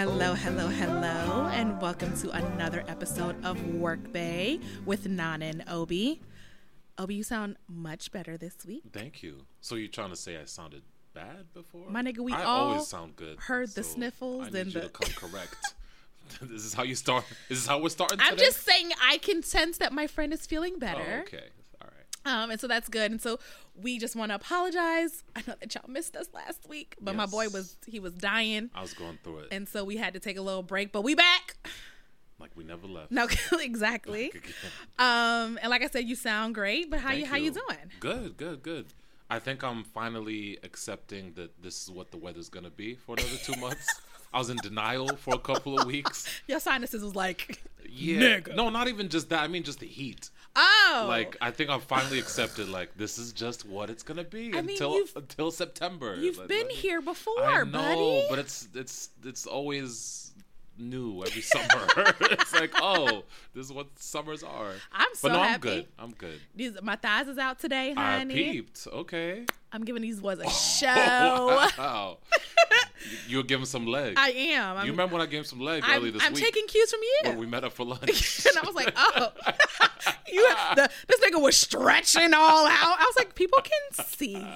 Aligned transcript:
Hello, 0.00 0.32
hello, 0.32 0.66
hello, 0.68 1.50
and 1.52 1.78
welcome 1.78 2.16
to 2.20 2.30
another 2.30 2.82
episode 2.88 3.36
of 3.44 3.62
Work 3.74 4.10
Bay 4.14 4.58
with 4.86 5.06
Nana 5.06 5.44
and 5.44 5.64
Obi. 5.68 6.22
Obi, 6.96 7.16
you 7.16 7.22
sound 7.22 7.58
much 7.68 8.10
better 8.10 8.38
this 8.38 8.64
week. 8.66 8.82
Thank 8.94 9.22
you. 9.22 9.42
So 9.60 9.74
you're 9.74 9.88
trying 9.88 10.08
to 10.08 10.16
say 10.16 10.38
I 10.38 10.46
sounded 10.46 10.84
bad 11.12 11.52
before? 11.52 11.90
My 11.90 12.00
nigga, 12.00 12.20
we 12.20 12.32
I 12.32 12.44
all 12.44 12.68
always 12.68 12.86
sound 12.86 13.14
good. 13.14 13.40
heard 13.40 13.68
the 13.74 13.84
so 13.84 13.96
sniffles 13.96 14.46
I 14.46 14.50
need 14.52 14.56
and 14.56 14.74
you 14.74 14.80
the 14.80 14.88
to 14.88 14.88
come 14.88 15.28
correct. 15.28 15.74
this 16.44 16.64
is 16.64 16.72
how 16.72 16.82
you 16.82 16.94
start. 16.94 17.26
This 17.50 17.58
is 17.58 17.66
how 17.66 17.78
we're 17.78 17.90
starting. 17.90 18.20
I'm 18.22 18.36
today? 18.36 18.44
just 18.46 18.62
saying 18.62 18.92
I 19.06 19.18
can 19.18 19.42
sense 19.42 19.76
that 19.76 19.92
my 19.92 20.06
friend 20.06 20.32
is 20.32 20.46
feeling 20.46 20.78
better. 20.78 21.04
Oh, 21.18 21.20
okay. 21.24 21.48
Um, 22.24 22.50
and 22.50 22.60
so 22.60 22.66
that's 22.68 22.88
good. 22.88 23.10
And 23.10 23.20
so 23.20 23.38
we 23.74 23.98
just 23.98 24.14
want 24.14 24.30
to 24.30 24.36
apologize. 24.36 25.24
I 25.36 25.42
know 25.46 25.54
that 25.60 25.74
y'all 25.74 25.84
missed 25.88 26.16
us 26.16 26.28
last 26.34 26.68
week, 26.68 26.96
but 27.00 27.14
my 27.14 27.26
boy 27.26 27.48
was 27.48 27.76
he 27.86 27.98
was 28.00 28.12
dying, 28.14 28.70
I 28.74 28.82
was 28.82 28.92
going 28.92 29.18
through 29.24 29.38
it 29.40 29.48
and 29.50 29.68
so 29.68 29.84
we 29.84 29.96
had 29.96 30.14
to 30.14 30.20
take 30.20 30.36
a 30.36 30.42
little 30.42 30.62
break. 30.62 30.92
But 30.92 31.02
we 31.02 31.14
back. 31.14 31.56
like 32.38 32.50
we 32.56 32.64
never 32.64 32.86
left. 32.86 33.10
No, 33.10 33.26
exactly. 33.60 34.32
Um, 34.98 35.58
and 35.62 35.70
like 35.70 35.82
I 35.82 35.88
said, 35.88 36.04
you 36.04 36.14
sound 36.14 36.54
great. 36.54 36.90
But 36.90 37.00
how 37.00 37.12
you 37.12 37.26
how 37.26 37.36
you 37.36 37.50
doing? 37.50 37.90
Good, 38.00 38.36
good, 38.36 38.62
good. 38.62 38.86
I 39.30 39.38
think 39.38 39.62
I'm 39.62 39.84
finally 39.84 40.58
accepting 40.64 41.32
that 41.36 41.62
this 41.62 41.82
is 41.82 41.90
what 41.90 42.10
the 42.10 42.16
weather's 42.16 42.48
gonna 42.48 42.70
be 42.70 42.96
for 42.96 43.14
another 43.16 43.36
two 43.44 43.54
months. 43.60 43.88
I 44.32 44.38
was 44.38 44.50
in 44.50 44.58
denial 44.58 45.16
for 45.16 45.34
a 45.34 45.38
couple 45.38 45.78
of 45.78 45.86
weeks. 45.86 46.26
Your 46.46 46.60
sinuses 46.60 47.02
was 47.02 47.16
like, 47.16 47.62
Yeah. 47.88 48.20
Nigga. 48.40 48.54
No, 48.54 48.68
not 48.70 48.88
even 48.88 49.08
just 49.08 49.28
that. 49.30 49.42
I 49.42 49.48
mean, 49.48 49.62
just 49.62 49.80
the 49.80 49.86
heat. 49.86 50.30
Oh, 50.56 51.06
Like 51.08 51.36
I 51.40 51.50
think 51.50 51.70
I've 51.70 51.84
finally 51.84 52.18
accepted. 52.18 52.68
Like 52.68 52.96
this 52.96 53.18
is 53.18 53.32
just 53.32 53.66
what 53.66 53.90
it's 53.90 54.02
gonna 54.02 54.24
be 54.24 54.48
I 54.56 54.62
mean, 54.62 54.70
until 54.70 54.98
until 55.16 55.50
September. 55.50 56.16
you've 56.16 56.38
Like, 56.38 56.48
been 56.48 56.68
here 56.70 57.00
before, 57.00 57.42
I 57.44 57.64
know, 57.64 57.70
buddy. 57.70 58.26
but 58.30 58.38
it's 58.38 58.68
it's 58.74 59.10
it's 59.24 59.46
always 59.46 60.32
new 60.78 61.22
every 61.26 61.42
summer. 61.42 61.86
it's 62.22 62.54
like, 62.54 62.72
oh, 62.76 63.24
this 63.54 63.66
is 63.66 63.72
what 63.72 63.86
summers 63.98 64.42
are. 64.42 64.72
I'm 64.92 65.08
so 65.14 65.28
but 65.28 65.34
no, 65.34 65.40
I'm 65.40 65.48
happy. 65.50 65.60
good. 65.68 65.86
I'm 65.98 66.12
good. 66.12 66.40
These 66.54 66.80
my 66.82 66.96
thighs 66.96 67.28
is 67.28 67.36
out 67.38 67.58
today, 67.58 67.92
I 67.96 68.18
honey. 68.18 68.34
peeped. 68.34 68.86
Okay. 68.90 69.44
I'm 69.72 69.84
giving 69.84 70.02
these 70.02 70.20
was 70.20 70.38
a 70.40 70.48
show. 70.50 70.86
Wow. 71.78 72.18
you 73.28 73.38
were 73.38 73.42
giving 73.42 73.66
some 73.66 73.86
leg. 73.86 74.14
I 74.16 74.30
am. 74.30 74.76
I'm, 74.78 74.86
you 74.86 74.92
remember 74.92 75.14
when 75.14 75.22
I 75.22 75.26
gave 75.26 75.40
him 75.40 75.44
some 75.44 75.60
leg 75.60 75.82
I'm, 75.84 75.98
earlier 75.98 76.12
this 76.12 76.22
I'm 76.24 76.32
week 76.32 76.44
taking 76.44 76.66
cues 76.66 76.90
from 76.90 77.00
you. 77.02 77.30
when 77.30 77.38
we 77.38 77.46
met 77.46 77.64
up 77.64 77.72
for 77.72 77.84
lunch? 77.84 78.46
and 78.46 78.58
I 78.58 78.66
was 78.66 78.74
like, 78.74 78.92
oh, 78.96 79.32
you, 80.32 80.46
the, 80.76 80.90
this 81.08 81.20
nigga 81.20 81.40
was 81.42 81.56
stretching 81.56 82.34
all 82.34 82.66
out. 82.66 82.98
I 83.00 83.04
was 83.04 83.14
like, 83.16 83.34
people 83.34 83.58
can 83.62 84.06
see. 84.06 84.46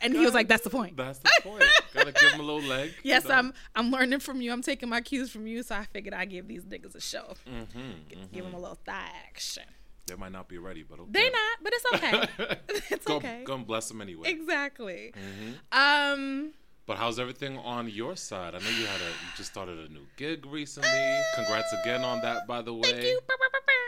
And 0.00 0.14
he 0.14 0.20
was 0.20 0.34
like, 0.34 0.48
that's 0.48 0.64
the 0.64 0.70
point. 0.70 0.96
That's 0.96 1.18
the 1.18 1.30
point. 1.42 1.64
Gotta 1.94 2.12
give 2.12 2.32
him 2.32 2.40
a 2.40 2.42
little 2.42 2.62
leg. 2.68 2.90
you 3.02 3.10
Yes, 3.10 3.24
know? 3.24 3.34
I'm 3.34 3.54
I'm 3.74 3.90
learning 3.90 4.20
from 4.20 4.40
you. 4.40 4.52
I'm 4.52 4.62
taking 4.62 4.88
my 4.88 5.00
cues 5.00 5.30
from 5.30 5.46
you, 5.46 5.62
so 5.62 5.74
I 5.74 5.84
figured 5.84 6.14
I'd 6.14 6.30
give 6.30 6.48
these 6.48 6.64
niggas 6.64 6.94
a 6.94 7.00
show. 7.00 7.34
Mm-hmm, 7.48 8.22
Give 8.32 8.44
them 8.44 8.54
a 8.54 8.58
little 8.58 8.78
thigh 8.86 9.10
action. 9.28 9.64
They 10.06 10.16
might 10.16 10.32
not 10.32 10.48
be 10.48 10.58
ready, 10.58 10.82
but 10.82 10.98
okay. 10.98 11.10
They 11.10 11.30
not, 11.30 11.58
but 11.62 11.72
it's 11.74 11.84
okay. 11.94 12.56
it's 12.90 13.04
go, 13.04 13.16
okay. 13.16 13.42
Go 13.44 13.54
and 13.54 13.66
bless 13.66 13.88
them 13.88 14.00
anyway. 14.00 14.30
Exactly. 14.30 15.12
Mm-hmm. 15.14 15.78
Um, 15.78 16.50
But 16.84 16.98
how's 16.98 17.20
everything 17.20 17.58
on 17.58 17.88
your 17.88 18.16
side? 18.16 18.54
I 18.54 18.58
know 18.58 18.70
you 18.70 18.86
had 18.86 19.00
a 19.00 19.04
you 19.04 19.30
just 19.36 19.52
started 19.52 19.78
a 19.78 19.92
new 19.92 20.04
gig 20.16 20.44
recently. 20.46 21.20
Congrats 21.36 21.72
again 21.82 22.02
on 22.02 22.20
that, 22.22 22.46
by 22.48 22.60
the 22.60 22.74
way. 22.74 22.82
thank 22.82 23.04
you. 23.04 23.20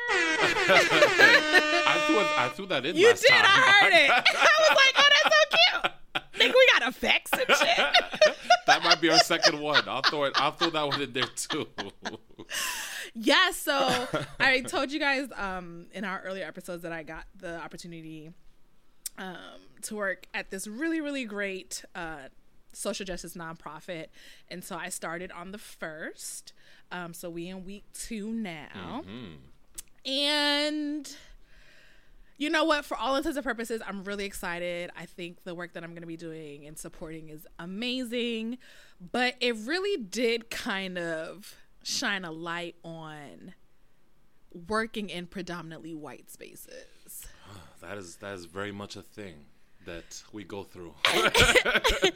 I 0.11 2.05
threw 2.07 2.21
it, 2.21 2.27
I 2.39 2.49
threw 2.55 2.67
that 2.67 2.87
in. 2.87 2.97
You 2.97 3.13
did. 3.13 3.27
Time. 3.29 3.45
I 3.45 3.79
heard 3.83 3.93
it. 3.93 4.11
I 4.11 4.21
was 4.61 4.71
like, 4.71 4.95
oh, 4.97 5.09
that's 5.25 5.35
so 5.35 5.59
cute. 5.83 5.93
Think 6.35 6.55
we 6.55 6.67
got 6.79 6.89
effects 6.89 7.33
and 7.33 7.57
shit. 7.57 8.37
that 8.67 8.85
might 8.85 9.01
be 9.01 9.11
our 9.11 9.19
second 9.19 9.61
one. 9.61 9.83
I'll 9.89 10.03
throw 10.03 10.25
it. 10.25 10.33
I'll 10.37 10.53
throw 10.53 10.71
that 10.71 10.87
one 10.87 11.01
in 11.03 11.13
there 11.13 11.25
too. 11.25 11.67
Yeah, 13.15 13.51
so 13.53 14.07
I 14.41 14.61
told 14.61 14.93
you 14.93 14.99
guys 14.99 15.29
um, 15.37 15.87
in 15.93 16.05
our 16.05 16.21
earlier 16.25 16.45
episodes 16.45 16.83
that 16.83 16.93
I 16.93 17.05
got 17.05 17.25
the 17.37 17.61
opportunity 17.61 18.33
um, 19.19 19.37
to 19.83 19.95
work 19.95 20.27
at 20.35 20.51
this 20.51 20.67
really, 20.67 21.01
really 21.01 21.25
great 21.25 21.85
uh, 21.95 22.29
social 22.75 23.07
justice 23.07 23.35
nonprofit. 23.35 24.07
And 24.49 24.63
so 24.65 24.77
I 24.77 24.89
started 24.89 25.33
on 25.33 25.53
the 25.53 25.59
first. 25.59 26.53
Um, 26.91 27.15
so 27.15 27.31
we 27.31 27.49
in 27.49 27.65
week 27.65 27.85
two 27.93 28.31
now. 28.33 29.03
And 30.07 31.17
you 32.37 32.51
know 32.51 32.65
what? 32.65 32.85
For 32.85 32.97
all 32.97 33.17
intents 33.17 33.37
and 33.37 33.45
purposes, 33.45 33.81
I'm 33.87 34.05
really 34.05 34.25
excited. 34.25 34.91
I 34.99 35.07
think 35.07 35.45
the 35.45 35.55
work 35.55 35.73
that 35.75 35.85
I'm 35.85 35.91
going 35.91 36.03
to 36.03 36.07
be 36.07 36.17
doing 36.17 36.67
and 36.67 36.79
supporting 36.79 37.29
is 37.29 37.47
amazing. 37.59 38.59
But 39.13 39.37
it 39.41 39.57
really 39.57 40.03
did 40.03 40.51
kind 40.51 40.99
of 40.99 41.55
shine 41.83 42.25
a 42.25 42.33
light 42.33 42.77
on 42.85 43.55
working 44.69 45.11
in 45.11 45.27
predominantly 45.27 45.95
white 45.95 46.31
spaces. 46.31 47.27
that 47.81 47.99
is 47.99 48.17
that 48.17 48.35
is 48.35 48.45
very 48.47 48.73
much 48.73 48.97
a 48.97 49.03
thing 49.03 49.47
that 49.85 50.23
we 50.33 50.45
go 50.45 50.65
through. 50.65 50.95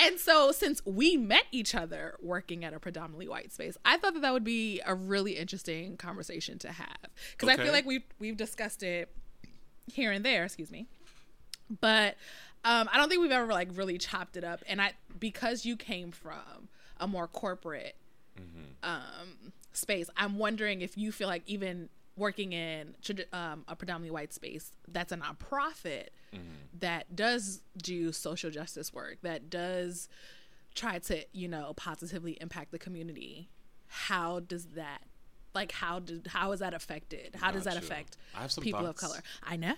And 0.00 0.18
so, 0.18 0.52
since 0.52 0.84
we 0.86 1.16
met 1.16 1.44
each 1.52 1.74
other 1.74 2.16
working 2.22 2.64
at 2.64 2.72
a 2.72 2.78
predominantly 2.78 3.28
white 3.28 3.52
space, 3.52 3.76
I 3.84 3.96
thought 3.98 4.14
that 4.14 4.22
that 4.22 4.32
would 4.32 4.44
be 4.44 4.80
a 4.86 4.94
really 4.94 5.32
interesting 5.32 5.96
conversation 5.96 6.58
to 6.60 6.72
have 6.72 6.96
because 7.32 7.48
I 7.48 7.56
feel 7.56 7.72
like 7.72 7.84
we've 7.84 8.04
we've 8.18 8.36
discussed 8.36 8.82
it 8.82 9.10
here 9.86 10.12
and 10.12 10.24
there. 10.24 10.44
Excuse 10.44 10.70
me, 10.70 10.86
but 11.80 12.16
um, 12.64 12.88
I 12.92 12.96
don't 12.96 13.08
think 13.08 13.20
we've 13.20 13.30
ever 13.30 13.52
like 13.52 13.68
really 13.74 13.98
chopped 13.98 14.36
it 14.36 14.44
up. 14.44 14.62
And 14.66 14.80
I 14.80 14.92
because 15.18 15.66
you 15.66 15.76
came 15.76 16.12
from 16.12 16.68
a 16.98 17.06
more 17.06 17.26
corporate 17.26 17.96
um, 18.82 19.52
space, 19.72 20.08
I'm 20.16 20.38
wondering 20.38 20.80
if 20.80 20.96
you 20.96 21.12
feel 21.12 21.28
like 21.28 21.42
even 21.46 21.88
working 22.18 22.52
in 22.52 22.94
um, 23.32 23.64
a 23.68 23.76
predominantly 23.76 24.10
white 24.10 24.32
space 24.32 24.72
that's 24.88 25.12
a 25.12 25.16
nonprofit 25.16 26.08
that 26.78 27.16
does 27.16 27.62
do 27.82 28.12
social 28.12 28.50
justice 28.50 28.92
work 28.92 29.18
that 29.22 29.48
does 29.48 30.08
try 30.74 30.98
to 30.98 31.24
you 31.32 31.48
know 31.48 31.72
positively 31.76 32.36
impact 32.40 32.70
the 32.70 32.78
community 32.78 33.48
how 33.86 34.40
does 34.40 34.66
that 34.66 35.02
like 35.54 35.72
how 35.72 35.98
did 35.98 36.26
how 36.28 36.52
is 36.52 36.60
that 36.60 36.74
affected 36.74 37.34
how 37.40 37.50
does 37.50 37.64
that 37.64 37.76
affect 37.76 38.16
I 38.36 38.42
have 38.42 38.52
some 38.52 38.62
people 38.62 38.86
of 38.86 38.94
color 38.96 39.20
i 39.42 39.56
know 39.64 39.74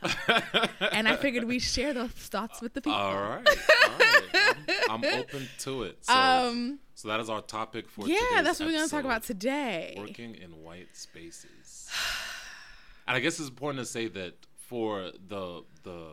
and 0.93 1.09
i 1.09 1.17
figured 1.17 1.45
we 1.45 1.59
share 1.59 1.95
those 1.95 2.11
thoughts 2.11 2.61
with 2.61 2.75
the 2.75 2.83
people 2.83 2.99
all 2.99 3.15
right, 3.15 3.49
all 3.49 3.99
right. 3.99 4.57
I'm, 4.91 5.05
I'm 5.05 5.21
open 5.21 5.49
to 5.61 5.85
it. 5.85 6.05
So, 6.05 6.13
um 6.13 6.81
so 6.95 7.09
that 7.09 7.21
is 7.21 7.31
our 7.31 7.41
topic 7.41 7.89
for 7.89 8.03
today. 8.03 8.19
yeah 8.33 8.43
that's 8.43 8.61
what 8.61 8.67
we're 8.67 8.75
gonna 8.75 8.89
talk 8.89 9.05
about 9.05 9.23
today 9.23 9.95
working 9.97 10.35
in 10.35 10.51
white 10.63 10.95
spaces. 10.95 11.89
and 13.11 13.17
I 13.17 13.21
guess 13.21 13.41
it's 13.41 13.49
important 13.49 13.81
to 13.81 13.91
say 13.91 14.07
that 14.07 14.35
for 14.69 15.11
the 15.29 15.65
the 15.83 16.07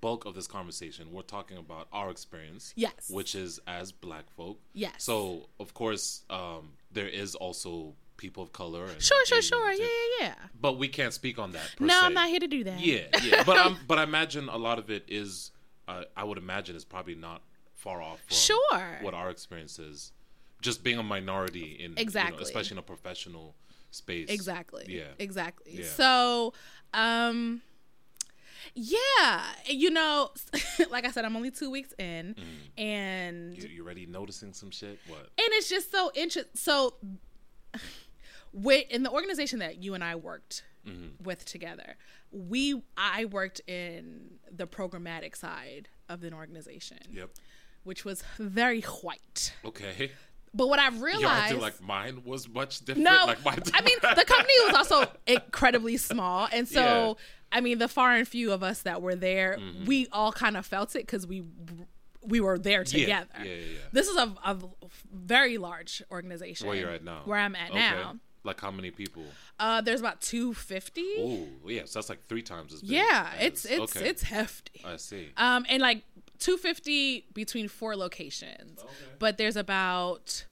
bulk 0.00 0.24
of 0.24 0.34
this 0.34 0.48
conversation, 0.48 1.12
we're 1.12 1.22
talking 1.22 1.56
about 1.56 1.86
our 1.92 2.10
experience. 2.10 2.72
Yes. 2.76 3.08
Which 3.08 3.36
is 3.36 3.60
as 3.68 3.92
black 3.92 4.28
folk. 4.36 4.58
Yes. 4.72 4.94
So 4.98 5.48
of 5.60 5.72
course, 5.72 6.24
um, 6.28 6.72
there 6.90 7.06
is 7.08 7.36
also 7.36 7.94
people 8.16 8.42
of 8.42 8.52
color. 8.52 8.86
And 8.86 9.00
sure 9.00 9.24
sure 9.26 9.40
sure 9.42 9.72
yeah 9.72 9.84
yeah 9.84 10.26
yeah 10.26 10.34
But 10.60 10.78
we 10.78 10.88
can't 10.88 11.12
speak 11.12 11.38
on 11.38 11.52
that. 11.52 11.68
No 11.78 11.94
se. 12.00 12.06
i'm 12.06 12.14
not 12.14 12.28
here 12.28 12.40
to 12.40 12.48
do 12.48 12.64
that 12.64 12.80
Yeah, 12.80 13.04
yeah. 13.22 13.42
But 13.46 13.56
I'm, 13.58 13.76
but 13.86 13.98
I 13.98 14.02
imagine 14.02 14.48
a 14.48 14.56
lot 14.56 14.78
of 14.78 14.90
it 14.90 15.04
is. 15.06 15.52
Uh, 15.86 16.02
I 16.16 16.24
would 16.24 16.38
imagine 16.38 16.74
is 16.74 16.84
probably 16.84 17.14
not 17.14 17.42
far 17.74 18.02
off 18.02 18.18
from 18.26 18.36
Sure. 18.36 18.98
what 19.02 19.14
our 19.14 19.30
experience 19.30 19.78
is. 19.78 20.12
Just 20.62 20.82
being 20.82 20.98
a 20.98 21.02
minority 21.02 21.76
in 21.78 21.90
you 21.90 21.96
know, 21.96 22.02
Exactly. 22.02 22.42
especially 22.42 22.74
in 22.74 22.78
a 22.78 22.82
professional 22.94 23.54
space. 23.96 24.28
Exactly. 24.30 24.84
Yeah. 24.88 25.04
Exactly. 25.18 25.72
Yeah. 25.78 25.84
So, 25.86 26.52
um, 26.94 27.62
yeah, 28.74 29.42
you 29.68 29.90
know, 29.90 30.30
like 30.90 31.04
I 31.06 31.10
said, 31.10 31.24
I'm 31.24 31.36
only 31.36 31.50
two 31.50 31.70
weeks 31.70 31.92
in, 31.98 32.34
and 32.76 33.54
Mm. 33.56 33.62
You, 33.62 33.68
you 33.68 33.84
already 33.84 34.06
noticing 34.06 34.52
some 34.52 34.70
shit? 34.70 34.98
What? 35.08 35.20
and 35.20 35.48
it's 35.52 35.68
just 35.68 35.90
so 35.90 36.10
interesting. 36.14 36.50
So, 36.54 36.94
with 38.52 38.86
in 38.90 39.02
the 39.02 39.10
organization 39.10 39.58
that 39.60 39.82
you 39.82 39.94
and 39.94 40.02
I 40.04 40.14
worked 40.16 40.62
Mm-hmm. 40.86 41.24
with 41.24 41.44
together, 41.44 41.96
we 42.30 42.80
I 42.96 43.24
worked 43.24 43.60
in 43.66 44.38
the 44.52 44.68
programmatic 44.68 45.34
side 45.36 45.88
of 46.08 46.22
an 46.22 46.32
organization, 46.32 46.98
Yep. 47.12 47.30
which 47.82 48.04
was 48.04 48.22
very 48.38 48.82
white. 48.82 49.52
Okay. 49.64 50.12
But 50.56 50.68
what 50.68 50.78
I've 50.78 50.94
You're 50.96 51.04
realized, 51.06 51.58
like 51.58 51.80
mine 51.82 52.22
was 52.24 52.48
much 52.48 52.80
different. 52.84 53.04
No, 53.04 53.24
Like 53.26 53.44
mine 53.44 53.62
I 53.74 53.82
mean 53.82 53.98
the 54.00 54.24
company 54.26 54.54
was 54.66 54.74
also 54.74 55.10
incredibly 55.26 55.96
small, 55.98 56.48
and 56.50 56.66
so 56.66 56.80
Yeah. 56.80 57.12
I 57.52 57.60
mean 57.60 57.78
the 57.78 57.88
far 57.88 58.12
and 58.12 58.26
few 58.26 58.52
of 58.52 58.62
us 58.62 58.82
that 58.82 59.02
were 59.02 59.14
there, 59.14 59.56
Mm-hmm. 59.58 59.84
we 59.84 60.06
all 60.12 60.32
kind 60.32 60.56
of 60.56 60.64
felt 60.64 60.96
it 60.96 61.00
because 61.06 61.26
we 61.26 61.44
we 62.22 62.40
were 62.40 62.58
there 62.58 62.82
together. 62.84 63.28
Yeah, 63.38 63.44
yeah, 63.44 63.54
yeah. 63.54 63.78
This 63.92 64.08
is 64.08 64.16
a, 64.16 64.34
a 64.44 64.56
very 65.12 65.58
large 65.58 66.02
organization. 66.10 66.66
Where 66.66 66.76
you're 66.76 66.90
at 66.90 67.04
now? 67.04 67.20
Where 67.24 67.38
I'm 67.38 67.54
at 67.54 67.70
Okay. 67.70 67.78
now. 67.78 68.16
Like 68.42 68.60
how 68.60 68.70
many 68.70 68.90
people? 68.90 69.24
Uh, 69.60 69.80
there's 69.80 70.00
about 70.00 70.20
250. 70.20 71.02
Oh, 71.18 71.46
yeah. 71.68 71.82
So 71.84 71.98
that's 71.98 72.08
like 72.08 72.24
three 72.26 72.42
times 72.42 72.72
as 72.74 72.80
big. 72.80 72.90
yeah, 72.90 73.30
as- 73.36 73.46
it's 73.46 73.64
it's 73.64 73.96
okay. 73.96 74.08
it's 74.08 74.22
hefty. 74.22 74.82
I 74.84 74.96
see. 74.96 75.30
Um, 75.36 75.66
and 75.68 75.80
like 75.82 76.02
250 76.38 77.26
between 77.34 77.68
four 77.68 77.96
locations, 77.96 78.84
but 79.18 79.36
there's 79.38 79.56
about 79.56 80.46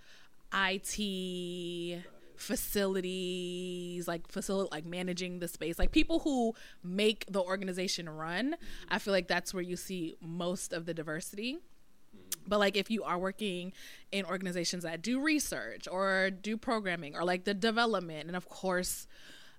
IT, 0.53 2.03
facilities, 2.39 4.07
like 4.07 4.27
facility 4.27 4.69
like 4.71 4.85
managing 4.85 5.39
the 5.39 5.47
space, 5.47 5.77
like 5.77 5.91
people 5.91 6.19
who 6.19 6.53
make 6.83 7.25
the 7.29 7.41
organization 7.41 8.09
run. 8.09 8.55
I 8.89 8.99
feel 8.99 9.13
like 9.13 9.27
that's 9.27 9.53
where 9.53 9.63
you 9.63 9.75
see 9.75 10.15
most 10.21 10.73
of 10.73 10.85
the 10.85 10.93
diversity. 10.93 11.57
But 12.47 12.59
like 12.59 12.77
if 12.77 12.89
you 12.89 13.03
are 13.03 13.17
working 13.17 13.73
in 14.11 14.25
organizations 14.25 14.83
that 14.83 15.01
do 15.01 15.21
research 15.21 15.87
or 15.91 16.31
do 16.31 16.57
programming 16.57 17.15
or 17.15 17.23
like 17.23 17.43
the 17.43 17.53
development 17.53 18.27
and 18.27 18.35
of 18.35 18.49
course 18.49 19.05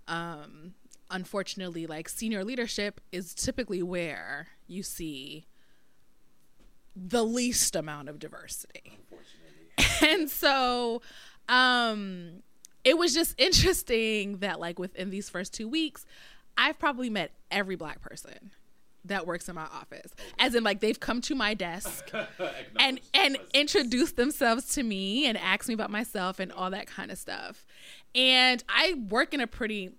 um 0.08 0.75
unfortunately 1.10 1.86
like 1.86 2.08
senior 2.08 2.43
leadership 2.43 3.00
is 3.12 3.34
typically 3.34 3.82
where 3.82 4.48
you 4.66 4.82
see 4.82 5.46
the 6.96 7.25
least 7.25 7.76
amount 7.76 8.08
of 8.08 8.19
diversity. 8.19 8.98
And 10.02 10.28
so 10.31 11.00
um 11.48 12.42
it 12.84 12.96
was 12.98 13.14
just 13.14 13.34
interesting 13.38 14.38
that 14.38 14.60
like 14.60 14.78
within 14.78 15.10
these 15.10 15.28
first 15.31 15.54
2 15.54 15.69
weeks 15.69 16.04
I've 16.56 16.78
probably 16.78 17.08
met 17.10 17.32
every 17.50 17.76
black 17.76 18.00
person 18.00 18.50
that 19.06 19.26
works 19.26 19.48
in 19.48 19.54
my 19.54 19.62
office. 19.62 20.12
As 20.38 20.54
in 20.54 20.62
like 20.64 20.81
they've 20.81 21.00
come 21.00 21.20
to 21.22 21.34
my 21.34 21.54
desk 21.54 22.10
and 22.78 23.00
and 23.14 23.34
presence. 23.34 23.50
introduce 23.54 24.12
themselves 24.12 24.75
to 24.75 24.82
me 24.82 25.26
and 25.26 25.38
ask 25.38 25.69
me 25.69 25.75
about 25.75 25.90
myself 25.90 26.38
and 26.38 26.52
all 26.52 26.70
that 26.70 26.86
kind 26.86 27.10
of 27.10 27.19
stuff. 27.19 27.64
And 28.14 28.62
I 28.69 28.94
work 29.08 29.32
in 29.32 29.40
a 29.40 29.46
pretty 29.46 29.93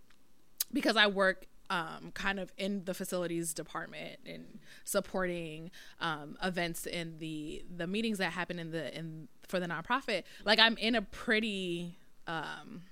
because 0.71 0.95
I 0.95 1.07
work 1.07 1.45
um, 1.71 2.11
kind 2.13 2.37
of 2.37 2.51
in 2.57 2.83
the 2.83 2.93
facilities 2.93 3.53
department 3.53 4.19
and 4.25 4.59
supporting 4.83 5.71
um, 6.01 6.37
events 6.43 6.85
in 6.85 7.17
the 7.19 7.63
the 7.73 7.87
meetings 7.87 8.17
that 8.17 8.33
happen 8.33 8.59
in 8.59 8.71
the 8.71 8.95
in 8.95 9.29
for 9.47 9.59
the 9.59 9.67
nonprofit. 9.67 10.23
Like 10.45 10.59
I'm 10.59 10.77
in 10.77 10.95
a 10.95 11.01
pretty 11.01 11.97
um, 12.27 12.83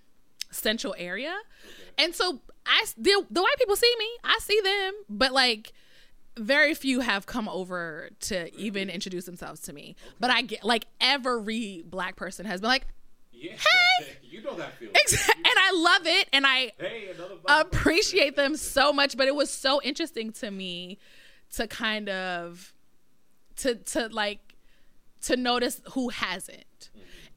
central 0.50 0.96
area, 0.98 1.38
and 1.98 2.16
so 2.16 2.40
I 2.66 2.86
the, 2.98 3.26
the 3.30 3.42
white 3.42 3.58
people 3.58 3.76
see 3.76 3.94
me, 4.00 4.08
I 4.24 4.40
see 4.42 4.62
them, 4.62 4.94
but 5.10 5.34
like 5.34 5.74
very 6.38 6.74
few 6.74 7.02
have 7.02 7.26
come 7.26 7.50
over 7.50 8.12
to 8.22 8.56
even 8.56 8.90
introduce 8.90 9.26
themselves 9.26 9.60
to 9.62 9.74
me. 9.74 9.98
But 10.22 10.30
I 10.30 10.42
get 10.42 10.64
like 10.64 10.86
every 11.02 11.84
black 11.86 12.16
person 12.16 12.46
has 12.46 12.62
been 12.62 12.70
like, 12.70 12.88
Yeah. 13.40 13.54
Hey! 13.54 14.18
you 14.24 14.42
know 14.42 14.56
that 14.56 14.74
feeling. 14.78 14.94
and 14.94 15.46
I 15.46 15.72
love 15.74 16.06
it, 16.06 16.28
and 16.34 16.46
I 16.46 16.74
Hey, 16.78 17.10
appreciate 17.48 18.36
them 18.36 18.56
so 18.56 18.92
much. 18.92 19.16
But 19.18 19.28
it 19.28 19.36
was 19.36 19.50
so 19.50 19.82
interesting 19.82 20.32
to 20.34 20.52
me 20.52 20.98
to 21.54 21.68
kind 21.68 22.10
of 22.10 22.74
to 23.58 23.76
to 23.76 24.08
like 24.10 24.56
to 25.24 25.38
notice 25.38 25.82
who 25.92 26.10
hasn't. 26.10 26.90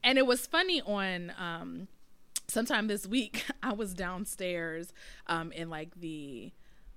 And 0.03 0.17
it 0.17 0.25
was 0.25 0.45
funny 0.45 0.81
on 0.81 1.33
um 1.37 1.87
sometime 2.47 2.87
this 2.87 3.07
week 3.07 3.45
I 3.63 3.73
was 3.73 3.93
downstairs 3.93 4.93
um 5.27 5.51
in 5.51 5.69
like 5.69 5.95
the 5.99 6.51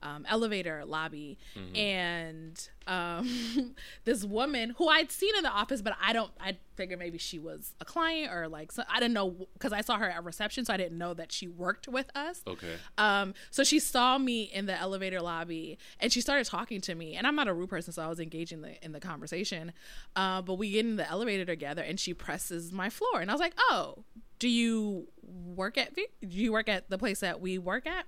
um, 0.07 0.27
elevator 0.29 0.85
lobby 0.85 1.39
and 1.75 2.69
um, 2.87 3.75
this 4.05 4.25
woman 4.25 4.75
who 4.79 4.89
I'd 4.89 5.11
seen 5.11 5.35
in 5.37 5.43
the 5.43 5.51
office, 5.51 5.83
but 5.83 5.95
I 6.01 6.13
don't, 6.13 6.31
I 6.41 6.57
figured 6.77 6.99
maybe 6.99 7.19
she 7.19 7.39
was 7.39 7.75
a 7.81 7.85
client 7.85 8.33
or 8.33 8.49
like, 8.49 8.71
so 8.71 8.83
I 8.89 9.01
didn't 9.01 9.15
know 9.15 9.49
because 9.55 9.73
I 9.73 9.81
saw 9.81 9.99
her 9.99 10.09
at 10.09 10.23
reception, 10.25 10.65
so 10.65 10.73
I 10.73 10.77
didn't 10.77 10.99
know 10.99 11.15
that 11.15 11.33
she 11.33 11.49
worked 11.49 11.89
with 11.89 12.11
us. 12.15 12.43
Okay. 12.47 12.75
Um, 12.99 13.35
so 13.51 13.65
she 13.65 13.79
saw 13.79 14.19
me 14.19 14.43
in 14.43 14.67
the 14.67 14.79
elevator 14.79 15.21
lobby 15.21 15.79
and 16.01 16.13
she 16.13 16.21
started 16.21 16.47
talking 16.47 16.81
to 16.83 16.95
me. 16.95 17.15
And 17.15 17.27
I'm 17.27 17.35
not 17.35 17.49
a 17.49 17.55
rude 17.55 17.71
person, 17.71 17.93
so 17.93 18.03
I 18.03 18.09
was 18.09 18.21
engaging 18.21 18.61
the, 18.63 18.83
in 18.85 18.93
the 18.93 19.01
conversation. 19.01 19.73
Uh, 20.15 20.43
but 20.43 20.55
we 20.55 20.71
get 20.71 20.87
in 20.87 20.97
the 20.97 21.09
elevator 21.09 21.45
together 21.45 21.83
and 21.83 21.99
she 21.99 22.15
presses 22.15 22.73
my 22.73 22.91
floor. 22.91 23.21
And 23.21 23.31
I 23.31 23.35
was 23.35 23.41
like, 23.41 23.55
oh, 23.71 24.05
do 24.39 24.49
you 24.49 25.09
work 25.23 25.79
at, 25.79 25.95
do 25.95 26.05
you 26.21 26.53
work 26.53 26.69
at 26.69 26.91
the 26.91 26.99
place 26.99 27.21
that 27.21 27.41
we 27.41 27.59
work 27.59 27.87
at? 27.87 28.07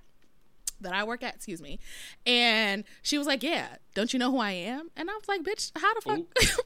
That 0.81 0.93
I 0.93 1.03
work 1.03 1.23
at, 1.23 1.35
excuse 1.35 1.61
me. 1.61 1.79
And 2.25 2.83
she 3.01 3.17
was 3.17 3.27
like, 3.27 3.43
yeah, 3.43 3.67
don't 3.95 4.11
you 4.13 4.19
know 4.19 4.31
who 4.31 4.37
I 4.39 4.51
am? 4.51 4.89
And 4.95 5.09
I 5.09 5.13
was 5.13 5.27
like, 5.27 5.43
bitch, 5.43 5.71
how 5.75 5.93
the 5.95 6.01
fuck, 6.01 6.19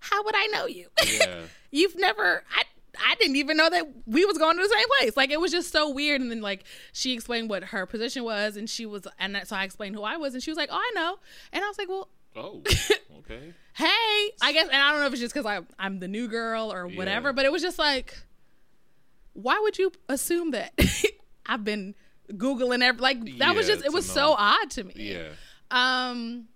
how 0.00 0.24
would 0.24 0.34
I 0.36 0.46
know 0.48 0.66
you? 0.66 0.88
Yeah. 1.06 1.42
you've 1.70 1.96
never 1.96 2.44
I 2.56 2.62
I 2.96 3.16
didn't 3.16 3.34
even 3.36 3.56
know 3.56 3.68
that 3.70 3.86
we 4.06 4.24
was 4.24 4.38
going 4.38 4.56
to 4.56 4.62
the 4.62 4.68
same 4.68 4.84
place. 5.00 5.16
Like 5.16 5.30
it 5.30 5.40
was 5.40 5.50
just 5.50 5.72
so 5.72 5.90
weird. 5.90 6.20
And 6.20 6.30
then 6.30 6.40
like 6.40 6.62
she 6.92 7.12
explained 7.12 7.50
what 7.50 7.64
her 7.64 7.86
position 7.86 8.22
was, 8.22 8.56
and 8.56 8.70
she 8.70 8.86
was, 8.86 9.06
and 9.18 9.34
that, 9.34 9.48
so 9.48 9.56
I 9.56 9.64
explained 9.64 9.96
who 9.96 10.02
I 10.02 10.16
was, 10.16 10.34
and 10.34 10.42
she 10.42 10.50
was 10.50 10.56
like, 10.56 10.68
"Oh, 10.70 10.76
I 10.76 10.92
know." 10.94 11.16
And 11.52 11.64
I 11.64 11.66
was 11.68 11.76
like, 11.76 11.88
"Well, 11.88 12.08
Oh. 12.36 12.62
Okay. 13.18 13.52
hey, 13.74 14.30
I 14.42 14.52
guess." 14.52 14.68
And 14.68 14.76
I 14.76 14.92
don't 14.92 15.00
know 15.00 15.06
if 15.06 15.12
it's 15.14 15.22
just 15.22 15.34
because 15.34 15.46
I 15.46 15.60
I'm 15.76 15.98
the 15.98 16.06
new 16.06 16.28
girl 16.28 16.72
or 16.72 16.86
whatever, 16.86 17.28
Yeah. 17.30 17.32
but 17.32 17.44
it 17.46 17.50
was 17.52 17.62
just 17.62 17.78
like, 17.80 18.14
why 19.32 19.58
would 19.62 19.76
you 19.78 19.90
assume 20.08 20.52
that 20.52 20.72
I've 21.46 21.64
been 21.64 21.94
googling 22.32 22.82
every 22.82 23.00
like 23.00 23.38
that 23.38 23.54
was 23.54 23.66
just 23.66 23.84
it 23.84 23.92
was 23.92 24.08
know. 24.08 24.14
so 24.14 24.34
odd 24.38 24.70
to 24.70 24.84
me. 24.84 24.94
Yeah. 24.96 25.28
Um 25.70 26.48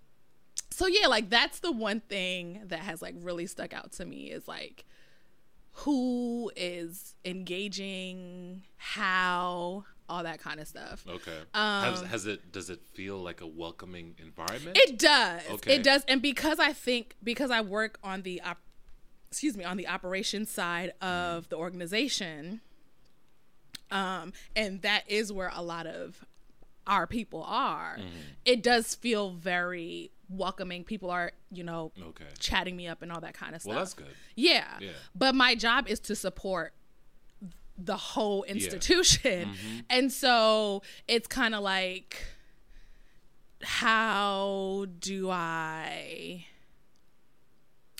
so 0.71 0.87
yeah, 0.87 1.09
like 1.09 1.29
that's 1.29 1.59
the 1.61 1.73
one 1.73 2.01
thing 2.01 2.61
that 2.67 2.81
has 2.81 3.03
like 3.03 3.15
really 3.21 3.47
stuck 3.47 3.73
out 3.73 3.93
to 3.93 4.05
me 4.05 4.31
is 4.31 4.47
like 4.47 4.85
who 5.73 6.51
is 6.57 7.15
engaging, 7.25 8.63
how, 8.77 9.85
all 10.09 10.23
that 10.25 10.41
kind 10.41 10.59
of 10.59 10.67
stuff. 10.67 11.05
Okay. 11.09 11.37
Um, 11.55 11.85
has, 11.85 12.03
has 12.03 12.27
it? 12.27 12.51
Does 12.51 12.71
it 12.71 12.81
feel 12.95 13.19
like 13.19 13.41
a 13.41 13.47
welcoming 13.47 14.17
environment? 14.19 14.77
It 14.77 14.99
does. 14.99 15.43
Okay. 15.51 15.77
It 15.77 15.83
does. 15.83 16.05
And 16.09 16.21
because 16.21 16.59
I 16.59 16.73
think 16.73 17.17
because 17.23 17.51
I 17.51 17.61
work 17.61 17.99
on 18.03 18.23
the 18.23 18.41
op- 18.43 18.61
excuse 19.31 19.57
me, 19.57 19.65
on 19.65 19.77
the 19.77 19.87
operations 19.87 20.51
side 20.51 20.93
of 21.01 21.49
the 21.49 21.57
organization, 21.57 22.61
um, 23.91 24.33
and 24.57 24.83
that 24.83 25.05
is 25.09 25.33
where 25.33 25.51
a 25.55 25.63
lot 25.63 25.87
of 25.87 26.25
our 26.87 27.07
people 27.07 27.43
are, 27.47 27.97
Mm-hmm. 27.99 28.09
it 28.45 28.63
does 28.63 28.95
feel 28.95 29.31
very 29.31 30.11
welcoming. 30.31 30.85
People 30.85 31.11
are, 31.11 31.33
you 31.51 31.65
know, 31.65 31.93
Okay. 32.01 32.25
chatting 32.39 32.77
me 32.77 32.87
up 32.89 33.03
and 33.03 33.11
all 33.13 33.21
that 33.21 33.35
kind 33.35 33.55
of 33.55 33.61
stuff. 33.63 33.71
Well, 33.71 33.79
that's 33.79 33.95
good. 33.95 34.07
Yeah. 34.35 34.67
Yeah. 34.81 34.91
But 35.15 35.35
my 35.35 35.55
job 35.55 35.87
is 35.89 36.01
to 36.01 36.15
support 36.17 36.73
the 37.77 37.97
whole 37.97 38.43
institution. 38.45 39.53
And 39.91 40.11
so 40.13 40.83
it's 41.07 41.27
kind 41.29 41.55
of 41.55 41.63
like 41.63 42.17
how 43.63 44.87
do 45.01 45.31
I 45.31 46.47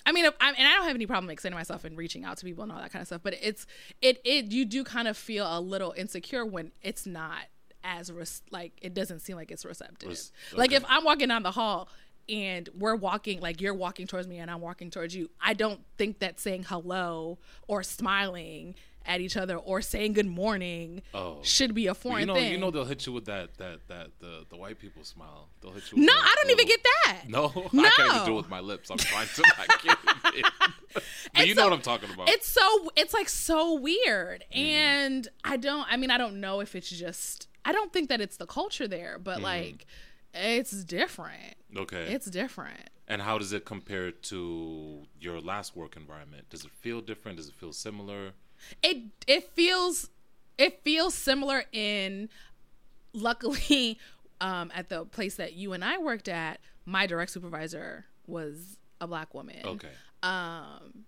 I 0.09 0.13
mean, 0.13 0.25
I, 0.25 0.49
and 0.49 0.67
I 0.67 0.75
don't 0.75 0.87
have 0.87 0.95
any 0.95 1.05
problem 1.07 1.29
extending 1.29 1.59
myself 1.59 1.85
and 1.85 1.97
reaching 1.97 2.25
out 2.25 2.39
to 2.39 2.45
people 2.47 2.63
and 2.63 2.73
all 2.73 2.79
that 2.81 2.91
kind 2.91 3.03
of 3.03 3.07
stuff. 3.09 3.21
But 3.23 3.35
it's 3.43 3.67
it 4.01 4.21
it 4.25 4.47
you 4.47 4.65
do 4.65 4.83
kind 4.85 5.07
of 5.07 5.17
feel 5.19 5.47
a 5.47 5.61
little 5.61 5.93
insecure 5.97 6.47
when 6.47 6.73
it's 6.83 7.05
not 7.07 7.43
as 7.85 8.11
res- 8.11 8.43
like 8.51 8.73
it 8.81 8.95
doesn't 8.95 9.21
seem 9.21 9.37
like 9.37 9.51
it's 9.51 9.65
receptive. 9.67 10.09
Res- 10.09 10.33
Like 10.55 10.73
if 10.73 10.83
I'm 10.89 11.05
walking 11.05 11.29
down 11.29 11.43
the 11.43 11.51
hall 11.51 11.89
and 12.29 12.69
we're 12.77 12.97
walking 12.97 13.41
like 13.41 13.61
you're 13.61 13.75
walking 13.75 14.07
towards 14.07 14.27
me 14.27 14.39
and 14.39 14.51
I'm 14.51 14.61
walking 14.63 14.91
towards 14.91 15.15
you, 15.15 15.29
I 15.41 15.53
don't 15.53 15.81
think 15.99 16.21
that 16.21 16.41
saying 16.41 16.65
hello 16.69 17.39
or 17.67 17.83
smiling 17.83 18.75
at 19.09 19.21
each 19.21 19.37
other 19.37 19.57
or 19.57 19.81
saying 19.83 20.13
good 20.13 20.27
morning 20.27 21.03
Oh. 21.15 21.39
should 21.43 21.75
be 21.75 21.87
a 21.89 21.95
foreign 21.95 22.21
you 22.21 22.27
know, 22.27 22.35
thing. 22.35 22.53
you 22.53 22.59
know, 22.59 22.71
they'll 22.71 22.85
hit 22.85 23.07
you 23.07 23.13
with 23.13 23.25
that, 23.25 23.57
that, 23.57 23.81
that, 23.89 24.11
the, 24.21 24.45
the 24.51 24.57
white 24.57 24.79
people 24.79 25.03
smile. 25.03 25.49
They'll 25.61 25.73
hit 25.73 25.91
you. 25.91 26.05
No, 26.05 26.13
I 26.13 26.35
don't 26.41 26.51
even 26.53 26.67
get 26.67 26.81
that. 27.05 27.17
No, 27.27 27.53
No. 27.73 27.85
I 27.87 27.91
can't 27.91 28.13
even 28.15 28.27
do 28.27 28.33
it 28.35 28.37
with 28.37 28.51
my 28.51 28.61
lips. 28.61 28.91
I'm 28.91 28.99
trying 28.99 29.27
to. 29.35 29.43
I 29.59 29.67
can't. 29.67 29.99
but 31.35 31.47
you 31.49 31.55
know 31.55 31.63
so 31.63 31.69
what 31.71 31.73
I'm 31.77 31.83
talking 31.83 32.11
about. 32.13 32.29
It's 32.29 32.47
so 32.49 32.91
it's 32.97 33.15
like 33.15 33.29
so 33.29 33.75
weird, 33.75 34.45
Mm. 34.55 34.57
and 34.59 35.29
I 35.43 35.57
don't. 35.57 35.87
I 35.91 35.97
mean, 35.97 36.11
I 36.11 36.19
don't 36.19 36.41
know 36.41 36.61
if 36.61 36.75
it's 36.77 36.91
just. 36.91 37.49
I 37.65 37.73
don't 37.73 37.93
think 37.93 38.09
that 38.11 38.21
it's 38.21 38.37
the 38.37 38.47
culture 38.47 38.87
there, 38.89 39.19
Mm. 39.19 39.25
but 39.25 39.41
like, 39.43 39.87
it's 40.35 40.85
different. 40.85 41.55
okay. 41.77 42.13
It's 42.13 42.27
different. 42.27 42.91
and 43.11 43.23
how 43.23 43.39
does 43.39 43.53
it 43.55 43.65
compare 43.65 44.11
to 44.11 45.07
your 45.19 45.41
last 45.41 45.75
work 45.75 45.97
environment? 45.97 46.45
Does 46.51 46.65
it 46.65 46.71
feel 46.71 47.01
different? 47.01 47.39
Does 47.39 47.49
it 47.49 47.55
feel 47.55 47.73
similar? 47.73 48.33
It 48.83 49.03
it 49.27 49.51
feels 49.55 50.11
it 50.57 50.83
feels 50.83 51.15
similar 51.15 51.65
in. 51.73 52.29
Luckily, 53.15 53.99
um, 54.41 54.71
at 54.75 54.89
the 54.89 55.05
place 55.07 55.37
that 55.37 55.55
you 55.55 55.73
and 55.73 55.85
I 55.85 55.99
worked 55.99 56.29
at, 56.29 56.61
my 56.85 57.07
direct 57.07 57.31
supervisor 57.31 58.05
was 58.27 58.79
a 59.01 59.07
black 59.07 59.35
woman. 59.35 59.63
Okay. 59.65 59.89
um 60.23 61.05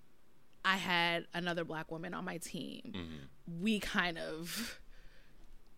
I 0.64 0.76
had 0.76 1.26
another 1.33 1.64
black 1.64 1.90
woman 1.90 2.12
on 2.14 2.25
my 2.25 2.37
team. 2.38 2.92
Mm-hmm. 2.95 3.62
We 3.62 3.80
kind 3.80 4.19
of 4.19 4.78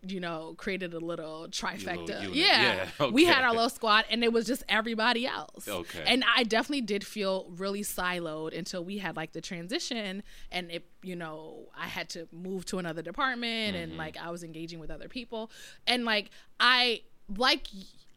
you 0.05 0.19
know, 0.19 0.55
created 0.59 0.95
a 0.95 0.99
little 0.99 1.47
trifecta. 1.49 2.23
unit. 2.23 2.35
Yeah. 2.35 2.89
Yeah, 3.01 3.07
We 3.13 3.25
had 3.25 3.45
our 3.45 3.53
little 3.53 3.69
squad 3.71 4.05
and 4.11 4.25
it 4.25 4.33
was 4.33 4.47
just 4.47 4.65
everybody 4.69 5.27
else. 5.29 5.69
Okay. 5.69 6.03
And 6.07 6.25
I 6.37 6.43
definitely 6.43 6.81
did 6.81 7.07
feel 7.07 7.47
really 7.57 7.83
siloed 7.83 8.57
until 8.57 8.85
we 8.85 8.99
had 8.99 9.15
like 9.17 9.33
the 9.33 9.41
transition 9.41 10.25
and 10.51 10.71
it, 10.73 10.87
you 11.03 11.15
know, 11.15 11.69
I 11.79 11.87
had 11.87 12.09
to 12.11 12.27
move 12.33 12.65
to 12.67 12.79
another 12.79 13.03
department 13.03 13.77
Mm-hmm. 13.77 13.83
and 13.83 13.97
like 13.97 14.17
I 14.17 14.31
was 14.31 14.43
engaging 14.43 14.81
with 14.81 14.91
other 14.91 15.09
people. 15.09 15.51
And 15.87 16.05
like 16.05 16.31
I 16.59 17.03
like 17.37 17.69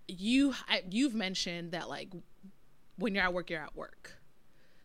you 0.07 0.53
I, 0.67 0.83
you've 0.89 1.13
mentioned 1.13 1.71
that 1.73 1.87
like 1.87 2.09
when 2.97 3.13
you're 3.13 3.23
at 3.23 3.33
work 3.33 3.49
you're 3.51 3.61
at 3.61 3.75
work. 3.75 4.13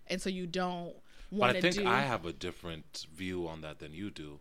And 0.07 0.21
so 0.21 0.28
you 0.28 0.47
don't 0.47 0.92
But 1.33 1.57
I 1.57 1.61
think 1.61 1.76
do 1.76 1.87
I 1.87 2.00
have 2.00 2.26
a 2.26 2.33
different 2.33 3.07
view 3.14 3.49
on 3.49 3.61
that 3.62 3.78
than 3.78 3.95
you 3.95 4.11
do, 4.11 4.40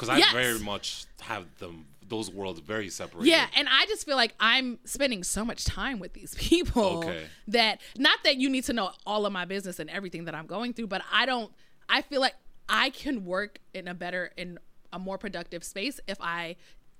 because 0.00 0.08
I 0.08 0.18
Yes. 0.18 0.32
very 0.32 0.58
much 0.58 1.04
have 1.20 1.44
them 1.58 1.86
those 2.08 2.28
worlds 2.28 2.58
very 2.58 2.88
separated. 2.88 3.28
Yeah, 3.30 3.46
and 3.54 3.68
I 3.70 3.86
just 3.86 4.04
feel 4.04 4.16
like 4.16 4.34
I'm 4.40 4.80
spending 4.84 5.22
so 5.22 5.44
much 5.44 5.64
time 5.64 6.00
with 6.00 6.12
these 6.12 6.34
people 6.38 6.98
Okay. 7.04 7.26
that 7.48 7.80
not 7.98 8.18
that 8.24 8.36
you 8.36 8.48
need 8.50 8.64
to 8.64 8.72
know 8.72 8.90
all 9.06 9.26
of 9.26 9.32
my 9.32 9.44
business 9.44 9.78
and 9.78 9.88
everything 9.88 10.24
that 10.24 10.34
I'm 10.34 10.46
going 10.46 10.72
through, 10.72 10.88
but 10.88 11.02
I 11.12 11.24
don't 11.26 11.52
I 11.88 12.02
feel 12.02 12.20
like 12.20 12.34
I 12.68 12.90
can 12.90 13.24
work 13.24 13.60
in 13.74 13.86
a 13.86 13.94
better 13.94 14.32
in 14.36 14.58
a 14.92 14.98
more 14.98 15.18
productive 15.18 15.62
space 15.62 16.00
if 16.08 16.16
I 16.20 16.56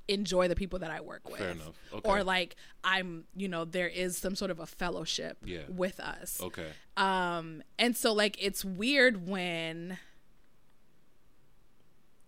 enjoy 0.06 0.46
the 0.48 0.54
people 0.56 0.78
that 0.80 0.90
I 0.92 1.00
work 1.00 1.28
with. 1.28 1.38
Fair 1.38 1.50
enough. 1.50 1.74
Okay. 1.92 2.08
Or 2.08 2.22
like 2.24 2.54
I'm, 2.84 3.24
you 3.36 3.48
know, 3.48 3.64
there 3.64 3.86
is 3.88 4.16
some 4.18 4.34
sort 4.36 4.50
of 4.52 4.58
a 4.60 4.66
fellowship 4.66 5.38
Yeah. 5.44 5.62
with 5.68 5.98
us. 6.00 6.40
Okay. 6.42 6.66
Um, 6.96 7.62
and 7.78 7.96
so 7.96 8.12
like 8.12 8.36
it's 8.40 8.64
weird 8.64 9.26
when 9.28 9.98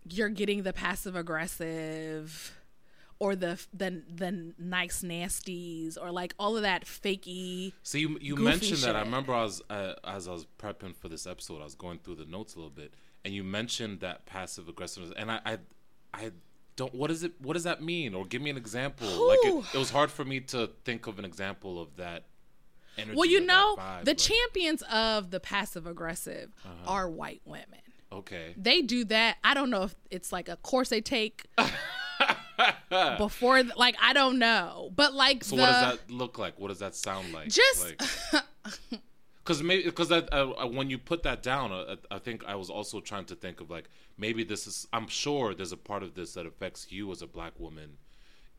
you're 0.08 0.28
getting 0.28 0.62
the 0.62 0.72
passive 0.72 1.14
aggressive 1.16 2.58
or 3.18 3.36
the 3.36 3.60
the 3.72 4.02
the 4.12 4.52
nice 4.58 5.02
nasties 5.02 5.96
or 6.00 6.10
like 6.10 6.34
all 6.38 6.56
of 6.56 6.62
that 6.62 6.84
fakey. 6.84 7.72
So 7.82 7.98
you 7.98 8.18
you 8.20 8.36
mentioned 8.36 8.78
that. 8.80 8.96
I 8.96 9.00
remember 9.02 9.32
I 9.32 9.42
was 9.44 9.62
uh, 9.70 9.94
as 10.04 10.26
I 10.28 10.32
was 10.32 10.46
prepping 10.58 10.94
for 10.96 11.08
this 11.08 11.26
episode, 11.26 11.60
I 11.60 11.64
was 11.64 11.74
going 11.74 11.98
through 12.00 12.16
the 12.16 12.24
notes 12.26 12.54
a 12.54 12.58
little 12.58 12.70
bit, 12.70 12.94
and 13.24 13.32
you 13.32 13.44
mentioned 13.44 14.00
that 14.00 14.26
passive 14.26 14.68
aggressiveness, 14.68 15.12
and 15.16 15.30
I 15.30 15.40
I, 15.46 15.58
I 16.14 16.30
don't. 16.76 16.92
What 16.94 17.10
is 17.12 17.22
it? 17.22 17.32
What 17.40 17.52
does 17.54 17.64
that 17.64 17.82
mean? 17.82 18.14
Or 18.14 18.24
give 18.24 18.42
me 18.42 18.50
an 18.50 18.56
example. 18.56 19.06
Like 19.28 19.38
it, 19.44 19.74
it 19.74 19.78
was 19.78 19.90
hard 19.90 20.10
for 20.10 20.24
me 20.24 20.40
to 20.40 20.70
think 20.84 21.06
of 21.06 21.18
an 21.18 21.24
example 21.24 21.80
of 21.80 21.96
that. 21.96 22.24
Energy 22.98 23.16
Well, 23.16 23.24
you 23.26 23.40
know, 23.40 23.76
vibe, 23.78 24.04
the 24.04 24.10
like- 24.10 24.18
champions 24.18 24.82
of 24.82 25.30
the 25.30 25.40
passive 25.40 25.86
aggressive 25.86 26.52
Uh-huh. 26.64 26.90
are 26.92 27.08
white 27.08 27.40
women. 27.46 27.66
Okay. 28.12 28.54
They 28.56 28.82
do 28.82 29.04
that. 29.06 29.38
I 29.42 29.54
don't 29.54 29.70
know 29.70 29.84
if 29.84 29.94
it's 30.10 30.32
like 30.32 30.48
a 30.48 30.56
course 30.56 30.90
they 30.90 31.00
take 31.00 31.46
before, 33.18 33.62
th- 33.62 33.76
like 33.76 33.96
I 34.00 34.12
don't 34.12 34.38
know, 34.38 34.90
but 34.94 35.14
like 35.14 35.44
So 35.44 35.56
the 35.56 35.62
what 35.62 35.68
does 35.68 35.80
that 35.98 36.10
look 36.10 36.38
like? 36.38 36.58
What 36.58 36.68
does 36.68 36.78
that 36.80 36.94
sound 36.94 37.32
like? 37.32 37.48
Just- 37.48 37.94
because 39.42 39.62
maybe 39.62 39.84
because 39.84 40.12
uh, 40.12 40.26
uh, 40.30 40.66
when 40.66 40.90
you 40.90 40.98
put 40.98 41.22
that 41.22 41.42
down, 41.42 41.72
uh, 41.72 41.96
I 42.10 42.18
think 42.18 42.44
I 42.44 42.54
was 42.54 42.70
also 42.70 43.00
trying 43.00 43.24
to 43.26 43.34
think 43.34 43.60
of 43.60 43.70
like 43.70 43.88
maybe 44.18 44.44
this 44.44 44.66
is. 44.66 44.86
I'm 44.92 45.08
sure 45.08 45.54
there's 45.54 45.72
a 45.72 45.76
part 45.76 46.02
of 46.02 46.14
this 46.14 46.34
that 46.34 46.46
affects 46.46 46.92
you 46.92 47.10
as 47.12 47.22
a 47.22 47.26
black 47.26 47.58
woman 47.58 47.96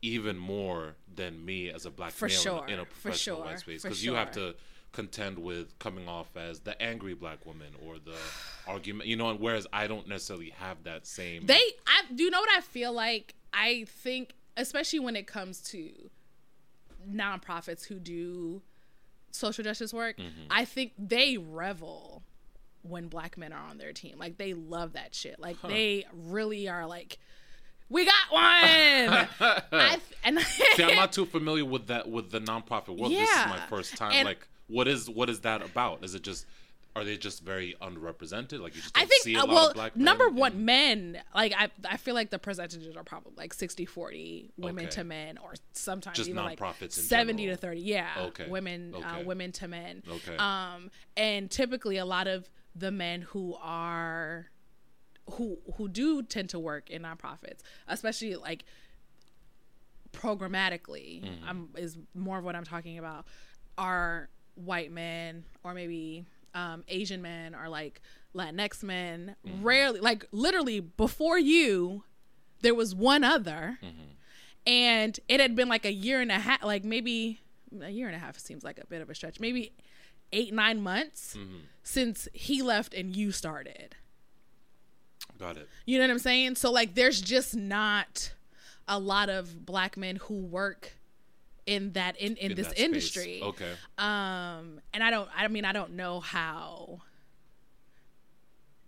even 0.02 0.36
more 0.36 0.96
than 1.14 1.42
me 1.42 1.70
as 1.70 1.86
a 1.86 1.90
black 1.90 2.12
For 2.12 2.28
male 2.28 2.36
sure, 2.36 2.66
in 2.68 2.78
a 2.78 2.84
for 2.84 2.90
professional 2.90 3.36
sure, 3.38 3.44
white 3.46 3.58
space 3.60 3.82
because 3.82 4.04
you 4.04 4.12
have 4.14 4.30
to 4.32 4.54
contend 4.94 5.38
with 5.38 5.78
coming 5.78 6.08
off 6.08 6.28
as 6.36 6.60
the 6.60 6.80
angry 6.80 7.12
black 7.14 7.44
woman 7.44 7.68
or 7.86 7.96
the 7.98 8.16
argument 8.66 9.06
you 9.08 9.16
know 9.16 9.28
and 9.28 9.38
whereas 9.40 9.66
i 9.72 9.86
don't 9.86 10.08
necessarily 10.08 10.50
have 10.50 10.82
that 10.84 11.06
same 11.06 11.44
They, 11.46 11.60
I 11.86 12.02
do 12.14 12.24
you 12.24 12.30
know 12.30 12.40
what 12.40 12.50
I 12.56 12.60
feel 12.62 12.92
like. 12.92 13.34
I 13.52 13.84
think, 13.88 14.34
especially 14.56 14.98
when 15.00 15.14
it 15.16 15.26
comes 15.28 15.60
to 15.70 15.90
nonprofits 17.08 17.86
who 17.86 17.96
do 17.96 18.62
social 19.30 19.64
justice 19.64 19.92
work, 19.92 20.16
Mm-hmm. 20.16 20.46
I 20.50 20.64
think 20.64 20.92
they 20.98 21.36
revel 21.36 22.22
when 22.82 23.08
black 23.08 23.36
men 23.38 23.52
are 23.52 23.68
on 23.68 23.78
their 23.78 23.92
team. 23.92 24.18
Like 24.18 24.38
they 24.38 24.54
love 24.54 24.92
that 24.94 25.14
shit. 25.14 25.38
Like 25.38 25.56
they 25.62 26.06
really 26.12 26.68
are 26.68 26.86
like, 26.86 27.18
we 27.88 28.04
got 28.04 28.14
one. 28.30 28.42
I, 29.72 29.98
and 30.24 30.38
See, 30.40 30.82
I'm 30.82 30.96
not 30.96 31.12
too 31.18 31.26
familiar 31.26 31.64
with 31.64 31.86
that 31.88 32.08
with 32.08 32.30
the 32.30 32.40
nonprofit 32.40 32.96
world. 32.98 33.12
This 33.12 33.28
is 33.30 33.46
my 33.46 33.60
first 33.68 33.96
time. 33.96 34.12
And- 34.12 34.26
like, 34.26 34.46
what 34.68 34.88
is 34.88 35.08
what 35.10 35.28
is 35.30 35.40
that 35.40 35.62
about? 35.62 36.04
Is 36.04 36.14
it 36.14 36.22
just 36.22 36.46
are 36.96 37.02
they 37.02 37.16
just 37.16 37.42
very 37.42 37.74
unrepresented? 37.82 38.60
Like 38.60 38.76
you 38.76 38.80
just 38.80 38.96
I 38.96 39.00
don't 39.00 39.08
think 39.08 39.22
see 39.24 39.34
a 39.34 39.40
uh, 39.40 39.46
lot 39.46 39.48
well 39.54 39.68
of 39.68 39.74
black 39.74 39.96
men 39.96 40.04
number 40.04 40.28
one 40.28 40.64
men 40.64 41.20
like 41.34 41.52
I 41.56 41.68
I 41.88 41.96
feel 41.96 42.14
like 42.14 42.30
the 42.30 42.38
percentages 42.38 42.96
are 42.96 43.02
probably 43.02 43.32
like 43.36 43.52
60 43.52 43.84
40 43.84 44.52
women 44.56 44.84
Okay. 44.86 44.94
to 44.96 45.04
men 45.04 45.38
or 45.38 45.54
sometimes 45.72 46.16
Just 46.18 46.28
even 46.30 46.44
like 46.44 46.60
nonprofits 46.60 46.96
in 46.98 47.02
70 47.04 47.42
general. 47.42 47.56
to 47.56 47.60
30 47.60 47.80
yeah 47.80 48.10
Okay. 48.18 48.48
women 48.48 48.94
uh, 48.94 49.20
women 49.24 49.50
to 49.52 49.66
men 49.68 50.02
Okay. 50.08 50.36
um 50.36 50.90
and 51.16 51.50
typically 51.50 51.96
a 51.96 52.04
lot 52.04 52.26
of 52.28 52.48
the 52.76 52.92
men 52.92 53.22
who 53.22 53.56
are 53.60 54.46
who 55.32 55.58
who 55.76 55.88
do 55.88 56.22
tend 56.22 56.48
to 56.50 56.60
work 56.60 56.90
in 56.90 57.02
nonprofits 57.02 57.58
especially 57.88 58.36
like 58.36 58.64
programmatically 60.12 61.24
Mm-hmm. 61.24 61.48
um, 61.48 61.68
is 61.76 61.98
more 62.14 62.38
of 62.38 62.44
what 62.44 62.54
I'm 62.54 62.64
talking 62.64 62.98
about 62.98 63.26
are 63.76 64.28
white 64.54 64.90
men 64.92 65.44
or 65.62 65.74
maybe 65.74 66.24
um, 66.54 66.84
Asian 66.88 67.20
men 67.22 67.54
or 67.54 67.68
like 67.68 68.00
Latinx 68.34 68.82
men. 68.82 69.36
Mm-hmm. 69.46 69.62
Rarely, 69.62 70.00
like 70.00 70.26
literally 70.32 70.80
before 70.80 71.38
you, 71.38 72.04
there 72.62 72.74
was 72.74 72.94
one 72.94 73.24
other, 73.24 73.78
Mm-hmm. 73.82 74.02
and 74.66 75.20
it 75.28 75.40
had 75.40 75.54
been 75.56 75.68
like 75.68 75.84
a 75.84 75.92
year 75.92 76.20
and 76.20 76.30
a 76.32 76.38
half, 76.38 76.62
like 76.64 76.84
maybe 76.84 77.40
a 77.82 77.90
year 77.90 78.06
and 78.06 78.16
a 78.16 78.18
half 78.18 78.38
seems 78.38 78.64
like 78.64 78.78
a 78.78 78.86
bit 78.86 79.02
of 79.02 79.10
a 79.10 79.14
stretch, 79.14 79.38
maybe 79.40 79.72
eight 80.32 80.52
nine 80.54 80.80
months 80.82 81.34
Mm-hmm. 81.36 81.56
since 81.82 82.28
he 82.32 82.62
left 82.62 82.94
and 82.94 83.14
you 83.16 83.32
started. 83.32 83.96
got 85.38 85.56
it. 85.56 85.68
You 85.86 85.98
know 85.98 86.04
what 86.04 86.10
I'm 86.12 86.18
saying? 86.18 86.54
So 86.56 86.70
like 86.70 86.94
there's 86.94 87.20
just 87.20 87.54
not 87.56 88.32
a 88.88 88.98
lot 88.98 89.28
of 89.28 89.64
black 89.66 89.96
men 89.96 90.16
who 90.16 90.34
work 90.34 90.92
in 91.66 91.92
that 91.92 92.16
in, 92.16 92.36
in, 92.36 92.50
In 92.52 92.56
this 92.56 92.72
industry. 92.76 93.40
Okay. 93.42 93.72
Um 93.98 94.80
and 94.92 95.02
I 95.02 95.10
don't 95.10 95.28
I 95.36 95.48
mean 95.48 95.64
I 95.64 95.72
don't 95.72 95.92
know 95.94 96.20
how 96.20 97.00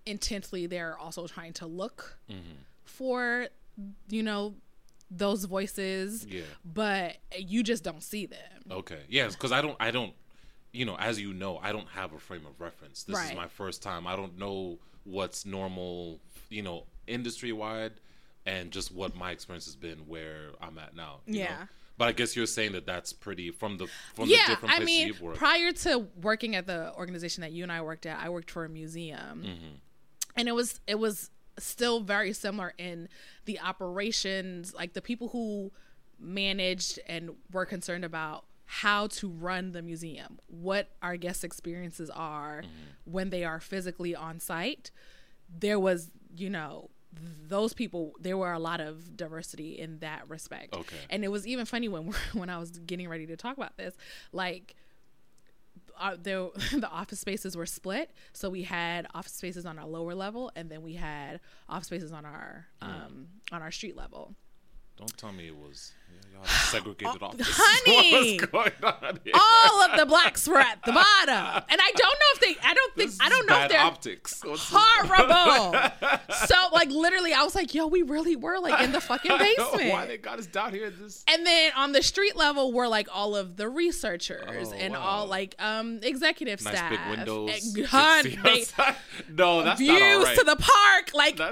intensely 0.05 0.67
they're 0.67 0.97
also 0.99 1.27
trying 1.27 1.53
to 1.55 1.67
look 1.67 2.19
Mm-hmm. 2.31 2.57
for 2.85 3.49
you 4.09 4.23
know 4.23 4.55
those 5.11 5.45
voices 5.45 6.25
Yeah. 6.29 6.43
but 6.65 7.17
you 7.39 7.63
just 7.63 7.85
don't 7.85 8.03
see 8.03 8.27
them. 8.27 8.39
Okay. 8.71 9.01
Yes, 9.09 9.35
because 9.37 9.53
I 9.53 9.61
don't. 9.61 9.77
I 9.79 9.91
don't. 9.93 10.13
You 10.73 10.85
know, 10.85 10.97
as 10.99 11.21
you 11.21 11.33
know, 11.33 11.59
I 11.63 11.71
don't 11.73 11.89
have 11.91 12.13
a 12.13 12.19
frame 12.19 12.45
of 12.45 12.61
reference. 12.61 13.05
This 13.05 13.17
is 13.31 13.35
my 13.37 13.47
first 13.47 13.83
time. 13.83 14.07
I 14.07 14.17
don't 14.17 14.37
know 14.37 14.79
what's 15.05 15.47
normal. 15.47 16.19
You 16.51 16.63
know, 16.63 16.85
industry 17.07 17.53
wide, 17.53 17.93
and 18.47 18.73
just 18.73 18.93
what 18.93 19.15
my 19.15 19.31
experience 19.31 19.67
has 19.67 19.77
been 19.77 19.99
where 20.09 20.49
I'm 20.61 20.77
at 20.79 20.97
now. 20.97 21.21
you 21.27 21.45
know? 21.45 21.49
But 21.99 22.09
I 22.09 22.13
guess 22.13 22.37
you're 22.37 22.47
saying 22.47 22.73
that 22.73 22.85
that's 22.87 23.13
pretty 23.13 23.51
from 23.51 23.79
the 23.79 23.87
from 24.15 24.29
yeah, 24.29 24.45
the 24.49 24.53
different 24.55 24.75
I 24.81 24.85
mean, 24.85 25.07
you've 25.09 25.21
worked. 25.23 25.39
prior 25.39 25.73
to 25.73 26.07
working 26.21 26.55
at 26.55 26.67
the 26.67 26.93
organization 26.95 27.41
that 27.43 27.53
you 27.53 27.63
and 27.63 27.73
I 27.73 27.81
worked 27.81 28.05
at, 28.07 28.19
I 28.19 28.29
worked 28.29 28.51
for 28.51 28.65
a 28.65 28.69
museum, 28.69 29.43
Mm-hmm. 29.45 29.75
and 30.37 30.49
it 30.49 30.55
was 30.55 30.81
it 30.87 30.99
was 30.99 31.31
still 31.59 32.01
very 32.01 32.33
similar 32.35 32.75
in 32.77 33.09
the 33.47 33.59
operations, 33.61 34.75
like 34.75 34.93
the 34.93 35.01
people 35.01 35.29
who 35.29 35.73
managed 36.19 36.99
and 37.07 37.31
were 37.53 37.65
concerned 37.67 38.05
about 38.05 38.45
how 38.67 39.07
to 39.07 39.29
run 39.29 39.73
the 39.73 39.81
museum, 39.81 40.39
what 40.49 40.91
our 41.03 41.17
guest 41.17 41.45
experiences 41.45 42.11
are 42.11 42.63
Mm-hmm. 42.63 43.13
when 43.13 43.31
they 43.31 43.45
are 43.45 43.61
physically 43.61 44.15
on 44.15 44.39
site. 44.41 44.91
There 45.49 45.79
was, 45.79 46.11
you 46.37 46.51
know, 46.51 46.91
those 47.49 47.73
people. 47.73 48.15
There 48.21 48.37
were 48.37 48.53
a 48.53 48.59
lot 48.59 48.81
of 48.81 49.17
diversity 49.17 49.79
in 49.79 49.99
that 50.01 50.29
respect. 50.29 50.75
Okay. 50.75 50.97
And 51.11 51.25
it 51.25 51.29
was 51.29 51.47
even 51.47 51.65
funny 51.65 51.89
when 51.89 52.13
when 52.33 52.51
I 52.51 52.59
was 52.59 52.71
getting 52.71 53.09
ready 53.09 53.27
to 53.27 53.37
talk 53.37 53.57
about 53.57 53.77
this, 53.77 53.95
like 54.33 54.75
uh, 55.99 56.17
there, 56.21 56.49
the 56.73 56.89
office 56.91 57.21
spaces 57.21 57.57
were 57.57 57.67
split. 57.67 58.11
So 58.33 58.51
we 58.51 58.63
had 58.63 59.07
office 59.15 59.33
spaces 59.33 59.67
on 59.67 59.79
our 59.79 59.87
lower 59.87 60.15
level, 60.15 60.51
and 60.57 60.71
then 60.71 60.83
we 60.83 60.95
had 60.95 61.41
office 61.69 61.87
spaces 61.87 62.13
on 62.13 62.25
our 62.25 62.67
um, 62.81 63.29
on 63.53 63.63
our 63.63 63.71
street 63.71 63.97
level. 63.97 64.35
Don't 64.97 65.17
tell 65.19 65.33
me 65.33 65.49
it 65.49 65.57
was 65.57 65.93
yeah, 66.06 66.06
y'all 66.33 66.45
segregated 66.45 67.23
offices. 67.23 67.47
Oh, 67.49 67.53
honey! 67.85 68.39
What's 68.39 68.51
going 68.53 68.73
on 68.83 69.21
here? 69.25 69.33
All 69.35 69.83
of 69.83 69.99
the 69.99 70.07
blacks 70.07 70.47
were 70.47 70.59
at 70.59 70.81
the 70.85 70.93
bottom, 70.93 71.65
and 71.69 71.81
I 71.81 71.93
don't 71.97 72.01
know 72.19 72.27
if 72.35 72.41
they. 72.41 72.57
I 72.69 72.75
don't 72.75 72.95
think 72.97 73.13
I 73.21 73.29
don't 73.29 73.47
know 73.49 73.63
if 73.63 73.69
they're 73.71 73.81
optics. 73.81 74.43
What's 74.45 74.69
horrible. 74.73 75.75
so 76.47 76.55
like 76.73 76.91
literally, 76.91 77.33
I 77.33 77.43
was 77.43 77.55
like, 77.55 77.75
yo, 77.75 77.87
we 77.87 78.03
really 78.03 78.37
were 78.37 78.59
like 78.59 78.83
in 78.83 78.93
the 78.93 79.01
fucking 79.01 79.31
basement. 79.39 79.93
Why 79.93 80.07
they 80.07 80.19
got 80.19 80.39
us 80.39 80.47
down 80.47 80.73
here? 80.73 80.91
This 80.91 81.25
And 81.29 81.47
then 81.47 81.73
on 81.77 81.93
the 81.93 82.03
street 82.03 82.37
level 82.37 82.73
were 82.73 82.89
like 82.89 83.09
all 83.13 83.35
of 83.37 83.57
the 83.57 83.69
researchers 83.69 84.69
Oh, 84.73 84.75
and 84.77 84.93
wow. 84.93 85.01
all 85.01 85.27
like 85.27 85.55
um 85.59 86.01
executive 86.03 86.63
nice 86.65 86.77
staff. 86.77 86.91
big 86.91 87.01
windows. 87.11 87.75
And, 87.77 87.87
hun, 87.87 88.25
they- 88.45 88.65
no, 89.33 89.63
that's 89.63 89.81
views 89.81 89.99
not 90.01 90.03
all 90.03 90.23
right. 90.25 90.39
to 90.39 90.45
the 90.45 90.57
park. 90.57 91.11
Like 91.15 91.39
yeah. 91.39 91.51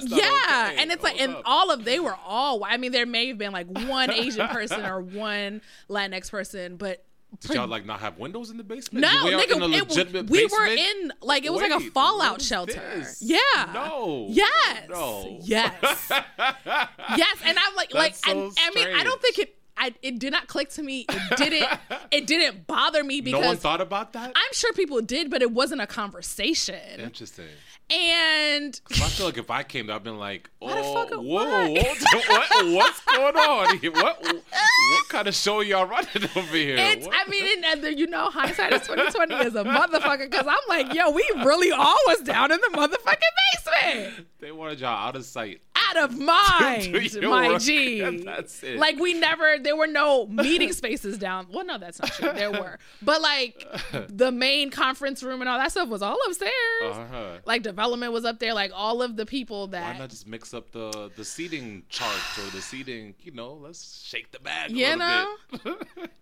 okay. 0.71 0.77
And 0.83 0.93
it's 0.93 1.03
like 1.03 1.19
Hold 1.19 1.31
and 1.31 1.43
all 1.45 1.71
of 1.71 1.85
they 1.85 1.99
were 2.01 2.17
all 2.25 2.63
I 2.65 2.77
mean, 2.77 2.93
there 2.93 3.07
may 3.07 3.29
have 3.29 3.39
been 3.39 3.53
like 3.53 3.67
one 3.67 4.11
Asian 4.11 4.44
person 4.49 4.85
or 4.85 5.01
one 5.01 5.61
Latinx 5.89 6.31
person, 6.31 6.77
but 6.77 7.05
Did 7.41 7.55
y'all 7.55 7.67
like 7.67 7.85
not 7.87 8.01
have 8.01 8.19
windows 8.19 8.51
in 8.51 8.57
the 8.57 8.65
basement? 8.65 9.03
no, 9.03 9.25
were 9.25 9.31
nigga, 9.33 10.15
it- 10.15 10.31
we 10.31 10.45
were 10.45 10.49
basement? 10.67 10.81
in 10.81 11.13
like 11.21 11.45
it 11.45 11.53
was 11.53 11.63
like 11.63 11.73
a 11.73 11.91
fallout 11.91 12.41
shelter. 12.41 12.81
this? 12.97 13.19
Yeah. 13.21 13.39
No. 13.73 14.27
Yes. 14.31 14.89
No. 14.89 15.39
Yes. 15.43 15.83
yes. 16.11 17.37
And 17.45 17.59
I'm 17.59 17.75
like, 17.77 17.93
like, 17.95 18.15
so 18.15 18.31
and, 18.31 18.53
I 18.59 18.71
mean, 18.75 18.89
I 18.97 19.05
don't 19.05 19.21
think 19.21 19.39
it. 19.39 19.57
I, 19.77 19.95
it 20.03 20.19
did 20.19 20.33
not 20.33 20.47
click 20.47 20.69
to 20.71 20.83
me. 20.83 21.07
It 21.09 21.37
didn't. 21.37 21.69
it 22.11 22.27
didn't 22.27 22.67
bother 22.67 23.03
me 23.03 23.21
because 23.21 23.41
no 23.41 23.47
one 23.49 23.57
thought 23.57 23.81
about 23.81 24.13
that. 24.13 24.33
I'm 24.35 24.53
sure 24.53 24.73
people 24.73 25.01
did, 25.01 25.31
but 25.31 25.43
it 25.43 25.51
wasn't 25.51 25.81
a 25.81 25.87
conversation. 25.87 27.01
Interesting. 27.01 27.47
And 27.91 28.81
I 28.91 29.09
feel 29.09 29.27
like 29.27 29.37
if 29.37 29.51
I 29.51 29.63
came, 29.63 29.91
I'd 29.91 30.03
been 30.03 30.19
like, 30.19 30.49
"Oh, 30.63 30.69
Motherfucker, 30.69 31.23
whoa, 31.23 31.71
what? 31.71 32.03
what, 32.29 32.67
what's 32.73 33.01
going 33.05 33.37
on? 33.37 33.79
here? 33.79 33.93
What, 33.93 34.23
what 34.23 35.09
kind 35.11 35.29
of 35.29 35.35
show 35.35 35.61
y'all 35.61 35.85
running 35.85 36.09
over 36.37 36.57
here? 36.57 36.77
it's. 36.79 37.07
What? 37.07 37.15
I 37.15 37.29
mean, 37.29 37.63
and, 37.67 37.85
and 37.85 37.99
you 37.99 38.07
know, 38.07 38.31
hindsight 38.31 38.73
is 38.73 38.83
2020 38.87 39.35
is 39.35 39.55
a 39.55 39.65
motherfucker. 39.65 40.31
Because 40.31 40.47
I'm 40.47 40.57
like, 40.67 40.95
yo, 40.95 41.11
we 41.11 41.29
really 41.45 41.73
all 41.73 41.99
was 42.07 42.21
down 42.21 42.53
in 42.53 42.61
the 42.63 42.71
motherfucking 42.75 43.65
basement, 43.65 44.29
they 44.41 44.51
wanted 44.51 44.81
y'all 44.81 45.07
out 45.07 45.17
of 45.17 45.25
sight. 45.27 45.61
Out 45.97 46.11
of 46.11 46.19
mind, 46.19 46.93
my 47.23 47.49
work, 47.49 47.63
G. 47.63 48.01
that's 48.25 48.63
it. 48.63 48.79
Like 48.79 48.99
we 48.99 49.15
never, 49.15 49.59
there 49.59 49.77
were 49.77 49.87
no 49.87 50.27
meeting 50.27 50.73
spaces 50.73 51.19
down. 51.19 51.47
Well, 51.53 51.65
no, 51.65 51.79
that's 51.79 52.01
not 52.01 52.13
true. 52.13 52.33
There 52.33 52.51
were, 52.53 52.79
but 53.03 53.21
like 53.21 53.67
the 54.09 54.33
main 54.33 54.71
conference 54.71 55.23
room 55.23 55.41
and 55.41 55.49
all 55.49 55.59
that 55.59 55.71
stuff 55.71 55.89
was 55.89 56.03
all 56.03 56.19
upstairs. 56.27 56.53
Uh-huh. 56.83 57.39
Like 57.45 57.63
development 57.63 58.13
was 58.13 58.25
up 58.25 58.39
there. 58.39 58.55
Like 58.55 58.73
all 58.75 59.03
of 59.03 59.17
the 59.17 59.27
people 59.27 59.69
that. 59.69 59.95
Why 59.95 59.99
not 59.99 60.11
just 60.11 60.27
mix 60.27 60.55
up 60.55 60.71
the 60.73 61.11
the 61.17 61.25
seating 61.25 61.85
chart 61.89 62.21
or 62.39 62.51
the 62.51 62.63
seating? 62.63 63.15
You 63.21 63.33
know, 63.33 63.55
let's 63.55 64.05
shake 64.05 64.33
the 64.33 64.41
bag. 64.41 64.71
You 64.71 64.97
know? 64.97 65.37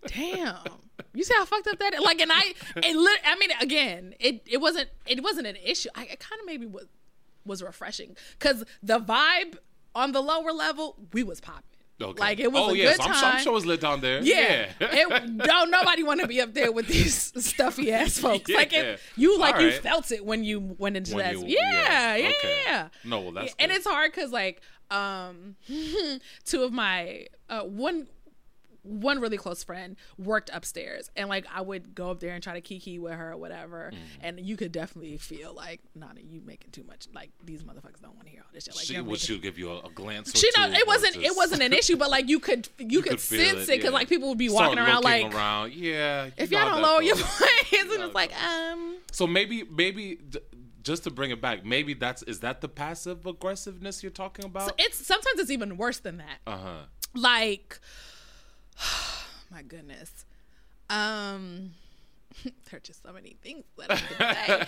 damn. 0.07 0.57
You 1.13 1.23
see 1.23 1.33
how 1.33 1.45
fucked 1.45 1.67
up 1.67 1.79
that 1.79 1.93
is? 1.93 2.01
Like, 2.01 2.21
and 2.21 2.31
I, 2.31 2.53
it 2.77 2.95
lit, 2.95 3.19
I 3.25 3.35
mean, 3.37 3.49
again, 3.61 4.15
it 4.19 4.41
it 4.49 4.61
wasn't 4.61 4.89
it 5.05 5.21
wasn't 5.23 5.47
an 5.47 5.57
issue. 5.63 5.89
I 5.95 6.05
it 6.05 6.19
kind 6.19 6.39
of 6.39 6.45
maybe 6.45 6.65
was 6.65 6.85
was 7.45 7.61
refreshing 7.63 8.15
because 8.39 8.63
the 8.81 8.99
vibe 8.99 9.57
on 9.95 10.11
the 10.11 10.21
lower 10.21 10.51
level 10.51 10.95
we 11.13 11.23
was 11.23 11.39
popping. 11.41 11.63
Okay. 12.01 12.19
Like 12.19 12.39
it 12.39 12.51
was 12.51 12.61
oh 12.69 12.73
a 12.73 12.75
yes, 12.77 12.97
good 12.97 13.05
I'm, 13.05 13.11
time. 13.11 13.19
sure- 13.19 13.29
I'm 13.29 13.39
sure 13.43 13.51
it 13.51 13.55
was 13.55 13.65
lit 13.65 13.79
down 13.81 14.01
there. 14.01 14.21
Yeah, 14.21 14.67
yeah. 14.81 14.87
it 14.91 15.37
don't 15.37 15.69
nobody 15.71 16.01
want 16.03 16.21
to 16.21 16.27
be 16.27 16.41
up 16.41 16.53
there 16.53 16.71
with 16.71 16.87
these 16.87 17.31
stuffy 17.45 17.93
ass 17.93 18.17
folks. 18.17 18.49
Like 18.49 18.71
Yeah. 18.73 18.81
it, 18.81 18.99
you 19.15 19.37
like 19.39 19.55
All 19.55 19.61
you 19.61 19.71
felt 19.71 20.11
it 20.11 20.25
when 20.25 20.43
you 20.43 20.75
went 20.79 20.97
into 20.97 21.15
When 21.15 21.25
that. 21.25 21.47
you- 21.47 21.55
yeah, 21.55 22.15
yeah, 22.15 22.27
okay. 22.29 22.61
yeah. 22.65 22.87
No, 23.05 23.21
well 23.21 23.31
that's 23.31 23.55
and 23.59 23.69
good. 23.69 23.77
it's 23.77 23.87
hard 23.87 24.11
because 24.11 24.31
like 24.31 24.61
um, 24.89 25.55
two 26.45 26.63
of 26.63 26.73
my 26.73 27.27
uh, 27.49 27.61
one 27.61 28.07
one 28.83 29.19
really 29.21 29.37
close 29.37 29.63
friend 29.63 29.95
worked 30.17 30.49
upstairs 30.53 31.09
and 31.15 31.29
like 31.29 31.45
I 31.53 31.61
would 31.61 31.95
go 31.95 32.11
up 32.11 32.19
there 32.19 32.33
and 32.33 32.43
try 32.43 32.53
to 32.53 32.61
kiki 32.61 32.99
with 32.99 33.13
her 33.13 33.31
or 33.31 33.37
whatever 33.37 33.91
Mm-hmm. 33.93 33.97
and 34.21 34.39
you 34.41 34.55
could 34.57 34.71
definitely 34.71 35.17
feel 35.17 35.53
like 35.53 35.79
Nana 35.95 36.19
you 36.21 36.41
making 36.45 36.71
too 36.71 36.83
much 36.83 37.07
like 37.13 37.31
these 37.45 37.63
motherfuckers 37.63 38.01
don't 38.01 38.15
want 38.15 38.25
to 38.25 38.31
hear 38.31 38.41
all 38.41 38.49
this 38.53 38.65
shit 38.65 38.75
like 38.75 38.85
she 38.85 38.95
would 38.97 39.05
making- 39.05 39.17
she 39.19 39.39
give 39.39 39.57
you 39.57 39.71
a, 39.71 39.79
a 39.79 39.89
glance? 39.95 40.37
She 40.37 40.49
know 40.57 40.67
it 40.69 40.85
wasn't 40.85 41.15
it 41.17 41.31
wasn't 41.35 41.61
an 41.63 41.71
issue 41.73 41.95
but 41.97 42.09
like 42.09 42.27
you 42.27 42.39
could 42.39 42.67
you, 42.77 43.01
could, 43.01 43.11
could 43.11 43.19
sense 43.19 43.63
it 43.63 43.67
because 43.67 43.83
yeah. 43.85 43.89
like 43.89 44.09
people 44.09 44.29
would 44.29 44.37
be 44.37 44.49
Start 44.49 44.69
walking 44.71 44.79
around 44.79 45.03
like 45.03 45.33
around. 45.33 45.73
yeah. 45.73 46.25
you 46.25 46.31
if 46.37 46.51
y'all 46.51 46.65
don't 46.69 46.81
lower 46.81 47.01
your 47.01 47.15
voice 47.17 47.29
and 47.79 47.89
it's 48.03 48.13
like 48.15 48.31
um 48.43 48.97
So 49.11 49.25
maybe 49.27 49.63
maybe 49.63 50.15
d- 50.29 50.39
just 50.83 51.03
to 51.05 51.11
bring 51.11 51.31
it 51.31 51.39
back, 51.39 51.65
maybe 51.65 51.93
that's 51.93 52.23
is 52.23 52.41
that 52.41 52.59
the 52.59 52.67
passive 52.67 53.25
aggressiveness 53.25 54.03
you're 54.03 54.11
talking 54.11 54.43
about? 54.43 54.67
So 54.67 54.75
it's 54.77 54.97
sometimes 55.07 55.39
it's 55.39 55.49
even 55.51 55.77
worse 55.77 55.99
than 55.99 56.17
that 56.17 56.39
Uh 56.45 56.57
huh. 56.57 56.69
like 57.15 57.79
my 59.51 59.61
goodness 59.61 60.25
um 60.89 61.71
there 62.43 62.77
are 62.77 62.79
just 62.79 63.03
so 63.03 63.13
many 63.13 63.35
things 63.43 63.63
that 63.77 63.91
I 63.91 63.95
can 63.95 64.17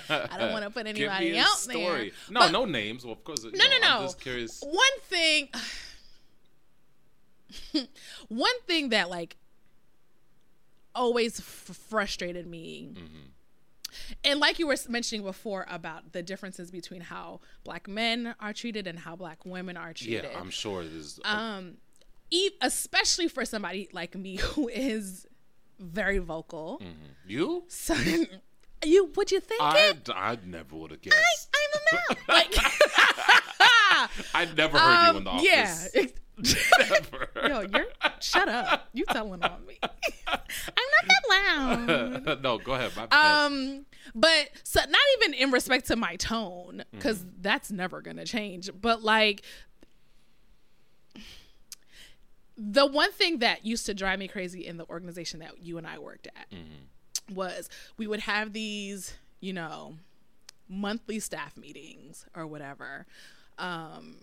say. 0.07 0.27
I 0.31 0.37
don't 0.37 0.51
want 0.53 0.65
to 0.65 0.69
put 0.69 0.85
Give 0.93 0.97
anybody 0.97 1.31
me 1.31 1.39
a 1.39 1.41
out 1.41 1.57
story. 1.57 2.11
there. 2.11 2.11
No, 2.29 2.39
But 2.41 2.51
no 2.51 2.65
names. 2.65 3.03
Well, 3.03 3.13
of 3.13 3.23
course. 3.23 3.43
No, 3.43 3.49
No, 3.51 3.65
no, 3.67 3.77
no. 3.79 3.87
I'm 3.97 4.03
just 4.03 4.21
curious. 4.21 4.61
One 4.61 4.99
thing, 5.09 5.49
one 8.27 8.59
thing 8.67 8.89
that 8.89 9.09
like 9.09 9.37
always 10.93 11.39
f- 11.39 11.45
frustrated 11.89 12.45
me, 12.47 12.89
Mm-hmm. 12.93 14.11
and 14.23 14.39
like 14.39 14.59
you 14.59 14.67
were 14.67 14.75
mentioning 14.89 15.25
before 15.25 15.65
about 15.69 16.11
the 16.13 16.21
differences 16.21 16.69
between 16.71 17.01
how 17.01 17.39
black 17.63 17.87
men 17.87 18.35
are 18.39 18.53
treated 18.53 18.87
and 18.87 18.99
how 18.99 19.15
black 19.15 19.45
women 19.45 19.75
are 19.77 19.93
treated. 19.93 20.25
Yeah. 20.31 20.39
I'm 20.39 20.49
sure 20.51 20.83
there's. 20.83 21.19
um, 21.25 21.77
especially 22.61 23.27
for 23.27 23.45
somebody 23.45 23.89
like 23.93 24.15
me 24.15 24.35
who 24.41 24.67
is 24.67 25.27
very 25.79 26.19
vocal. 26.19 26.81
you? 27.25 27.63
So, 27.67 27.95
you 28.85 29.11
would 29.15 29.31
you 29.31 29.39
think 29.39 29.61
I 29.61 29.89
it? 29.89 30.09
I 30.13 30.37
never 30.45 30.75
would 30.75 30.91
have 30.91 31.01
guessed. 31.01 31.49
I 31.53 31.67
don't 31.73 31.93
know. 31.93 32.33
Like, 32.33 32.55
I 34.33 34.45
never 34.55 34.77
heard 34.77 35.11
you 35.11 35.17
in 35.17 35.23
the 35.23 35.29
um, 35.29 35.37
office. 35.37 35.89
yeah. 35.93 36.05
Never. 36.79 37.29
Yo, 37.47 37.61
you're 37.61 37.87
shut 38.19 38.49
up. 38.49 38.89
You 38.93 39.05
telling 39.05 39.41
on 39.41 39.65
me. 39.65 39.79
I'm 39.81 39.89
not 40.27 41.07
that 41.07 42.25
loud. 42.27 42.43
no, 42.43 42.57
go 42.57 42.73
ahead. 42.73 42.91
Um, 43.11 43.85
but 44.13 44.49
so 44.63 44.81
not 44.81 45.01
even 45.17 45.33
in 45.33 45.51
respect 45.51 45.87
to 45.87 45.95
my 45.95 46.17
tone, 46.17 46.83
because 46.91 47.25
that's 47.39 47.71
never 47.71 48.01
gonna 48.01 48.25
change. 48.25 48.69
But 48.79 49.01
like 49.01 49.43
the 52.57 52.85
one 52.85 53.11
thing 53.11 53.39
that 53.39 53.65
used 53.65 53.85
to 53.87 53.93
drive 53.93 54.19
me 54.19 54.27
crazy 54.27 54.65
in 54.65 54.77
the 54.77 54.85
organization 54.89 55.39
that 55.39 55.61
you 55.61 55.77
and 55.77 55.85
I 55.85 55.99
worked 55.99 56.27
at 56.27 56.47
was 57.33 57.69
we 57.97 58.07
would 58.07 58.21
have 58.21 58.53
these, 58.53 59.15
you 59.39 59.53
know, 59.53 59.95
monthly 60.67 61.19
staff 61.19 61.57
meetings 61.57 62.25
or 62.35 62.47
whatever. 62.47 63.05
Um 63.57 64.17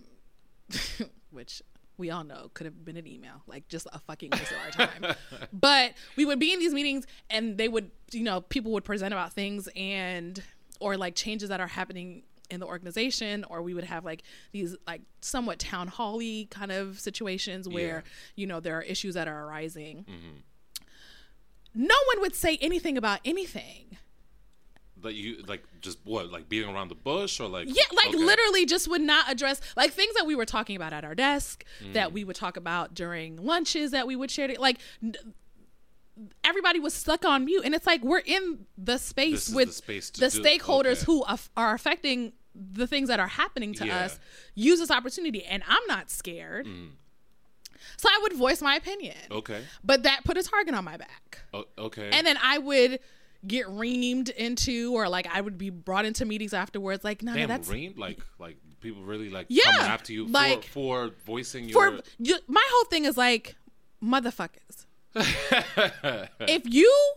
which 1.30 1.62
we 1.98 2.10
all 2.10 2.24
know 2.24 2.50
could 2.54 2.64
have 2.64 2.84
been 2.84 2.96
an 2.96 3.06
email, 3.06 3.42
like 3.46 3.68
just 3.68 3.86
a 3.92 3.98
fucking 3.98 4.30
waste 4.30 4.50
of 4.50 4.58
our 4.64 4.70
time. 4.70 5.14
but 5.52 5.92
we 6.16 6.24
would 6.24 6.38
be 6.38 6.52
in 6.52 6.58
these 6.58 6.72
meetings 6.74 7.06
and 7.30 7.58
they 7.58 7.68
would, 7.68 7.90
you 8.10 8.22
know, 8.22 8.40
people 8.40 8.72
would 8.72 8.84
present 8.84 9.12
about 9.12 9.32
things 9.32 9.68
and 9.76 10.42
or 10.80 10.96
like 10.96 11.14
changes 11.14 11.48
that 11.50 11.60
are 11.60 11.66
happening 11.66 12.22
in 12.52 12.60
the 12.60 12.66
organization 12.66 13.44
or 13.50 13.62
we 13.62 13.72
would 13.74 13.84
have 13.84 14.04
like 14.04 14.22
these 14.52 14.76
like 14.86 15.00
somewhat 15.20 15.58
town 15.58 15.88
hall-y 15.88 16.46
kind 16.50 16.70
of 16.70 17.00
situations 17.00 17.68
where 17.68 18.04
you 18.36 18.46
know 18.46 18.60
there 18.60 18.76
are 18.78 18.82
issues 18.82 19.14
that 19.14 19.26
are 19.26 19.46
arising 19.48 20.04
no 21.74 21.94
one 22.14 22.20
would 22.20 22.34
say 22.34 22.58
anything 22.60 22.98
about 22.98 23.20
anything 23.24 23.96
that 25.00 25.14
you 25.14 25.42
like 25.48 25.64
just 25.80 25.98
what 26.04 26.30
like 26.30 26.48
beating 26.48 26.68
around 26.68 26.88
the 26.88 26.94
bush 26.94 27.40
or 27.40 27.48
like 27.48 27.66
Yeah, 27.66 27.82
like 27.96 28.08
Okay. 28.08 28.18
literally 28.18 28.66
just 28.66 28.86
would 28.88 29.00
not 29.00 29.28
address 29.30 29.60
like 29.76 29.90
things 29.92 30.14
that 30.14 30.26
we 30.26 30.36
were 30.36 30.44
talking 30.46 30.76
about 30.76 30.92
at 30.92 31.04
our 31.04 31.14
desk, 31.16 31.64
Mm. 31.82 31.94
that 31.94 32.12
we 32.12 32.22
would 32.22 32.36
talk 32.36 32.56
about 32.56 32.94
during 32.94 33.36
lunches 33.36 33.90
that 33.90 34.06
we 34.06 34.14
would 34.14 34.30
share. 34.30 34.46
To, 34.46 34.60
like 34.60 34.78
n- 35.02 35.14
everybody 36.44 36.78
was 36.78 36.94
stuck 36.94 37.24
on 37.24 37.46
mute, 37.46 37.62
and 37.64 37.74
it's 37.74 37.86
like 37.86 38.04
we're 38.04 38.18
in 38.20 38.66
the 38.78 38.96
space 38.98 39.48
with 39.48 39.68
the 39.68 39.74
space 39.74 40.10
the 40.10 40.26
stakeholders 40.26 41.02
okay. 41.02 41.06
who 41.06 41.24
are 41.56 41.74
affecting 41.74 42.32
the 42.54 42.86
things 42.86 43.08
that 43.08 43.18
are 43.20 43.28
happening 43.28 43.72
to 43.74 43.86
Yeah. 43.86 44.04
us. 44.04 44.18
Use 44.54 44.78
this 44.78 44.90
opportunity, 44.90 45.44
and 45.44 45.62
I'm 45.66 45.82
not 45.88 46.10
scared. 46.10 46.66
So 47.96 48.08
I 48.08 48.18
would 48.22 48.34
voice 48.34 48.60
my 48.62 48.76
opinion, 48.76 49.16
Mm. 49.30 49.36
Okay. 49.38 49.64
but 49.82 50.02
that 50.04 50.22
put 50.24 50.36
a 50.36 50.42
target 50.42 50.74
on 50.74 50.84
my 50.84 50.96
back 50.96 51.40
O- 51.52 51.66
okay. 51.78 52.10
and 52.12 52.26
then 52.26 52.38
I 52.42 52.58
would 52.58 53.00
get 53.46 53.66
reamed 53.66 54.30
into, 54.30 54.92
or 54.94 55.08
like 55.08 55.26
I 55.34 55.40
would 55.40 55.58
be 55.58 55.70
brought 55.70 56.04
into 56.04 56.24
meetings 56.24 56.52
afterwards. 56.54 57.02
Like, 57.02 57.22
no, 57.22 57.34
no, 57.34 57.46
that's 57.46 57.68
reamed 57.68 57.98
like 57.98 58.20
like 58.38 58.56
people 58.80 59.02
really 59.02 59.30
like 59.30 59.46
Yeah, 59.48 59.64
coming 59.64 59.80
after 59.80 60.12
you 60.12 60.26
like- 60.26 60.64
for, 60.64 61.08
for 61.08 61.14
voicing 61.26 61.70
for 61.72 61.88
your. 61.90 62.00
you, 62.18 62.38
my 62.46 62.64
whole 62.70 62.84
thing 62.84 63.04
is 63.04 63.16
like, 63.16 63.56
motherfuckers. 64.02 64.86
if 66.40 66.62
you 66.66 67.14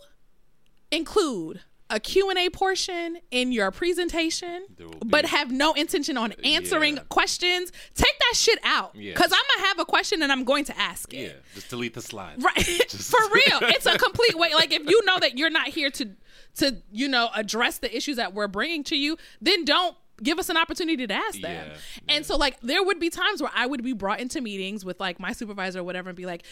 include 0.91 1.61
a 1.89 1.99
Q&A 1.99 2.49
portion 2.49 3.19
in 3.29 3.51
your 3.51 3.69
presentation 3.69 4.65
but 5.05 5.25
have 5.25 5.51
no 5.51 5.73
intention 5.73 6.17
on 6.17 6.31
answering 6.43 6.95
Yeah. 6.95 7.03
questions, 7.09 7.71
take 7.93 8.17
that 8.19 8.35
shit 8.35 8.57
out. 8.63 8.95
Yeah. 8.95 9.13
Cuz 9.13 9.25
I'm 9.25 9.29
going 9.29 9.61
to 9.61 9.67
have 9.67 9.79
a 9.79 9.85
question 9.85 10.23
and 10.23 10.31
I'm 10.31 10.43
going 10.45 10.65
to 10.65 10.77
ask 10.79 11.13
it. 11.13 11.17
Yeah, 11.17 11.31
just 11.53 11.69
delete 11.69 11.93
the 11.93 12.01
slide. 12.01 12.41
Right. 12.41 12.91
For 12.91 13.19
real. 13.33 13.59
It's 13.69 13.85
a 13.85 13.97
complete 13.97 14.35
way 14.35 14.53
like 14.55 14.73
if 14.73 14.89
you 14.89 15.05
know 15.05 15.19
that 15.19 15.37
you're 15.37 15.51
not 15.51 15.67
here 15.67 15.89
to 15.91 16.09
to 16.57 16.77
you 16.91 17.07
know 17.07 17.29
address 17.35 17.77
the 17.79 17.95
issues 17.95 18.15
that 18.17 18.33
we're 18.33 18.47
bringing 18.47 18.83
to 18.85 18.95
you, 18.95 19.17
then 19.41 19.63
don't 19.65 19.95
give 20.23 20.39
us 20.39 20.47
an 20.49 20.55
opportunity 20.57 21.05
to 21.05 21.13
ask 21.13 21.39
them. 21.41 21.67
Yeah, 21.71 21.77
And 22.07 22.25
so 22.25 22.37
like 22.37 22.59
there 22.61 22.81
would 22.81 22.99
be 22.99 23.09
times 23.09 23.41
where 23.41 23.51
I 23.53 23.65
would 23.67 23.83
be 23.83 23.91
brought 23.93 24.21
into 24.21 24.39
meetings 24.41 24.85
with 24.85 24.97
like 24.99 25.19
my 25.19 25.33
supervisor 25.33 25.81
or 25.81 25.83
whatever 25.83 26.09
and 26.09 26.15
be 26.15 26.25
like 26.25 26.43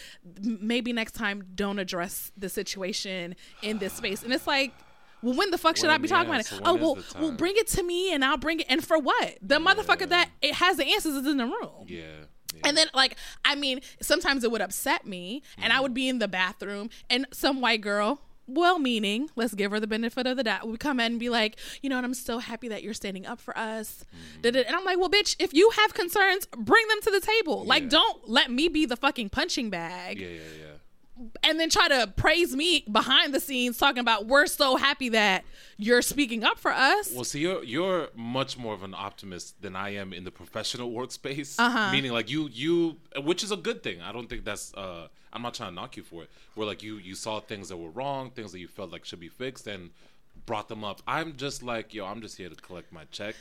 maybe 0.42 0.92
next 0.94 1.14
time 1.14 1.44
don't 1.56 1.80
address 1.80 2.32
the 2.38 2.50
situation 2.50 3.36
in 3.62 3.78
this 3.80 3.94
space. 3.94 4.22
And 4.22 4.34
it's 4.34 4.46
like 4.48 4.74
well, 5.24 5.34
when 5.34 5.52
the 5.52 5.58
fuck 5.58 5.78
should 5.78 5.90
I 5.90 5.98
be 5.98 6.08
talking 6.08 6.30
yeah, 6.30 6.40
about 6.40 6.42
it? 6.42 6.48
so 6.48 6.60
Oh, 6.64 6.76
well, 6.76 6.98
well, 7.20 7.32
bring 7.32 7.54
it 7.56 7.68
to 7.70 7.84
me 7.84 8.14
and 8.14 8.24
I'll 8.24 8.38
bring 8.38 8.60
it. 8.60 8.68
And 8.70 8.84
for 8.86 9.00
what? 9.00 9.38
The 9.42 9.60
motherfucker 9.60 10.08
that 10.10 10.30
it 10.42 10.56
has 10.56 10.78
the 10.78 10.86
answers 10.86 11.16
is 11.16 11.28
in 11.28 11.38
the 11.38 11.46
room. 11.46 11.86
Yeah. 11.88 12.02
yeah. 12.54 12.62
And 12.66 12.78
then, 12.78 12.88
like, 12.94 13.16
I 13.46 13.56
mean, 13.56 13.80
sometimes 14.02 14.44
it 14.44 14.52
would 14.52 14.62
upset 14.62 15.08
me, 15.08 15.42
and 15.58 15.72
I 15.72 15.80
would 15.80 15.94
be 15.94 16.10
in 16.10 16.20
the 16.20 16.28
bathroom, 16.28 16.90
and 17.10 17.26
some 17.32 17.62
white 17.62 17.82
girl, 17.82 18.22
well 18.48 18.80
meaning, 18.80 19.30
let's 19.36 19.54
give 19.54 19.72
her 19.72 19.80
the 19.80 19.88
benefit 19.88 20.28
of 20.28 20.38
the 20.38 20.44
doubt, 20.44 20.68
would 20.68 20.80
come 20.80 21.00
in 21.00 21.14
and 21.14 21.20
be 21.20 21.30
like, 21.30 21.58
you 21.82 21.90
know, 21.90 21.98
and 21.98 22.06
I'm 22.06 22.14
so 22.14 22.40
happy 22.40 22.68
that 22.68 22.84
you're 22.84 22.94
standing 22.94 23.26
up 23.26 23.40
for 23.40 23.58
us. 23.58 24.06
Da-da. 24.42 24.64
And 24.66 24.76
I'm 24.76 24.84
like, 24.84 24.98
well, 24.98 25.10
bitch, 25.10 25.36
if 25.40 25.54
you 25.54 25.70
have 25.72 25.94
concerns, 25.94 26.46
bring 26.48 26.86
them 26.88 27.02
to 27.04 27.12
the 27.12 27.22
table. 27.22 27.64
Like, 27.66 27.90
don't 27.90 28.28
let 28.30 28.52
me 28.52 28.68
be 28.68 28.86
the 28.86 28.98
fucking 28.98 29.30
punching 29.30 29.70
bag 29.70 30.20
yeah, 30.20 30.28
yeah, 30.28 30.34
yeah. 30.34 30.73
And 31.44 31.60
then 31.60 31.70
try 31.70 31.88
to 31.88 32.12
praise 32.16 32.56
me 32.56 32.86
behind 32.92 33.34
the 33.34 33.40
scenes 33.40 33.78
talking 33.78 34.00
about 34.00 34.26
we're 34.26 34.48
so 34.48 34.78
happy 34.78 35.10
that 35.10 35.44
you're 35.78 36.02
speaking 36.02 36.44
up 36.44 36.58
for 36.58 36.72
us. 36.72 37.12
Well, 37.14 37.24
see, 37.24 37.42
you're 37.42 37.64
you're 37.64 38.10
much 38.16 38.58
more 38.58 38.74
of 38.74 38.84
an 38.84 38.94
optimist 38.94 39.62
than 39.62 39.76
I 39.76 39.90
am 39.90 40.14
in 40.14 40.24
the 40.24 40.32
professional 40.32 40.92
workspace. 40.92 41.60
Uh-huh. 41.60 41.92
Meaning, 41.92 42.12
like 42.12 42.30
you 42.30 42.50
you, 42.52 42.98
which 43.22 43.44
is 43.44 43.52
a 43.52 43.58
good 43.58 43.84
thing. 43.84 44.02
I 44.02 44.12
don't 44.12 44.30
think 44.30 44.46
that's. 44.46 44.74
uh 44.74 45.08
I'm 45.36 45.42
not 45.42 45.56
trying 45.56 45.70
to 45.70 45.76
knock 45.76 45.98
you 45.98 46.04
for 46.04 46.24
it. 46.24 46.30
Where 46.56 46.68
like 46.68 46.84
you 46.84 46.98
you 46.98 47.16
saw 47.16 47.40
things 47.40 47.70
that 47.70 47.78
were 47.78 47.90
wrong, 47.90 48.30
things 48.30 48.52
that 48.52 48.60
you 48.60 48.68
felt 48.68 48.92
like 48.92 49.04
should 49.04 49.20
be 49.20 49.30
fixed, 49.30 49.66
and 49.68 49.90
brought 50.46 50.68
them 50.70 50.84
up. 50.84 51.02
I'm 51.08 51.36
just 51.38 51.64
like, 51.64 51.94
yo, 51.94 52.06
I'm 52.06 52.22
just 52.22 52.38
here 52.38 52.50
to 52.50 52.56
collect 52.56 52.92
my 52.92 53.06
check. 53.12 53.36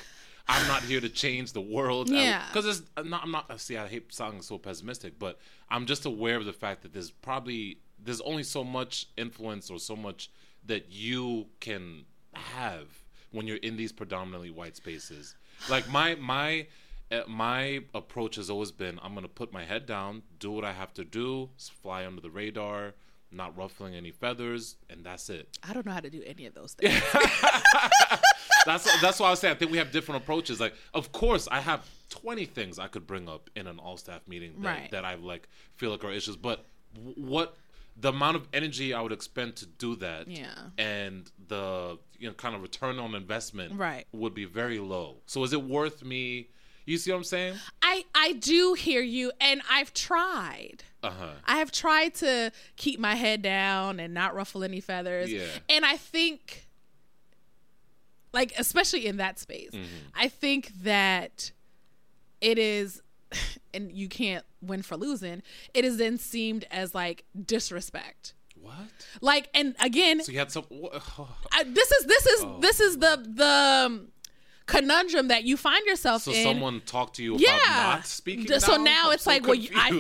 I'm 0.49 0.67
not 0.69 0.83
here 0.83 1.01
to 1.01 1.09
change 1.09 1.53
the 1.53 1.61
world. 1.61 2.11
Yeah. 2.11 2.45
Because 2.53 2.67
it's 2.67 2.91
I'm 2.97 3.11
not. 3.11 3.23
I'm 3.25 3.31
not. 3.31 3.61
See, 3.61 3.77
I 3.77 3.87
hate 3.87 4.13
sounding 4.13 4.43
so 4.43 4.59
pessimistic, 4.59 5.19
but 5.19 5.39
I'm 5.71 5.87
just 5.87 6.05
aware 6.05 6.37
of 6.37 6.45
the 6.45 6.53
fact 6.53 6.83
that 6.83 6.93
there's 6.93 7.11
probably 7.11 7.79
there's 8.03 8.21
only 8.23 8.43
so 8.43 8.65
much 8.65 9.09
influence 9.17 9.71
or 9.71 9.79
so 9.79 9.97
much 9.97 10.31
that 10.67 10.91
you 10.91 11.47
can 11.61 12.05
have 12.33 12.87
when 13.31 13.47
you're 13.47 13.57
in 13.59 13.77
these 13.77 13.93
predominantly 13.93 14.51
white 14.51 14.77
spaces. 14.77 15.35
Like 15.69 15.89
my 15.89 16.17
my 16.17 16.67
uh, 17.11 17.23
my 17.29 17.81
approach 17.95 18.37
has 18.37 18.51
always 18.51 18.73
been 18.73 18.99
I'm 19.03 19.15
gonna 19.15 19.29
put 19.29 19.53
my 19.53 19.65
head 19.65 19.87
down, 19.87 20.23
do 20.39 20.51
what 20.51 20.65
I 20.65 20.73
have 20.73 20.93
to 20.95 21.05
do, 21.05 21.51
fly 21.83 22.07
under 22.07 22.21
the 22.21 22.31
radar, 22.31 22.95
not 23.33 23.57
ruffling 23.57 23.95
any 23.95 24.11
feathers, 24.11 24.77
and 24.91 25.05
that's 25.05 25.29
it. 25.31 25.49
I 25.63 25.73
don't 25.73 25.85
know 25.87 25.93
how 25.93 26.01
to 26.01 26.11
do 26.11 26.23
any 26.27 26.47
of 26.47 26.55
those 26.55 26.73
things. 26.79 27.01
That's 28.65 29.01
that's 29.01 29.19
why 29.19 29.27
I 29.27 29.31
was 29.31 29.41
saying 29.41 29.57
I 29.57 29.59
think 29.59 29.73
we 29.73 29.79
have 29.79 29.91
different 29.91 30.23
approaches. 30.23 30.61
Like, 30.61 30.75
of 30.95 31.11
course, 31.13 31.49
I 31.51 31.61
have 31.61 31.89
20 32.11 32.45
things 32.45 32.79
I 32.79 32.87
could 32.87 33.07
bring 33.07 33.29
up 33.29 33.51
in 33.57 33.67
an 33.67 33.79
all 33.81 33.97
staff 33.97 34.21
meeting 34.29 34.55
that, 34.61 34.69
Right. 34.69 34.91
that 34.93 35.05
I 35.05 35.15
like 35.15 35.49
feel 35.75 35.91
like 35.91 36.05
are 36.05 36.13
issues, 36.13 36.37
but 36.37 36.65
what 37.17 37.57
the 37.97 38.11
amount 38.11 38.37
of 38.37 38.47
energy 38.53 38.95
I 38.95 39.01
would 39.01 39.13
expend 39.13 39.57
to 39.57 39.67
do 39.67 39.97
that, 39.97 40.29
Yeah. 40.29 40.55
and 40.79 41.29
the 41.49 41.99
you 42.19 42.29
know 42.29 42.35
kind 42.35 42.55
of 42.55 42.63
return 42.63 42.99
on 43.01 43.15
investment, 43.17 43.75
Right. 43.75 44.07
would 44.13 44.35
be 44.35 44.45
very 44.45 44.79
low. 44.79 45.23
So 45.27 45.43
is 45.43 45.53
it 45.53 45.63
worth 45.63 46.05
me? 46.05 46.49
You 46.85 46.99
see 46.99 47.11
what 47.13 47.19
I'm 47.19 47.25
saying? 47.25 47.55
I 47.81 48.05
I 48.15 48.33
do 48.33 48.75
hear 48.75 49.01
you, 49.03 49.31
and 49.41 49.63
I've 49.71 49.95
tried. 49.95 50.83
Uh 51.03 51.11
huh. 51.11 51.31
I 51.47 51.57
have 51.59 51.71
tried 51.73 52.15
to 52.17 52.51
keep 52.77 52.99
my 53.01 53.15
head 53.15 53.43
down 53.43 53.99
and 54.01 54.13
not 54.15 54.35
ruffle 54.35 54.63
any 54.65 54.81
feathers. 54.81 55.31
Yeah. 55.33 55.47
And 55.69 55.85
I 55.85 55.97
think, 55.97 56.67
like, 58.33 58.53
especially 58.59 59.07
in 59.07 59.17
that 59.19 59.39
space, 59.39 59.71
Mm-hmm. 59.73 59.87
I 60.15 60.29
think 60.29 60.73
that 60.83 61.53
it 62.41 62.59
is, 62.59 63.03
and 63.75 63.93
you 63.93 64.09
can't 64.09 64.45
win 64.61 64.83
for 64.83 64.97
losing, 64.97 65.43
it 65.75 65.85
is 65.85 65.97
then 65.99 66.19
seemed 66.19 66.65
as 66.71 66.95
like 66.95 67.25
disrespect. 67.47 68.35
What? 68.61 68.75
Like, 69.21 69.49
and 69.55 69.75
again, 69.81 70.21
So 70.23 70.31
you 70.33 70.39
had 70.39 70.53
some. 70.53 70.65
wha- 70.71 70.91
I, 71.53 71.65
this 71.65 71.91
is 71.91 72.07
this 72.07 72.27
is 72.27 72.45
Oh. 72.45 72.59
this 72.61 72.81
is 72.81 72.99
the 72.99 73.25
the 73.29 73.85
um, 73.87 74.09
conundrum 74.67 75.29
that 75.29 75.45
you 75.45 75.57
find 75.57 75.85
yourself 75.87 76.23
So 76.23 76.31
in. 76.33 76.37
So 76.37 76.43
someone 76.45 76.81
talked 76.87 77.17
to 77.17 77.23
you 77.23 77.33
about 77.35 77.41
yeah. 77.43 77.59
not 77.97 78.07
speaking. 78.07 78.45
D- 78.45 78.61
So 78.61 78.77
now 78.77 79.11
it's 79.11 79.25
so 79.25 79.31
like, 79.31 79.45
well, 79.45 79.55
you, 79.55 79.71
I, 79.75 79.91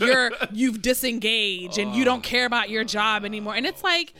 you're 0.00 0.30
you've 0.52 0.80
disengaged 0.82 1.78
and 1.78 1.94
you 1.94 2.04
don't 2.04 2.22
care 2.22 2.46
about 2.46 2.70
your 2.70 2.84
job 2.84 3.24
anymore, 3.24 3.54
and 3.54 3.66
it's 3.66 3.82
like, 3.82 4.14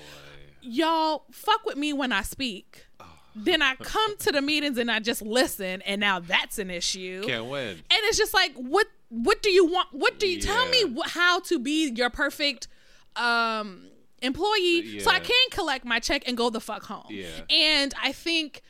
y'all 0.61 1.25
fuck 1.31 1.65
with 1.65 1.77
me 1.77 1.93
when 1.93 2.13
I 2.13 2.23
speak. 2.23 2.87
Then 3.35 3.63
I 3.63 3.75
come 3.83 4.17
to 4.19 4.33
the 4.33 4.43
meetings 4.43 4.77
and 4.79 4.91
I 4.91 4.99
just 5.01 5.23
listen, 5.23 5.83
and 5.83 6.01
now 6.01 6.21
that's 6.21 6.59
an 6.59 6.71
issue. 6.71 7.25
can't 7.27 7.47
win. 7.47 7.69
And 7.71 7.83
it's 8.05 8.19
just 8.19 8.35
like, 8.35 8.53
what 8.55 8.87
what 9.09 9.43
do 9.43 9.51
you 9.51 9.67
want? 9.67 9.89
What 9.93 10.19
do 10.19 10.27
you 10.27 10.41
tell 10.41 10.67
me 10.69 10.95
wh- 10.97 11.09
how 11.09 11.41
to 11.41 11.59
be 11.59 11.91
your 11.91 12.11
perfect 12.11 12.69
um 13.17 13.85
employee 14.23 15.01
so 15.01 15.11
I 15.11 15.19
can 15.21 15.35
collect 15.51 15.85
my 15.85 15.99
check 15.99 16.23
and 16.29 16.37
go 16.37 16.49
the 16.49 16.61
fuck 16.61 16.85
home. 16.85 17.07
Yeah. 17.11 17.27
And 17.51 17.93
I 18.03 18.13
think 18.13 18.63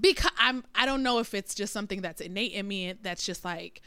because 0.00 0.30
I'm 0.38 0.64
I 0.74 0.86
don't 0.86 1.02
know 1.02 1.18
if 1.18 1.34
it's 1.34 1.54
just 1.54 1.72
something 1.72 2.00
that's 2.02 2.20
innate 2.20 2.52
in 2.52 2.66
me 2.68 2.94
that's 3.02 3.24
just 3.24 3.44
like 3.44 3.80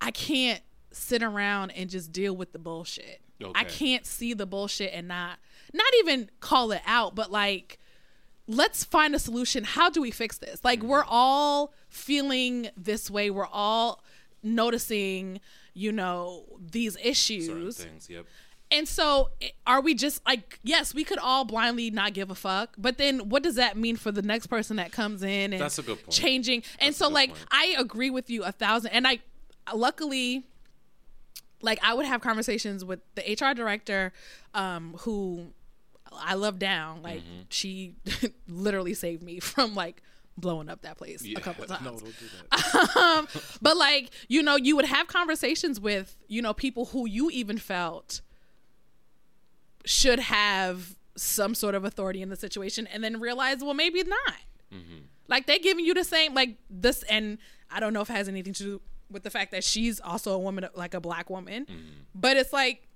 I 0.00 0.10
can't 0.10 0.60
sit 0.92 1.22
around 1.22 1.70
and 1.72 1.88
just 1.90 2.12
deal 2.12 2.34
with 2.36 2.52
the 2.52 2.58
bullshit. 2.58 3.20
I 3.54 3.64
can't 3.64 4.06
see 4.06 4.32
the 4.32 4.46
bullshit 4.46 4.92
and 4.94 5.08
not 5.08 5.38
not 5.74 5.86
even 6.00 6.30
call 6.40 6.72
it 6.72 6.80
out, 6.86 7.14
but 7.14 7.30
like 7.30 7.78
let's 8.46 8.84
find 8.84 9.14
a 9.14 9.18
solution. 9.18 9.64
How 9.64 9.90
do 9.90 10.00
we 10.00 10.10
fix 10.10 10.38
this? 10.38 10.64
Like 10.64 10.82
we're 10.82 11.00
Mm-hmm. 11.02 11.08
all 11.12 11.74
feeling 11.88 12.68
this 12.76 13.10
way. 13.10 13.28
We're 13.30 13.46
all 13.46 14.02
noticing, 14.42 15.40
you 15.74 15.92
know, 15.92 16.44
these 16.58 16.94
Certain 16.94 17.10
issues. 17.10 17.76
things. 17.78 18.08
Yep. 18.08 18.24
And 18.70 18.88
so, 18.88 19.30
are 19.66 19.80
we 19.80 19.94
just 19.94 20.26
like, 20.26 20.58
yes, 20.64 20.92
we 20.92 21.04
could 21.04 21.18
all 21.18 21.44
blindly 21.44 21.90
not 21.90 22.14
give 22.14 22.30
a 22.30 22.34
fuck, 22.34 22.74
but 22.76 22.98
then 22.98 23.28
what 23.28 23.42
does 23.44 23.54
that 23.54 23.76
mean 23.76 23.94
for 23.96 24.10
the 24.10 24.22
next 24.22 24.48
person 24.48 24.76
that 24.78 24.90
comes 24.90 25.22
in 25.22 25.52
and 25.52 25.60
That's 25.62 25.78
a 25.78 25.82
good 25.82 25.98
point. 25.98 26.10
changing? 26.10 26.62
And 26.80 26.88
That's 26.88 26.96
so, 26.96 27.08
like, 27.08 27.30
point. 27.30 27.44
I 27.52 27.76
agree 27.78 28.10
with 28.10 28.28
you 28.28 28.42
a 28.42 28.50
thousand. 28.50 28.90
And 28.90 29.06
I, 29.06 29.20
luckily, 29.72 30.46
like, 31.62 31.78
I 31.82 31.94
would 31.94 32.06
have 32.06 32.20
conversations 32.20 32.84
with 32.84 33.00
the 33.14 33.22
HR 33.40 33.54
director, 33.54 34.12
um, 34.52 34.96
who 35.00 35.52
I 36.12 36.34
love 36.34 36.58
down. 36.58 37.02
Like, 37.02 37.20
Mm-hmm. 37.20 37.42
she 37.50 37.94
literally 38.48 38.94
saved 38.94 39.22
me 39.22 39.38
from 39.40 39.74
like 39.76 40.02
blowing 40.38 40.68
up 40.68 40.82
that 40.82 40.98
place 40.98 41.24
a 41.24 41.34
couple 41.40 41.64
of 41.64 41.70
times 41.70 41.82
No, 41.84 41.90
don't 41.92 42.00
do 42.04 42.26
that. 42.50 42.96
um, 42.96 43.28
but 43.62 43.74
like 43.76 44.10
you 44.28 44.42
know 44.42 44.56
you 44.56 44.76
would 44.76 44.84
have 44.84 45.06
conversations 45.06 45.80
with 45.80 46.14
you 46.28 46.42
know 46.42 46.52
people 46.52 46.84
who 46.86 47.08
you 47.08 47.30
even 47.30 47.56
felt 47.56 48.20
should 49.86 50.18
have 50.18 50.96
some 51.16 51.54
sort 51.54 51.74
of 51.74 51.84
authority 51.84 52.20
in 52.20 52.28
the 52.28 52.36
situation 52.36 52.86
and 52.88 53.02
then 53.02 53.18
realize 53.20 53.62
well 53.62 53.74
maybe 53.74 54.02
not. 54.02 54.34
Mm-hmm. 54.72 55.04
Like 55.28 55.46
they 55.46 55.58
giving 55.58 55.84
you 55.84 55.94
the 55.94 56.04
same 56.04 56.34
like 56.34 56.56
this 56.70 57.02
and 57.04 57.38
i 57.70 57.80
don't 57.80 57.92
know 57.92 58.00
if 58.00 58.10
it 58.10 58.14
has 58.14 58.28
anything 58.28 58.52
to 58.54 58.62
do 58.62 58.82
with 59.10 59.22
the 59.22 59.30
fact 59.30 59.52
that 59.52 59.64
she's 59.64 60.00
also 60.00 60.32
a 60.32 60.38
woman 60.38 60.68
like 60.74 60.94
a 60.94 61.00
black 61.00 61.30
woman 61.30 61.64
mm-hmm. 61.64 61.82
but 62.14 62.36
it's 62.36 62.52
like 62.52 62.86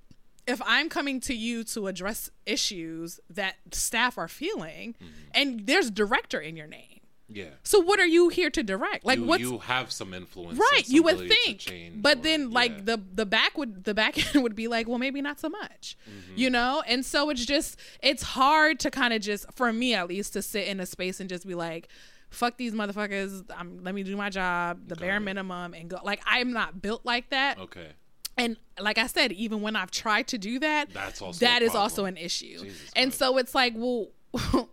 if 0.46 0.60
i'm 0.64 0.88
coming 0.88 1.20
to 1.20 1.34
you 1.34 1.64
to 1.64 1.86
address 1.86 2.30
issues 2.46 3.20
that 3.28 3.56
staff 3.72 4.18
are 4.18 4.28
feeling 4.28 4.94
mm-hmm. 4.94 5.12
and 5.34 5.66
there's 5.66 5.90
director 5.90 6.40
in 6.40 6.56
your 6.56 6.66
name 6.66 6.99
Yeah. 7.32 7.44
so 7.62 7.78
what 7.80 8.00
are 8.00 8.06
you 8.06 8.28
here 8.28 8.50
to 8.50 8.62
direct 8.62 9.04
like 9.04 9.20
what 9.20 9.40
you 9.40 9.58
have 9.58 9.92
some 9.92 10.12
influence, 10.12 10.58
right 10.58 10.84
some 10.84 10.94
you 10.94 11.02
would 11.04 11.28
think 11.28 11.92
but 12.02 12.18
or- 12.18 12.22
then 12.22 12.50
like 12.50 12.72
yeah. 12.72 12.80
the 12.96 13.02
the 13.14 13.26
back 13.26 13.56
would 13.56 13.84
the 13.84 13.94
back 13.94 14.18
end 14.34 14.42
would 14.42 14.56
be 14.56 14.66
like 14.68 14.88
well 14.88 14.98
maybe 14.98 15.20
not 15.22 15.38
so 15.38 15.48
much 15.48 15.96
Mm-hmm. 16.10 16.32
you 16.36 16.50
know 16.50 16.82
and 16.86 17.06
so 17.06 17.30
it's 17.30 17.44
just 17.46 17.78
it's 18.02 18.22
hard 18.22 18.80
to 18.80 18.90
kind 18.90 19.12
of 19.14 19.22
just 19.22 19.46
for 19.52 19.72
me 19.72 19.94
at 19.94 20.08
least 20.08 20.32
to 20.32 20.42
sit 20.42 20.66
in 20.66 20.80
a 20.80 20.86
space 20.86 21.20
and 21.20 21.28
just 21.28 21.46
be 21.46 21.54
like 21.54 21.88
fuck 22.30 22.56
these 22.56 22.72
motherfuckers 22.74 23.44
I'm, 23.56 23.82
let 23.84 23.94
me 23.94 24.02
do 24.02 24.16
my 24.16 24.30
job 24.30 24.88
the 24.88 24.96
bare 24.96 25.16
it. 25.16 25.20
minimum 25.20 25.74
and 25.74 25.88
go 25.88 25.98
like 26.04 26.20
i'm 26.26 26.52
not 26.52 26.80
built 26.82 27.04
like 27.04 27.30
that 27.30 27.58
okay. 27.58 27.88
and 28.36 28.56
like 28.80 28.96
I 28.98 29.08
said, 29.08 29.32
even 29.32 29.60
when 29.60 29.76
I've 29.76 29.90
tried 29.90 30.28
to 30.28 30.38
do 30.38 30.58
that, 30.60 30.90
That's 30.94 31.20
also 31.20 31.44
that 31.44 31.60
is 31.60 31.74
also 31.74 32.06
an 32.06 32.16
issue. 32.16 32.58
Jesus 32.60 32.90
and 32.96 33.10
Christ. 33.10 33.18
so 33.18 33.36
it's 33.36 33.54
like, 33.54 33.74
well, 33.76 34.08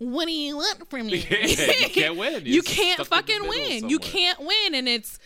what 0.00 0.26
do 0.26 0.32
you 0.32 0.56
want 0.56 0.88
from 0.90 1.06
me? 1.06 1.18
Yeah, 1.30 1.44
you 1.78 1.88
can't 1.90 2.16
win. 2.16 2.42
you 2.46 2.62
can't 2.62 3.04
stuck 3.04 3.28
in 3.30 3.42
the 3.42 3.48
fucking 3.48 3.48
win. 3.48 3.88
You 3.90 3.98
can't 3.98 4.40
win, 4.40 4.74
and 4.74 4.88
it's 4.88 5.18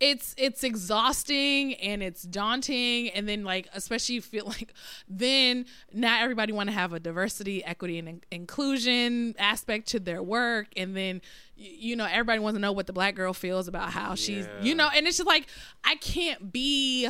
it's 0.00 0.34
it's 0.36 0.64
exhausting 0.64 1.74
and 1.74 2.02
it's 2.02 2.22
daunting 2.24 3.08
and 3.10 3.28
then 3.28 3.44
like 3.44 3.68
especially 3.72 4.16
you 4.16 4.20
feel 4.22 4.46
like 4.58 4.72
then 5.08 5.64
not 5.92 6.22
everybody 6.22 6.52
want 6.52 6.68
to 6.68 6.72
have 6.74 6.92
a 6.92 6.98
diversity 6.98 7.64
equity 7.64 8.00
and 8.00 8.08
in- 8.08 8.20
inclusion 8.32 9.32
aspect 9.38 9.86
to 9.88 10.00
their 10.00 10.20
work 10.20 10.66
and 10.76 10.96
then 10.96 11.20
you 11.54 11.94
know 11.94 12.06
everybody 12.10 12.40
wants 12.40 12.56
to 12.56 12.60
know 12.60 12.72
what 12.72 12.88
the 12.88 12.92
black 12.92 13.14
girl 13.14 13.32
feels 13.32 13.68
about 13.68 13.90
how 13.90 14.16
she's 14.16 14.48
you 14.60 14.74
know 14.74 14.88
and 14.96 15.06
it's 15.06 15.18
just 15.18 15.26
like 15.28 15.46
i 15.84 15.94
can't 15.96 16.50
be 16.50 17.08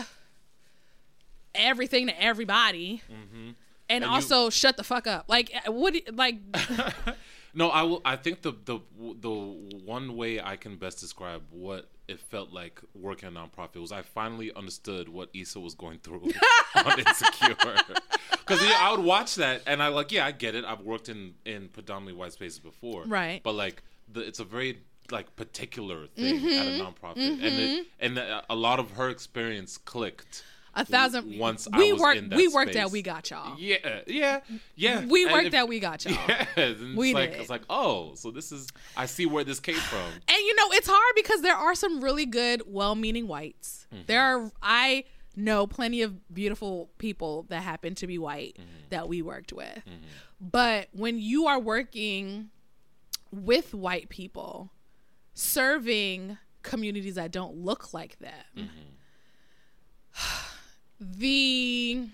everything 1.54 2.08
to 2.08 2.22
everybody 2.22 3.00
Mm-hmm. 3.10 3.50
And 3.88 4.04
you- 4.04 4.10
also 4.10 4.50
shut 4.50 4.76
the 4.76 4.84
fuck 4.84 5.06
up 5.06 5.26
like 5.28 5.52
uh, 5.66 5.72
what 5.72 5.94
like 6.12 6.36
No, 7.54 7.68
I 7.68 7.82
will. 7.82 8.00
I 8.04 8.16
think 8.16 8.40
the 8.42 8.52
the 8.64 8.78
the 9.20 9.30
one 9.84 10.16
way 10.16 10.40
I 10.40 10.56
can 10.56 10.76
best 10.76 11.00
describe 11.00 11.42
what 11.50 11.90
it 12.08 12.18
felt 12.18 12.50
like 12.50 12.80
working 12.94 13.28
a 13.28 13.32
nonprofit 13.32 13.76
was 13.80 13.92
I 13.92 14.00
finally 14.02 14.50
understood 14.54 15.08
what 15.10 15.28
Issa 15.34 15.60
was 15.60 15.74
going 15.74 15.98
through 15.98 16.30
on 16.74 16.98
Insecure. 16.98 17.56
Because 18.44 18.60
yeah, 18.68 18.76
I 18.80 18.90
would 18.90 19.04
watch 19.04 19.36
that 19.36 19.62
and 19.68 19.80
I 19.82 19.88
like, 19.88 20.10
yeah, 20.10 20.26
I 20.26 20.32
get 20.32 20.54
it. 20.56 20.64
I've 20.64 20.80
worked 20.80 21.08
in 21.08 21.34
in 21.44 21.68
predominantly 21.68 22.14
white 22.18 22.32
spaces 22.32 22.58
before, 22.58 23.04
Right. 23.04 23.40
But 23.42 23.52
like, 23.54 23.82
the, 24.12 24.20
it's 24.20 24.40
a 24.40 24.44
very 24.44 24.78
like 25.10 25.36
particular 25.36 26.06
thing 26.08 26.40
Mm-hmm. 26.40 26.48
at 26.48 26.66
a 26.66 26.84
nonprofit, 26.84 27.16
and 27.18 27.42
it, 27.42 27.86
and 28.00 28.18
a 28.18 28.44
a 28.50 28.56
lot 28.56 28.78
of 28.80 28.92
her 28.92 29.10
experience 29.10 29.76
clicked. 29.76 30.42
A 30.74 30.84
thousand 30.84 31.38
Once 31.38 31.68
I 31.72 31.78
we 31.78 31.92
was 31.92 32.00
worked 32.00 32.18
in 32.18 32.28
that 32.30 32.36
we 32.36 32.48
worked 32.48 32.74
at 32.76 32.82
space. 32.88 32.92
we 32.92 33.02
got 33.02 33.30
y'all 33.30 33.58
Yeah, 33.58 34.00
yeah, 34.06 34.40
yeah. 34.74 35.04
we 35.04 35.26
worked 35.26 35.48
if- 35.48 35.54
at 35.54 35.68
we 35.68 35.80
got 35.80 36.04
y'all 36.04 36.14
yeah, 36.28 36.46
and 36.56 36.96
We 36.96 37.10
it's 37.10 37.14
like 37.14 37.32
did. 37.32 37.40
it's 37.40 37.50
like 37.50 37.62
oh, 37.68 38.14
so 38.14 38.30
this 38.30 38.52
is 38.52 38.68
I 38.96 39.06
see 39.06 39.26
where 39.26 39.44
this 39.44 39.60
came 39.60 39.74
from. 39.76 40.00
And 40.28 40.38
you 40.38 40.54
know, 40.56 40.68
it's 40.72 40.88
hard 40.88 41.14
because 41.14 41.42
there 41.42 41.56
are 41.56 41.74
some 41.74 42.02
really 42.02 42.26
good, 42.26 42.62
well 42.66 42.94
meaning 42.94 43.28
whites. 43.28 43.86
Mm-hmm. 43.92 44.02
There 44.06 44.22
are, 44.22 44.50
I 44.62 45.04
know 45.36 45.66
plenty 45.66 46.02
of 46.02 46.32
beautiful 46.32 46.90
people 46.98 47.44
that 47.48 47.62
happen 47.62 47.94
to 47.96 48.06
be 48.06 48.18
white 48.18 48.56
Mm-hmm. 48.58 48.88
that 48.90 49.08
we 49.08 49.22
worked 49.22 49.52
with. 49.52 49.78
But 50.40 50.88
when 50.92 51.18
you 51.18 51.46
are 51.46 51.58
working 51.58 52.50
with 53.30 53.72
white 53.74 54.08
people, 54.08 54.72
serving 55.34 56.36
communities 56.62 57.14
that 57.16 57.30
don't 57.30 57.56
look 57.56 57.92
like 57.94 58.18
them, 58.18 58.32
Mm-hmm. 58.56 58.68
the. 61.02 62.08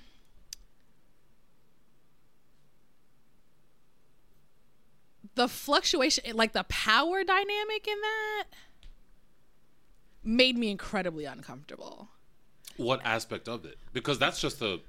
The 5.35 5.47
fluctuation, 5.49 6.37
like 6.37 6.53
the 6.53 6.65
power 6.65 7.23
dynamic 7.23 7.87
in 7.87 8.01
that, 8.01 8.45
made 10.25 10.57
me 10.57 10.69
incredibly 10.71 11.27
uncomfortable. 11.27 12.09
What 12.77 13.01
aspect 13.05 13.49
of 13.49 13.65
it? 13.65 13.79
Because 13.93 14.19
that's 14.19 14.41
just 14.41 14.61
a 14.63 14.81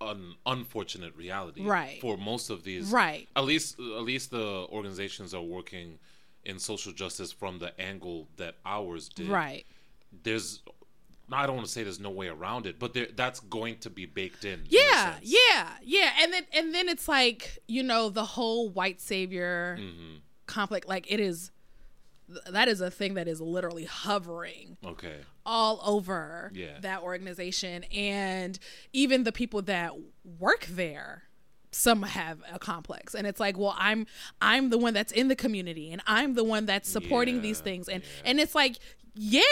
an 0.00 0.34
unfortunate 0.46 1.14
reality, 1.14 1.62
Right. 1.62 2.00
For 2.00 2.16
most 2.16 2.48
of 2.48 2.64
these, 2.64 2.90
Right. 2.90 3.28
At 3.36 3.44
least, 3.44 3.78
at 3.78 4.02
least 4.02 4.30
the 4.30 4.66
organizations 4.70 5.34
are 5.34 5.42
working 5.42 5.98
in 6.44 6.58
social 6.58 6.92
justice 6.92 7.30
from 7.32 7.58
the 7.58 7.78
angle 7.78 8.26
that 8.38 8.56
ours 8.64 9.10
did. 9.10 9.28
Right. 9.28 9.66
There's, 10.22 10.62
I 11.32 11.46
don't 11.46 11.56
want 11.56 11.66
to 11.66 11.72
say 11.72 11.82
there's 11.82 12.00
no 12.00 12.10
way 12.10 12.28
around 12.28 12.66
it, 12.66 12.78
but 12.78 12.94
there, 12.94 13.06
that's 13.14 13.40
going 13.40 13.78
to 13.78 13.90
be 13.90 14.06
baked 14.06 14.44
in. 14.44 14.60
in 14.60 14.66
Yeah, 14.68 15.14
sense. 15.14 15.26
yeah, 15.52 15.68
yeah. 15.82 16.10
And 16.20 16.32
then 16.32 16.42
and 16.52 16.74
then 16.74 16.88
it's 16.88 17.06
like, 17.08 17.58
you 17.68 17.82
know, 17.82 18.08
the 18.08 18.24
whole 18.24 18.68
white 18.70 19.00
savior 19.00 19.76
Mm-hmm. 19.80 20.16
conflict, 20.46 20.88
like 20.88 21.10
it 21.10 21.20
is 21.20 21.50
that 22.48 22.68
is 22.68 22.80
a 22.80 22.90
thing 22.92 23.14
that 23.14 23.26
is 23.26 23.40
literally 23.40 23.84
hovering 23.86 24.76
Okay. 24.86 25.16
all 25.44 25.80
over 25.84 26.52
Yeah. 26.54 26.78
that 26.80 27.02
organization 27.02 27.82
and 27.92 28.56
even 28.92 29.24
the 29.24 29.32
people 29.32 29.62
that 29.62 29.92
work 30.38 30.66
there 30.66 31.24
some 31.72 32.02
have 32.02 32.38
a 32.52 32.58
complex 32.58 33.14
and 33.14 33.26
it's 33.28 33.38
like 33.40 33.56
well 33.58 33.74
i'm 33.78 34.06
i'm 34.42 34.70
the 34.70 34.78
one 34.78 34.92
that's 34.94 35.10
in 35.12 35.26
the 35.28 35.34
community 35.36 35.90
and 35.92 36.02
i'm 36.06 36.34
the 36.34 36.42
one 36.44 36.66
that's 36.66 36.88
supporting 36.88 37.42
these 37.42 37.60
things 37.60 37.88
and 37.88 38.02
yeah. 38.02 38.08
And 38.30 38.40
it's 38.40 38.54
like 38.56 38.76
yeah. 39.22 39.42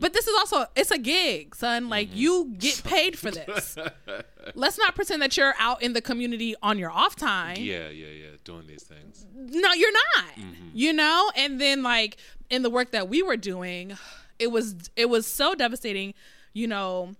But 0.00 0.14
this 0.14 0.26
is 0.26 0.34
also 0.38 0.64
it's 0.74 0.90
a 0.90 0.96
gig 0.96 1.54
son. 1.54 1.90
Like 1.90 2.08
you 2.14 2.54
get 2.58 2.82
paid 2.82 3.18
for 3.18 3.30
this. 3.30 3.76
Let's 4.54 4.78
not 4.78 4.94
pretend 4.94 5.20
that 5.20 5.36
you're 5.36 5.54
out 5.58 5.82
in 5.82 5.92
the 5.92 6.00
community 6.00 6.54
on 6.62 6.78
your 6.78 6.90
off 6.90 7.14
time. 7.14 7.58
Yeah, 7.58 7.90
yeah, 7.90 8.06
yeah. 8.06 8.26
Doing 8.44 8.66
these 8.66 8.82
things. 8.84 9.26
no 9.34 9.72
you're 9.74 9.92
not. 9.92 10.34
Mm-hmm. 10.34 10.68
you 10.72 10.94
know? 10.94 11.30
And 11.36 11.60
then 11.60 11.82
like 11.82 12.16
in 12.48 12.62
the 12.62 12.70
work 12.70 12.92
that 12.92 13.08
we 13.10 13.22
were 13.22 13.36
doing 13.36 13.98
it 14.38 14.50
was 14.50 14.74
it 14.96 15.10
was 15.10 15.26
so 15.26 15.54
devastating 15.54 16.14
you 16.54 16.66
know 16.66 17.14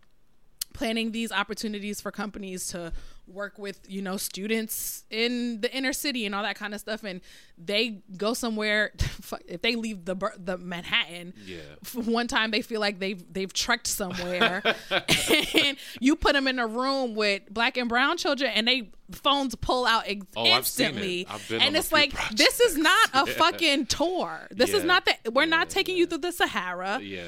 planning 0.73 1.13
these 1.13 1.31
opportunities 1.31 2.01
for 2.01 2.11
companies 2.11 2.67
to 2.69 2.93
work 3.31 3.59
with 3.59 3.81
you 3.89 4.03
know 4.03 4.17
students 4.17 5.05
in 5.11 5.61
the 5.61 5.73
inner 5.75 5.93
city 5.93 6.27
and 6.27 6.35
all 6.35 6.43
that 6.43 6.57
kind 6.57 6.75
of 6.75 6.81
stuff 6.81 7.05
and 7.05 7.21
they 7.59 8.03
go 8.17 8.35
somewhere 8.35 8.93
if 9.47 9.63
they 9.63 9.77
leave 9.77 10.05
the 10.05 10.17
the 10.39 10.57
Manhattan 10.59 11.35
Yeah. 11.47 11.61
one 11.95 12.27
time 12.27 12.51
they 12.51 12.63
feel 12.63 12.81
like 12.81 12.99
they've 12.99 13.23
they've 13.33 13.53
trekked 13.53 13.87
somewhere. 13.87 14.63
And 15.55 15.77
you 16.01 16.17
put 16.17 16.33
them 16.33 16.47
in 16.49 16.59
a 16.59 16.67
room 16.67 17.15
with 17.15 17.43
black 17.51 17.77
and 17.77 17.89
brown 17.89 18.17
children 18.17 18.51
and 18.55 18.67
they 18.67 18.91
phones 19.13 19.55
pull 19.55 19.85
out 19.87 20.05
ex- 20.07 20.25
Oh, 20.37 20.45
it. 20.45 20.49
instantly. 20.51 21.27
Been 21.49 21.61
and 21.61 21.77
it's 21.77 21.93
like 21.93 22.13
this 22.37 22.61
is 22.61 22.77
not 22.77 23.09
a 23.13 23.25
Yeah. 23.27 23.33
fucking 23.35 23.87
tour. 23.87 24.49
This 24.51 24.73
is 24.73 24.85
not 24.85 25.05
that 25.07 25.33
we're 25.35 25.47
not 25.47 25.69
taking 25.71 25.97
you 25.97 26.07
through 26.07 26.19
the 26.19 26.33
sahara. 26.33 27.01
Yeah, 27.03 27.25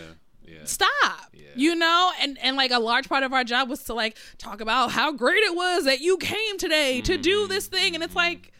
yeah. 0.52 0.64
stop 0.64 1.30
Yeah. 1.32 1.44
you 1.54 1.74
know 1.74 2.12
and 2.20 2.38
and 2.42 2.56
like 2.56 2.70
a 2.70 2.78
large 2.78 3.08
part 3.08 3.22
of 3.22 3.32
our 3.32 3.44
job 3.44 3.68
was 3.68 3.82
to 3.84 3.94
like 3.94 4.16
talk 4.38 4.60
about 4.60 4.90
how 4.90 5.12
great 5.12 5.42
it 5.42 5.54
was 5.54 5.84
that 5.84 6.00
you 6.00 6.16
came 6.18 6.58
today 6.58 7.00
to 7.02 7.16
do 7.16 7.40
mm-hmm. 7.40 7.52
this 7.52 7.66
thing 7.66 7.94
and 7.94 8.02
it's 8.04 8.14
like 8.14 8.52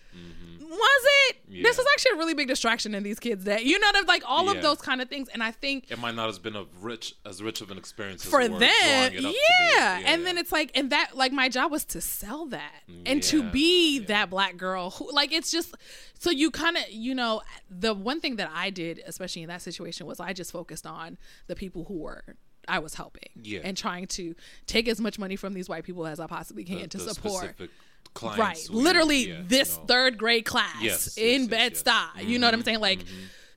was 0.78 1.02
it 1.28 1.36
this 1.48 1.52
Mm-hmm. 1.52 1.64
Was 1.82 1.86
actually 1.94 2.12
a 2.12 2.18
really 2.18 2.34
big 2.34 2.48
distraction 2.48 2.94
in 2.94 3.02
these 3.02 3.18
kids 3.18 3.44
that 3.44 3.64
you 3.64 3.78
know 3.78 3.90
like 4.06 4.22
all 4.26 4.44
Yeah. 4.46 4.52
of 4.52 4.62
those 4.62 4.78
kind 4.80 5.00
of 5.02 5.08
things 5.08 5.28
and 5.28 5.42
i 5.42 5.50
think 5.50 5.90
It 5.90 5.98
might 5.98 6.14
not 6.14 6.26
have 6.32 6.42
been 6.42 6.56
a 6.56 6.64
rich 6.80 7.14
as 7.26 7.42
rich 7.42 7.60
of 7.60 7.70
an 7.70 7.78
experience 7.78 8.24
for 8.24 8.46
them 8.48 8.60
yeah. 8.62 9.06
it 9.06 9.16
up 9.16 9.22
to 9.22 10.00
be. 10.00 10.06
and 10.06 10.24
then 10.26 10.38
it's 10.38 10.50
like 10.52 10.70
and 10.74 10.90
that 10.90 11.10
like 11.14 11.32
my 11.32 11.48
job 11.48 11.70
was 11.70 11.84
to 11.86 12.00
sell 12.00 12.46
that 12.46 12.82
and 13.06 13.22
to 13.24 13.42
be 13.50 13.98
yeah. 13.98 14.06
that 14.06 14.30
black 14.30 14.56
girl 14.56 14.90
who 14.90 15.10
like 15.12 15.32
it's 15.32 15.50
just 15.50 15.74
so 16.18 16.30
you 16.30 16.50
kind 16.50 16.76
of 16.76 16.84
you 16.90 17.14
know 17.14 17.42
the 17.70 17.92
one 17.94 18.20
thing 18.20 18.36
that 18.36 18.50
i 18.54 18.70
did 18.70 19.02
especially 19.06 19.42
in 19.42 19.48
that 19.48 19.62
situation 19.62 20.06
was 20.06 20.20
i 20.20 20.32
just 20.32 20.52
focused 20.52 20.86
on 20.86 21.18
the 21.48 21.54
people 21.56 21.84
who 21.84 21.94
were 21.98 22.24
I 22.68 22.78
was 22.78 22.94
helping 22.94 23.28
Yeah. 23.42 23.58
and 23.64 23.76
trying 23.76 24.06
to 24.06 24.36
take 24.66 24.86
as 24.86 25.00
much 25.00 25.18
money 25.18 25.34
from 25.34 25.52
these 25.52 25.68
white 25.68 25.82
people 25.82 26.06
as 26.06 26.20
I 26.20 26.28
possibly 26.28 26.62
can 26.62 26.82
the- 26.82 26.86
to 26.86 26.98
the 26.98 27.12
support. 27.12 27.42
specific 27.42 27.70
clients 28.14 28.68
Right, 28.68 28.76
literally 28.76 29.28
yeah, 29.28 29.40
this 29.44 29.76
no. 29.78 29.84
third 29.84 30.18
grade 30.18 30.44
class 30.44 30.76
Yes, 30.80 31.16
in 31.16 31.42
yes, 31.42 31.48
Bed 31.50 31.72
Stuy. 31.74 32.08
yes. 32.16 32.24
You 32.24 32.38
know 32.38 32.46
what 32.46 32.54
I'm 32.54 32.62
saying? 32.62 32.80
Like, 32.80 33.00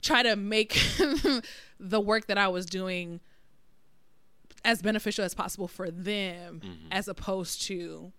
try 0.02 0.24
to 0.24 0.36
make 0.36 0.74
the 1.80 2.00
work 2.00 2.28
that 2.28 2.38
I 2.38 2.48
was 2.48 2.66
doing 2.66 3.20
as 4.64 4.82
beneficial 4.82 5.24
as 5.26 5.34
possible 5.36 5.68
for 5.68 5.92
them, 5.92 6.62
Mm-hmm. 6.64 6.88
as 6.92 7.08
opposed 7.08 7.64
to 7.64 8.12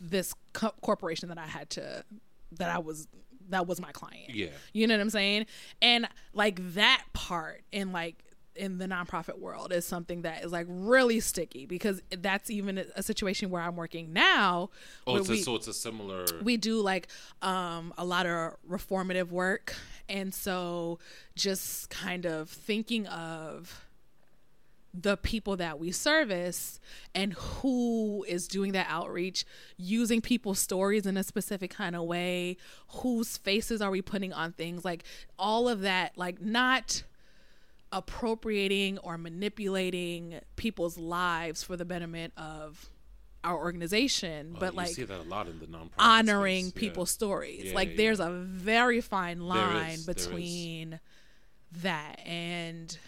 this 0.00 0.34
co- 0.52 0.74
corporation 0.82 1.28
that 1.28 1.38
I 1.38 1.46
had 1.46 1.70
to 1.70 2.04
that 2.52 2.70
I 2.70 2.78
was 2.78 3.06
that 3.50 3.66
was 3.66 3.78
my 3.80 3.92
client. 3.92 4.30
Yeah. 4.30 4.46
You 4.72 4.86
know 4.86 4.94
what 4.94 5.02
I'm 5.02 5.10
saying? 5.10 5.44
And 5.82 6.08
like 6.32 6.58
that 6.74 7.04
part 7.12 7.62
in 7.72 7.92
like 7.92 8.23
in 8.56 8.78
the 8.78 8.86
nonprofit 8.86 9.38
world 9.38 9.72
is 9.72 9.84
something 9.84 10.22
that 10.22 10.44
is 10.44 10.52
like 10.52 10.66
really 10.68 11.18
sticky 11.20 11.66
because 11.66 12.00
that's 12.18 12.50
even 12.50 12.78
a- 12.96 13.02
situation 13.02 13.50
where 13.50 13.60
I'm 13.62 13.74
working 13.76 14.12
now. 14.12 14.70
Oh, 15.06 15.16
it's 15.16 15.28
a, 15.28 15.32
we- 15.32 15.42
so 15.42 15.56
it's 15.56 15.66
a 15.68 15.72
similar. 15.74 16.24
we 16.42 16.56
do 16.56 16.80
like 16.80 17.08
um 17.42 17.92
a 17.98 18.04
lot 18.04 18.26
of 18.26 18.54
reformative 18.70 19.30
work 19.30 19.74
and 20.08 20.32
so 20.34 20.98
just 21.34 21.90
kind 21.90 22.26
of 22.26 22.48
thinking 22.48 23.06
of 23.08 23.80
the 24.96 25.16
people 25.16 25.56
that 25.56 25.80
we 25.80 25.90
service 25.90 26.78
and 27.16 27.32
who 27.32 28.24
is 28.28 28.46
doing 28.46 28.70
that 28.70 28.86
outreach 28.88 29.44
using 29.76 30.20
people's 30.20 30.60
stories 30.60 31.04
in 31.04 31.16
a 31.16 31.24
specific 31.24 31.72
kind 31.72 31.96
of 31.96 32.02
way 32.04 32.56
whose 32.88 33.36
faces 33.36 33.82
are 33.82 33.90
we 33.90 34.00
putting 34.00 34.32
on 34.32 34.52
things 34.52 34.84
like 34.84 35.02
all 35.36 35.68
of 35.68 35.80
that 35.80 36.16
like 36.16 36.40
not 36.40 37.02
appropriating 37.94 38.98
or 38.98 39.16
manipulating 39.16 40.40
people's 40.56 40.98
lives 40.98 41.62
for 41.62 41.76
the 41.76 41.84
betterment 41.84 42.32
of 42.36 42.90
our 43.44 43.56
organization 43.56 44.54
Oh, 44.56 44.58
but 44.58 44.72
you 44.72 44.78
like 44.78 44.88
see 44.88 45.04
that 45.04 45.20
a 45.20 45.22
lot 45.22 45.46
in 45.46 45.60
the 45.60 45.66
nonprofit 45.66 45.92
honoring 45.98 46.64
space, 46.66 46.74
yeah. 46.74 46.88
people's 46.88 47.10
stories. 47.10 47.64
Yeah, 47.66 47.74
like 47.74 47.90
yeah, 47.90 47.96
there's 47.98 48.20
a 48.20 48.30
very 48.30 49.00
fine 49.00 49.40
line 49.40 49.92
is, 49.92 50.06
between 50.06 50.98
that 51.82 52.20
and 52.24 52.98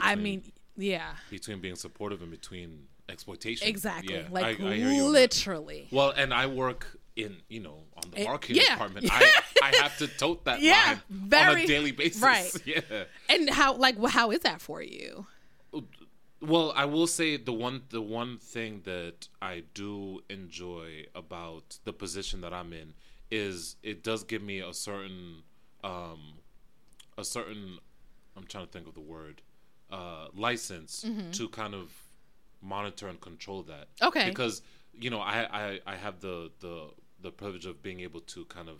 I 0.00 0.14
mean, 0.14 0.42
yeah, 0.76 1.10
between 1.28 1.60
being 1.60 1.76
supportive 1.76 2.22
and 2.22 2.30
between 2.30 2.86
exploitation. 3.10 3.68
exactly. 3.68 4.14
Yeah, 4.14 4.28
like 4.30 4.60
I, 4.60 4.70
I 4.70 4.76
hear 4.76 4.90
you 4.90 5.06
on 5.06 5.12
that. 5.12 5.18
literally. 5.20 5.88
Well, 5.90 6.14
and 6.16 6.32
I 6.32 6.46
work 6.46 6.98
in 7.24 7.36
you 7.48 7.60
know 7.60 7.78
on 7.96 8.10
the 8.10 8.20
It- 8.20 8.24
marketing 8.24 8.56
yeah. 8.56 8.74
department. 8.74 9.06
I 9.12 9.32
I 9.62 9.76
have 9.76 9.96
to 9.98 10.06
tote 10.08 10.44
that 10.44 10.60
Yeah, 10.60 10.98
line 11.30 11.48
on 11.50 11.56
a 11.58 11.66
daily 11.66 11.92
basis. 11.92 12.22
right. 12.22 12.52
Yeah. 12.66 13.04
And 13.28 13.50
how 13.50 13.74
like 13.74 13.96
how 14.08 14.30
is 14.30 14.40
that 14.40 14.60
for 14.60 14.82
you? 14.82 15.26
Well, 16.42 16.72
I 16.74 16.86
will 16.86 17.06
say 17.06 17.36
the 17.36 17.52
one 17.52 17.82
the 17.90 18.00
one 18.00 18.38
thing 18.38 18.80
that 18.84 19.28
I 19.42 19.64
do 19.74 20.22
enjoy 20.30 21.04
about 21.14 21.78
the 21.84 21.92
position 21.92 22.40
that 22.40 22.52
I'm 22.54 22.72
in 22.72 22.94
is 23.30 23.76
it 23.82 24.02
does 24.02 24.24
give 24.24 24.42
me 24.42 24.60
a 24.60 24.72
certain 24.72 25.42
um 25.84 26.38
a 27.18 27.24
certain 27.24 27.78
I'm 28.36 28.44
trying 28.46 28.64
to 28.66 28.72
think 28.72 28.86
of 28.88 28.94
the 28.94 29.00
word 29.00 29.42
uh 29.90 30.28
license 30.34 31.04
Mm-hmm. 31.06 31.32
to 31.32 31.48
kind 31.50 31.74
of 31.74 31.92
monitor 32.62 33.08
and 33.08 33.20
control 33.20 33.62
that. 33.64 33.88
Okay. 34.02 34.28
Because 34.30 34.62
you 34.98 35.10
know, 35.10 35.20
I 35.20 35.36
I 35.64 35.80
I 35.86 35.96
have 35.96 36.20
the 36.20 36.50
the 36.60 36.88
the 37.22 37.30
privilege 37.30 37.66
of 37.66 37.82
being 37.82 38.00
able 38.00 38.20
to 38.20 38.44
kind 38.46 38.68
of 38.68 38.78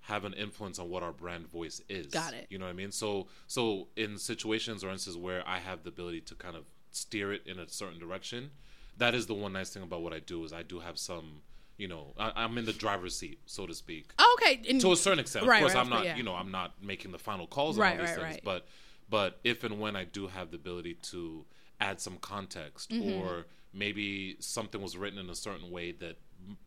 have 0.00 0.24
an 0.24 0.34
influence 0.34 0.78
on 0.78 0.90
what 0.90 1.02
our 1.02 1.12
brand 1.12 1.48
voice 1.48 1.80
is. 1.88 2.08
Got 2.08 2.34
it. 2.34 2.46
You 2.50 2.58
know 2.58 2.66
what 2.66 2.70
I 2.72 2.74
mean? 2.74 2.92
So 2.92 3.28
so 3.46 3.88
in 3.96 4.18
situations 4.18 4.84
or 4.84 4.90
instances 4.90 5.16
where 5.20 5.42
I 5.48 5.58
have 5.58 5.82
the 5.82 5.88
ability 5.88 6.20
to 6.22 6.34
kind 6.34 6.56
of 6.56 6.64
steer 6.90 7.32
it 7.32 7.42
in 7.46 7.58
a 7.58 7.68
certain 7.68 7.98
direction, 7.98 8.50
that 8.98 9.14
is 9.14 9.26
the 9.26 9.34
one 9.34 9.52
nice 9.54 9.70
thing 9.70 9.82
about 9.82 10.02
what 10.02 10.12
I 10.12 10.18
do 10.20 10.44
is 10.44 10.52
I 10.52 10.62
do 10.62 10.80
have 10.80 10.98
some, 10.98 11.40
you 11.78 11.88
know, 11.88 12.12
I, 12.18 12.32
I'm 12.36 12.56
in 12.58 12.66
the 12.66 12.72
driver's 12.72 13.16
seat, 13.16 13.40
so 13.46 13.66
to 13.66 13.74
speak. 13.74 14.12
Oh, 14.18 14.36
okay. 14.42 14.60
And, 14.68 14.80
To 14.82 14.92
a 14.92 14.96
certain 14.96 15.18
extent, 15.20 15.46
Right, 15.46 15.56
of 15.56 15.62
course, 15.62 15.74
right, 15.74 15.80
I'm 15.80 15.90
not, 15.90 16.04
yeah. 16.04 16.16
you 16.16 16.22
know, 16.22 16.34
I'm 16.34 16.50
not 16.52 16.74
making 16.82 17.10
the 17.12 17.18
final 17.18 17.46
calls 17.46 17.78
Right, 17.78 17.94
on 17.94 18.00
all 18.00 18.06
these 18.06 18.16
right, 18.16 18.22
things, 18.22 18.34
right. 18.34 18.44
but 18.44 18.66
but 19.08 19.40
if 19.42 19.64
and 19.64 19.80
when 19.80 19.96
I 19.96 20.04
do 20.04 20.26
have 20.28 20.50
the 20.50 20.56
ability 20.56 20.94
to 21.10 21.44
add 21.80 22.00
some 22.00 22.18
context 22.18 22.90
Mm-hmm. 22.90 23.20
or 23.22 23.46
maybe 23.72 24.36
something 24.38 24.80
was 24.80 24.96
written 24.96 25.18
in 25.18 25.28
a 25.30 25.34
certain 25.34 25.68
way 25.70 25.90
that 25.92 26.16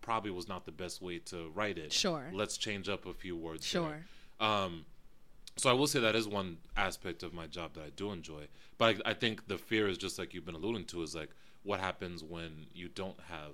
probably 0.02 0.32
was 0.32 0.48
not 0.48 0.66
the 0.66 0.72
best 0.72 1.02
way 1.02 1.20
to 1.20 1.50
write 1.54 1.78
it. 1.78 1.94
Sure. 1.94 2.26
Let's 2.34 2.58
change 2.58 2.90
up 2.90 3.06
a 3.06 3.14
few 3.14 3.36
words. 3.36 3.66
Sure. 3.66 4.06
Um, 4.40 4.86
so 5.56 5.70
I 5.70 5.74
will 5.74 5.88
say 5.88 6.00
that 6.00 6.16
is 6.16 6.28
one 6.28 6.58
aspect 6.76 7.24
of 7.24 7.34
my 7.34 7.48
job 7.48 7.74
that 7.74 7.82
I 7.84 7.90
do 7.96 8.12
enjoy. 8.12 8.48
But 8.78 9.02
I, 9.06 9.12
I 9.12 9.14
think 9.14 9.48
the 9.48 9.58
fear 9.58 9.88
is 9.88 9.98
just 9.98 10.20
like 10.20 10.34
you've 10.34 10.46
been 10.46 10.56
alluding 10.56 10.86
to 10.86 11.02
is 11.02 11.16
like 11.16 11.30
what 11.64 11.80
happens 11.80 12.24
when 12.24 12.68
you 12.74 12.88
don't 12.88 13.20
have 13.30 13.54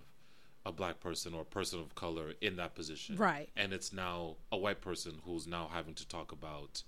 a 0.66 0.72
black 0.72 1.00
person 1.00 1.34
or 1.34 1.42
a 1.42 1.46
person 1.46 1.80
of 1.80 1.96
color 1.96 2.34
in 2.42 2.56
that 2.58 2.74
position, 2.76 3.18
Right. 3.18 3.50
And 3.56 3.74
it's 3.74 3.92
now 3.92 4.36
a 4.52 4.58
white 4.58 4.82
person 4.82 5.20
who's 5.26 5.46
now 5.48 5.70
having 5.74 5.94
to 5.96 6.08
talk 6.08 6.32
about 6.32 6.84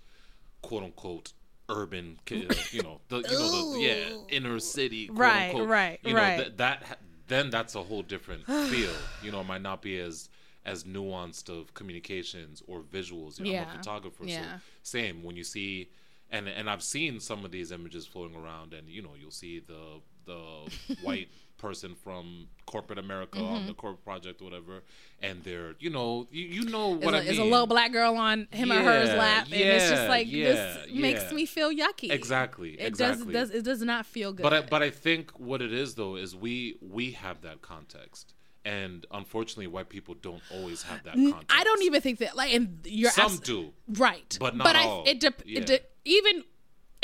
quote 0.62 0.84
unquote 0.84 1.34
urban, 1.70 2.20
you 2.30 2.84
know, 2.84 3.02
the 3.10 3.18
you 3.18 3.38
know 3.38 3.74
the 3.74 3.80
yeah 3.80 4.18
inner 4.30 4.60
city, 4.60 5.08
quote 5.08 5.20
Right, 5.20 5.50
unquote, 5.50 5.70
right, 5.70 6.00
you 6.04 6.14
know, 6.14 6.20
right. 6.20 6.38
th- 6.38 6.58
that 6.58 6.84
ha- 6.84 6.96
then 7.28 7.50
that's 7.50 7.76
a 7.76 7.84
whole 7.84 8.02
different 8.04 8.46
feel. 8.70 8.94
You 9.24 9.32
know, 9.32 9.42
it 9.42 9.48
might 9.48 9.62
not 9.62 9.82
be 9.82 10.00
as 10.00 10.30
as 10.66 10.84
nuanced 10.84 11.48
of 11.50 11.74
communications 11.76 12.64
or 12.68 12.82
visuals. 12.82 13.40
You 13.40 13.46
know, 13.46 13.52
I'm 13.60 13.68
a 13.70 13.78
photographer, 13.78 14.24
so 14.28 14.42
same 14.84 15.24
when 15.24 15.36
you 15.36 15.44
see. 15.44 15.90
And, 16.32 16.48
and 16.50 16.68
I've 16.70 16.82
seen 16.82 17.20
some 17.20 17.46
of 17.46 17.52
these 17.52 17.72
images 17.72 18.08
floating 18.08 18.36
around, 18.36 18.74
and 18.74 18.90
you 18.90 19.02
know 19.02 19.12
you'll 19.20 19.32
see 19.32 19.60
the 19.60 20.02
the 20.26 20.96
white 21.04 21.30
person 21.58 21.96
from 21.96 22.48
corporate 22.66 23.00
America 23.00 23.38
Mm-hmm. 23.40 23.54
on 23.54 23.68
the 23.68 23.74
corporate 23.74 24.04
project, 24.04 24.42
or 24.42 24.46
whatever, 24.46 24.84
and 25.22 25.44
they're 25.44 25.76
you 25.80 25.90
know 25.90 26.28
you, 26.32 26.46
you 26.46 26.66
know 26.66 26.96
It's 26.96 27.06
what 27.06 27.14
a, 27.14 27.18
I 27.18 27.20
mean. 27.22 27.30
it's 27.30 27.40
a 27.40 27.44
little 27.44 27.68
black 27.68 27.92
girl 27.92 28.16
on 28.16 28.48
him 28.52 28.72
or 28.72 28.76
her's 28.82 29.10
Yeah, 29.10 29.16
lap, 29.16 29.46
and 29.46 29.54
it's 29.54 29.90
just 29.90 30.08
like 30.10 30.32
yeah, 30.32 30.46
this 30.54 30.78
makes 30.94 31.32
me 31.32 31.46
feel 31.46 31.72
yucky. 31.72 32.12
Exactly, 32.12 32.72
It 32.80 32.86
exactly. 32.88 33.34
does, 33.34 33.50
does. 33.50 33.60
It 33.60 33.64
does 33.66 33.82
not 33.82 34.06
feel 34.06 34.34
good. 34.34 34.44
But 34.44 34.54
I, 34.54 34.62
but 34.62 34.82
I 34.84 34.90
think 34.90 35.32
what 35.40 35.62
it 35.62 35.74
is 35.74 35.96
though 35.96 36.16
is 36.16 36.36
we 36.36 36.78
we 36.82 37.12
have 37.12 37.42
that 37.42 37.62
context, 37.62 38.34
and 38.66 39.06
unfortunately, 39.12 39.68
white 39.68 39.90
people 39.90 40.16
don't 40.16 40.42
always 40.52 40.84
have 40.84 41.04
that 41.04 41.14
context. 41.16 41.46
I 41.50 41.64
don't 41.64 41.84
even 41.84 42.02
think 42.02 42.20
that. 42.20 42.36
Like, 42.36 42.54
and 42.54 42.80
you're 42.86 43.12
Some 43.12 43.26
abs- 43.34 43.40
do. 43.40 43.74
right, 43.90 44.38
but 44.40 44.56
not 44.56 44.76
I, 44.76 44.84
all. 44.86 45.04
It, 45.06 45.20
dep 45.20 45.42
Yeah. 45.46 45.60
it 45.60 45.66
de- 45.68 45.80
even. 46.06 46.44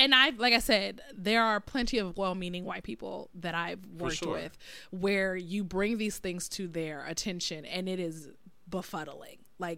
And 0.01 0.15
I, 0.15 0.31
like 0.31 0.51
I 0.53 0.57
said, 0.59 0.99
there 1.15 1.43
are 1.43 1.59
plenty 1.59 1.99
of 1.99 2.17
well-meaning 2.17 2.65
white 2.65 2.81
people 2.81 3.29
that 3.35 3.53
I've 3.53 3.85
worked 3.99 4.15
sure. 4.15 4.33
with, 4.33 4.57
where 4.89 5.35
you 5.35 5.63
bring 5.63 5.99
these 5.99 6.17
things 6.17 6.49
to 6.49 6.67
their 6.67 7.05
attention, 7.05 7.65
and 7.65 7.87
it 7.87 7.99
is 7.99 8.29
befuddling. 8.67 9.37
Like, 9.59 9.77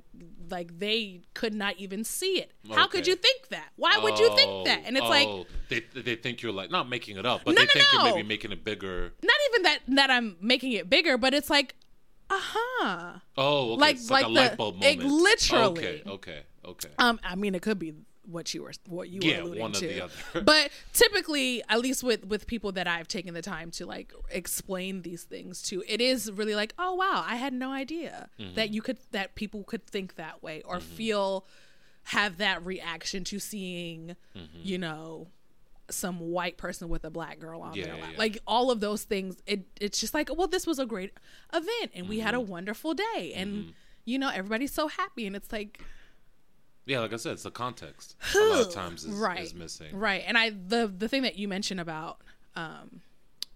like 0.49 0.79
they 0.79 1.23
could 1.33 1.53
not 1.53 1.75
even 1.77 2.05
see 2.05 2.39
it. 2.39 2.53
How 2.73 2.87
could 2.87 3.05
you 3.05 3.15
think 3.17 3.49
that? 3.49 3.67
Why 3.75 3.97
would 3.97 4.17
you 4.17 4.33
think 4.33 4.65
that? 4.65 4.83
And 4.85 4.95
it's 4.95 5.05
like, 5.09 5.27
oh, 5.27 5.45
they 5.67 5.81
they 5.93 6.15
think 6.15 6.41
you're 6.41 6.53
like 6.53 6.71
not 6.71 6.87
making 6.87 7.17
it 7.17 7.25
up, 7.25 7.41
but 7.43 7.53
No, 7.55 7.59
they 7.61 7.65
no, 7.65 7.71
think 7.73 7.85
no. 7.93 8.05
you're 8.05 8.15
maybe 8.15 8.27
making 8.29 8.53
it 8.53 8.63
bigger. 8.63 9.11
not 9.21 9.35
even 9.49 9.63
that 9.63 9.79
that 9.89 10.09
I'm 10.09 10.37
making 10.39 10.71
it 10.71 10.89
bigger, 10.89 11.17
but 11.17 11.33
it's 11.33 11.49
like, 11.49 11.75
uh 12.29 12.39
huh. 12.39 13.13
Oh, 13.37 13.73
okay. 13.73 13.81
Like- 13.81 13.95
it's 13.97 14.09
like, 14.09 14.23
like 14.23 14.31
a 14.31 14.33
the- 14.33 14.39
light 14.39 14.57
bulb 14.57 14.75
it 14.81 14.99
moment. 14.99 15.21
literally. 15.21 15.67
Okay, 15.67 16.03
okay, 16.07 16.41
okay. 16.63 16.89
Um, 16.97 17.19
I 17.25 17.35
mean, 17.35 17.53
it 17.53 17.61
could 17.61 17.77
be 17.77 17.93
what 18.25 18.53
you 18.53 18.63
were 18.63 18.71
what 18.87 19.09
you 19.09 19.19
Yeah, 19.21 19.37
were 19.37 19.41
alluding 19.43 19.61
one 19.61 19.71
or 19.71 19.79
to. 19.79 19.87
the 19.87 20.01
other. 20.01 20.13
but 20.43 20.71
typically, 20.93 21.61
at 21.69 21.79
least 21.79 22.03
with 22.03 22.25
with 22.25 22.47
people 22.47 22.71
that 22.73 22.87
I've 22.87 23.07
taken 23.07 23.33
the 23.33 23.41
time 23.41 23.69
to 23.71 23.85
like 23.85 24.13
explain 24.31 25.01
these 25.01 25.23
things 25.23 25.61
to, 25.63 25.83
it 25.87 25.99
is 26.01 26.31
really 26.31 26.55
like, 26.55 26.73
oh 26.79 26.93
wow, 26.95 27.23
I 27.27 27.35
had 27.35 27.53
no 27.53 27.71
idea 27.71 28.29
Mm-hmm. 28.39 28.55
that 28.55 28.69
you 28.73 28.81
could 28.81 28.97
that 29.11 29.35
people 29.35 29.63
could 29.63 29.85
think 29.85 30.15
that 30.15 30.41
way 30.41 30.61
or 30.63 30.79
feel 30.79 31.45
have 32.07 32.37
that 32.37 32.65
reaction 32.65 33.23
to 33.25 33.39
seeing, 33.39 34.15
Mm-hmm. 34.35 34.59
you 34.61 34.77
know. 34.77 35.27
Some 35.89 36.19
white 36.21 36.55
person 36.55 36.87
with 36.87 37.03
a 37.03 37.09
black 37.09 37.39
girl 37.39 37.61
on 37.61 37.75
Yeah, 37.75 37.83
their 37.87 37.95
lap, 37.97 38.09
yeah. 38.13 38.17
like 38.17 38.39
all 38.47 38.71
of 38.71 38.79
those 38.79 39.03
things. 39.03 39.43
It 39.45 39.65
it's 39.81 39.99
just 39.99 40.13
like, 40.13 40.29
well, 40.33 40.47
this 40.47 40.65
was 40.65 40.79
a 40.79 40.85
great 40.85 41.11
event, 41.53 41.91
and 41.93 42.07
we 42.07 42.15
Mm-hmm. 42.17 42.25
had 42.25 42.35
a 42.35 42.39
wonderful 42.39 42.93
day, 42.93 43.33
and 43.35 43.73
you 44.05 44.17
know 44.17 44.29
everybody's 44.29 44.71
so 44.71 44.87
happy, 44.87 45.27
and 45.27 45.35
it's 45.35 45.51
like, 45.51 45.81
Yeah, 46.85 46.99
like 46.99 47.13
I 47.13 47.15
said, 47.17 47.33
it's 47.33 47.43
the 47.43 47.51
context. 47.51 48.15
A 48.35 48.39
lot 48.39 48.61
of 48.67 48.73
times 48.73 49.03
is, 49.05 49.13
right 49.15 49.39
is 49.41 49.53
missing. 49.53 49.95
right 49.97 50.23
and 50.27 50.37
i 50.37 50.49
the 50.49 50.87
the 50.87 51.07
thing 51.07 51.21
that 51.23 51.37
you 51.37 51.47
mentioned 51.47 51.79
about 51.79 52.19
um 52.55 53.01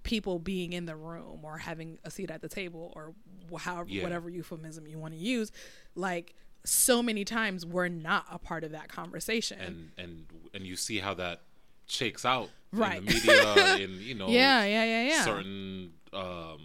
people 0.03 0.39
being 0.39 0.71
in 0.71 0.85
the 0.85 0.95
room 0.95 1.41
or 1.43 1.57
having 1.57 1.99
a 2.05 2.09
seat 2.11 2.31
at 2.31 2.41
the 2.41 2.47
table 2.47 2.93
or 2.95 3.13
however 3.59 3.89
Yeah. 3.89 4.03
whatever 4.03 4.29
euphemism 4.29 4.87
you 4.87 4.97
want 4.97 5.13
to 5.13 5.19
use 5.19 5.51
like 5.95 6.33
so 6.63 7.03
many 7.03 7.25
times 7.25 7.65
we're 7.65 7.89
not 7.89 8.25
a 8.31 8.37
part 8.39 8.63
of 8.63 8.71
that 8.71 8.87
conversation 8.87 9.59
And 9.59 9.91
and 9.97 10.25
and 10.53 10.65
you 10.65 10.75
see 10.77 10.99
how 10.99 11.13
that 11.15 11.41
shakes 11.87 12.23
out 12.25 12.49
Right. 12.71 12.97
in 12.99 13.05
the 13.05 13.13
media, 13.13 13.75
in 13.83 14.01
you 14.01 14.15
know, 14.15 14.27
yeah 14.29 14.63
yeah 14.65 14.83
yeah 14.85 15.03
yeah 15.09 15.23
certain 15.25 15.91
um, 16.13 16.59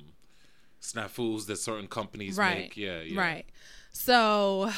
snafus 0.81 1.47
that 1.47 1.57
certain 1.57 1.87
companies 1.89 2.37
right 2.37 2.59
make. 2.59 2.77
Yeah, 2.77 3.01
yeah. 3.01 3.21
right 3.21 3.47
so 3.93 4.71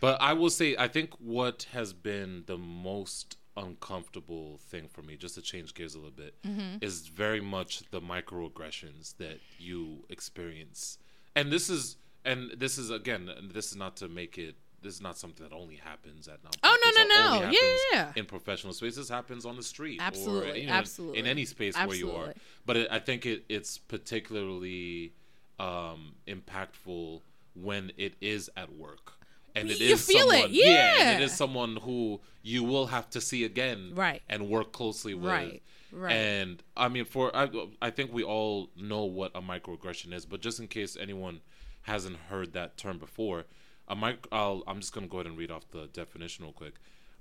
But 0.00 0.20
I 0.20 0.32
will 0.32 0.50
say, 0.50 0.76
I 0.78 0.88
think 0.88 1.10
what 1.18 1.66
has 1.72 1.92
been 1.92 2.44
the 2.46 2.58
most 2.58 3.36
uncomfortable 3.56 4.58
thing 4.68 4.88
for 4.88 5.02
me, 5.02 5.16
just 5.16 5.34
to 5.34 5.42
change 5.42 5.74
gears 5.74 5.94
a 5.94 5.98
little 5.98 6.10
bit, 6.12 6.34
Mm-hmm. 6.46 6.76
is 6.80 7.08
very 7.08 7.40
much 7.40 7.82
the 7.90 8.00
microaggressions 8.00 9.16
that 9.18 9.40
you 9.58 10.04
experience. 10.08 10.98
And 11.34 11.50
this 11.52 11.68
is, 11.68 11.96
and 12.24 12.52
this 12.56 12.78
is 12.78 12.90
again, 12.90 13.28
this 13.52 13.70
is 13.70 13.76
not 13.76 13.96
to 13.96 14.08
make 14.08 14.38
it. 14.38 14.56
This 14.80 14.94
is 14.94 15.00
not 15.02 15.18
something 15.18 15.44
that 15.48 15.52
only 15.52 15.74
happens 15.74 16.28
at 16.28 16.38
now. 16.44 16.50
Oh, 16.62 16.78
no, 16.84 17.02
no, 17.02 17.08
no. 17.08 17.50
Yeah, 17.50 17.60
yeah, 17.60 17.76
yeah. 17.92 18.12
In 18.14 18.26
professional 18.26 18.72
spaces, 18.72 19.08
happens 19.08 19.44
on 19.44 19.56
the 19.56 19.62
street, 19.64 19.98
Absolutely, 20.00 20.50
or, 20.52 20.54
you 20.54 20.66
know, 20.68 20.72
absolutely. 20.72 21.18
in 21.18 21.26
any 21.26 21.44
space 21.46 21.76
where 21.76 21.96
you 21.96 22.12
are. 22.12 22.32
But 22.64 22.76
it, 22.76 22.88
I 22.88 23.00
think 23.00 23.26
it, 23.26 23.44
it's 23.48 23.76
particularly 23.76 25.14
um, 25.58 26.14
impactful 26.28 27.22
when 27.54 27.90
it 27.96 28.14
is 28.20 28.48
at 28.56 28.72
work. 28.72 29.14
And 29.60 29.70
it 29.70 29.80
You 29.80 29.94
is 29.94 30.06
feel 30.06 30.30
it, 30.30 30.42
someone, 30.42 30.50
and 30.64 31.20
it 31.20 31.24
is 31.24 31.32
someone 31.32 31.76
who 31.76 32.20
you 32.42 32.64
will 32.64 32.86
have 32.86 33.10
to 33.10 33.20
see 33.20 33.44
again, 33.44 33.92
Right. 33.94 34.22
and 34.28 34.48
work 34.48 34.72
closely 34.72 35.14
with, 35.14 35.24
Right, 35.30 35.62
right. 35.92 36.12
And 36.12 36.62
I 36.76 36.88
mean, 36.88 37.04
for 37.04 37.34
I, 37.36 37.48
I 37.82 37.90
think 37.90 38.12
we 38.12 38.22
all 38.22 38.70
know 38.76 39.04
what 39.04 39.32
a 39.34 39.42
microaggression 39.42 40.12
is, 40.12 40.24
but 40.26 40.40
just 40.40 40.60
in 40.60 40.68
case 40.68 40.96
anyone 40.96 41.40
hasn't 41.82 42.16
heard 42.28 42.52
that 42.52 42.76
term 42.76 42.98
before, 42.98 43.44
a 43.86 43.96
mic- 43.96 44.26
I'll, 44.30 44.62
I'm 44.66 44.80
just 44.80 44.92
gonna 44.92 45.06
go 45.08 45.18
ahead 45.18 45.26
and 45.26 45.38
read 45.38 45.50
off 45.50 45.68
the 45.70 45.86
definition 45.86 46.44
real 46.44 46.52
quick. 46.52 46.74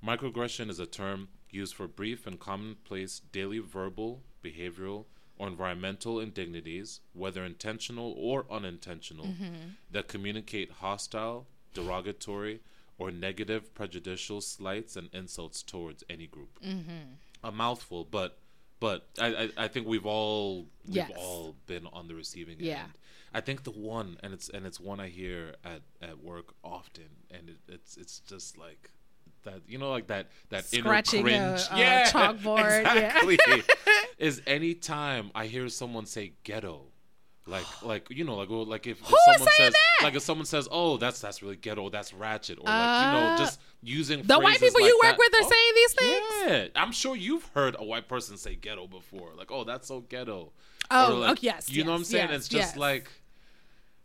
Microaggression 0.05 0.69
is 0.69 0.79
a 0.79 0.85
term 0.85 1.29
used 1.49 1.73
for 1.75 1.87
brief 1.87 2.27
and 2.27 2.39
commonplace 2.39 3.19
daily 3.31 3.59
verbal, 3.59 4.21
behavioral, 4.43 5.05
or 5.37 5.47
environmental 5.47 6.19
indignities, 6.19 6.99
whether 7.13 7.43
intentional 7.45 8.13
or 8.17 8.45
unintentional, 8.51 9.25
mm-hmm. 9.25 9.53
that 9.91 10.07
communicate 10.07 10.71
hostile, 10.71 11.47
derogatory, 11.81 12.59
or 12.97 13.11
negative, 13.11 13.73
prejudicial 13.73 14.41
slights 14.41 14.95
and 14.95 15.09
insults 15.13 15.61
towards 15.63 16.03
any 16.09 16.27
group. 16.27 16.59
Mm-hmm. 16.63 17.13
A 17.43 17.51
mouthful, 17.51 18.03
but 18.05 18.39
but 18.79 19.07
I, 19.19 19.27
I, 19.43 19.49
I 19.65 19.67
think 19.67 19.87
we've 19.87 20.05
all 20.05 20.67
we've 20.85 20.95
Yes. 20.97 21.11
all 21.15 21.55
been 21.65 21.85
on 21.93 22.07
the 22.07 22.15
receiving 22.15 22.57
Yeah. 22.59 22.83
end. 22.83 22.91
I 23.33 23.41
think 23.41 23.63
the 23.63 23.71
one 23.71 24.17
and 24.23 24.33
it's 24.33 24.49
and 24.49 24.65
it's 24.65 24.79
one 24.79 24.99
I 24.99 25.09
hear 25.09 25.55
at, 25.63 25.81
at 26.01 26.17
work 26.23 26.53
often, 26.63 27.09
and 27.29 27.49
it, 27.49 27.57
it's 27.67 27.97
it's 27.97 28.19
just 28.19 28.57
like 28.57 28.89
that 29.43 29.61
you 29.67 29.77
know 29.77 29.91
like 29.91 30.07
that 30.07 30.27
that 30.49 30.65
Scratching 30.65 31.27
a- 31.27 31.29
inner 31.29 31.49
cringe, 31.57 31.67
a 31.71 31.77
yeah, 31.79 32.09
chalkboard, 32.11 32.83
yeah. 32.83 33.23
exactly. 33.29 33.63
is 34.17 34.41
any 34.47 34.73
time 34.73 35.29
I 35.35 35.45
hear 35.47 35.69
someone 35.69 36.05
say 36.05 36.33
ghetto. 36.43 36.87
Like, 37.47 37.65
like 37.81 38.07
you 38.09 38.23
know, 38.25 38.35
like, 38.35 38.49
well, 38.49 38.65
like 38.65 38.85
if, 38.87 38.99
if 39.01 39.07
someone 39.07 39.53
says, 39.55 39.73
that? 39.73 40.03
like, 40.03 40.15
if 40.15 40.21
someone 40.21 40.45
says, 40.45 40.67
"Oh, 40.69 40.97
that's 40.97 41.21
that's 41.21 41.41
really 41.41 41.55
ghetto, 41.55 41.89
that's 41.89 42.13
ratchet," 42.13 42.59
or 42.59 42.65
like, 42.65 43.05
you 43.05 43.11
know, 43.19 43.27
Uh, 43.33 43.37
just 43.37 43.59
using 43.81 44.21
the 44.23 44.37
white 44.37 44.59
people 44.59 44.81
like 44.81 44.89
you 44.89 44.99
work 45.01 45.11
that. 45.11 45.17
with 45.17 45.33
are 45.33 45.45
Oh, 45.45 45.49
saying 45.49 45.73
these 45.75 45.93
things 45.93 46.25
yeah, 46.75 46.81
I'm 46.81 46.91
sure 46.91 47.15
you've 47.15 47.45
heard 47.53 47.75
a 47.79 47.85
white 47.85 48.07
person 48.09 48.35
say 48.37 48.55
ghetto 48.55 48.85
before. 48.87 49.29
Like, 49.37 49.49
oh, 49.51 49.63
that's 49.63 49.87
so 49.87 50.01
ghetto. 50.01 50.51
Oh, 50.91 51.13
Or 51.13 51.19
like, 51.19 51.31
okay, 51.37 51.47
yes, 51.47 51.69
You 51.69 51.83
know 51.85 51.91
what 51.91 51.97
I'm 51.99 52.03
saying? 52.03 52.29
yes, 52.29 52.37
it's 52.39 52.47
just 52.49 52.71
yes. 52.73 52.77
like, 52.77 53.09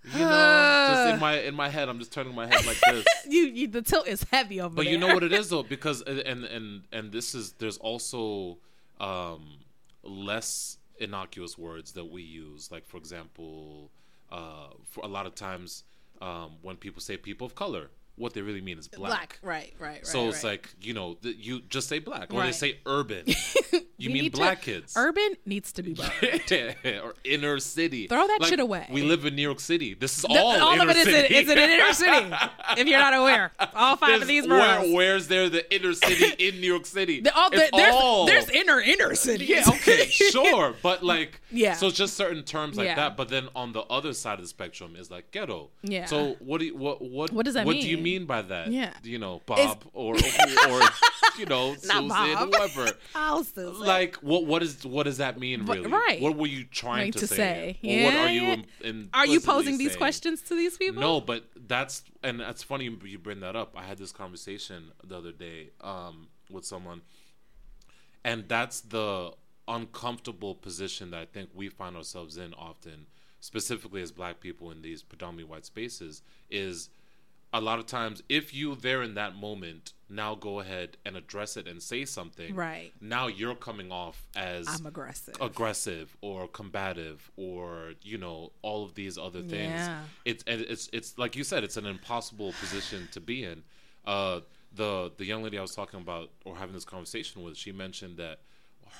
you 0.05 0.18
know, 0.20 0.86
just 0.90 1.14
in 1.14 1.20
my 1.26 1.40
in 1.40 1.55
my 1.55 1.68
head, 1.68 1.88
I'm 1.88 1.99
just 1.99 2.12
turning 2.12 2.34
my 2.34 2.47
head 2.47 2.64
like 2.64 2.78
this. 2.90 3.05
you, 3.28 3.43
you 3.43 3.66
the 3.68 3.82
tilt 3.82 4.07
is 4.07 4.24
heavy 4.30 4.61
over 4.61 4.68
But 4.74 4.82
there. 4.82 4.84
But 4.84 4.90
you 4.93 4.99
know 4.99 5.14
what 5.14 5.22
it 5.24 5.32
is 5.32 5.49
though, 5.51 5.62
because 5.64 6.01
and 6.03 6.45
and 6.45 6.82
and 6.93 7.11
this 7.12 7.34
is 7.34 7.53
there's 7.59 7.78
also 7.78 8.59
um, 9.01 9.59
less 10.05 10.78
innocuous 11.03 11.59
words 11.59 11.92
that 11.92 12.07
we 12.11 12.22
use. 12.22 12.70
Like 12.70 12.86
for 12.86 12.96
example, 12.96 13.90
uh, 14.30 14.68
for 14.88 15.05
a 15.05 15.09
lot 15.09 15.26
of 15.26 15.34
times 15.34 15.84
um, 16.20 16.53
when 16.62 16.76
people 16.76 17.00
say 17.00 17.16
people 17.16 17.46
of 17.46 17.55
color, 17.55 17.90
what 18.16 18.34
they 18.34 18.42
really 18.42 18.60
mean 18.60 18.78
is 18.78 18.88
black. 18.88 19.10
Black, 19.10 19.38
right, 19.42 19.72
right, 19.78 19.88
right. 19.88 20.06
So 20.06 20.28
it's 20.28 20.44
right. 20.44 20.50
like 20.52 20.70
you 20.80 20.94
know 20.94 21.14
th- 21.14 21.36
you 21.38 21.60
just 21.68 21.88
say 21.88 21.98
black, 21.98 22.32
or 22.32 22.42
they 22.42 22.52
say 22.52 22.78
urban. 22.86 23.24
You 23.98 24.10
mean 24.10 24.24
need 24.24 24.34
to- 24.34 24.40
black 24.40 24.62
kids? 24.62 24.94
urban 24.96 25.34
needs 25.46 25.70
to 25.74 25.82
be 25.84 25.94
better. 25.94 26.74
or 27.04 27.14
inner 27.22 27.60
city. 27.60 28.08
Throw 28.08 28.26
that 28.26 28.38
Like, 28.40 28.50
shit 28.50 28.58
away. 28.58 28.88
We 28.90 29.02
live 29.02 29.24
in 29.26 29.36
New 29.36 29.42
York 29.42 29.60
City. 29.60 29.94
This 29.94 30.16
is 30.16 30.22
The- 30.22 30.28
all, 30.40 30.60
all 30.60 30.72
inner 30.74 30.82
of 30.82 30.90
it 30.90 30.96
is 30.96 31.06
in, 31.06 31.12
city. 31.14 31.34
is 31.36 31.48
in 31.48 31.56
an 31.58 31.70
inner 31.70 31.92
city. 31.92 32.34
If 32.78 32.88
you're 32.88 32.98
not 32.98 33.14
aware, 33.14 33.52
all 33.76 33.94
five 33.96 34.08
There's- 34.08 34.22
of 34.22 34.28
these 34.28 34.48
where- 34.48 34.92
where's 34.92 35.28
there 35.28 35.48
the 35.48 35.72
inner 35.72 35.92
city 35.92 36.34
in 36.48 36.60
New 36.60 36.66
York 36.66 36.84
City? 36.86 37.20
The- 37.20 37.32
all, 37.32 37.48
the- 37.50 37.68
there's 37.72 37.94
all- 37.94 38.26
there's 38.26 38.48
inner 38.50 38.80
inner 38.80 39.14
city. 39.14 39.44
yeah, 39.44 39.62
okay, 39.68 40.06
sure, 40.06 40.74
but 40.82 41.04
like, 41.04 41.40
Yeah. 41.52 41.74
So 41.74 41.88
just 41.90 42.14
certain 42.16 42.42
terms 42.42 42.76
like 42.76 42.86
Yeah. 42.86 42.96
that. 42.96 43.16
But 43.16 43.28
then 43.28 43.48
on 43.54 43.72
the 43.72 43.82
other 43.82 44.14
side 44.14 44.34
of 44.34 44.40
the 44.42 44.48
spectrum 44.48 44.96
is 44.96 45.12
like 45.12 45.30
ghetto. 45.30 45.70
Yeah. 45.82 46.06
So 46.06 46.34
what 46.40 46.58
do 46.58 46.66
you 46.66 46.76
what 46.76 47.00
what 47.02 47.30
What 47.30 47.44
does 47.44 47.54
that 47.54 47.66
What 47.66 47.74
do 47.74 47.88
you 47.88 47.98
mean? 48.03 48.26
by 48.26 48.42
that? 48.42 48.70
Yeah. 48.70 48.92
You 49.03 49.18
know, 49.18 49.42
Bob 49.46 49.84
or, 49.92 50.14
or 50.14 50.16
you 51.38 51.46
know 51.46 51.74
Susan, 51.74 52.09
Bob. 52.09 52.55
whoever. 52.55 52.92
I'll 53.14 53.44
say. 53.44 53.62
Like 53.64 54.16
what 54.16 54.46
what 54.46 54.62
is 54.62 54.84
what 54.84 55.05
does 55.05 55.18
that 55.18 55.38
mean 55.38 55.64
really? 55.66 55.90
right. 55.90 56.20
What 56.20 56.36
were 56.36 56.46
you 56.46 56.64
trying 56.64 57.12
to, 57.12 57.20
to 57.20 57.26
say? 57.26 57.78
say. 57.82 58.03
Or 58.03 58.05
what 58.05 58.14
are 58.14 58.32
you 58.32 58.64
Yeah. 58.82 58.92
Are 59.14 59.26
you 59.26 59.40
posing 59.40 59.78
these 59.78 59.88
saying? 59.88 59.98
questions 59.98 60.42
to 60.42 60.55
these 60.55 60.76
people? 60.76 61.00
No, 61.00 61.20
but 61.20 61.44
that's 61.57 62.05
and 62.22 62.40
that's 62.40 62.62
funny 62.62 62.84
you 63.05 63.18
bring 63.18 63.40
that 63.40 63.57
up. 63.57 63.74
I 63.76 63.84
had 63.84 63.98
this 63.98 64.12
conversation 64.12 64.92
the 65.05 65.16
other 65.18 65.32
day 65.32 65.70
um, 65.80 66.28
with 66.50 66.64
someone, 66.64 67.03
and 68.24 68.48
that's 68.48 68.80
the 68.80 69.32
uncomfortable 69.68 70.55
position 70.55 71.11
that 71.11 71.20
I 71.20 71.24
think 71.26 71.50
we 71.55 71.68
find 71.68 71.96
ourselves 71.96 72.36
in 72.36 72.53
often, 72.55 73.07
specifically 73.40 74.03
as 74.03 74.12
Black 74.12 74.40
people 74.40 74.70
in 74.70 74.82
these 74.82 75.03
predominantly 75.03 75.50
white 75.50 75.64
spaces, 75.64 76.22
is 76.50 76.90
a 77.55 77.61
lot 77.61 77.78
of 77.78 77.86
times 77.86 78.22
if 78.28 78.55
you 78.55 78.74
there 78.74 79.03
in 79.03 79.14
that 79.14 79.34
moment 79.36 79.92
now 80.09 80.34
go 80.34 80.61
ahead 80.61 80.96
and 81.07 81.16
address 81.16 81.57
it 81.57 81.66
and 81.66 81.82
say 81.82 82.05
something 82.05 82.55
Right. 82.55 82.92
now 83.00 83.26
you're 83.28 83.55
coming 83.55 83.90
off 83.92 84.26
as 84.36 84.66
I'm 84.68 84.86
aggressive. 84.86 85.36
aggressive 85.40 86.16
or 86.20 86.48
combative 86.48 87.30
or 87.36 87.92
you 88.03 88.18
know 88.18 88.53
all 88.62 88.84
of 88.84 88.94
these 88.94 89.16
other 89.18 89.40
things 89.42 89.80
Yeah. 89.80 90.03
it's 90.24 90.44
and 90.46 90.61
it's 90.62 90.88
it's 90.92 91.16
like 91.18 91.34
you 91.36 91.44
said 91.44 91.64
it's 91.64 91.76
an 91.76 91.86
impossible 91.86 92.53
position 92.61 93.09
to 93.12 93.20
be 93.20 93.44
in 93.44 93.62
uh 94.07 94.40
the 94.74 95.12
the 95.18 95.24
young 95.24 95.42
lady 95.42 95.59
i 95.59 95.62
was 95.62 95.74
talking 95.74 96.00
about 96.00 96.30
or 96.44 96.57
having 96.57 96.74
this 96.74 96.84
conversation 96.84 97.42
with 97.42 97.57
she 97.57 97.72
mentioned 97.72 98.16
that 98.16 98.40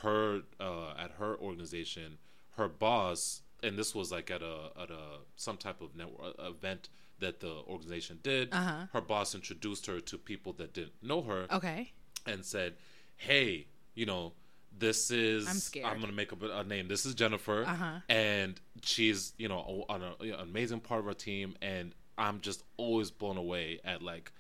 her 0.03 0.41
uh 0.61 0.91
at 0.99 1.13
her 1.19 1.37
organization 1.37 2.19
her 2.57 2.69
boss 2.69 3.43
and 3.63 3.79
this 3.79 3.95
was 3.95 4.11
like 4.13 4.31
at 4.31 4.43
a 4.43 4.71
at 4.81 4.91
a 4.91 5.19
some 5.37 5.57
type 5.57 5.81
of 5.81 5.95
network 5.97 6.35
event 6.39 6.89
that 7.23 7.41
the 7.41 7.53
organization 7.67 8.19
did 8.23 8.53
Uh-huh. 8.53 8.87
her 8.93 9.01
boss 9.01 9.35
introduced 9.35 9.87
her 9.87 9.99
to 10.01 10.19
people 10.19 10.53
that 10.55 10.73
didn't 10.75 11.03
know 11.03 11.23
her 11.23 11.47
okay. 11.51 11.93
and 12.27 12.45
said, 12.45 12.75
"Hey, 13.17 13.67
you 13.95 14.07
know, 14.07 14.33
this 14.79 15.11
is 15.11 15.49
I'm 15.49 15.57
scared. 15.57 15.87
I'm 15.87 16.01
gonna 16.01 16.13
make 16.13 16.33
up 16.33 16.43
a, 16.43 16.51
a 16.61 16.65
name. 16.65 16.89
This 16.89 17.05
is 17.07 17.15
Jennifer, 17.15 17.65
Uh-huh. 17.65 18.01
and 18.09 18.61
she's 18.83 19.33
you 19.39 19.49
know 19.49 19.61
a- 19.89 19.93
on 19.93 20.03
a, 20.03 20.13
an 20.23 20.41
amazing 20.41 20.81
part 20.81 21.01
of 21.01 21.07
our 21.09 21.15
team, 21.15 21.57
and 21.63 21.95
I'm 22.19 22.41
just 22.41 22.63
always 22.77 23.11
blown 23.11 23.37
away 23.39 23.81
at 23.85 24.03
like." 24.03 24.33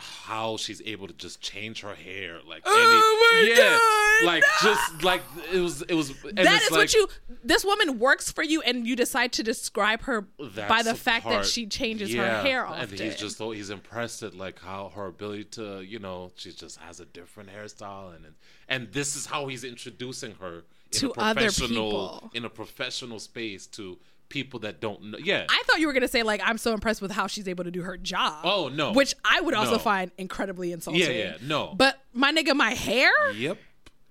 How 0.00 0.56
she's 0.56 0.82
able 0.84 1.06
to 1.06 1.12
just 1.14 1.40
change 1.40 1.82
her 1.82 1.94
hair, 1.94 2.38
like 2.48 2.62
Oh 2.64 3.40
any, 3.42 3.52
my 3.54 3.54
yeah, 3.56 3.78
God, 3.78 4.26
like 4.26 4.44
just 4.62 5.02
like 5.04 5.22
it 5.52 5.60
was, 5.60 5.82
it 5.82 5.94
was. 5.94 6.10
And 6.24 6.38
That 6.38 6.62
is 6.62 6.70
like, 6.70 6.78
what 6.78 6.94
you. 6.94 7.08
This 7.44 7.64
woman 7.64 7.98
works 7.98 8.32
for 8.32 8.42
you, 8.42 8.60
and 8.62 8.86
you 8.86 8.96
decide 8.96 9.32
to 9.32 9.42
describe 9.42 10.02
her 10.02 10.22
by 10.68 10.82
the 10.82 10.94
fact 10.94 11.24
part- 11.24 11.42
that 11.42 11.46
she 11.46 11.66
changes 11.66 12.12
her 12.14 12.42
hair 12.42 12.66
often. 12.66 12.90
And 12.90 13.00
he's 13.00 13.16
just 13.16 13.38
so 13.38 13.50
he's 13.50 13.70
impressed 13.70 14.22
at 14.22 14.34
like 14.34 14.58
how 14.60 14.90
her 14.94 15.06
ability 15.06 15.44
to, 15.44 15.82
you 15.82 15.98
know, 15.98 16.32
she 16.36 16.52
just 16.52 16.78
has 16.78 17.00
a 17.00 17.04
different 17.06 17.50
hairstyle 17.50 18.14
and 18.14 18.24
and, 18.68 18.92
this 18.92 19.16
is 19.16 19.26
how 19.26 19.48
he's 19.48 19.64
introducing 19.64 20.34
her 20.40 20.62
in 20.92 20.98
To 21.00 21.10
a 21.10 21.20
other 21.20 21.40
professional 21.42 21.90
people. 21.90 22.30
in 22.34 22.44
a 22.44 22.50
professional 22.50 23.18
space 23.18 23.66
to 23.68 23.98
people 24.30 24.60
that 24.60 24.80
don't 24.80 25.02
know. 25.10 25.18
Yeah. 25.18 25.44
I 25.50 25.62
thought 25.66 25.78
you 25.80 25.86
were 25.86 25.92
gonna 25.92 26.08
say 26.08 26.22
like 26.22 26.40
I'm 26.42 26.56
so 26.56 26.72
impressed 26.72 27.02
with 27.02 27.10
how 27.10 27.26
she's 27.26 27.46
able 27.46 27.64
to 27.64 27.70
do 27.70 27.82
her 27.82 27.98
job. 27.98 28.40
Oh, 28.44 28.70
no. 28.72 28.92
which 28.92 29.14
I 29.24 29.42
would 29.42 29.52
also 29.54 29.72
No. 29.72 29.78
find 29.78 30.10
incredibly 30.16 30.72
insulting. 30.72 31.02
yeah, 31.02 31.08
yeah, 31.10 31.34
no. 31.42 31.74
But 31.76 32.00
my 32.14 32.32
nigga, 32.32 32.56
my 32.56 32.70
hair. 32.70 33.12
Yep. 33.34 33.58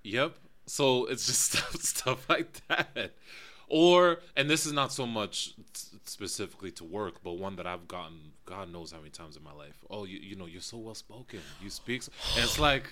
Yep. 0.04 0.36
So 0.66 1.06
it's 1.06 1.26
just 1.26 1.40
stuff 1.52 1.74
stuff 1.82 2.28
like 2.28 2.52
that. 2.68 3.14
Or 3.68 4.20
and 4.36 4.48
this 4.48 4.66
is 4.66 4.72
not 4.72 4.92
so 4.92 5.06
much 5.06 5.54
specifically 6.10 6.70
to 6.72 6.84
work, 6.84 7.22
but 7.22 7.32
one 7.34 7.56
that 7.56 7.66
I've 7.66 7.86
gotten 7.88 8.32
God 8.44 8.72
knows 8.72 8.90
how 8.90 8.98
many 8.98 9.10
times 9.10 9.36
in 9.36 9.44
my 9.44 9.52
life. 9.52 9.76
Oh, 9.88 10.04
you 10.04 10.18
you 10.18 10.34
know, 10.34 10.46
you're 10.46 10.60
so 10.60 10.76
well 10.78 10.94
spoken. 10.94 11.40
You 11.62 11.70
speak 11.70 12.02
so, 12.02 12.12
and 12.34 12.44
it's 12.44 12.58
like 12.58 12.84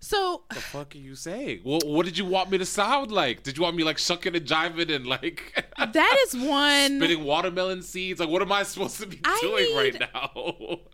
So 0.00 0.42
the 0.50 0.60
fuck 0.60 0.94
are 0.94 0.98
you 0.98 1.14
saying? 1.14 1.62
Well, 1.64 1.80
what 1.84 2.04
did 2.04 2.18
you 2.18 2.26
want 2.26 2.50
me 2.50 2.58
to 2.58 2.66
sound 2.66 3.10
like? 3.10 3.42
Did 3.42 3.56
you 3.56 3.62
want 3.62 3.76
me 3.76 3.84
like 3.84 3.98
shucking 3.98 4.36
and 4.36 4.46
jiving 4.46 4.94
and 4.94 5.06
like 5.06 5.64
that 5.78 6.16
is 6.26 6.36
one. 6.36 6.98
spitting 6.98 7.24
watermelon 7.24 7.82
seeds? 7.82 8.20
Like, 8.20 8.28
what 8.28 8.42
am 8.42 8.52
I 8.52 8.62
supposed 8.64 9.00
to 9.00 9.06
be 9.06 9.18
I 9.24 9.38
doing 9.40 9.74
right 9.74 9.98
now? 10.00 10.30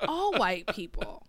all 0.06 0.32
white 0.38 0.66
people. 0.68 1.26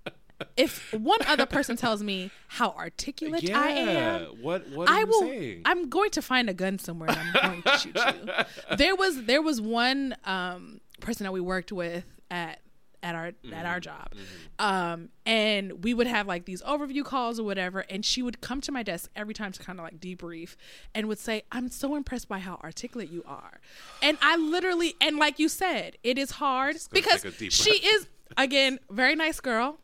If 0.57 0.93
one 0.93 1.19
other 1.27 1.45
person 1.45 1.75
tells 1.75 2.01
me 2.01 2.31
how 2.47 2.71
articulate 2.71 3.43
yeah. 3.43 3.59
I 3.59 3.69
am, 3.69 4.21
What 4.41 4.69
what 4.69 4.89
I 4.89 5.03
will. 5.03 5.21
Saying? 5.21 5.63
I'm 5.65 5.89
going 5.89 6.11
to 6.11 6.21
find 6.21 6.49
a 6.49 6.53
gun 6.53 6.79
somewhere 6.79 7.09
and 7.09 7.19
I'm 7.19 7.33
going 7.33 7.61
to 7.61 7.77
shoot 7.77 7.95
you. 7.95 8.75
There 8.77 8.95
was 8.95 9.25
there 9.25 9.41
was 9.41 9.59
one 9.59 10.15
um, 10.23 10.79
person 11.01 11.25
that 11.25 11.31
we 11.31 11.41
worked 11.41 11.71
with 11.71 12.05
at 12.31 12.59
at 13.03 13.13
our 13.13 13.31
at 13.53 13.65
our 13.67 13.79
job, 13.79 14.13
um, 14.57 15.09
and 15.27 15.83
we 15.83 15.93
would 15.93 16.07
have 16.07 16.25
like 16.25 16.45
these 16.45 16.63
overview 16.63 17.05
calls 17.05 17.39
or 17.39 17.43
whatever, 17.43 17.81
and 17.81 18.03
she 18.03 18.23
would 18.23 18.41
come 18.41 18.61
to 18.61 18.71
my 18.71 18.81
desk 18.81 19.11
every 19.15 19.33
time 19.35 19.51
to 19.51 19.61
kind 19.61 19.77
of 19.77 19.83
like 19.83 19.99
debrief, 19.99 20.55
and 20.95 21.07
would 21.07 21.19
say, 21.19 21.43
"I'm 21.51 21.69
so 21.69 21.95
impressed 21.95 22.27
by 22.27 22.39
how 22.39 22.59
articulate 22.63 23.11
you 23.11 23.23
are," 23.27 23.59
and 24.01 24.17
I 24.21 24.37
literally 24.37 24.95
and 24.99 25.17
like 25.17 25.37
you 25.37 25.49
said, 25.49 25.97
it 26.03 26.17
is 26.17 26.31
hard 26.31 26.77
because 26.91 27.21
take 27.21 27.35
a 27.35 27.37
deep 27.37 27.51
she 27.51 27.73
is 27.73 28.07
again 28.37 28.79
very 28.89 29.15
nice 29.15 29.39
girl. 29.39 29.77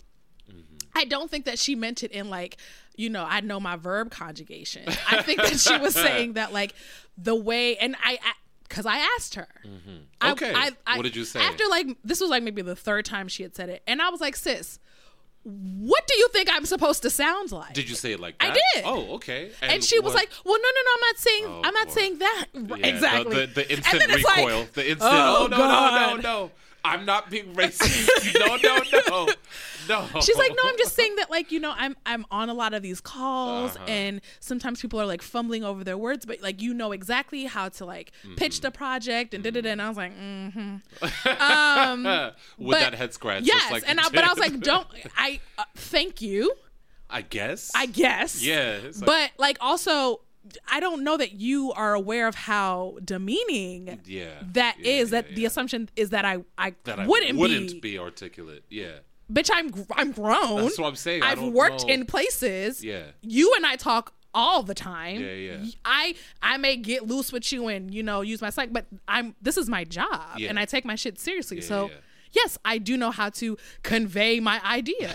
I 0.96 1.06
don't 1.06 1.30
think 1.30 1.46
that 1.46 1.60
she 1.60 1.76
meant 1.76 2.04
it 2.04 2.12
in 2.12 2.30
like, 2.30 2.58
you 2.96 3.10
know, 3.10 3.26
I 3.28 3.42
know 3.42 3.60
my 3.60 3.76
verb 3.76 4.12
conjugation. 4.12 4.84
I 5.10 5.22
think 5.22 5.42
that 5.42 5.60
she 5.60 5.78
was 5.78 5.94
saying 6.06 6.34
that 6.34 6.54
like 6.54 6.74
the 7.18 7.36
way, 7.36 7.78
and 7.78 7.96
I, 8.04 8.20
because 8.68 8.86
I, 8.86 8.98
asked 9.18 9.36
her. 9.36 9.48
Mm-hmm. 9.66 10.32
Okay. 10.32 10.54
What 10.96 11.04
did 11.04 11.16
you 11.16 11.26
say? 11.26 11.42
After 11.42 11.64
like 11.70 11.88
this 12.04 12.22
was 12.22 12.30
like 12.30 12.44
maybe 12.44 12.62
the 12.62 12.76
third 12.76 13.06
time 13.06 13.28
she 13.28 13.44
had 13.44 13.56
said 13.56 13.70
it, 13.70 13.84
and 13.88 14.02
I 14.02 14.10
was 14.10 14.22
like, 14.22 14.36
sis, 14.36 14.80
what 15.44 16.06
do 16.08 16.16
you 16.18 16.28
think 16.30 16.50
I'm 16.52 16.66
supposed 16.66 17.02
to 17.02 17.10
sound 17.10 17.52
like? 17.52 17.74
Did 17.74 17.90
you 17.90 17.96
say 17.96 18.12
it 18.12 18.20
like 18.20 18.36
I 18.40 18.52
did. 18.52 18.84
Oh, 18.86 19.16
okay. 19.16 19.52
and 19.62 19.84
she 19.84 20.00
was 20.00 20.14
like, 20.14 20.30
"Well, 20.46 20.56
no, 20.56 20.70
no, 20.70 20.82
no, 20.86 20.92
I'm 20.94 21.00
not 21.02 21.18
saying, 21.18 21.44
Oh, 21.48 21.62
I'm 21.64 21.74
not 21.74 21.92
saying 21.92 22.20
that 22.20 22.46
Yeah, 22.54 22.88
exactly." 22.88 23.36
The, 23.36 23.48
the, 23.48 23.54
the 23.54 23.74
instant 23.74 24.04
it's 24.08 24.24
like, 24.24 24.74
the 24.74 24.90
instant. 24.92 25.00
oh, 25.02 25.38
Oh, 25.46 25.48
no, 25.48 25.58
God. 25.58 26.10
no, 26.10 26.16
no, 26.16 26.22
no. 26.22 26.52
I'm 26.84 27.06
not 27.06 27.30
being 27.30 27.54
racist. 27.54 28.40
no, 28.40 28.56
no, 28.58 28.78
no, 29.08 29.28
no. 30.14 30.20
She's 30.22 30.36
like, 30.38 30.52
no, 30.52 30.64
I'm 30.70 30.78
just 30.78 30.96
saying 30.96 31.16
that, 31.18 31.30
like, 31.30 31.52
you 31.52 31.60
know, 31.60 31.74
I'm 31.78 31.96
I'm 32.06 32.26
on 32.32 32.50
a 32.50 32.54
lot 32.54 32.74
of 32.74 32.82
these 32.82 33.00
calls, 33.02 33.76
Uh-huh. 33.76 33.86
and 33.88 34.22
sometimes 34.40 34.82
people 34.82 35.00
are 35.00 35.06
like 35.06 35.22
fumbling 35.22 35.64
over 35.64 35.84
their 35.84 35.98
words, 35.98 36.26
but 36.26 36.42
like 36.42 36.62
you 36.62 36.74
know 36.74 36.92
exactly 36.92 37.46
how 37.46 37.70
to 37.70 37.86
like 37.86 38.12
pitch 38.36 38.56
Mm-hmm. 38.58 38.62
the 38.64 38.72
project 38.72 39.34
and 39.34 39.44
da 39.44 39.52
da 39.52 39.62
da. 39.62 39.70
And 39.70 39.82
I 39.82 39.88
was 39.90 39.98
like, 39.98 40.14
mm-hmm. 40.18 40.76
with 42.58 42.72
but- 42.72 42.80
that 42.80 42.94
head 42.96 43.14
scratch. 43.14 43.44
yes, 43.44 43.62
just 43.62 43.72
like 43.72 43.84
and 43.88 44.00
I, 44.00 44.10
but 44.10 44.24
I 44.24 44.30
was 44.30 44.40
like, 44.40 44.60
don't 44.60 44.88
I? 45.18 45.40
Uh, 45.58 45.64
thank 45.76 46.22
you, 46.22 46.52
I 47.10 47.22
guess. 47.22 47.72
I 47.76 47.86
guess. 47.86 48.44
Yeah. 48.44 48.80
like- 48.84 49.06
but 49.06 49.32
like 49.38 49.58
also. 49.62 50.22
I 50.72 50.80
don't 50.80 51.04
know 51.04 51.18
that 51.18 51.34
you 51.34 51.72
are 51.74 51.94
aware 51.94 52.28
of 52.28 52.36
how 52.36 52.98
demeaning 53.04 54.00
Yeah, 54.06 54.26
that 54.54 54.76
is. 54.80 55.12
yeah, 55.12 55.22
That 55.22 55.30
yeah, 55.30 55.36
the 55.36 55.46
assumption 55.46 55.90
is 55.96 56.10
that 56.10 56.26
I 56.26 56.40
I 56.58 56.74
that 56.86 57.08
wouldn't, 57.08 57.38
wouldn't 57.38 57.70
be. 57.74 57.80
be. 57.94 58.00
articulate. 58.00 58.64
Yeah. 58.70 59.00
Bitch, 59.32 59.50
I'm 59.54 59.72
I'm 59.96 60.12
grown. 60.12 60.64
That's 60.64 60.78
what 60.78 60.88
I'm 60.88 60.96
saying. 60.96 61.24
I 61.24 61.32
I've 61.32 61.42
worked 61.44 61.84
know. 61.88 61.94
in 61.94 62.06
places. 62.06 62.84
Yeah. 62.84 63.04
You 63.22 63.54
and 63.56 63.66
I 63.66 63.76
talk 63.78 64.14
all 64.34 64.64
the 64.64 64.74
time. 64.74 65.22
Yeah, 65.22 65.34
yeah. 65.34 65.66
I 65.86 66.16
I 66.42 66.58
may 66.58 66.76
get 66.76 67.08
loose 67.08 67.32
with 67.32 67.52
you 67.52 67.68
and 67.68 67.94
you 67.94 68.04
know 68.04 68.22
use 68.22 68.42
my 68.42 68.50
psych, 68.50 68.74
but 68.74 68.86
I'm 69.08 69.36
this 69.42 69.58
is 69.58 69.70
my 69.70 69.84
job 69.84 70.38
Yeah. 70.38 70.50
and 70.50 70.60
I 70.60 70.66
take 70.66 70.86
my 70.86 70.96
shit 70.96 71.20
seriously. 71.20 71.58
Yeah, 71.58 71.64
so 71.64 71.88
yeah. 71.90 71.94
Yes, 72.34 72.58
I 72.66 72.78
do 72.78 72.98
know 72.98 73.12
how 73.12 73.30
to 73.30 73.58
convey 73.84 74.40
my 74.40 74.62
ideas. 74.66 75.14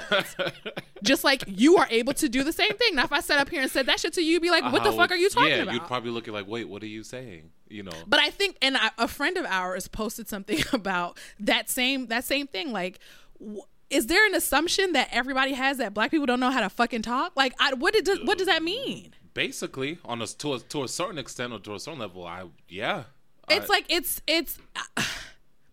Just 1.02 1.24
like 1.24 1.44
you 1.46 1.76
are 1.76 1.86
able 1.90 2.14
to 2.14 2.28
do 2.28 2.42
the 2.44 2.52
same 2.52 2.72
thing. 2.76 2.94
Now, 2.94 3.04
if 3.04 3.12
I 3.12 3.20
sat 3.20 3.38
up 3.38 3.48
here 3.48 3.62
and 3.62 3.70
said 3.70 3.86
that 3.86 4.00
shit 4.00 4.12
to 4.14 4.22
you, 4.22 4.32
you'd 4.32 4.42
be 4.42 4.50
like, 4.50 4.64
what 4.72 4.84
the 4.84 4.92
fuck 4.92 5.10
are 5.10 5.16
you 5.16 5.28
talking 5.30 5.50
yeah, 5.50 5.62
about? 5.62 5.74
you'd 5.74 5.86
probably 5.86 6.10
look 6.10 6.28
at 6.28 6.34
like, 6.34 6.46
wait, 6.46 6.68
what 6.68 6.82
are 6.82 6.86
you 6.86 7.02
saying? 7.02 7.50
You 7.68 7.82
know. 7.82 7.92
But 8.06 8.20
I 8.20 8.30
think, 8.30 8.56
and 8.62 8.76
I, 8.76 8.90
a 8.98 9.08
friend 9.08 9.36
of 9.36 9.44
ours 9.46 9.88
posted 9.88 10.28
something 10.28 10.58
about 10.72 11.18
that 11.40 11.68
same 11.70 12.06
that 12.08 12.24
same 12.24 12.46
thing. 12.46 12.72
Like, 12.72 12.98
w- 13.40 13.62
is 13.90 14.06
there 14.06 14.26
an 14.26 14.34
assumption 14.34 14.92
that 14.92 15.08
everybody 15.12 15.52
has 15.52 15.78
that 15.78 15.94
black 15.94 16.10
people 16.10 16.26
don't 16.26 16.40
know 16.40 16.50
how 16.50 16.60
to 16.60 16.68
fucking 16.70 17.02
talk? 17.02 17.32
Like, 17.36 17.54
I, 17.60 17.74
what 17.74 17.92
did 17.94 18.26
what 18.26 18.38
does 18.38 18.46
that 18.46 18.62
mean? 18.62 19.14
basically 19.34 19.98
on 20.02 20.22
a 20.22 20.26
to 20.26 20.54
a, 20.54 20.58
to 20.58 20.82
a 20.82 20.88
certain 20.88 21.18
extent 21.18 21.52
or 21.52 21.58
to 21.58 21.74
a 21.74 21.78
certain 21.78 22.00
level 22.00 22.26
i 22.26 22.42
yeah 22.70 23.02
It's 23.50 23.68
I- 23.68 23.74
like 23.74 23.84
it's 23.90 24.22
it's 24.26 24.58
uh, 24.74 25.02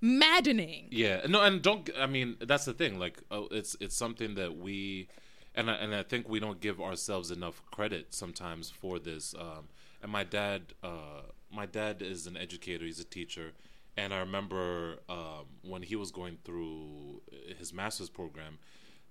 maddening. 0.04 0.88
yeah 0.92 1.22
no 1.30 1.42
and 1.42 1.62
don't 1.62 1.90
i 1.98 2.06
mean 2.06 2.36
that's 2.42 2.66
the 2.66 2.74
thing 2.74 3.00
like 3.00 3.22
uh, 3.32 3.44
it's 3.52 3.78
it's 3.80 3.96
something 3.96 4.36
that 4.36 4.58
we 4.58 5.08
and 5.56 5.70
I, 5.70 5.76
and 5.76 5.96
I 5.96 6.04
think 6.04 6.28
we 6.28 6.40
don't 6.40 6.60
give 6.60 6.82
ourselves 6.82 7.32
enough 7.32 7.62
credit 7.72 8.14
sometimes 8.14 8.70
for 8.70 9.00
this 9.00 9.34
um 9.40 9.70
and 10.02 10.12
my 10.12 10.26
dad 10.26 10.74
uh 10.84 11.22
my 11.50 11.66
dad 11.66 12.02
is 12.02 12.28
an 12.28 12.36
educator 12.36 12.84
he's 12.84 13.00
a 13.00 13.06
teacher 13.06 13.54
and 13.96 14.14
i 14.14 14.20
remember 14.20 15.00
um 15.08 15.46
when 15.62 15.84
he 15.84 15.96
was 15.96 16.12
going 16.12 16.38
through 16.44 17.22
his 17.58 17.72
master's 17.74 18.10
program 18.10 18.60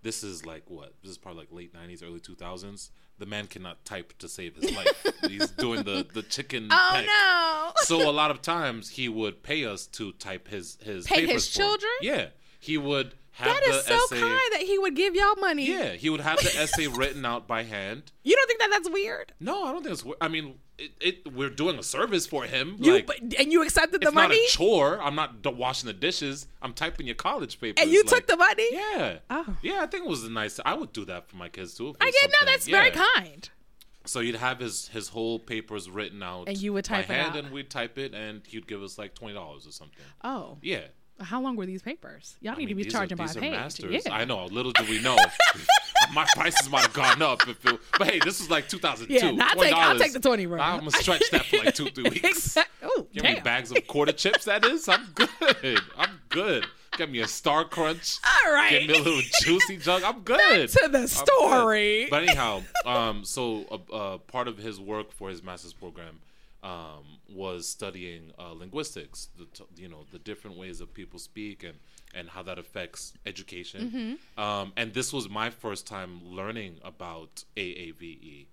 this 0.03 0.23
is 0.23 0.45
like 0.45 0.69
what 0.69 0.93
this 1.01 1.11
is 1.11 1.17
probably 1.17 1.41
like 1.41 1.53
late 1.53 1.73
90s 1.75 2.03
early 2.05 2.21
2000s 2.21 2.91
the 3.23 3.27
man 3.35 3.47
cannot 3.47 3.85
type 3.85 4.13
to 4.19 4.29
save 4.29 4.57
his 4.57 4.75
life 4.75 5.07
he's 5.29 5.49
doing 5.53 5.85
the 5.85 6.05
the 6.13 6.23
chicken 6.25 6.67
Oh 6.73 6.91
peck. 6.93 7.07
no! 7.07 7.73
so 7.85 8.11
a 8.11 8.11
lot 8.11 8.33
of 8.33 8.43
times 8.43 8.89
he 8.89 9.09
would 9.09 9.45
pay 9.45 9.65
us 9.65 9.87
to 9.99 10.11
type 10.15 10.49
his 10.49 10.77
his 10.83 11.07
Pay 11.07 11.27
his 11.27 11.47
for 11.49 11.63
him. 11.63 11.69
children? 11.69 11.93
Yeah, 12.03 12.27
he 12.59 12.77
would 12.79 13.15
have 13.37 13.47
That 13.55 13.63
is 13.63 13.85
so 13.85 13.95
essay. 13.95 14.21
kind 14.21 14.49
that 14.55 14.63
he 14.63 14.77
would 14.79 14.97
give 14.97 15.15
y'all 15.15 15.37
money. 15.37 15.67
Yeah, 15.67 15.93
he 15.93 16.11
would 16.11 16.21
have 16.21 16.39
the 16.39 16.53
essay 16.61 16.87
written 16.99 17.25
out 17.25 17.47
by 17.47 17.63
hand. 17.63 18.11
You 18.25 18.35
don't 18.37 18.47
think 18.49 18.59
that 18.61 18.71
that's 18.71 18.91
weird? 18.91 19.33
No, 19.41 19.65
I 19.65 19.73
don't 19.73 19.83
think 19.85 19.93
it's. 19.95 20.05
we- 20.05 20.15
I 20.21 20.29
mean, 20.29 20.59
it, 20.83 20.93
it 21.27 21.33
we're 21.33 21.51
doing 21.51 21.79
a 21.79 21.83
service 21.83 22.27
for 22.27 22.45
him. 22.45 22.77
You 22.81 22.95
like, 22.95 23.07
but, 23.07 23.19
and 23.39 23.53
you 23.53 23.63
accepted 23.63 24.01
the 24.01 24.09
it's 24.09 24.15
not 24.15 24.29
money 24.29 24.45
a 24.45 24.49
chore. 24.49 25.01
I'm 25.03 25.15
not 25.15 25.45
washing 25.57 25.87
the 25.87 25.93
dishes. 25.93 26.47
I'm 26.61 26.73
typing 26.73 27.07
your 27.07 27.15
college 27.15 27.61
papers. 27.61 27.83
and 27.83 27.91
you 27.91 28.03
like- 28.03 28.09
took 28.09 28.27
the 28.27 28.37
money. 28.37 28.69
Yeah. 28.73 29.19
Oh. 29.31 29.57
Yeah, 29.63 29.83
I 29.83 29.87
think 29.87 30.05
it 30.05 30.09
was 30.09 30.25
a 30.25 30.31
nice. 30.31 30.59
I 30.65 30.75
would 30.75 30.93
do 30.93 31.05
that 31.07 31.29
for 31.29 31.37
my 31.37 31.49
kids 31.49 31.75
too. 31.75 31.95
I 32.01 32.11
get 32.11 32.31
no. 32.41 32.47
That's 32.47 32.67
very 32.67 32.91
kind. 32.91 33.49
So 34.05 34.19
you'd 34.21 34.35
have 34.35 34.59
his 34.59 34.89
his 34.89 35.09
whole 35.09 35.39
papers 35.39 35.89
written 35.89 36.23
out, 36.23 36.49
And 36.49 36.59
you 36.59 36.73
would 36.73 36.85
type 36.85 37.05
it 37.05 37.09
by 37.09 37.15
hand, 37.15 37.37
out. 37.37 37.45
and 37.45 37.53
we'd 37.53 37.71
type 37.71 37.99
it, 37.99 38.13
and 38.15 38.43
he'd 38.47 38.67
give 38.67 38.83
us 38.83 38.99
like 38.99 39.15
twenty 39.15 39.35
dollars 39.35 39.67
or 39.67 39.71
something. 39.71 40.03
Oh, 40.25 40.59
Yeah. 40.61 40.81
how 41.21 41.41
long 41.41 41.55
were 41.55 41.67
these 41.67 41.83
papers? 41.83 42.37
Y'all 42.41 42.55
I 42.55 42.57
need 42.57 42.67
to 42.71 42.75
be 42.75 42.85
charging 42.85 43.15
are, 43.15 43.19
by 43.19 43.27
these 43.29 43.37
are 43.37 43.41
page. 43.41 43.53
masters. 43.53 44.03
Yeah. 44.05 44.13
I 44.13 44.25
know. 44.25 44.47
Little 44.47 44.73
do 44.73 44.83
we 44.91 45.01
know, 45.01 45.17
my 46.13 46.27
prices 46.35 46.69
might 46.71 46.83
have 46.83 46.93
gone 46.93 47.23
up. 47.23 47.47
If 47.49 47.65
it, 47.67 47.81
but 47.99 48.09
hey, 48.11 48.19
this 48.19 48.39
was 48.41 48.51
like 48.51 48.69
2002. 48.69 49.13
Yeah, 49.15 49.31
nah, 49.33 49.49
I'll 49.51 49.57
take- 49.57 49.73
I'll 49.73 49.95
$20. 49.97 49.99
take 49.99 50.13
the 50.13 50.21
20, 50.21 50.47
bro. 50.47 50.61
I'm 50.61 50.79
gonna 50.81 50.91
stretch 50.93 51.23
that 51.31 51.47
for 51.47 51.57
like 51.59 51.75
two, 51.75 51.87
three 51.87 52.05
weeks. 52.05 52.25
Exact- 52.25 52.71
Oh, 52.85 53.07
Give 53.13 53.23
me 53.23 53.35
damn. 53.35 53.43
bags 53.45 53.71
of 53.71 53.87
quarter 53.87 54.13
chips. 54.13 54.45
That 54.47 54.65
is, 54.65 54.89
I'm 54.89 55.07
good. 55.15 55.81
I'm 55.97 56.21
good. 56.29 56.67
Get 56.99 57.11
me 57.11 57.21
a 57.21 57.29
Star 57.29 57.65
Crunch. 57.65 58.19
All 58.45 58.53
right. 58.53 58.71
Get 58.71 58.89
me 58.89 58.95
a 58.99 59.03
little 59.03 59.23
juicy 59.41 59.77
jug. 59.79 60.03
I'm 60.03 60.21
good. 60.21 60.71
Back 60.73 60.83
to 60.83 60.89
the 60.89 61.07
story. 61.09 62.07
But 62.11 62.25
anyhow, 62.25 62.63
um, 62.85 63.25
so 63.25 63.65
uh, 63.91 63.95
uh, 63.95 64.19
part 64.19 64.49
of 64.49 64.59
his 64.59 64.79
work 64.81 65.11
for 65.13 65.31
his 65.31 65.43
master's 65.43 65.73
program 65.73 66.19
um, 66.63 67.05
was 67.31 67.67
studying 67.69 68.33
uh, 68.39 68.53
linguistics, 68.53 69.29
the 69.39 69.47
t- 69.47 69.65
you 69.77 69.89
know 69.89 70.05
the 70.13 70.19
different 70.19 70.57
ways 70.59 70.79
that 70.81 70.93
people 70.95 71.19
speak 71.19 71.63
and 71.65 71.75
and 72.15 72.29
how 72.31 72.43
that 72.43 72.59
affects 72.59 73.13
education. 73.27 74.19
Mm-hmm. 74.37 74.41
Um, 74.43 74.73
and 74.77 74.93
this 74.95 75.13
was 75.13 75.29
my 75.29 75.51
first 75.51 75.87
time 75.87 76.21
learning 76.25 76.77
about 76.85 77.45
AAVE, 77.57 78.47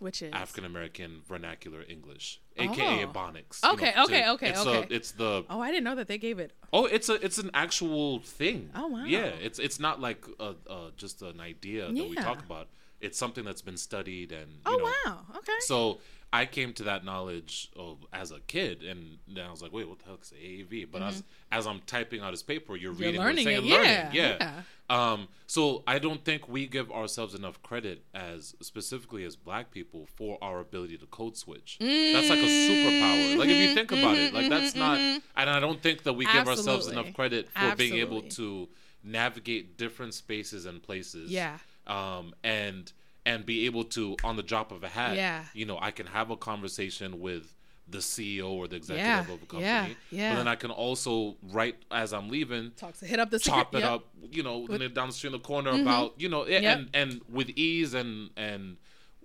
Which 0.00 0.22
is 0.22 0.32
African 0.32 0.64
American 0.64 1.22
Vernacular 1.28 1.82
English, 1.88 2.40
aka 2.56 3.04
Oh. 3.04 3.06
Ebonics. 3.06 3.62
you 3.62 3.70
Okay, 3.72 3.92
know, 3.96 4.04
okay, 4.04 4.22
to- 4.22 4.30
okay, 4.32 4.48
it's 4.50 4.60
okay. 4.66 4.78
A, 4.92 4.96
it's 4.96 5.12
the 5.12 5.44
Oh, 5.48 5.60
I 5.60 5.70
didn't 5.70 5.84
know 5.84 5.94
that 5.94 6.08
they 6.08 6.18
gave 6.18 6.38
it. 6.38 6.52
Oh, 6.72 6.86
it's 6.86 7.08
a 7.08 7.14
it's 7.24 7.38
an 7.38 7.50
actual 7.54 8.18
thing. 8.20 8.70
Oh, 8.74 8.88
wow. 8.88 9.04
Yeah, 9.06 9.26
it's 9.46 9.58
it's 9.58 9.78
not 9.78 10.00
like 10.00 10.24
a, 10.40 10.54
uh 10.68 10.90
just 10.96 11.22
an 11.22 11.40
idea 11.40 11.86
that 11.86 12.08
we 12.10 12.16
talk 12.16 12.40
about. 12.44 12.68
It's 13.00 13.18
something 13.18 13.44
that's 13.44 13.60
been 13.62 13.76
studied 13.76 14.32
and 14.32 14.48
you 14.50 14.58
Oh 14.66 14.76
know. 14.76 14.90
wow. 15.10 15.18
Okay. 15.38 15.52
So 15.60 15.98
I 16.40 16.46
came 16.46 16.72
to 16.74 16.82
that 16.84 17.04
knowledge 17.04 17.70
of 17.76 17.98
as 18.12 18.32
a 18.32 18.40
kid, 18.40 18.82
and 18.82 19.18
then 19.28 19.44
I 19.46 19.50
was 19.50 19.62
like, 19.62 19.72
"Wait, 19.72 19.88
what 19.88 19.98
the 20.00 20.06
hell 20.06 20.18
is 20.20 20.32
AAV?" 20.32 20.90
But 20.90 21.02
as 21.02 21.22
as 21.52 21.66
I'm 21.66 21.80
typing 21.86 22.20
out 22.22 22.32
his 22.32 22.42
paper, 22.42 22.74
you're, 22.76 22.92
Mm-hmm. 22.92 23.02
You're 23.02 23.10
reading, 23.12 23.20
learning 23.22 23.44
saying, 23.44 23.66
it, 23.66 23.70
learning. 23.70 24.08
yeah, 24.12 24.36
yeah. 24.40 24.60
Um, 24.90 25.28
so 25.46 25.82
I 25.86 25.98
don't 25.98 26.22
think 26.24 26.48
we 26.48 26.66
give 26.66 26.90
ourselves 26.90 27.34
enough 27.34 27.62
credit 27.62 28.02
as 28.14 28.54
specifically 28.60 29.22
as 29.24 29.36
Black 29.36 29.70
people 29.70 30.06
for 30.16 30.36
our 30.42 30.58
ability 30.60 30.98
to 30.98 31.06
code 31.06 31.36
switch. 31.36 31.76
That's 31.80 32.28
like 32.28 32.40
a 32.40 32.52
superpower. 32.68 33.38
Like 33.38 33.48
if 33.48 33.68
you 33.68 33.74
think 33.74 33.92
about 33.92 34.16
it, 34.18 34.34
like 34.34 34.48
that's 34.50 34.74
not. 34.74 34.98
And 34.98 35.48
I 35.50 35.60
don't 35.60 35.80
think 35.80 36.02
that 36.02 36.14
we 36.14 36.26
give 36.26 36.48
ourselves 36.48 36.88
enough 36.88 37.12
credit 37.14 37.48
for 37.56 37.76
being 37.76 37.94
able 37.94 38.22
to 38.22 38.68
navigate 39.04 39.76
different 39.78 40.14
spaces 40.14 40.66
and 40.66 40.82
places. 40.82 41.30
Yeah. 41.30 41.58
Um, 41.86 42.34
and 42.42 42.90
and 43.26 43.46
be 43.46 43.66
able 43.66 43.84
to 43.84 44.16
on 44.24 44.36
the 44.36 44.42
drop 44.42 44.72
of 44.72 44.82
a 44.82 44.88
hat. 44.88 45.16
Yeah. 45.16 45.44
You 45.54 45.66
know, 45.66 45.78
I 45.80 45.90
can 45.90 46.06
have 46.06 46.30
a 46.30 46.36
conversation 46.36 47.20
with 47.20 47.54
the 47.88 47.98
CEO 47.98 48.50
or 48.50 48.66
the 48.66 48.76
executive 48.76 49.06
Yeah, 49.06 49.20
of 49.20 49.30
a 49.30 49.46
company. 49.46 49.62
yeah, 49.62 49.88
yeah. 50.10 50.32
But 50.32 50.36
then 50.38 50.48
I 50.48 50.56
can 50.56 50.70
also 50.70 51.36
right 51.42 51.76
as 51.90 52.12
I'm 52.12 52.28
leaving 52.28 52.72
Talk 52.76 52.96
to 52.98 53.06
hit 53.06 53.18
up 53.18 53.30
the 53.30 53.38
chop 53.38 53.68
secret- 53.68 53.78
it 53.78 53.82
yep. 53.82 53.92
up, 53.92 54.04
you 54.30 54.42
know, 54.42 54.66
then 54.66 54.92
down 54.94 55.08
the 55.08 55.12
street 55.14 55.28
in 55.28 55.32
the 55.32 55.38
corner 55.40 55.72
mm-hmm. 55.72 55.82
about, 55.82 56.14
you 56.18 56.28
know, 56.28 56.44
and, 56.44 56.62
Yep. 56.64 56.78
and 56.78 56.90
and 56.94 57.20
with 57.28 57.50
ease 57.50 57.94
and 57.94 58.30
and 58.36 58.76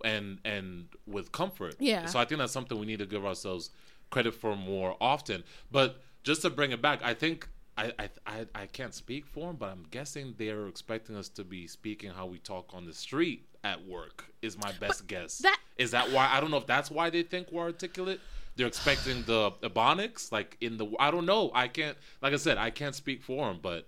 and 0.03 0.39
and 0.43 0.87
with 1.07 1.31
comfort. 1.31 1.75
Yeah. 1.79 2.05
So 2.05 2.19
I 2.19 2.25
think 2.25 2.39
that's 2.39 2.53
something 2.53 2.77
we 2.79 2.85
need 2.85 2.99
to 2.99 3.05
give 3.05 3.25
ourselves 3.25 3.71
credit 4.09 4.33
for 4.33 4.55
more 4.55 4.97
often. 4.99 5.43
But 5.71 6.01
just 6.23 6.41
to 6.41 6.49
bring 6.49 6.71
it 6.71 6.81
back, 6.81 7.01
I 7.03 7.13
think 7.13 7.47
I 7.77 7.93
I 7.97 8.09
I, 8.25 8.45
I 8.55 8.65
can't 8.65 8.93
speak 8.93 9.25
for 9.25 9.47
them, 9.47 9.55
but 9.55 9.69
I'm 9.69 9.85
guessing 9.89 10.35
they're 10.37 10.67
expecting 10.67 11.15
us 11.15 11.29
to 11.29 11.43
be 11.45 11.65
speaking 11.67 12.11
how 12.11 12.25
we 12.25 12.39
talk 12.39 12.71
on 12.73 12.85
the 12.85 12.93
street 12.93 13.45
at 13.63 13.85
work. 13.85 14.25
Is 14.41 14.57
my 14.57 14.71
best 14.79 15.05
guess. 15.07 15.39
that- 15.39 15.59
is 15.77 15.91
that 15.91 16.11
why 16.11 16.29
I 16.31 16.39
don't 16.39 16.51
know 16.51 16.57
if 16.57 16.65
that's 16.67 16.89
why 16.89 17.09
they 17.09 17.23
think 17.23 17.51
we're 17.51 17.63
articulate. 17.63 18.19
They're 18.55 18.67
expecting 18.67 19.23
the 19.23 19.51
ebonics, 19.63 20.31
like 20.31 20.57
in 20.59 20.77
the. 20.77 20.87
I 20.99 21.11
don't 21.11 21.25
know. 21.25 21.51
I 21.53 21.67
can't. 21.69 21.97
Like 22.21 22.33
I 22.33 22.37
said, 22.37 22.57
I 22.57 22.69
can't 22.71 22.93
speak 22.95 23.21
for 23.23 23.47
them, 23.47 23.59
but 23.61 23.87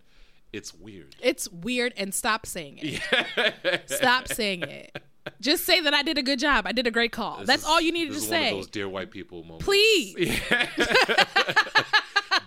it's 0.53 0.73
weird. 0.73 1.15
It's 1.21 1.49
weird, 1.51 1.93
and 1.97 2.13
stop 2.13 2.45
saying 2.45 2.79
it. 2.81 3.81
Stop 3.89 4.27
saying 4.29 4.63
it. 4.63 4.97
Just 5.41 5.65
say 5.65 5.81
that 5.81 5.93
I 5.93 6.03
did 6.03 6.17
a 6.17 6.23
good 6.23 6.39
job. 6.39 6.65
I 6.65 6.71
did 6.71 6.87
a 6.87 6.91
great 6.91 7.11
call. 7.11 7.39
This 7.39 7.47
That's 7.47 7.63
is- 7.63 7.67
all 7.67 7.81
you 7.81 7.91
needed 7.91 8.13
to 8.13 8.19
say. 8.21 8.49
of 8.51 8.55
those 8.57 8.67
dear 8.67 8.87
white 8.89 9.11
people 9.11 9.43
moments. 9.43 9.65
Please 9.65 10.15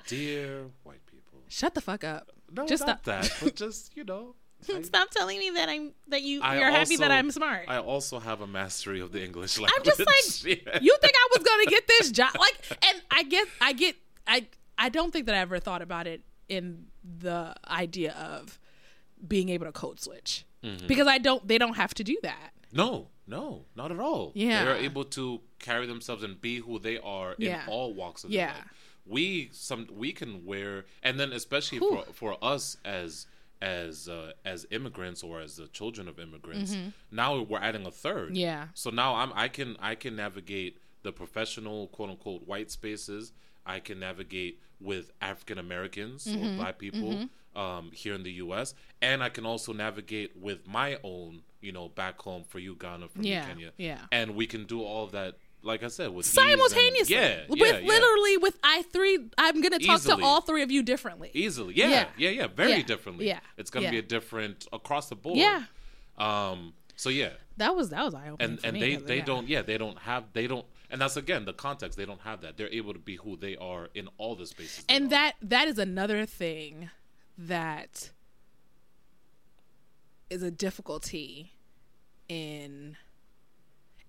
dear 0.07 0.64
white 0.83 1.05
people. 1.07 1.41
shut 1.49 1.75
the 1.75 1.81
fuck 1.81 2.05
up. 2.05 2.31
No, 2.53 2.66
just 2.66 2.87
not 2.87 3.03
stop. 3.03 3.22
that, 3.22 3.37
but 3.43 3.55
just 3.57 3.97
you 3.97 4.05
know. 4.05 4.35
Stop 4.82 5.10
telling 5.10 5.38
me 5.38 5.50
that 5.50 5.68
I'm 5.68 5.92
that 6.08 6.22
you 6.22 6.40
I 6.42 6.58
you're 6.58 6.70
happy 6.70 6.96
that 6.96 7.10
I'm 7.10 7.30
smart. 7.30 7.64
I 7.68 7.78
also 7.78 8.18
have 8.18 8.40
a 8.40 8.46
mastery 8.46 9.00
of 9.00 9.12
the 9.12 9.22
English 9.24 9.58
language. 9.58 9.72
I'm 9.78 9.84
just 9.84 9.98
like, 10.00 10.58
Yeah. 10.66 10.78
you 10.80 10.96
think 11.00 11.12
I 11.16 11.28
was 11.36 11.44
gonna 11.44 11.66
get 11.66 11.86
this 11.88 12.10
job? 12.10 12.30
Like, 12.38 12.58
and 12.88 13.02
I 13.10 13.22
get, 13.24 13.46
I 13.60 13.72
get, 13.72 13.96
I, 14.26 14.46
I 14.78 14.88
don't 14.88 15.12
think 15.12 15.26
that 15.26 15.34
I 15.34 15.38
ever 15.38 15.58
thought 15.58 15.82
about 15.82 16.06
it 16.06 16.22
in 16.48 16.86
the 17.18 17.54
idea 17.68 18.12
of 18.14 18.58
being 19.26 19.48
able 19.48 19.66
to 19.66 19.72
code 19.72 20.00
switch 20.00 20.44
Mm-hmm. 20.64 20.86
because 20.86 21.06
I 21.06 21.18
don't. 21.18 21.46
They 21.46 21.58
don't 21.58 21.76
have 21.76 21.92
to 21.94 22.04
do 22.04 22.16
that. 22.22 22.52
No, 22.72 23.08
no, 23.26 23.66
not 23.76 23.92
at 23.92 24.00
all. 24.00 24.32
Yeah. 24.34 24.64
They're 24.64 24.76
able 24.76 25.04
to 25.04 25.42
carry 25.58 25.86
themselves 25.86 26.22
and 26.22 26.40
be 26.40 26.56
who 26.56 26.78
they 26.78 26.96
are 26.98 27.34
in 27.34 27.48
Yeah. 27.50 27.64
all 27.68 27.92
walks 27.92 28.24
of 28.24 28.30
Yeah. 28.30 28.46
life. 28.54 28.64
We 29.04 29.50
some 29.52 29.86
we 29.92 30.12
can 30.12 30.46
wear 30.46 30.86
and 31.02 31.20
then 31.20 31.34
especially 31.34 31.80
for 31.80 32.04
for 32.14 32.38
us 32.42 32.78
as 32.82 33.26
as 33.64 34.08
uh, 34.08 34.32
as 34.44 34.66
immigrants 34.70 35.22
or 35.22 35.40
as 35.40 35.56
the 35.56 35.66
children 35.68 36.06
of 36.08 36.18
immigrants, 36.18 36.76
now 37.10 37.40
we're 37.40 37.58
adding 37.58 37.86
a 37.86 37.90
third. 37.90 38.28
Mm-hmm. 38.28 38.36
Yeah. 38.36 38.66
So 38.74 38.90
now 38.90 39.14
I'm 39.16 39.32
I 39.34 39.48
can 39.48 39.76
I 39.80 39.94
can 39.94 40.14
navigate 40.16 40.78
the 41.02 41.12
professional 41.12 41.88
quote 41.88 42.10
unquote 42.10 42.46
white 42.46 42.70
spaces. 42.70 43.32
I 43.66 43.80
can 43.80 43.98
navigate 43.98 44.60
with 44.80 45.10
African 45.20 45.58
Americans 45.58 46.26
Mm-hmm. 46.26 46.46
or 46.46 46.56
black 46.56 46.78
people 46.78 47.28
um, 47.56 47.90
here 47.92 48.14
in 48.14 48.22
the 48.24 48.32
U.S. 48.44 48.74
and 49.00 49.22
I 49.22 49.28
can 49.30 49.46
also 49.46 49.72
navigate 49.72 50.36
with 50.36 50.66
my 50.66 50.98
own, 51.02 51.42
you 51.60 51.72
know, 51.72 51.88
back 51.88 52.20
home 52.20 52.42
for 52.44 52.58
you, 52.58 52.74
Ghana, 52.74 53.08
for 53.08 53.22
Yeah, 53.22 53.42
me, 53.42 53.48
Kenya. 53.52 53.72
yeah. 53.78 53.98
And 54.12 54.34
we 54.34 54.46
can 54.46 54.64
do 54.66 54.82
all 54.82 55.04
of 55.04 55.12
that, 55.12 55.36
like 55.64 55.82
I 55.82 55.88
said, 55.88 56.10
with 56.14 56.26
ease 56.26 56.36
and- 56.36 56.48
Simultaneously, 56.50 57.16
yeah, 57.16 57.42
with 57.48 57.58
yeah, 57.58 57.78
yeah. 57.78 57.86
literally 57.88 58.36
with 58.38 58.58
I 58.62 58.82
three. 58.92 59.18
I'm 59.38 59.60
gonna 59.60 59.78
talk 59.78 59.96
Easily. 60.00 60.20
to 60.22 60.24
all 60.26 60.40
three 60.42 60.62
of 60.62 60.70
you 60.70 60.82
differently. 60.82 61.30
easily. 61.34 61.74
Yeah, 61.76 61.88
Yeah. 61.88 62.08
yeah, 62.18 62.30
yeah, 62.30 62.46
very 62.46 62.72
Yeah. 62.72 62.82
differently. 62.82 63.26
Yeah. 63.26 63.40
it's 63.56 63.70
gonna 63.70 63.84
Yeah. 63.86 63.90
be 63.92 63.98
a 63.98 64.02
different 64.02 64.66
across 64.72 65.08
the 65.08 65.16
board. 65.16 65.38
Yeah. 65.38 65.64
Um. 66.18 66.74
So 66.96 67.08
yeah, 67.10 67.30
That 67.56 67.74
was 67.74 67.90
that 67.90 68.04
was 68.04 68.14
eye 68.14 68.28
opening. 68.30 68.58
and 68.58 68.64
and 68.64 68.80
they 68.82 68.96
they 68.96 69.20
don't 69.20 69.48
yeah 69.48 69.62
they 69.62 69.78
don't 69.78 69.98
have 69.98 70.24
they 70.32 70.46
don't 70.46 70.64
and 70.90 71.00
that's 71.00 71.16
again 71.16 71.44
the 71.44 71.52
context 71.52 71.98
they 71.98 72.04
don't 72.06 72.20
have 72.20 72.42
that 72.42 72.56
they're 72.56 72.68
able 72.72 72.92
to 72.92 73.00
be 73.00 73.16
who 73.16 73.36
they 73.36 73.56
are 73.56 73.88
in 73.94 74.08
all 74.16 74.36
the 74.36 74.46
spaces 74.46 74.84
and 74.88 75.10
that 75.10 75.34
that 75.42 75.66
is 75.66 75.76
another 75.78 76.24
thing 76.24 76.90
that 77.36 78.10
is 80.30 80.42
a 80.44 80.50
difficulty 80.52 81.52
in 82.28 82.96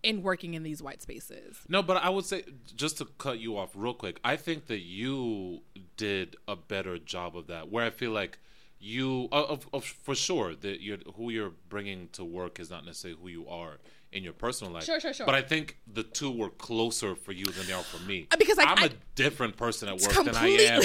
in 0.05 0.21
working 0.21 0.53
in 0.53 0.63
these 0.63 0.81
white 0.81 1.01
spaces. 1.01 1.57
No, 1.67 1.81
but 1.81 1.97
I 1.97 2.09
would 2.09 2.25
say 2.25 2.43
just 2.75 2.97
to 2.99 3.05
cut 3.17 3.39
you 3.39 3.57
off 3.57 3.71
real 3.75 3.93
quick, 3.93 4.19
I 4.23 4.35
think 4.35 4.67
that 4.67 4.79
you 4.81 5.61
did 5.97 6.35
a 6.47 6.55
better 6.55 6.97
job 6.99 7.35
of 7.35 7.47
that. 7.47 7.69
Where 7.69 7.85
I 7.85 7.89
feel 7.89 8.11
like 8.11 8.37
you, 8.79 9.27
of, 9.31 9.67
of 9.73 9.83
for 9.83 10.13
sure, 10.13 10.53
that 10.55 10.81
you're 10.81 10.99
who 11.15 11.31
you're 11.31 11.53
bringing 11.69 12.09
to 12.13 12.23
work 12.23 12.59
is 12.59 12.69
not 12.69 12.85
necessarily 12.85 13.19
who 13.19 13.29
you 13.29 13.47
are 13.47 13.79
in 14.11 14.23
your 14.23 14.33
personal 14.33 14.71
life. 14.71 14.83
Sure, 14.83 14.99
sure, 14.99 15.11
sure. 15.11 15.25
But 15.25 15.35
I 15.35 15.41
think 15.41 15.77
the 15.91 16.03
two 16.03 16.31
were 16.31 16.49
closer 16.49 17.15
for 17.15 17.31
you 17.31 17.45
than 17.45 17.65
they 17.65 17.73
are 17.73 17.83
for 17.83 18.01
me. 18.05 18.27
Uh, 18.31 18.37
because, 18.37 18.57
like, 18.57 18.67
I'm 18.67 18.83
a 18.83 18.93
different 19.15 19.57
person 19.57 19.89
at 19.89 19.95
work 19.95 20.11
Completely. 20.11 20.57
than 20.57 20.73
I 20.73 20.75
am, 20.75 20.81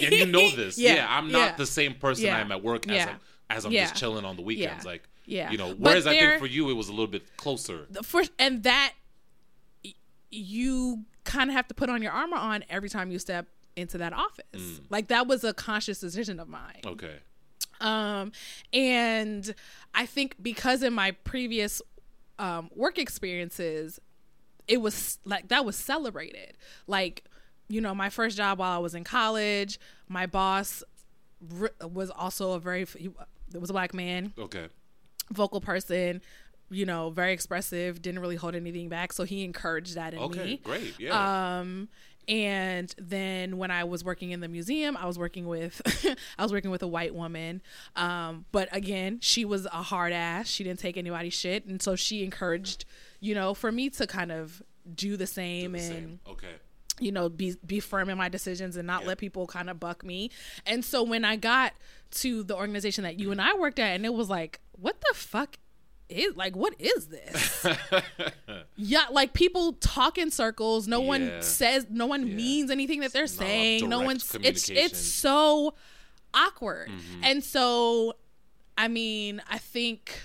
and 0.00 0.12
you 0.14 0.26
know 0.26 0.50
this. 0.50 0.78
Yeah, 0.84 0.94
Yeah, 0.94 1.06
I'm 1.08 1.30
not 1.30 1.38
yeah. 1.38 1.56
the 1.56 1.66
same 1.66 1.94
person 1.94 2.24
Yeah, 2.24 2.36
I 2.36 2.40
am 2.40 2.50
at 2.50 2.62
work 2.62 2.88
as 2.88 3.06
I'm, 3.08 3.16
as 3.50 3.64
I'm 3.64 3.72
just 3.72 3.94
chilling 3.94 4.24
on 4.24 4.36
the 4.36 4.42
weekends. 4.42 4.84
Like, 4.84 5.08
yeah. 5.26 5.50
you 5.50 5.58
know. 5.58 5.74
Whereas 5.74 6.06
I 6.06 6.18
think 6.18 6.38
for 6.38 6.46
you, 6.46 6.70
it 6.70 6.74
was 6.74 6.88
a 6.88 6.92
little 6.92 7.06
bit 7.06 7.36
closer. 7.36 7.86
The 7.90 8.02
first 8.02 8.32
and 8.38 8.62
that 8.64 8.92
you 10.30 11.04
kind 11.24 11.50
of 11.50 11.56
have 11.56 11.68
to 11.68 11.74
put 11.74 11.88
on 11.88 12.02
your 12.02 12.12
armor 12.12 12.36
on 12.36 12.64
every 12.68 12.88
time 12.88 13.10
you 13.10 13.18
step 13.18 13.46
into 13.76 13.98
that 13.98 14.12
office. 14.12 14.44
Mm. 14.54 14.80
Like 14.90 15.08
that 15.08 15.26
was 15.26 15.44
a 15.44 15.54
conscious 15.54 16.00
decision 16.00 16.38
of 16.38 16.48
mine. 16.48 16.80
Okay. 16.84 17.16
Um, 17.80 18.32
and 18.72 19.54
I 19.94 20.06
think 20.06 20.36
because 20.40 20.82
in 20.82 20.92
my 20.92 21.12
previous 21.12 21.82
um, 22.38 22.70
work 22.74 22.98
experiences, 22.98 24.00
it 24.68 24.80
was 24.80 25.18
like 25.24 25.48
that 25.48 25.64
was 25.64 25.76
celebrated. 25.76 26.56
Like, 26.86 27.24
you 27.68 27.80
know, 27.80 27.94
my 27.94 28.10
first 28.10 28.36
job 28.36 28.58
while 28.58 28.72
I 28.72 28.78
was 28.78 28.94
in 28.94 29.04
college, 29.04 29.78
my 30.08 30.26
boss 30.26 30.82
was 31.82 32.10
also 32.10 32.52
a 32.52 32.60
very 32.60 32.86
he 32.96 33.10
was 33.52 33.70
a 33.70 33.72
black 33.72 33.92
man, 33.92 34.32
Okay. 34.38 34.68
Vocal 35.32 35.60
person. 35.60 36.20
You 36.70 36.86
know, 36.86 37.10
very 37.10 37.32
expressive, 37.32 38.00
didn't 38.00 38.20
really 38.20 38.36
hold 38.36 38.54
anything 38.54 38.88
back. 38.88 39.12
So 39.12 39.24
he 39.24 39.44
encouraged 39.44 39.94
that 39.96 40.14
in 40.14 40.20
Okay. 40.20 40.44
me. 40.44 40.60
Great. 40.64 40.98
Yeah. 40.98 41.58
Um, 41.60 41.88
and 42.26 42.92
then 42.96 43.58
when 43.58 43.70
I 43.70 43.84
was 43.84 44.02
working 44.02 44.30
in 44.30 44.40
the 44.40 44.48
museum, 44.48 44.96
I 44.96 45.04
was 45.06 45.18
working 45.18 45.46
with 45.46 45.82
I 46.38 46.42
was 46.42 46.52
working 46.52 46.70
with 46.70 46.82
a 46.82 46.88
white 46.88 47.14
woman. 47.14 47.60
Um, 47.96 48.46
but 48.50 48.68
again, 48.72 49.18
she 49.20 49.44
was 49.44 49.66
a 49.66 49.82
hard 49.82 50.12
ass. 50.14 50.48
She 50.48 50.64
didn't 50.64 50.78
take 50.80 50.96
anybody's 50.96 51.34
shit, 51.34 51.66
and 51.66 51.82
so 51.82 51.96
she 51.96 52.24
encouraged, 52.24 52.86
you 53.20 53.34
know, 53.34 53.52
for 53.52 53.70
me 53.70 53.90
to 53.90 54.06
kind 54.06 54.32
of 54.32 54.62
do 54.94 55.16
the 55.18 55.26
same 55.26 55.72
The 55.72 55.78
and 55.78 55.86
same. 55.92 56.20
Okay. 56.28 56.54
you 56.98 57.12
know 57.12 57.28
be 57.28 57.56
be 57.66 57.78
firm 57.80 58.08
in 58.08 58.16
my 58.16 58.30
decisions 58.30 58.76
and 58.78 58.86
not 58.86 59.02
Yeah. 59.02 59.08
let 59.08 59.18
people 59.18 59.46
kind 59.46 59.68
of 59.68 59.78
buck 59.78 60.02
me. 60.02 60.30
And 60.64 60.82
so 60.82 61.02
when 61.02 61.26
I 61.26 61.36
got 61.36 61.74
to 62.12 62.42
the 62.42 62.56
organization 62.56 63.04
that 63.04 63.18
you 63.20 63.32
and 63.32 63.40
I 63.40 63.54
worked 63.54 63.78
at, 63.78 63.94
and 63.96 64.06
it 64.06 64.14
was 64.14 64.30
like, 64.30 64.60
what 64.78 65.00
the 65.00 65.14
fuck 65.14 65.56
is 66.08 66.36
like 66.36 66.54
what 66.54 66.74
is 66.78 67.06
this? 67.08 67.66
yeah, 68.76 69.04
like 69.10 69.32
people 69.32 69.72
talk 69.74 70.18
in 70.18 70.30
circles. 70.30 70.86
No 70.86 71.00
one 71.00 71.32
says, 71.40 71.86
no 71.90 72.06
one 72.06 72.26
Yeah. 72.26 72.34
means 72.34 72.70
anything 72.70 73.00
that 73.00 73.12
they're 73.12 73.22
Not 73.22 73.30
a 73.30 73.34
lot 73.36 73.42
of 73.42 73.48
saying. 73.48 73.88
No 73.88 74.00
one's. 74.02 74.36
It's 74.42 74.68
it's 74.68 74.98
so 74.98 75.74
awkward. 76.34 76.88
Mm-hmm. 76.90 77.24
And 77.24 77.42
so, 77.44 78.14
I 78.76 78.88
mean, 78.88 79.40
I 79.50 79.58
think. 79.58 80.20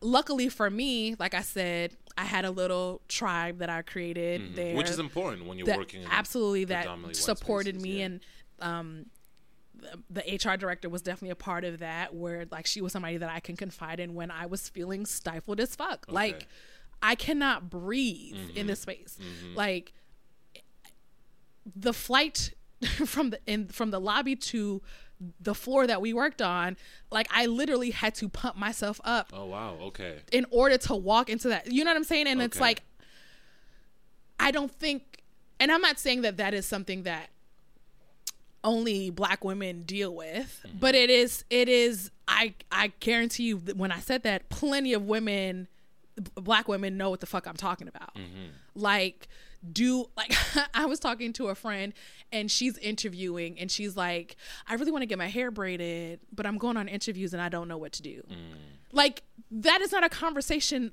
Luckily 0.00 0.50
for 0.50 0.68
me, 0.68 1.16
like 1.18 1.32
I 1.32 1.40
said, 1.40 1.96
I 2.18 2.24
had 2.24 2.44
a 2.44 2.50
little 2.50 3.00
tribe 3.08 3.58
that 3.58 3.70
I 3.70 3.80
created 3.82 4.54
there, 4.54 4.66
Mm-hmm. 4.66 4.76
Which 4.76 4.90
is 4.90 4.98
important 4.98 5.46
when 5.46 5.58
you're 5.58 5.76
working. 5.78 6.02
In 6.02 6.08
absolutely 6.10 6.66
that 6.66 6.86
supported 7.12 7.76
spaces, 7.76 7.82
me 7.82 7.98
yeah. 8.00 8.04
and 8.04 8.20
um 8.60 9.06
the, 10.10 10.20
HR 10.22 10.56
director 10.56 10.88
was 10.88 11.02
definitely 11.02 11.30
a 11.30 11.36
part 11.36 11.64
of 11.64 11.78
that 11.80 12.14
where 12.14 12.46
like 12.50 12.66
she 12.66 12.80
was 12.80 12.92
somebody 12.92 13.16
that 13.18 13.30
I 13.30 13.40
can 13.40 13.56
confide 13.56 14.00
in 14.00 14.14
when 14.14 14.30
I 14.30 14.46
was 14.46 14.68
feeling 14.68 15.06
stifled 15.06 15.60
as 15.60 15.74
fuck. 15.76 16.06
Like 16.08 16.46
I 17.02 17.14
cannot 17.14 17.70
breathe 17.70 18.34
Mm-hmm. 18.36 18.56
in 18.56 18.66
this 18.66 18.80
space. 18.80 19.18
Like 19.54 19.92
the 21.76 21.92
flight 21.92 22.52
from 23.06 23.30
the 23.30 23.40
in 23.46 23.68
from 23.68 23.90
the 23.90 24.00
lobby 24.00 24.36
to 24.36 24.82
the 25.40 25.54
floor 25.54 25.86
that 25.86 26.00
we 26.02 26.12
worked 26.12 26.42
on, 26.42 26.76
like 27.10 27.28
I 27.32 27.46
literally 27.46 27.90
had 27.90 28.14
to 28.16 28.28
pump 28.28 28.56
myself 28.56 29.00
up 29.04 29.30
Oh 29.32 29.46
wow. 29.46 29.76
Okay. 29.82 30.18
in 30.32 30.44
order 30.50 30.76
to 30.78 30.94
walk 30.96 31.30
into 31.30 31.48
that. 31.48 31.70
You 31.72 31.84
know 31.84 31.90
what 31.90 31.96
I'm 31.96 32.04
saying? 32.04 32.26
And 32.26 32.42
it's 32.42 32.58
like, 32.60 32.82
I 34.40 34.50
don't 34.50 34.70
think, 34.72 35.22
and 35.60 35.70
I'm 35.70 35.80
not 35.80 35.98
saying 35.98 36.22
that 36.22 36.36
that 36.38 36.52
is 36.52 36.66
something 36.66 37.04
that 37.04 37.28
only 38.64 39.10
black 39.10 39.44
women 39.44 39.82
deal 39.82 40.14
with, 40.14 40.60
Mm-hmm. 40.66 40.78
but 40.78 40.94
it 40.94 41.10
is, 41.10 41.44
it 41.50 41.68
is, 41.68 42.10
I, 42.26 42.54
I 42.72 42.92
guarantee 43.00 43.44
you 43.44 43.58
that 43.60 43.76
when 43.76 43.92
I 43.92 44.00
said 44.00 44.22
that, 44.24 44.48
plenty 44.48 44.92
of 44.94 45.02
women, 45.04 45.68
black 46.34 46.66
women 46.66 46.96
know 46.96 47.10
what 47.10 47.20
the 47.20 47.26
fuck 47.26 47.46
I'm 47.46 47.56
talking 47.56 47.86
about. 47.88 48.14
Mm-hmm. 48.16 48.48
Like, 48.74 49.28
do 49.72 50.10
like 50.14 50.34
I 50.74 50.84
was 50.84 50.98
talking 51.00 51.32
to 51.34 51.48
a 51.48 51.54
friend 51.54 51.94
and 52.30 52.50
she's 52.50 52.76
interviewing 52.78 53.58
and 53.58 53.70
she's 53.70 53.96
like, 53.96 54.36
I 54.68 54.74
really 54.74 54.92
want 54.92 55.00
to 55.02 55.06
get 55.06 55.16
my 55.16 55.28
hair 55.28 55.50
braided, 55.50 56.20
but 56.32 56.44
I'm 56.44 56.58
going 56.58 56.76
on 56.76 56.86
interviews 56.86 57.32
and 57.32 57.40
I 57.40 57.48
don't 57.48 57.66
know 57.68 57.78
what 57.78 57.92
to 57.92 58.02
do. 58.02 58.22
Mm. 58.30 58.36
Like 58.92 59.22
that 59.50 59.80
is 59.80 59.90
not 59.90 60.04
a 60.04 60.10
conversation 60.10 60.92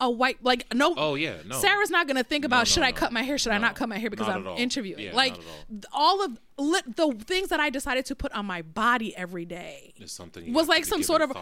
a 0.00 0.10
white 0.10 0.36
like 0.42 0.72
no 0.74 0.92
Oh 0.96 1.14
yeah. 1.14 1.36
No. 1.46 1.58
Sarah's 1.58 1.90
not 1.90 2.06
gonna 2.06 2.22
think 2.24 2.44
about 2.44 2.58
no, 2.60 2.64
should 2.64 2.82
I 2.82 2.92
cut 2.92 3.12
my 3.12 3.22
hair 3.22 3.38
should 3.38 3.52
I 3.52 3.58
not 3.58 3.76
cut 3.76 3.88
my 3.88 3.96
hair 3.98 4.10
because 4.10 4.28
I'm 4.28 4.46
interviewing 4.46 5.02
Yeah, 5.04 5.14
like 5.14 5.34
all. 5.92 6.18
all 6.20 6.24
of 6.24 6.38
li- 6.58 6.82
the 6.94 7.16
things 7.24 7.48
that 7.48 7.60
I 7.60 7.70
decided 7.70 8.04
to 8.06 8.14
put 8.14 8.30
on 8.32 8.44
my 8.44 8.60
body 8.62 9.16
every 9.16 9.46
day 9.46 9.94
It's 9.96 10.12
something 10.12 10.52
was 10.52 10.68
like 10.68 10.84
some 10.84 11.02
sort 11.02 11.22
of- 11.22 11.32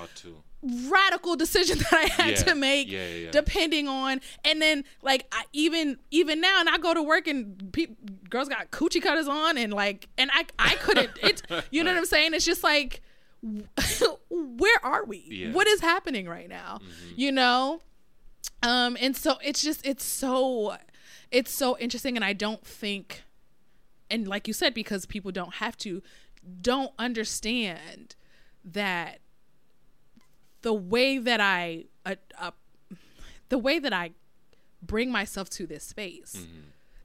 radical 0.88 1.36
decision 1.36 1.78
that 1.90 1.92
I 1.92 2.04
had 2.22 2.30
Yeah, 2.30 2.42
to 2.44 2.54
make 2.54 2.90
yeah, 2.90 3.06
yeah, 3.08 3.14
yeah. 3.24 3.30
depending 3.32 3.86
on 3.88 4.20
and 4.44 4.62
then 4.62 4.84
like 5.02 5.26
I 5.32 5.44
even 5.52 5.98
even 6.10 6.40
now 6.40 6.60
and 6.60 6.68
I 6.68 6.78
go 6.78 6.94
to 6.94 7.02
work 7.02 7.26
and 7.26 7.72
pe- 7.72 7.88
girls 8.30 8.48
got 8.48 8.70
coochie 8.70 9.02
cutters 9.02 9.28
on 9.28 9.58
and 9.58 9.74
like 9.74 10.08
and 10.16 10.30
I 10.32 10.46
I 10.58 10.76
couldn't 10.76 11.10
it 11.22 11.42
you 11.70 11.82
know 11.84 11.90
what 11.92 11.98
I'm 11.98 12.06
saying 12.06 12.34
it's 12.34 12.44
just 12.46 12.62
like 12.62 13.02
where 14.30 14.78
are 14.84 15.04
we. 15.04 15.18
Mm-hmm. 15.30 15.52
what 15.52 15.66
is 15.66 15.80
happening 15.80 16.26
right 16.28 16.48
now 16.48 16.80
you 17.16 17.30
know 17.32 17.82
um 18.62 18.96
and 19.00 19.16
so 19.16 19.36
it's 19.42 19.62
just 19.62 19.84
it's 19.86 20.04
so 20.04 20.76
it's 21.30 21.52
so 21.52 21.76
interesting 21.78 22.16
and 22.16 22.24
I 22.24 22.32
don't 22.32 22.64
think 22.64 23.22
and 24.10 24.26
like 24.28 24.46
you 24.48 24.54
said 24.54 24.74
because 24.74 25.06
people 25.06 25.30
don't 25.32 25.54
have 25.54 25.76
to 25.78 26.02
don't 26.60 26.92
understand 26.98 28.14
that 28.64 29.18
the 30.62 30.72
way 30.72 31.18
that 31.18 31.40
I 31.40 31.84
uh, 32.06 32.14
uh, 32.38 32.50
the 33.48 33.58
way 33.58 33.78
that 33.78 33.92
I 33.92 34.10
bring 34.82 35.10
myself 35.10 35.48
to 35.50 35.66
this 35.66 35.84
space 35.84 36.46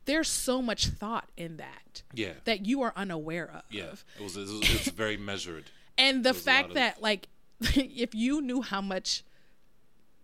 there's 0.05 0.27
so 0.29 0.61
much 0.61 0.87
thought 0.87 1.29
in 1.37 1.57
that 1.57 2.01
Yeah. 2.13 2.33
that 2.45 2.65
you 2.65 2.81
are 2.81 2.93
unaware 2.95 3.49
of 3.49 3.61
Yeah. 3.69 3.93
It 4.19 4.23
was. 4.23 4.35
It 4.37 4.41
was 4.41 4.51
it's 4.63 4.87
very 5.03 5.17
measured. 5.17 5.65
and 5.97 6.23
the 6.23 6.33
fact 6.33 6.69
lot 6.69 6.71
of- 6.71 6.75
that 6.75 7.01
like 7.01 7.27
if 7.61 8.15
you 8.15 8.41
knew 8.41 8.61
how 8.61 8.81
much 8.81 9.23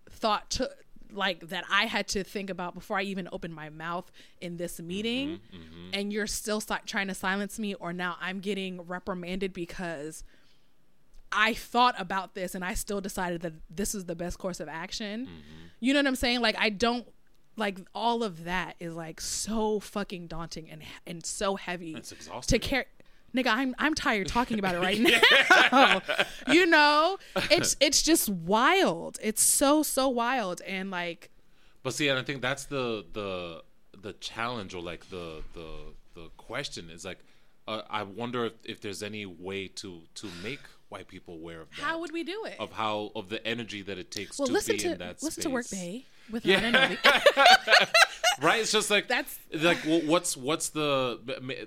thought 0.09 0.49
to 0.51 0.69
like 1.11 1.49
that 1.49 1.63
I 1.71 1.85
had 1.85 2.07
to 2.09 2.23
think 2.23 2.49
about 2.49 2.73
before 2.73 2.97
I 2.97 3.03
even 3.03 3.27
opened 3.31 3.53
my 3.53 3.69
mouth 3.69 4.11
in 4.41 4.57
this 4.57 4.79
meeting 4.79 5.39
Mm-hmm, 5.53 5.89
and 5.93 6.11
you're 6.13 6.27
still 6.27 6.59
si- 6.61 6.73
trying 6.85 7.07
to 7.07 7.13
silence 7.13 7.57
me 7.59 7.73
or 7.75 7.93
now 7.93 8.17
I'm 8.21 8.39
getting 8.39 8.81
reprimanded 8.81 9.53
because 9.53 10.23
I 11.31 11.53
thought 11.53 11.95
about 11.97 12.33
this 12.33 12.55
and 12.55 12.63
I 12.63 12.73
still 12.75 13.01
decided 13.01 13.41
that 13.41 13.53
this 13.69 13.93
is 13.93 14.05
the 14.05 14.15
best 14.15 14.37
course 14.39 14.59
of 14.59 14.69
action. 14.69 15.25
Mm-hmm. 15.25 15.65
You 15.81 15.93
know 15.93 15.99
what 15.99 16.07
I'm 16.07 16.15
saying? 16.15 16.41
Like 16.41 16.55
I 16.57 16.69
don't 16.69 17.05
like 17.57 17.79
all 17.93 18.23
of 18.23 18.45
that 18.45 18.75
is 18.79 18.95
like 18.95 19.21
so 19.21 19.79
fucking 19.79 20.27
daunting 20.27 20.69
and 20.69 20.81
and 21.05 21.25
so 21.25 21.55
heavy 21.55 21.95
It's 21.95 22.13
to 22.47 22.59
carry. 22.59 22.85
Nigga, 23.35 23.47
I'm 23.47 23.75
I'm 23.77 23.93
tired 23.93 24.27
talking 24.27 24.57
about 24.59 24.75
it 24.75 24.79
right 24.79 24.99
now. 25.71 26.01
you 26.53 26.65
know, 26.65 27.17
it's 27.51 27.75
it's 27.79 28.01
just 28.01 28.29
wild. 28.29 29.17
It's 29.21 29.41
so 29.41 29.83
so 29.83 30.07
wild 30.09 30.61
and 30.61 30.89
like 30.91 31.29
But 31.83 31.93
see, 31.93 32.07
and 32.07 32.17
I 32.17 32.23
think 32.23 32.41
that's 32.41 32.65
the 32.65 33.05
the 33.13 33.63
the 34.01 34.13
challenge 34.13 34.73
or 34.73 34.81
like 34.81 35.09
the 35.09 35.43
the 35.53 35.69
the 36.13 36.29
question 36.37 36.89
is 36.89 37.03
like, 37.05 37.19
uh, 37.67 37.81
I 37.89 38.03
wonder 38.03 38.45
if, 38.45 38.53
if 38.63 38.81
there's 38.81 39.03
any 39.03 39.25
way 39.25 39.67
to 39.67 40.01
to 40.15 40.27
make 40.43 40.59
white 40.89 41.07
people 41.07 41.33
aware 41.33 41.61
of 41.61 41.69
that. 41.71 41.81
how 41.81 41.99
would 41.99 42.11
we 42.13 42.23
do 42.23 42.45
it? 42.45 42.55
of 42.59 42.71
how 42.71 43.11
of 43.15 43.29
the 43.29 43.45
energy 43.45 43.81
that 43.81 43.97
it 43.97 44.11
takes 44.11 44.37
well, 44.39 44.47
to 44.47 44.53
listen 44.53 44.75
be 44.75 44.79
to 44.83 44.91
in 44.93 44.97
that 44.99 45.21
listen 45.23 45.31
space. 45.31 45.43
to 45.43 45.49
Work 45.49 45.67
Day 45.67 46.05
with 46.31 46.45
Yeah. 46.45 46.95
Right? 48.41 48.59
It's 48.61 48.71
just 48.71 48.89
like 48.91 49.07
That's- 49.07 49.39
like 49.53 49.77
well, 49.85 50.01
what's 50.01 50.35
what's 50.35 50.69
the 50.69 51.19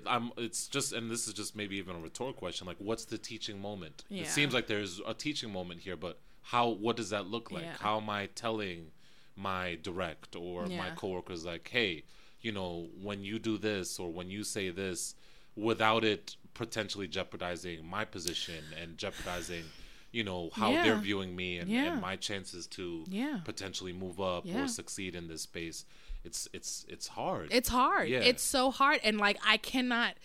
I'm 0.05 0.31
it's 0.37 0.67
just 0.67 0.93
and 0.93 1.09
this 1.09 1.27
is 1.27 1.33
just 1.33 1.55
maybe 1.55 1.77
even 1.77 1.95
a 1.95 1.99
rhetorical 1.99 2.33
question 2.39 2.67
like 2.67 2.77
what's 2.79 3.05
the 3.05 3.17
teaching 3.17 3.59
moment? 3.59 4.03
Yeah. 4.09 4.21
It 4.23 4.27
seems 4.27 4.53
like 4.53 4.67
there's 4.67 5.01
a 5.07 5.15
teaching 5.15 5.51
moment 5.51 5.81
here, 5.81 5.95
but 5.97 6.19
how 6.43 6.69
what 6.69 6.95
does 6.95 7.09
that 7.09 7.25
look 7.27 7.51
like? 7.51 7.63
Yeah. 7.63 7.73
How 7.79 7.97
am 7.99 8.09
I 8.09 8.27
telling 8.27 8.91
my 9.35 9.79
direct 9.81 10.35
or 10.35 10.67
my 10.67 10.73
Yeah. 10.89 10.95
coworkers 10.95 11.43
like, 11.43 11.67
hey, 11.69 12.03
you 12.41 12.51
know, 12.51 12.89
when 13.01 13.23
you 13.23 13.39
do 13.39 13.57
this 13.57 13.97
or 13.99 14.11
when 14.11 14.29
you 14.29 14.43
say 14.43 14.69
this 14.69 15.15
without 15.55 16.03
it 16.03 16.35
potentially 16.53 17.07
jeopardizing 17.07 17.83
my 17.85 18.05
position 18.05 18.63
and 18.79 18.97
jeopardizing 18.97 19.63
you 20.11 20.23
know 20.23 20.49
how 20.53 20.71
Yeah. 20.71 20.83
they're 20.83 20.95
viewing 20.97 21.35
me 21.35 21.57
and, 21.57 21.69
Yeah. 21.69 21.93
and 21.93 22.01
my 22.01 22.15
chances 22.15 22.65
to 22.67 23.05
Yeah. 23.09 23.39
potentially 23.45 23.93
move 23.93 24.19
up 24.19 24.45
or 24.45 24.67
succeed 24.67 25.15
in 25.15 25.27
this 25.27 25.43
space 25.43 25.85
it's 26.23 26.47
it's 26.51 26.85
it's 26.89 27.07
hard 27.07 27.47
It's 27.51 27.69
hard. 27.69 28.09
Yeah. 28.09 28.19
It's 28.19 28.43
so 28.43 28.71
hard. 28.71 28.99
And 29.05 29.17
like 29.17 29.37
I 29.45 29.55
cannot 29.57 30.15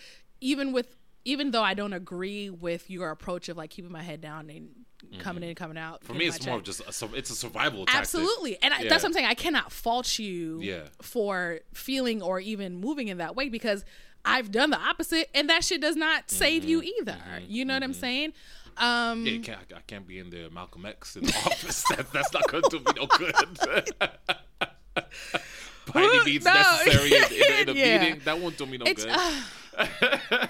even 0.40 0.72
with 0.72 0.88
even 1.24 1.52
though 1.52 1.62
I 1.62 1.74
don't 1.74 1.92
agree 1.92 2.50
with 2.50 2.90
your 2.90 3.10
approach 3.10 3.48
of 3.48 3.56
like 3.56 3.70
keeping 3.70 3.92
my 3.92 4.02
head 4.02 4.20
down 4.20 4.50
and 4.50 4.70
coming 5.20 5.42
in 5.44 5.50
and 5.50 5.56
coming 5.56 5.78
out. 5.78 5.98
Mm-hmm. 6.00 6.06
for 6.06 6.14
me 6.14 6.26
it's 6.26 6.44
more 6.44 6.56
check. 6.56 6.60
of 6.60 6.64
just 6.64 7.02
a, 7.02 7.14
it's 7.14 7.30
a 7.30 7.34
survival 7.36 7.86
tactic. 7.86 8.00
Absolutely. 8.00 8.58
And 8.62 8.74
I, 8.74 8.84
that's 8.88 9.02
what 9.04 9.10
I'm 9.10 9.12
saying. 9.12 9.26
I 9.26 9.34
cannot 9.34 9.70
fault 9.70 10.18
you 10.18 10.60
Yeah. 10.60 10.88
for 11.00 11.60
feeling 11.72 12.20
or 12.22 12.40
even 12.40 12.76
moving 12.80 13.08
in 13.08 13.18
that 13.18 13.36
way 13.36 13.48
because 13.48 13.84
I've 14.24 14.50
done 14.50 14.70
the 14.70 14.78
opposite 14.80 15.28
and 15.34 15.48
that 15.50 15.62
shit 15.62 15.80
does 15.80 15.96
not 15.96 16.30
save 16.30 16.64
you 16.64 16.80
Mm-hmm. 16.80 17.00
either. 17.02 17.18
You 17.46 17.64
know 17.66 17.74
what 17.74 17.82
I'm 17.84 17.92
saying? 17.94 18.32
Um 18.76 19.24
Yeah, 19.26 19.32
you 19.32 19.40
can't, 19.40 19.58
I 19.74 19.80
can't 19.86 20.06
be 20.06 20.18
in 20.18 20.30
there, 20.30 20.50
Malcolm 20.50 20.84
X 20.86 21.16
in 21.16 21.24
the 21.24 21.36
office. 21.46 21.84
That, 21.90 22.10
that's 22.12 22.32
not 22.32 22.46
going 22.50 22.62
to 22.64 22.68
do 22.70 22.78
me 22.78 22.84
no 22.96 23.06
good. 23.06 23.34
By 25.92 26.02
any 26.02 26.24
means 26.24 26.44
No. 26.44 26.54
necessary 26.54 27.14
in, 27.14 27.24
in, 27.24 27.68
in 27.68 27.68
a 27.68 27.72
Yeah. 27.78 27.98
meeting, 28.02 28.20
that 28.24 28.40
won't 28.40 28.56
do 28.56 28.66
me 28.66 28.78
no 28.78 28.86
It's- 28.86 29.04
good. 29.04 30.48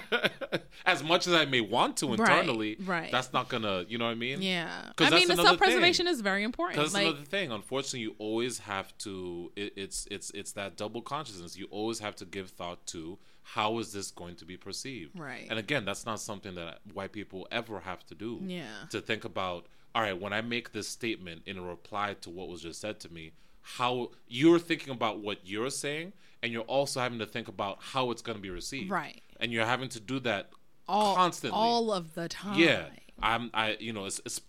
as 0.85 1.03
much 1.03 1.27
as 1.27 1.33
I 1.33 1.45
may 1.45 1.61
want 1.61 1.97
to 1.97 2.13
internally, 2.13 2.77
right. 2.85 3.11
that's 3.11 3.33
not 3.33 3.49
gonna, 3.49 3.85
you 3.87 3.97
know 3.97 4.05
what 4.05 4.11
I 4.11 4.15
mean? 4.15 4.41
yeah. 4.41 4.91
I 4.99 5.09
mean 5.09 5.27
the 5.27 5.35
self 5.35 5.57
preservation 5.57 6.05
thing. 6.05 6.13
is 6.13 6.21
very 6.21 6.43
important. 6.43 6.77
Because 6.79 6.93
Like 6.93 7.07
another 7.07 7.25
thing, 7.25 7.51
unfortunately, 7.51 8.01
you 8.01 8.15
always 8.17 8.59
have 8.59 8.95
to. 8.99 9.51
It, 9.55 9.73
it's 9.75 10.07
it's 10.11 10.29
it's 10.31 10.51
that 10.53 10.77
double 10.77 11.01
consciousness. 11.01 11.57
You 11.57 11.67
always 11.71 11.99
have 11.99 12.15
to 12.17 12.25
give 12.25 12.51
thought 12.51 12.85
to 12.87 13.17
how 13.47 13.77
is 13.77 13.93
this 13.93 14.09
going 14.09 14.35
to 14.35 14.45
be 14.45 14.57
perceived. 14.57 15.17
Right. 15.17 15.45
And 15.49 15.59
again, 15.59 15.85
that's 15.85 16.03
not 16.03 16.19
something 16.19 16.55
that 16.55 16.79
white 16.93 17.11
people 17.11 17.47
ever 17.51 17.79
have 17.79 18.03
to 18.07 18.15
do. 18.15 18.41
Yeah. 18.43 18.65
To 18.89 18.99
think 18.99 19.23
about. 19.23 19.67
All 19.93 20.01
right, 20.01 20.19
when 20.19 20.33
I 20.33 20.41
make 20.41 20.73
this 20.73 20.89
statement 20.89 21.43
in 21.45 21.57
a 21.57 21.61
reply 21.61 22.15
to 22.21 22.29
what 22.29 22.49
was 22.49 22.61
just 22.61 22.81
said 22.81 22.99
to 23.01 23.13
me, 23.13 23.31
how 23.61 24.09
you're 24.27 24.59
thinking 24.59 24.91
about 24.91 25.19
what 25.19 25.39
you're 25.45 25.69
saying, 25.69 26.11
and 26.43 26.51
you're 26.51 26.63
also 26.63 26.99
having 26.99 27.19
to 27.19 27.25
think 27.25 27.47
about 27.47 27.77
how 27.79 28.11
it's 28.11 28.21
going 28.21 28.35
to 28.35 28.41
be 28.41 28.49
received. 28.49 28.89
Right. 28.89 29.21
And 29.39 29.53
you're 29.53 29.65
having 29.65 29.89
to 29.89 29.99
do 29.99 30.19
that 30.21 30.49
all, 30.87 31.15
constantly. 31.15 31.57
all 31.57 31.93
of 31.93 32.13
the 32.13 32.27
time. 32.27 32.59
Yeah, 32.59 32.85
I'm. 33.21 33.51
I 33.53 33.77
you 33.79 33.93
know, 33.93 34.05
it's, 34.05 34.19
it's 34.25 34.41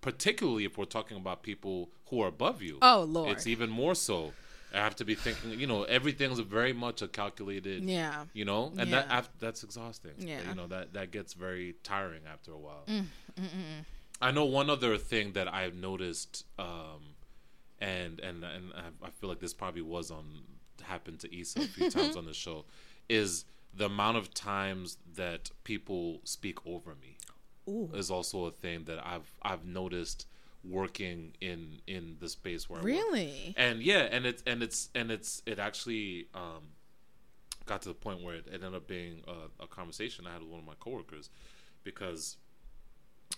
particularly 0.00 0.64
if 0.64 0.76
we're 0.78 0.86
talking 0.86 1.16
about 1.16 1.42
people 1.42 1.90
who 2.06 2.22
are 2.22 2.28
above 2.28 2.60
you. 2.62 2.78
Oh, 2.82 3.02
Lord. 3.02 3.30
it's 3.30 3.46
even 3.46 3.70
more 3.70 3.94
so. 3.94 4.32
I 4.72 4.78
have 4.78 4.96
to 4.96 5.04
be 5.04 5.14
thinking. 5.14 5.58
You 5.58 5.66
know, 5.66 5.82
everything's 5.84 6.38
very 6.40 6.72
much 6.72 7.02
a 7.02 7.08
calculated. 7.08 7.84
Yeah. 7.84 8.24
You 8.32 8.44
know, 8.44 8.72
and 8.78 8.92
that 8.92 9.06
Yeah. 9.08 9.18
af- 9.18 9.30
that's 9.38 9.64
exhausting. 9.64 10.12
Yeah. 10.18 10.40
Mm, 10.42 10.48
You 10.48 10.54
know 10.54 10.66
that 10.68 10.92
that 10.92 11.10
gets 11.10 11.32
very 11.34 11.74
tiring 11.82 12.22
after 12.26 12.52
a 12.52 12.58
while. 12.58 12.84
I 14.22 14.30
know 14.30 14.44
one 14.44 14.68
other 14.68 14.98
thing 14.98 15.32
that 15.32 15.48
I've 15.52 15.74
noticed, 15.74 16.44
um, 16.58 17.14
and 17.80 18.20
and 18.20 18.44
and 18.44 18.72
I, 18.74 19.06
I 19.06 19.10
feel 19.10 19.28
like 19.30 19.40
this 19.40 19.54
probably 19.54 19.82
was 19.82 20.10
on 20.10 20.24
happened 20.82 21.20
to 21.20 21.36
Issa 21.40 21.60
a 21.60 21.66
few 21.66 21.90
times 21.90 22.16
on 22.16 22.24
the 22.26 22.34
show, 22.44 22.64
is 23.08 23.44
the 23.74 23.86
amount 23.86 24.16
of 24.18 24.32
times 24.34 24.98
that 25.14 25.50
people 25.64 26.20
speak 26.24 26.66
over 26.66 26.94
me 26.96 27.16
Ooh. 27.68 27.90
is 27.94 28.10
also 28.10 28.44
a 28.46 28.50
thing 28.50 28.84
that 28.84 29.04
I've 29.06 29.32
I've 29.42 29.64
noticed 29.64 30.26
working 30.62 31.32
in 31.40 31.80
in 31.86 32.16
the 32.20 32.28
space 32.28 32.68
where. 32.68 32.82
Really? 32.82 33.54
and 33.56 33.82
yeah 33.82 34.08
and 34.10 34.26
it's 34.26 34.42
and 34.46 34.62
it's 34.62 34.90
and 34.94 35.10
it's 35.10 35.42
it 35.46 35.58
actually 35.58 36.26
um 36.34 36.62
got 37.66 37.82
to 37.82 37.88
the 37.88 37.94
point 37.94 38.22
where 38.22 38.34
it, 38.36 38.46
ended 38.52 38.74
up 38.74 38.86
being 38.86 39.22
a, 39.28 39.62
a 39.64 39.66
conversation 39.66 40.26
I 40.26 40.32
had 40.32 40.42
with 40.42 40.50
one 40.50 40.60
of 40.60 40.66
my 40.66 40.74
coworkers 40.80 41.30
because 41.84 42.36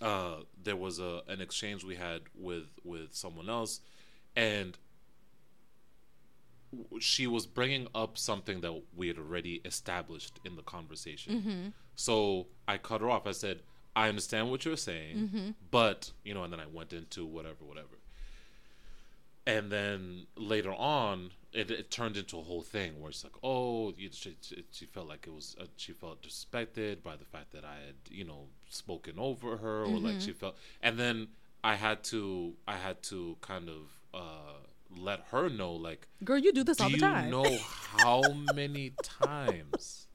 uh 0.00 0.36
there 0.62 0.76
was 0.76 0.98
a 0.98 1.22
an 1.28 1.40
exchange 1.40 1.84
we 1.84 1.96
had 1.96 2.22
with 2.34 2.66
with 2.82 3.14
someone 3.14 3.48
else 3.48 3.80
and 4.34 4.78
she 7.00 7.26
was 7.26 7.46
bringing 7.46 7.86
up 7.94 8.16
something 8.16 8.62
that 8.62 8.82
we 8.96 9.08
had 9.08 9.18
already 9.18 9.60
established 9.64 10.40
in 10.44 10.56
the 10.56 10.62
conversation. 10.62 11.74
So 11.96 12.46
I 12.66 12.78
cut 12.78 13.02
her 13.02 13.10
off. 13.10 13.26
I 13.26 13.32
said, 13.32 13.60
"I 13.94 14.08
understand 14.08 14.50
what 14.50 14.64
you're 14.64 14.76
saying, 14.76 15.54
but 15.70 16.12
you 16.24 16.34
know," 16.34 16.44
and 16.44 16.52
then 16.52 16.60
I 16.60 16.66
went 16.66 16.92
into 16.92 17.24
whatever, 17.26 17.64
whatever. 17.64 17.96
And 19.44 19.72
then 19.72 20.26
later 20.36 20.72
on, 20.72 21.32
it, 21.52 21.68
it 21.70 21.90
turned 21.90 22.16
into 22.16 22.38
a 22.38 22.42
whole 22.42 22.62
thing 22.62 23.00
where 23.00 23.10
it's 23.10 23.24
like, 23.24 23.32
oh, 23.42 23.92
you, 23.98 24.08
she, 24.12 24.36
she- 24.70 24.86
felt 24.86 25.08
like 25.08 25.26
it 25.26 25.32
was, 25.34 25.56
uh, 25.60 25.64
she 25.76 25.92
felt 25.92 26.22
disrespected 26.22 27.02
by 27.02 27.16
the 27.16 27.24
fact 27.24 27.50
that 27.50 27.64
I 27.64 27.74
had, 27.84 27.96
you 28.08 28.22
know, 28.24 28.46
spoken 28.70 29.14
over 29.18 29.56
her, 29.56 29.82
or 29.84 29.98
like 29.98 30.20
she 30.20 30.30
felt, 30.32 30.56
and 30.80 30.96
then 30.96 31.26
I 31.64 31.74
had 31.74 32.04
to, 32.04 32.54
I 32.68 32.76
had 32.76 33.02
to 33.04 33.36
kind 33.40 33.68
of 33.68 33.90
uh, 34.14 34.58
let 34.96 35.22
her 35.32 35.48
know, 35.50 35.72
like, 35.72 36.06
Girl, 36.22 36.38
you 36.38 36.52
do 36.52 36.62
this 36.62 36.76
do 36.76 36.84
all 36.84 36.90
the 36.90 36.98
time. 36.98 37.24
you 37.24 37.30
know 37.32 37.58
how 37.58 38.22
many 38.54 38.92
times 39.02 40.06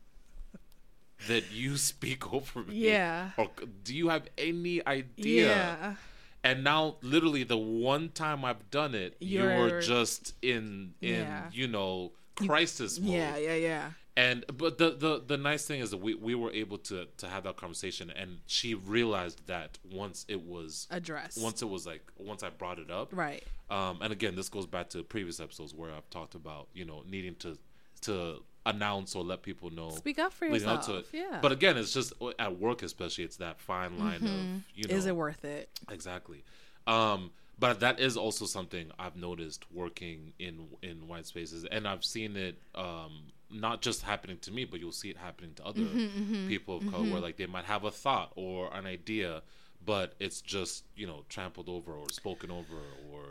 that 1.28 1.52
you 1.52 1.78
speak 1.78 2.32
over 2.34 2.64
me? 2.64 2.76
Yeah. 2.76 3.32
Or 3.38 3.50
do 3.84 3.96
you 3.96 4.10
have 4.10 4.28
any 4.38 4.86
idea? 4.86 5.48
Yeah. 5.48 5.96
And 6.44 6.64
now, 6.64 6.98
literally, 7.02 7.44
the 7.44 7.58
one 7.58 8.10
time 8.10 8.46
I've 8.46 8.70
done 8.72 8.96
it, 8.96 9.18
you 9.20 9.42
were 9.44 9.68
You're- 9.70 9.82
just 9.82 10.34
in 10.42 10.94
in 11.02 11.22
Yeah. 11.22 11.50
you 11.52 11.68
know 11.68 12.14
crisis 12.36 13.00
mode. 13.00 13.12
Yeah, 13.12 13.38
yeah, 13.38 13.56
yeah. 13.56 13.92
And 14.16 14.46
but 14.56 14.78
the, 14.78 14.92
the 14.92 15.22
the 15.26 15.38
nice 15.38 15.66
thing 15.66 15.80
is 15.80 15.92
that 15.92 15.98
we 15.98 16.16
we 16.16 16.34
were 16.36 16.52
able 16.52 16.78
to 16.80 17.06
to 17.18 17.28
have 17.28 17.44
that 17.44 17.56
conversation, 17.58 18.10
and 18.12 18.40
she 18.48 18.74
realized 18.74 19.46
that 19.48 19.78
once 19.92 20.26
it 20.28 20.42
was 20.42 20.88
Address. 20.90 21.38
once 21.38 21.62
it 21.62 21.70
was 21.70 21.86
like 21.86 22.02
once 22.18 22.42
I 22.44 22.50
brought 22.50 22.80
it 22.80 22.90
up, 22.90 23.10
Right. 23.16 23.44
um, 23.70 24.00
and 24.02 24.12
again, 24.14 24.36
this 24.36 24.50
goes 24.50 24.66
back 24.66 24.90
to 24.92 25.04
previous 25.04 25.40
episodes 25.40 25.74
where 25.74 25.92
I've 25.92 26.10
talked 26.10 26.34
about 26.36 26.68
you 26.74 26.86
know 26.86 27.04
needing 27.08 27.36
to 27.38 27.58
to 28.02 28.44
announce 28.68 29.16
or 29.16 29.24
let 29.24 29.42
people 29.42 29.70
know 29.70 29.90
Speak 29.92 30.20
up 30.20 30.32
for 30.34 30.46
up 30.46 30.52
yourself. 30.54 30.90
it. 30.90 31.06
Yeah. 31.14 31.40
But 31.42 31.52
again, 31.52 31.78
it's 31.78 31.94
just 31.94 32.14
at 32.38 32.60
work, 32.60 32.84
especially, 32.84 33.24
it's 33.24 33.38
that 33.38 33.60
fine 33.60 33.98
line 33.98 34.24
of 34.24 34.64
you 34.76 34.88
know 34.88 34.96
Is 34.96 35.06
it 35.06 35.16
worth 35.16 35.44
it? 35.46 35.70
exactly. 35.90 36.44
Um, 36.86 37.32
but 37.60 37.80
that 37.80 38.00
is 38.00 38.16
also 38.18 38.46
something 38.46 38.92
I've 39.00 39.16
noticed 39.16 39.66
working 39.74 40.34
in 40.38 40.68
in 40.84 41.08
white 41.08 41.26
spaces, 41.26 41.66
and 41.72 41.88
I've 41.88 42.06
seen 42.06 42.36
it 42.38 42.56
um, 42.76 43.32
not 43.50 43.82
just 43.82 44.04
happening 44.04 44.38
to 44.42 44.52
me, 44.52 44.66
but 44.66 44.80
you'll 44.80 44.92
see 44.92 45.10
it 45.10 45.18
happening 45.18 45.54
to 45.56 45.66
other 45.66 45.82
Mm-hmm, 45.82 46.48
people 46.48 46.78
of 46.78 46.92
color, 46.92 47.10
where 47.12 47.20
like 47.22 47.38
they 47.38 47.48
might 47.48 47.66
have 47.66 47.84
a 47.84 47.92
thought 47.92 48.32
or 48.36 48.72
an 48.76 48.86
idea, 48.86 49.42
but 49.88 50.14
it's 50.20 50.42
just 50.42 50.84
you 50.96 51.08
know 51.08 51.24
trampled 51.30 51.68
over 51.68 51.94
or 51.94 52.06
spoken 52.12 52.52
over, 52.52 52.76
or 53.12 53.22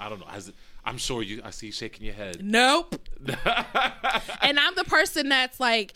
I 0.00 0.08
don't 0.08 0.18
know. 0.18 0.26
Has 0.26 0.48
it, 0.48 0.54
I'm 0.84 0.98
sure 0.98 1.22
you. 1.22 1.40
I 1.44 1.50
see 1.50 1.66
you 1.66 1.72
shaking 1.72 2.04
your 2.04 2.14
head. 2.14 2.44
Nope. 2.44 2.96
and 4.42 4.58
I'm 4.60 4.74
the 4.74 4.84
person 4.84 5.28
that's 5.28 5.58
like, 5.60 5.94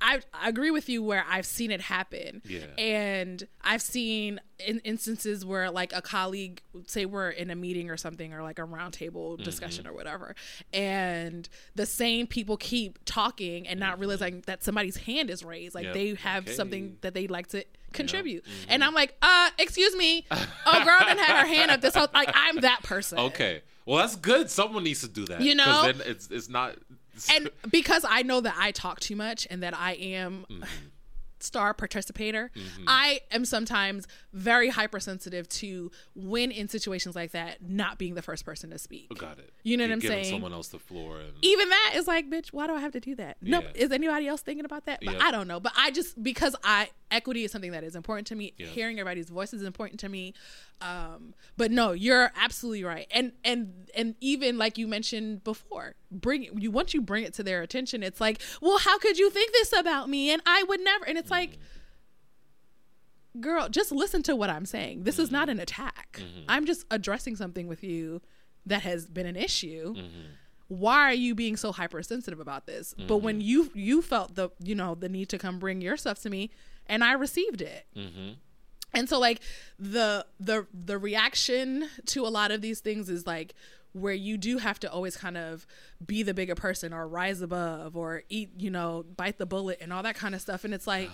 I, 0.00 0.20
I 0.34 0.48
agree 0.48 0.70
with 0.70 0.88
you 0.88 1.02
where 1.02 1.24
I've 1.28 1.46
seen 1.46 1.70
it 1.70 1.80
happen. 1.80 2.42
Yeah. 2.44 2.66
And 2.78 3.46
I've 3.62 3.82
seen 3.82 4.40
in 4.58 4.80
instances 4.80 5.44
where 5.44 5.70
like 5.70 5.92
a 5.94 6.02
colleague, 6.02 6.60
say 6.86 7.06
we're 7.06 7.30
in 7.30 7.50
a 7.50 7.54
meeting 7.56 7.88
or 7.90 7.96
something 7.96 8.32
or 8.34 8.42
like 8.42 8.58
a 8.58 8.62
roundtable 8.62 9.10
Mm-hmm. 9.30 9.42
discussion 9.44 9.86
or 9.86 9.92
whatever, 9.92 10.34
and 10.72 11.48
the 11.74 11.86
same 11.86 12.26
people 12.26 12.56
keep 12.56 12.98
talking 13.04 13.66
and 13.68 13.78
not 13.80 13.98
realizing 13.98 14.42
that 14.46 14.62
somebody's 14.64 14.96
hand 14.96 15.30
is 15.30 15.44
raised. 15.44 15.74
Like 15.74 15.84
Yep. 15.84 15.94
they 15.94 16.14
have 16.14 16.44
Okay. 16.44 16.52
something 16.54 16.96
that 17.02 17.14
they'd 17.14 17.30
like 17.30 17.46
to 17.48 17.64
contribute. 17.92 18.44
Mm-hmm. 18.44 18.70
And 18.70 18.84
I'm 18.84 18.94
like, 18.94 19.16
uh, 19.22 19.50
excuse 19.58 19.96
me. 19.96 20.26
Oh, 20.66 20.84
girl, 20.84 20.98
done 21.00 21.18
have 21.18 21.38
her 21.38 21.46
hand 21.46 21.70
up 21.70 21.80
this 21.80 21.94
whole, 21.94 22.06
like, 22.12 22.30
I'm 22.34 22.60
that 22.60 22.82
person. 22.82 23.18
Okay. 23.18 23.62
Well, 23.86 23.98
that's 23.98 24.16
good. 24.16 24.50
Someone 24.50 24.84
needs 24.84 25.00
to 25.00 25.08
do 25.08 25.24
that. 25.26 25.40
You 25.40 25.54
know? 25.54 25.82
then 25.82 26.00
it's 26.06 26.30
it's 26.30 26.48
not. 26.48 26.76
and 27.32 27.50
because 27.70 28.04
I 28.08 28.22
know 28.22 28.40
that 28.40 28.54
I 28.58 28.70
talk 28.72 29.00
too 29.00 29.16
much 29.16 29.46
and 29.50 29.62
that 29.62 29.76
I 29.76 29.92
am 29.94 30.46
Mm-hmm. 30.50 30.62
Star 31.42 31.74
participator, 31.74 32.50
mm-hmm. 32.54 32.84
I 32.86 33.20
am 33.30 33.44
sometimes 33.44 34.06
very 34.32 34.68
hypersensitive 34.68 35.48
to 35.48 35.90
when 36.14 36.50
in 36.50 36.68
situations 36.68 37.16
like 37.16 37.32
that 37.32 37.58
not 37.62 37.98
being 37.98 38.14
the 38.14 38.22
first 38.22 38.44
person 38.44 38.70
to 38.70 38.78
speak. 38.78 39.08
Oh, 39.10 39.14
got 39.14 39.38
it. 39.38 39.52
You 39.62 39.76
know 39.76 39.84
what 39.84 39.92
I'm 39.92 40.00
saying? 40.00 40.24
Someone 40.24 40.52
else 40.52 40.68
the 40.68 40.78
floor. 40.78 41.20
And, 41.20 41.32
Even 41.42 41.68
that 41.68 41.92
is 41.96 42.06
like, 42.06 42.30
bitch, 42.30 42.48
why 42.52 42.66
do 42.66 42.74
I 42.74 42.80
have 42.80 42.92
to 42.92 43.00
do 43.00 43.14
that? 43.16 43.36
No, 43.42 43.60
Yeah. 43.60 43.68
is 43.74 43.90
anybody 43.90 44.26
else 44.28 44.42
thinking 44.42 44.64
about 44.64 44.86
that? 44.86 45.00
But 45.04 45.14
Yeah. 45.14 45.20
I 45.22 45.30
don't 45.30 45.48
know. 45.48 45.60
But 45.60 45.72
I 45.76 45.90
just 45.90 46.22
because 46.22 46.54
I 46.64 46.90
equity 47.10 47.44
is 47.44 47.52
something 47.52 47.72
that 47.72 47.84
is 47.84 47.96
important 47.96 48.26
to 48.28 48.34
me. 48.34 48.54
Yeah. 48.56 48.66
Hearing 48.68 48.98
everybody's 48.98 49.28
voice 49.30 49.52
is 49.52 49.62
important 49.62 50.00
to 50.00 50.08
me. 50.08 50.34
Um, 50.80 51.34
but 51.56 51.70
no, 51.70 51.92
you're 51.92 52.32
absolutely 52.36 52.84
right. 52.84 53.06
And 53.10 53.32
and 53.44 53.90
and 53.94 54.14
even 54.20 54.56
like 54.58 54.78
you 54.78 54.86
mentioned 54.86 55.44
before, 55.44 55.94
bring 56.10 56.44
it, 56.44 56.52
you 56.58 56.70
once 56.70 56.94
you 56.94 57.02
bring 57.02 57.24
it 57.24 57.34
to 57.34 57.42
their 57.42 57.62
attention, 57.62 58.02
it's 58.02 58.20
like, 58.20 58.40
well, 58.60 58.78
how 58.78 58.98
could 58.98 59.18
you 59.18 59.30
think 59.30 59.52
this 59.52 59.72
about 59.72 60.08
me? 60.08 60.30
And 60.30 60.40
I 60.46 60.62
would 60.64 60.80
never. 60.80 61.06
And 61.06 61.18
it's 61.18 61.30
like. 61.30 61.58
Girl, 63.40 63.68
just 63.68 63.92
listen 63.92 64.24
to 64.24 64.34
what 64.34 64.50
I'm 64.50 64.66
saying. 64.66 65.04
This 65.04 65.16
is 65.16 65.30
not 65.30 65.42
mm-hmm. 65.42 65.58
an 65.58 65.60
attack. 65.60 66.20
Mm-hmm. 66.20 66.46
I'm 66.48 66.66
just 66.66 66.84
addressing 66.90 67.36
something 67.36 67.68
with 67.68 67.84
you 67.84 68.22
that 68.66 68.82
has 68.82 69.06
been 69.06 69.24
an 69.24 69.36
issue 69.36 69.94
mm-hmm. 69.94 70.22
why 70.66 71.10
are 71.10 71.14
you 71.14 71.36
being 71.36 71.56
so 71.56 71.70
hypersensitive 71.70 72.40
about 72.40 72.66
this? 72.66 72.92
But 73.06 73.18
when 73.18 73.40
you 73.40 73.70
you 73.72 74.02
felt 74.02 74.34
the 74.34 74.50
you 74.62 74.74
know 74.74 74.96
the 74.96 75.08
need 75.08 75.28
to 75.28 75.38
come 75.38 75.60
bring 75.60 75.80
your 75.80 75.96
stuff 75.96 76.18
to 76.22 76.30
me, 76.30 76.50
and 76.86 77.04
I 77.04 77.12
received 77.12 77.62
it. 77.62 77.86
And 78.92 79.08
so 79.08 79.18
like 79.18 79.40
the 79.78 80.26
the 80.38 80.66
the 80.72 80.98
reaction 80.98 81.88
to 82.06 82.26
a 82.26 82.28
lot 82.28 82.50
of 82.50 82.60
these 82.60 82.80
things 82.80 83.08
is 83.08 83.26
like 83.26 83.54
where 83.92 84.14
you 84.14 84.36
do 84.38 84.58
have 84.58 84.78
to 84.80 84.90
always 84.90 85.16
kind 85.16 85.36
of 85.36 85.66
be 86.04 86.22
the 86.22 86.32
bigger 86.34 86.54
person 86.54 86.92
or 86.92 87.08
rise 87.08 87.40
above 87.40 87.96
or 87.96 88.22
eat, 88.28 88.50
you 88.56 88.70
know, 88.70 89.04
bite 89.16 89.38
the 89.38 89.46
bullet 89.46 89.78
and 89.80 89.92
all 89.92 90.02
that 90.02 90.14
kind 90.14 90.34
of 90.34 90.40
stuff 90.40 90.64
and 90.64 90.72
it's 90.74 90.86
like 90.86 91.10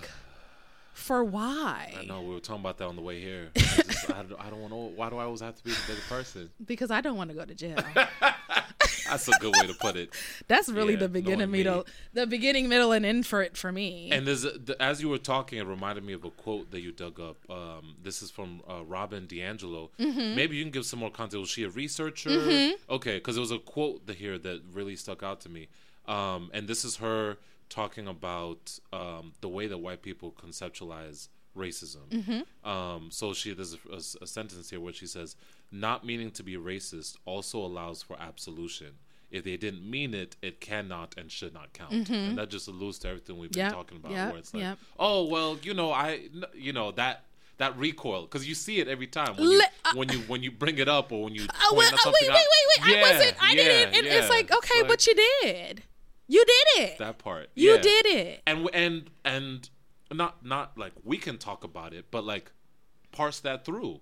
for 0.93 1.23
why? 1.23 1.93
I 1.99 2.05
know 2.07 2.23
we 2.23 2.33
were 2.35 2.41
talking 2.41 2.63
about 2.63 2.79
that 2.79 2.87
on 2.87 2.97
the 2.97 3.03
way 3.03 3.21
here. 3.21 3.51
I, 3.55 3.59
just, 3.61 4.11
I, 4.11 4.23
don't- 4.23 4.41
I 4.41 4.49
don't 4.51 4.61
want 4.63 4.73
to. 4.73 4.77
Why 4.97 5.11
do 5.11 5.19
I 5.19 5.25
always 5.25 5.41
have 5.41 5.55
to 5.57 5.63
be 5.65 5.71
the 5.71 5.79
bigger 5.89 6.01
person? 6.09 6.49
Because 6.65 6.91
I 6.91 7.03
don't 7.03 7.17
want 7.19 7.29
to 7.31 7.37
go 7.37 7.45
to 7.45 7.55
jail. 7.55 7.77
That's 9.09 9.29
a 9.29 9.33
good 9.41 9.55
way 9.61 9.67
to 9.67 9.75
put 9.75 9.97
it. 9.97 10.11
That's 10.49 10.69
really 10.69 10.95
Yeah, 10.95 11.01
the 11.01 11.09
beginning, 11.09 11.39
knowing 11.39 11.51
me. 11.51 11.59
middle, 11.59 11.87
the 12.13 12.27
beginning, 12.27 12.69
middle, 12.69 12.93
and 12.93 13.05
end 13.07 13.27
for 13.27 13.43
it 13.43 13.57
for 13.57 13.73
me. 13.73 14.11
And 14.13 14.27
there's 14.27 14.45
a, 14.45 14.51
the, 14.51 14.81
as 14.83 15.01
you 15.03 15.09
were 15.09 15.19
talking, 15.19 15.59
it 15.59 15.67
reminded 15.67 16.05
me 16.05 16.13
of 16.13 16.25
a 16.25 16.31
quote 16.31 16.71
that 16.71 16.81
you 16.81 16.93
dug 16.93 17.21
up. 17.21 17.37
Um, 17.51 17.97
this 18.03 18.23
is 18.23 18.31
from 18.31 18.63
uh, 18.69 18.85
Robin 18.85 19.27
DiAngelo. 19.27 19.91
Mm-hmm. 19.99 20.37
Maybe 20.37 20.57
you 20.57 20.65
can 20.65 20.73
give 20.73 20.87
some 20.87 21.01
more 21.01 21.11
context. 21.11 21.39
Was 21.39 21.49
she 21.51 21.65
a 21.65 21.69
researcher? 21.71 22.31
Okay, 22.91 23.17
because 23.17 23.35
there 23.37 23.41
was 23.41 23.51
a 23.51 23.59
quote 23.59 24.07
that 24.07 24.17
here 24.17 24.39
that 24.39 24.63
really 24.73 24.97
stuck 24.97 25.23
out 25.23 25.41
to 25.43 25.49
me. 25.49 25.69
Um, 26.07 26.51
and 26.53 26.69
this 26.69 26.85
is 26.85 26.97
her 26.97 27.39
talking 27.69 28.07
about 28.07 28.79
um, 28.93 29.33
the 29.41 29.49
way 29.49 29.67
that 29.67 29.79
white 29.79 30.03
people 30.03 30.33
conceptualize 30.33 31.29
racism. 31.57 32.09
Mm-hmm. 32.11 32.69
Um, 32.69 33.09
so 33.11 33.33
she 33.33 33.53
there's 33.55 33.75
a, 33.75 33.79
a- 33.93 34.25
a 34.25 34.27
sentence 34.27 34.71
here 34.71 34.81
where 34.81 34.93
she 34.93 35.07
says, 35.07 35.37
"Not 35.73 36.05
meaning 36.05 36.31
to 36.33 36.43
be 36.43 36.55
racist 36.57 37.17
also 37.25 37.59
allows 37.59 38.03
for 38.03 38.17
absolution." 38.21 38.93
If 39.29 39.43
they 39.43 39.57
didn't 39.57 39.89
mean 39.89 40.15
it, 40.15 40.37
it 40.41 40.61
cannot 40.61 41.15
and 41.19 41.31
should 41.33 41.53
not 41.53 41.73
count, 41.73 42.09
and 42.11 42.39
that 42.39 42.49
just 42.49 42.69
alludes 42.69 42.99
to 43.01 43.09
everything 43.09 43.37
we've 43.39 43.51
been 43.51 43.65
Yep, 43.65 43.73
talking 43.73 43.97
about. 43.97 44.13
yep, 44.13 44.29
where 44.31 44.39
it's 44.39 44.55
like, 44.55 44.63
yep. 44.63 44.79
oh 45.01 45.25
well, 45.25 45.59
you 45.63 45.75
know, 45.75 45.91
I, 45.91 46.29
you 46.55 46.73
know 46.73 46.93
that 46.93 47.25
that 47.59 47.77
recoil 47.77 48.23
because 48.23 48.47
you 48.49 48.55
see 48.55 48.79
it 48.79 48.87
every 48.87 49.09
time 49.09 49.35
when 49.37 49.51
you, 49.51 49.59
Le- 49.59 49.65
uh, 49.85 49.93
when 49.95 50.09
you 50.11 50.19
when 50.29 50.43
you 50.45 50.53
bring 50.53 50.79
it 50.79 50.89
up 50.89 51.11
or 51.11 51.25
when 51.25 51.35
you. 51.35 51.43
Oh, 51.43 51.69
point 51.71 51.77
well, 51.79 51.87
out 51.89 51.93
oh, 51.95 51.97
something 52.05 52.29
wait, 52.29 52.37
wait, 52.37 52.47
wait, 52.47 52.87
wait! 52.87 52.87
I 52.87 52.95
Yeah, 53.01 53.17
wasn't. 53.19 53.43
I 53.43 53.53
yeah, 53.53 53.63
didn't. 53.65 53.95
And 53.97 54.07
it's 54.07 54.29
like, 54.31 54.53
okay, 54.57 54.79
like 54.83 54.89
but 54.89 55.07
you 55.09 55.15
did. 55.43 55.83
You 56.29 56.45
did 56.45 56.83
it. 56.85 56.99
that 56.99 57.19
part. 57.19 57.51
you 57.57 57.73
yeah. 57.75 57.81
did 57.81 58.07
it. 58.07 58.43
and 58.47 58.69
and 58.73 59.11
and 59.25 59.69
not 60.13 60.45
not 60.45 60.77
like 60.79 60.93
we 61.05 61.17
can 61.19 61.39
talk 61.39 61.65
about 61.65 61.93
it, 61.95 62.07
but 62.11 62.25
like 62.25 62.51
parse 63.13 63.41
that 63.41 63.65
through. 63.65 64.01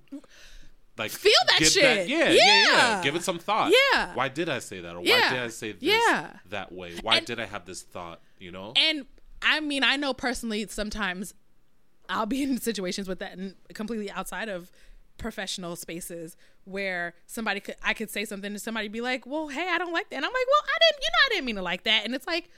Like 0.96 1.11
Feel 1.11 1.32
that 1.48 1.64
shit. 1.66 2.09
yeah, 2.09 2.28
yeah, 2.28 2.30
yeah, 2.30 2.66
Yeah. 2.70 3.02
Give 3.02 3.16
it 3.16 3.22
some 3.24 3.38
thought. 3.38 3.72
Yeah. 3.92 4.14
Why 4.14 4.28
did 4.28 4.48
I 4.48 4.61
say 4.61 4.80
that, 4.80 4.94
or 4.94 5.00
why 5.00 5.05
did 5.30 5.38
I 5.40 5.48
say 5.48 5.72
this 5.72 5.82
Yeah. 5.82 6.30
that 6.50 6.70
way? 6.72 6.94
Why 7.02 7.16
And- 7.18 7.26
did 7.26 7.40
I 7.40 7.46
have 7.46 7.64
this 7.66 7.82
thought? 7.82 8.20
You 8.38 8.52
know. 8.52 8.72
And 8.76 9.07
I 9.42 9.61
mean, 9.61 9.82
I 9.82 9.96
know 9.96 10.14
personally 10.14 10.66
sometimes 10.68 11.34
I'll 12.09 12.26
be 12.26 12.42
in 12.44 12.61
situations 12.61 13.09
with 13.09 13.18
that 13.18 13.32
and 13.36 13.55
completely 13.72 14.11
outside 14.11 14.48
of 14.48 14.70
professional 15.18 15.74
spaces 15.76 16.36
where 16.64 17.14
somebody 17.26 17.61
could 17.61 17.76
I 17.82 17.94
could 17.94 18.11
say 18.11 18.24
something 18.24 18.52
and 18.52 18.61
somebody 18.61 18.88
be 18.88 19.00
like, 19.00 19.26
"Well, 19.26 19.48
hey, 19.48 19.68
I 19.68 19.78
don't 19.78 19.92
like 19.92 20.11
that." 20.11 20.16
And 20.16 20.24
I'm 20.24 20.32
like, 20.32 20.46
"Well, 20.46 20.62
I 20.64 20.78
didn't, 20.90 21.02
you 21.02 21.09
know, 21.11 21.18
I 21.24 21.28
didn't 21.30 21.44
mean 21.46 21.57
to 21.57 21.62
like 21.62 21.84
that." 21.84 22.05
And 22.05 22.14
it's 22.14 22.26
like 22.26 22.50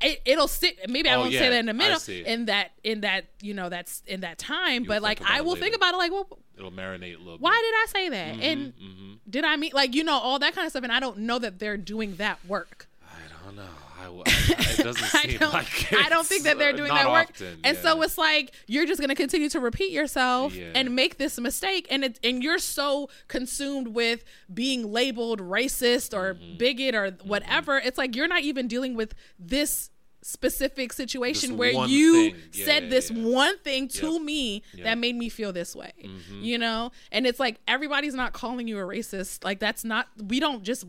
it, 0.00 0.20
it'll 0.24 0.48
sit. 0.48 0.88
Maybe 0.88 1.08
I 1.08 1.14
Oh, 1.14 1.20
won't 1.20 1.32
yeah, 1.32 1.40
say 1.40 1.48
that 1.50 1.58
in 1.60 1.66
the 1.66 1.70
I 1.70 1.74
middle, 1.74 2.00
in 2.26 2.44
that, 2.46 2.70
in 2.84 3.00
that, 3.02 3.24
you 3.40 3.54
know, 3.54 3.68
that's 3.68 4.02
in 4.06 4.20
that 4.20 4.38
time. 4.38 4.84
You'll 4.84 4.88
but 4.88 5.02
like, 5.02 5.20
I 5.24 5.40
will 5.40 5.56
think 5.56 5.74
about 5.74 5.94
it. 5.94 5.96
Like, 5.96 6.12
well, 6.12 6.38
It'll 6.58 6.70
marinate 6.70 7.16
a 7.16 7.18
little. 7.18 7.38
why 7.38 7.50
bit. 7.50 7.62
did 7.62 7.74
I 7.74 7.86
say 7.88 8.08
that? 8.10 8.44
and 8.44 8.72
hmm 8.78 9.12
did 9.28 9.44
I 9.44 9.56
mean 9.56 9.72
like 9.74 9.94
you 9.94 10.04
know 10.04 10.16
all 10.18 10.38
that 10.38 10.54
kind 10.54 10.66
of 10.66 10.70
stuff? 10.70 10.84
And 10.84 10.92
I 10.92 11.00
don't 11.00 11.18
know 11.18 11.38
that 11.40 11.58
they're 11.58 11.76
doing 11.76 12.16
that 12.16 12.38
work. 12.46 12.86
I 13.04 13.44
don't 13.44 13.56
know. 13.56 13.62
I, 13.98 14.06
I- 14.08 14.22
it 14.26 14.76
doesn't 14.84 15.14
I 15.14 15.22
seem 15.28 15.38
don't, 15.38 15.52
like 15.52 15.92
I 15.92 16.08
don't 16.08 16.26
think 16.26 16.44
that 16.44 16.58
they're 16.58 16.74
uh, 16.74 16.76
doing 16.76 16.88
that 16.94 17.10
work. 17.10 17.30
often, 17.30 17.60
and 17.64 17.76
yeah. 17.76 17.82
so 17.82 18.02
it's 18.02 18.18
like 18.18 18.52
you're 18.66 18.86
just 18.86 19.00
going 19.00 19.08
to 19.08 19.14
continue 19.14 19.48
to 19.48 19.60
repeat 19.60 19.90
yourself 19.92 20.54
Yeah. 20.54 20.66
and 20.74 20.94
make 20.94 21.18
this 21.18 21.38
mistake 21.40 21.86
and 21.90 22.04
it 22.04 22.20
and 22.22 22.42
you're 22.42 22.58
so 22.58 23.08
consumed 23.28 23.88
with 23.88 24.24
being 24.52 24.92
labeled 24.92 25.40
racist 25.40 26.12
or 26.16 26.34
Mm-hmm. 26.34 26.56
bigot 26.58 26.94
or 26.94 27.10
whatever. 27.24 27.78
It's 27.78 27.98
like 27.98 28.14
you're 28.16 28.28
not 28.28 28.42
even 28.42 28.68
dealing 28.68 28.94
with 28.94 29.14
this 29.38 29.90
specific 30.22 30.92
situation 30.92 31.50
This 31.50 31.58
where 31.58 31.70
you. 31.86 32.34
Yeah, 32.52 32.64
said 32.64 32.90
this 32.90 33.10
yeah. 33.10 33.22
one 33.24 33.58
thing 33.58 33.86
to 33.88 34.12
Yep. 34.14 34.22
me 34.22 34.52
Yep. 34.54 34.62
Mm-hmm. 34.74 34.82
that 34.84 34.98
made 34.98 35.14
me 35.16 35.28
feel 35.28 35.52
this 35.52 35.74
way. 35.76 35.92
You 36.40 36.58
know? 36.58 36.90
And 37.12 37.26
it's 37.26 37.38
like 37.38 37.60
everybody's 37.68 38.14
not 38.14 38.32
calling 38.32 38.66
you 38.66 38.78
a 38.78 38.82
racist. 38.82 39.44
Like 39.44 39.60
that's 39.60 39.84
not 39.84 40.08
we 40.20 40.40
don't 40.40 40.62
just 40.64 40.84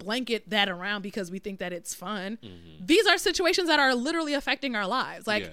blanket 0.00 0.50
that 0.50 0.68
around 0.68 1.02
because 1.02 1.30
we 1.30 1.38
think 1.38 1.58
that 1.60 1.72
it's 1.72 1.94
fun. 1.94 2.38
These 2.80 3.06
are 3.06 3.16
situations 3.18 3.68
that 3.68 3.78
are 3.78 3.94
literally 3.94 4.34
affecting 4.34 4.74
our 4.74 4.86
lives. 4.86 5.26
Like 5.26 5.44
Mm-hmm. 5.44 5.52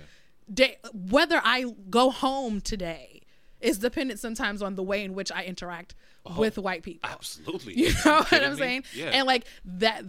Yeah. 0.50 0.56
day, 0.56 0.78
whether 0.94 1.40
I 1.44 1.66
go 1.90 2.10
home 2.10 2.62
today 2.62 3.22
is 3.60 3.78
dependent 3.80 4.20
sometimes 4.20 4.62
on 4.62 4.76
the 4.76 4.84
way 4.84 5.04
in 5.04 5.14
which 5.14 5.32
I 5.32 5.44
interact 5.44 5.94
with 6.38 6.58
white 6.58 6.84
people. 6.84 7.10
Absolutely. 7.10 7.74
You 7.82 7.90
know 8.06 8.18
what 8.20 8.34
Oh. 8.34 8.38
I'm 8.46 8.52
me? 8.54 8.58
saying? 8.58 8.84
Yeah. 8.94 9.06
And 9.14 9.26
like 9.28 9.46
that 9.66 10.04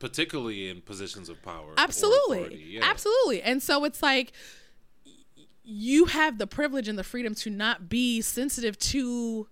particularly 0.00 0.68
in 0.68 0.80
positions 0.80 1.28
of 1.28 1.40
power. 1.42 1.74
absolutely 1.78 2.56
yeah. 2.74 2.80
absolutely 2.90 3.40
and 3.42 3.62
so 3.62 3.84
it's 3.84 4.02
like 4.02 4.32
you 5.64 6.06
have 6.06 6.38
the 6.38 6.46
privilege 6.46 6.88
and 6.88 6.98
the 6.98 7.04
freedom 7.04 7.34
to 7.36 7.50
not 7.50 7.88
be 7.88 8.20
sensitive 8.20 8.76
to 8.78 9.46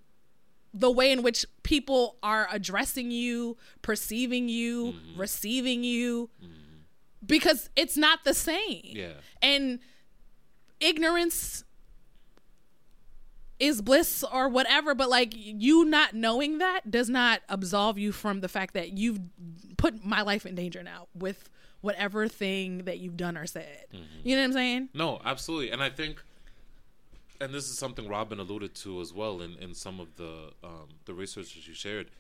the 0.73 0.91
way 0.91 1.11
in 1.11 1.23
which 1.23 1.45
people 1.63 2.17
are 2.23 2.47
addressing 2.51 3.11
you 3.11 3.57
perceiving 3.83 4.49
you 4.49 4.93
Mm-hmm. 4.93 5.21
receiving 5.21 5.85
you. 5.85 6.31
Because 7.27 7.69
it's 7.77 7.97
not 7.97 8.25
the 8.25 8.35
same. 8.35 8.81
Yeah. 8.85 9.13
and 9.43 9.79
ignorance 10.81 11.65
is 13.59 13.83
bliss 13.83 14.25
or 14.33 14.49
whatever 14.49 14.95
but 14.95 15.11
like 15.11 15.35
you 15.37 15.85
not 15.85 16.15
knowing 16.15 16.57
that 16.59 16.91
does 16.91 17.11
not 17.11 17.43
absolve 17.51 17.99
you 17.99 18.11
from 18.13 18.41
the 18.41 18.49
fact 18.49 18.73
that 18.73 18.97
you've 18.97 19.21
put 19.77 20.03
my 20.05 20.23
life 20.23 20.47
in 20.47 20.55
danger 20.55 20.83
now 20.83 21.07
with 21.15 21.51
whatever 21.83 22.27
thing 22.27 22.79
that 22.85 22.99
you've 22.99 23.19
done 23.19 23.37
or 23.37 23.47
said. 23.47 23.85
You 24.25 24.37
know 24.37 24.43
what 24.43 24.47
i'm 24.47 24.53
saying? 24.55 24.89
No, 24.95 25.21
absolutely, 25.25 25.71
and 25.71 25.83
I 25.83 25.91
think, 25.91 26.23
and 27.41 27.55
this 27.55 27.69
is 27.71 27.79
something 27.79 28.09
Robin 28.09 28.39
alluded 28.39 28.75
to 28.77 29.01
as 29.01 29.13
well 29.13 29.41
in, 29.41 29.57
in 29.57 29.75
some 29.75 29.99
of 30.01 30.17
the 30.17 30.51
um, 30.63 30.89
the 31.07 31.15
research 31.15 31.55
that 31.55 31.67
you 31.67 31.75
shared, 31.75 32.11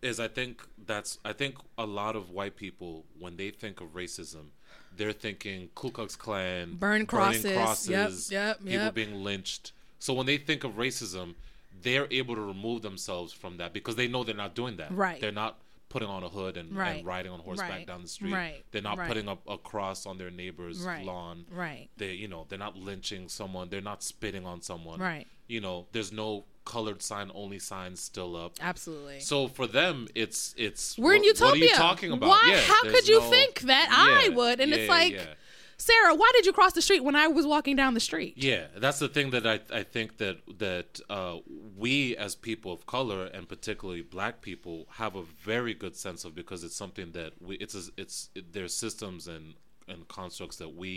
is 0.00 0.20
I 0.20 0.28
think 0.28 0.62
that's 0.86 1.18
I 1.24 1.32
think 1.32 1.56
a 1.76 1.86
lot 1.86 2.16
of 2.16 2.30
white 2.30 2.56
people 2.56 3.04
when 3.18 3.36
they 3.36 3.50
think 3.50 3.80
of 3.80 3.88
racism, 3.94 4.50
they're 4.96 5.12
thinking 5.12 5.70
Ku 5.74 5.90
Klux 5.90 6.16
Klan, 6.16 6.74
Burn 6.74 7.04
burning 7.04 7.06
crosses. 7.06 8.30
Yep, 8.30 8.30
yep, 8.30 8.58
people 8.58 8.72
yep. 8.72 8.94
being 8.94 9.24
lynched. 9.24 9.72
So 9.98 10.14
when 10.14 10.26
they 10.26 10.36
think 10.36 10.64
of 10.64 10.72
racism, 10.72 11.34
they're 11.82 12.08
able 12.10 12.34
to 12.34 12.40
remove 12.40 12.82
themselves 12.82 13.32
from 13.32 13.56
that 13.58 13.72
because 13.72 13.96
they 13.96 14.08
know 14.08 14.24
they're 14.24 14.34
not 14.34 14.54
doing 14.54 14.76
that. 14.76 14.92
Right. 14.92 15.20
They're 15.20 15.32
not 15.32 15.58
putting 15.92 16.08
on 16.08 16.22
a 16.24 16.28
hood 16.28 16.56
and, 16.56 16.74
Right. 16.74 16.96
and 16.96 17.06
riding 17.06 17.30
on 17.30 17.40
horseback 17.40 17.70
Right. 17.70 17.86
down 17.86 18.00
the 18.02 18.08
street. 18.08 18.32
Right. 18.32 18.64
They're 18.70 18.80
not 18.90 18.98
putting 19.06 19.28
up 19.28 19.42
a 19.46 19.58
cross 19.58 20.06
on 20.06 20.16
their 20.16 20.30
neighbor's 20.30 20.84
lawn. 20.84 21.44
Right. 21.50 21.88
They 21.98 22.12
you 22.14 22.28
know 22.28 22.46
they're 22.48 22.58
not 22.58 22.76
lynching 22.76 23.28
someone. 23.28 23.68
They're 23.68 23.80
not 23.92 24.02
spitting 24.02 24.46
on 24.46 24.62
someone. 24.62 24.98
Right. 25.00 25.26
you 25.48 25.60
know 25.60 25.86
there's 25.92 26.12
no 26.12 26.44
colored 26.64 27.02
sign 27.02 27.30
only 27.34 27.58
signs 27.58 28.00
still 28.00 28.36
up. 28.36 28.52
Absolutely. 28.60 29.20
So 29.20 29.48
for 29.48 29.66
them 29.66 30.08
it's 30.14 30.54
it's 30.56 30.96
we're 30.96 31.14
in 31.16 31.24
utopia 31.24 31.46
what 31.46 31.54
are 31.54 31.64
you 31.64 31.74
talking 31.74 32.12
about? 32.12 32.28
Why? 32.30 32.42
Yeah, 32.46 32.60
how 32.60 32.82
could 32.82 33.06
you 33.06 33.20
no- 33.20 33.28
think 33.30 33.60
that 33.62 33.88
i 33.90 34.28
would? 34.30 34.60
And 34.60 34.70
yeah, 34.70 34.76
it's 34.78 34.88
like 34.88 35.12
yeah. 35.12 35.34
Sarah 35.82 36.14
why 36.14 36.30
did 36.36 36.44
you 36.46 36.52
cross 36.52 36.72
the 36.72 36.82
street 36.82 37.02
when 37.08 37.16
i 37.16 37.26
was 37.38 37.44
walking 37.54 37.76
down 37.76 37.92
the 37.94 38.00
street 38.10 38.34
Yeah, 38.36 38.64
that's 38.76 38.98
the 39.04 39.08
thing 39.16 39.28
that 39.34 39.44
I 39.54 39.56
I 39.80 39.82
think 39.94 40.08
that 40.22 40.36
that 40.66 40.90
uh, 41.18 41.36
we 41.84 42.16
as 42.26 42.32
people 42.34 42.70
of 42.76 42.80
color 42.96 43.20
and 43.36 43.48
particularly 43.54 44.02
Black 44.02 44.34
people 44.48 44.76
have 45.02 45.14
a 45.16 45.24
very 45.50 45.74
good 45.82 45.96
sense 45.96 46.20
of 46.26 46.30
because 46.34 46.60
it's 46.66 46.76
something 46.84 47.08
that 47.18 47.30
we 47.46 47.56
it's 47.64 47.74
a, 47.74 47.82
it's 48.02 48.16
it, 48.38 48.52
there's 48.52 48.74
systems 48.86 49.22
and 49.34 49.46
and 49.92 50.00
constructs 50.08 50.56
that 50.62 50.72
we 50.82 50.92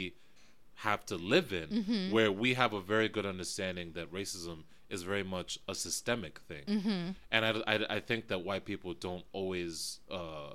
have 0.88 1.02
to 1.12 1.16
live 1.34 1.50
in 1.62 1.68
Mm-hmm. 1.70 2.12
where 2.16 2.32
we 2.32 2.50
have 2.62 2.74
a 2.74 2.82
very 2.94 3.10
good 3.16 3.26
understanding 3.34 3.88
that 3.98 4.08
racism 4.20 4.58
is 4.96 5.04
very 5.04 5.24
much 5.24 5.60
a 5.68 5.76
systemic 5.76 6.40
thing. 6.50 6.66
Mm-hmm. 6.76 7.10
and 7.32 7.42
I, 7.46 7.52
I, 7.74 7.76
I 7.98 8.00
think 8.00 8.22
that 8.32 8.40
white 8.50 8.66
people 8.66 8.94
don't 9.08 9.26
always 9.34 10.00
uh, 10.10 10.54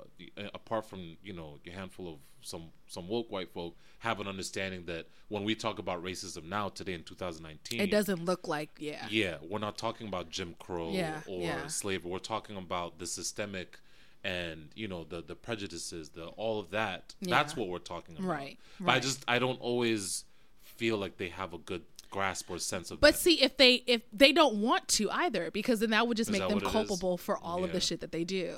apart 0.55 0.85
from 0.91 1.01
you 1.23 1.33
know 1.39 1.51
a 1.67 1.71
handful 1.71 2.07
of 2.13 2.19
some 2.43 2.65
some 2.89 3.07
woke 3.09 3.31
white 3.31 3.51
folk 3.57 3.75
have 3.99 4.19
an 4.19 4.27
understanding 4.27 4.83
that 4.87 5.05
when 5.29 5.45
we 5.45 5.55
talk 5.55 5.79
about 5.79 6.03
racism 6.03 6.45
now 6.59 6.71
today 6.71 6.95
in 6.95 7.03
2019 7.03 7.81
it 7.81 7.91
doesn't 7.91 8.25
look 8.25 8.49
like 8.49 8.71
yeah. 8.79 9.07
Yeah 9.11 9.37
we're 9.49 9.59
not 9.69 9.77
talking 9.77 10.07
about 10.09 10.31
jim 10.31 10.55
crow 10.59 10.91
Yeah, 10.91 11.21
or 11.27 11.43
yeah. 11.43 11.67
slavery. 11.67 12.11
We're 12.11 12.19
talking 12.19 12.57
about 12.57 12.99
the 12.99 13.07
systemic 13.07 13.79
and 14.25 14.69
you 14.75 14.89
know 14.89 15.05
the 15.05 15.23
the 15.23 15.35
prejudices 15.35 16.11
the 16.11 16.27
all 16.43 16.59
of 16.61 16.71
that. 16.71 17.15
That's 17.23 17.57
what 17.57 17.69
we're 17.69 17.79
talking 17.95 18.17
about. 18.19 18.29
Right, 18.29 18.59
but 18.79 18.93
i 18.97 19.01
just 19.01 19.25
i 19.29 19.39
don't 19.39 19.61
always 19.61 20.25
feel 20.63 20.97
like 21.05 21.15
they 21.19 21.29
have 21.29 21.53
a 21.53 21.59
good 21.59 21.83
grasp 22.11 22.51
or 22.51 22.59
sense 22.59 22.91
of 22.91 23.01
But 23.01 23.13
that. 23.15 23.21
see, 23.21 23.41
if 23.41 23.57
they 23.57 23.75
if 23.87 24.03
they 24.13 24.33
don't 24.33 24.57
want 24.57 24.89
to 24.89 25.11
either, 25.11 25.51
because 25.51 25.81
then 25.81 25.91
that 25.91 26.07
would 26.09 26.17
just 26.17 26.29
Is 26.31 26.33
make 26.33 26.41
them 26.43 26.55
what 26.55 26.63
it 26.63 26.67
is? 26.67 26.73
culpable 26.73 27.17
for 27.17 27.39
all 27.39 27.63
of 27.65 27.73
the 27.73 27.79
Mm. 27.79 27.83
shit 27.89 28.01
that 28.01 28.13
they 28.13 28.25
do. 28.25 28.57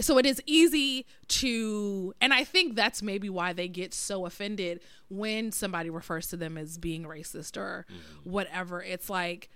So 0.00 0.18
it 0.18 0.26
is 0.26 0.40
easy 0.46 1.04
to, 1.28 2.14
and 2.20 2.32
I 2.32 2.44
think 2.44 2.76
that's 2.76 3.02
maybe 3.02 3.28
why 3.28 3.52
they 3.52 3.68
get 3.68 3.92
so 3.94 4.26
offended 4.26 4.80
when 5.08 5.52
somebody 5.52 5.90
refers 5.90 6.28
to 6.28 6.36
them 6.36 6.56
as 6.56 6.78
being 6.78 7.02
racist 7.04 7.56
or 7.56 7.86
whatever. 8.24 8.82
It's 8.82 9.10
like. 9.10 9.48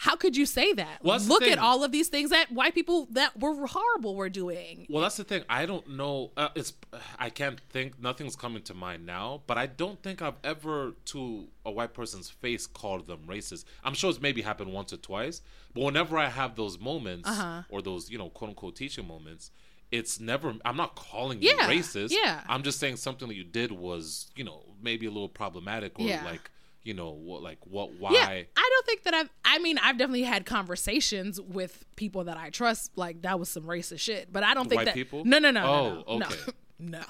How 0.00 0.14
could 0.14 0.36
you 0.36 0.46
say 0.46 0.72
that? 0.74 1.02
Well, 1.02 1.18
Look 1.18 1.42
at 1.42 1.58
all 1.58 1.82
of 1.82 1.90
these 1.90 2.06
things 2.06 2.30
that 2.30 2.52
white 2.52 2.72
people 2.72 3.08
that 3.10 3.36
were 3.40 3.66
horrible 3.66 4.14
were 4.14 4.28
doing. 4.28 4.86
Well, 4.88 5.02
that's 5.02 5.16
the 5.16 5.24
thing. 5.24 5.42
I 5.50 5.66
don't 5.66 5.88
know. 5.96 6.30
Uh, 6.36 6.50
it's 6.54 6.72
I 7.18 7.30
can't 7.30 7.60
think. 7.70 8.00
Nothing's 8.00 8.36
coming 8.36 8.62
to 8.62 8.74
mind 8.74 9.04
now. 9.04 9.42
But 9.48 9.58
I 9.58 9.66
don't 9.66 10.00
think 10.00 10.22
I've 10.22 10.38
ever, 10.44 10.92
to 11.06 11.48
a 11.66 11.72
white 11.72 11.94
person's 11.94 12.30
face, 12.30 12.64
called 12.66 13.08
them 13.08 13.20
racist. 13.26 13.64
I'm 13.82 13.94
sure 13.94 14.08
it's 14.10 14.20
maybe 14.20 14.42
happened 14.42 14.72
once 14.72 14.92
or 14.92 14.98
twice. 14.98 15.42
But 15.74 15.82
whenever 15.82 16.16
I 16.16 16.28
have 16.28 16.54
those 16.54 16.78
moments 16.78 17.28
Uh-huh. 17.28 17.62
or 17.68 17.82
those, 17.82 18.08
you 18.08 18.18
know, 18.18 18.30
quote 18.30 18.50
unquote 18.50 18.76
teaching 18.76 19.06
moments, 19.08 19.50
it's 19.90 20.20
never. 20.20 20.54
I'm 20.64 20.76
not 20.76 20.94
calling 20.94 21.42
you 21.42 21.48
Yeah, 21.56 21.68
racist. 21.68 22.10
yeah. 22.12 22.42
I'm 22.48 22.62
just 22.62 22.78
saying 22.78 22.98
something 22.98 23.26
that 23.26 23.34
you 23.34 23.42
did 23.42 23.72
was, 23.72 24.30
you 24.36 24.44
know, 24.44 24.62
maybe 24.80 25.06
a 25.06 25.10
little 25.10 25.28
problematic 25.28 25.98
or 25.98 26.06
Yeah. 26.06 26.24
like, 26.24 26.52
you 26.82 26.94
know, 26.94 27.10
what, 27.10 27.42
like 27.42 27.58
what, 27.64 27.92
why. 27.98 28.12
Yeah, 28.12 28.26
I 28.28 28.44
don't 28.70 28.86
think 28.86 29.02
that 29.04 29.14
I've. 29.14 29.30
I 29.44 29.58
mean, 29.58 29.78
I've 29.78 29.98
definitely 29.98 30.22
had 30.22 30.46
conversations 30.46 31.40
with 31.40 31.84
people 31.96 32.24
that 32.24 32.36
I 32.36 32.50
trust. 32.50 32.92
Like 32.96 33.22
that 33.22 33.38
was 33.38 33.48
some 33.48 33.64
racist 33.64 34.00
shit, 34.00 34.32
but 34.32 34.42
I 34.42 34.54
don't 34.54 34.68
think 34.68 34.78
White 34.78 34.84
that. 34.86 34.94
people? 34.94 35.24
No, 35.24 35.38
no, 35.38 35.50
no. 35.50 35.64
Oh, 35.64 36.04
no, 36.12 36.18
no, 36.18 36.26
okay. 36.26 36.36
No. 36.46 36.52
no. 36.98 37.02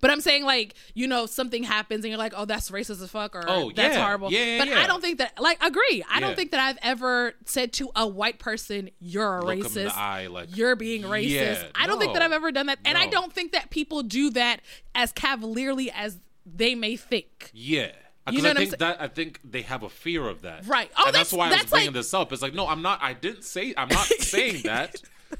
But 0.00 0.10
I'm 0.10 0.20
saying 0.22 0.44
like 0.44 0.74
you 0.94 1.06
know 1.06 1.26
something 1.26 1.62
happens 1.62 2.04
and 2.04 2.10
you're 2.10 2.18
like, 2.18 2.32
oh, 2.34 2.46
that's 2.46 2.70
racist 2.70 3.02
as 3.02 3.10
fuck, 3.10 3.36
or 3.36 3.44
Oh, 3.46 3.70
that's 3.76 3.94
yeah. 3.94 4.02
horrible. 4.04 4.32
Yeah, 4.32 4.44
yeah, 4.44 4.58
but 4.58 4.68
yeah. 4.68 4.80
I 4.80 4.86
don't 4.86 5.02
think 5.02 5.18
that. 5.18 5.38
Like, 5.40 5.62
agree. 5.62 6.02
I 6.10 6.14
Yeah. 6.14 6.20
don't 6.20 6.36
think 6.36 6.50
that 6.52 6.60
I've 6.60 6.78
ever 6.82 7.34
said 7.44 7.72
to 7.74 7.90
a 7.94 8.06
white 8.08 8.38
person, 8.38 8.88
"You're 8.98 9.38
a 9.38 9.44
Look 9.44 9.58
racist." 9.58 9.74
the 9.74 9.94
eye, 9.94 10.26
like, 10.28 10.56
you're 10.56 10.74
being 10.74 11.02
racist. 11.02 11.28
yeah, 11.28 11.62
I 11.74 11.86
don't 11.86 11.98
think 12.00 12.14
that. 12.14 12.22
I've 12.22 12.32
ever 12.32 12.50
done 12.50 12.66
that, 12.66 12.78
and 12.86 12.96
I 12.96 13.06
don't 13.06 13.32
think 13.32 13.52
that 13.52 13.68
people 13.70 14.02
do 14.02 14.30
that 14.30 14.60
as 14.94 15.12
cavalierly 15.12 15.90
as 15.90 16.18
they 16.46 16.74
may 16.74 16.96
think. 16.96 17.50
Yeah. 17.52 17.92
You 18.32 18.42
Because 18.42 18.54
know 18.54 18.60
I 18.60 18.64
think 18.64 18.78
that 18.78 19.00
I 19.02 19.08
think 19.08 19.40
they 19.44 19.62
have 19.62 19.82
a 19.82 19.88
fear 19.90 20.28
of 20.28 20.42
that, 20.42 20.66
Right. 20.66 20.90
Oh, 20.96 21.06
and 21.06 21.14
that's, 21.14 21.30
that's- 21.30 21.32
why 21.32 21.46
I 21.48 21.62
was 21.62 21.70
bringing 21.70 21.86
like- 21.88 21.94
this 21.94 22.14
up. 22.14 22.32
It's 22.32 22.42
like, 22.42 22.54
no, 22.54 22.66
I'm 22.66 22.82
not. 22.82 23.02
I 23.02 23.12
didn't 23.12 23.44
say. 23.44 23.74
I'm 23.76 23.88
not 23.88 24.06
saying 24.18 24.62
that. 24.64 24.96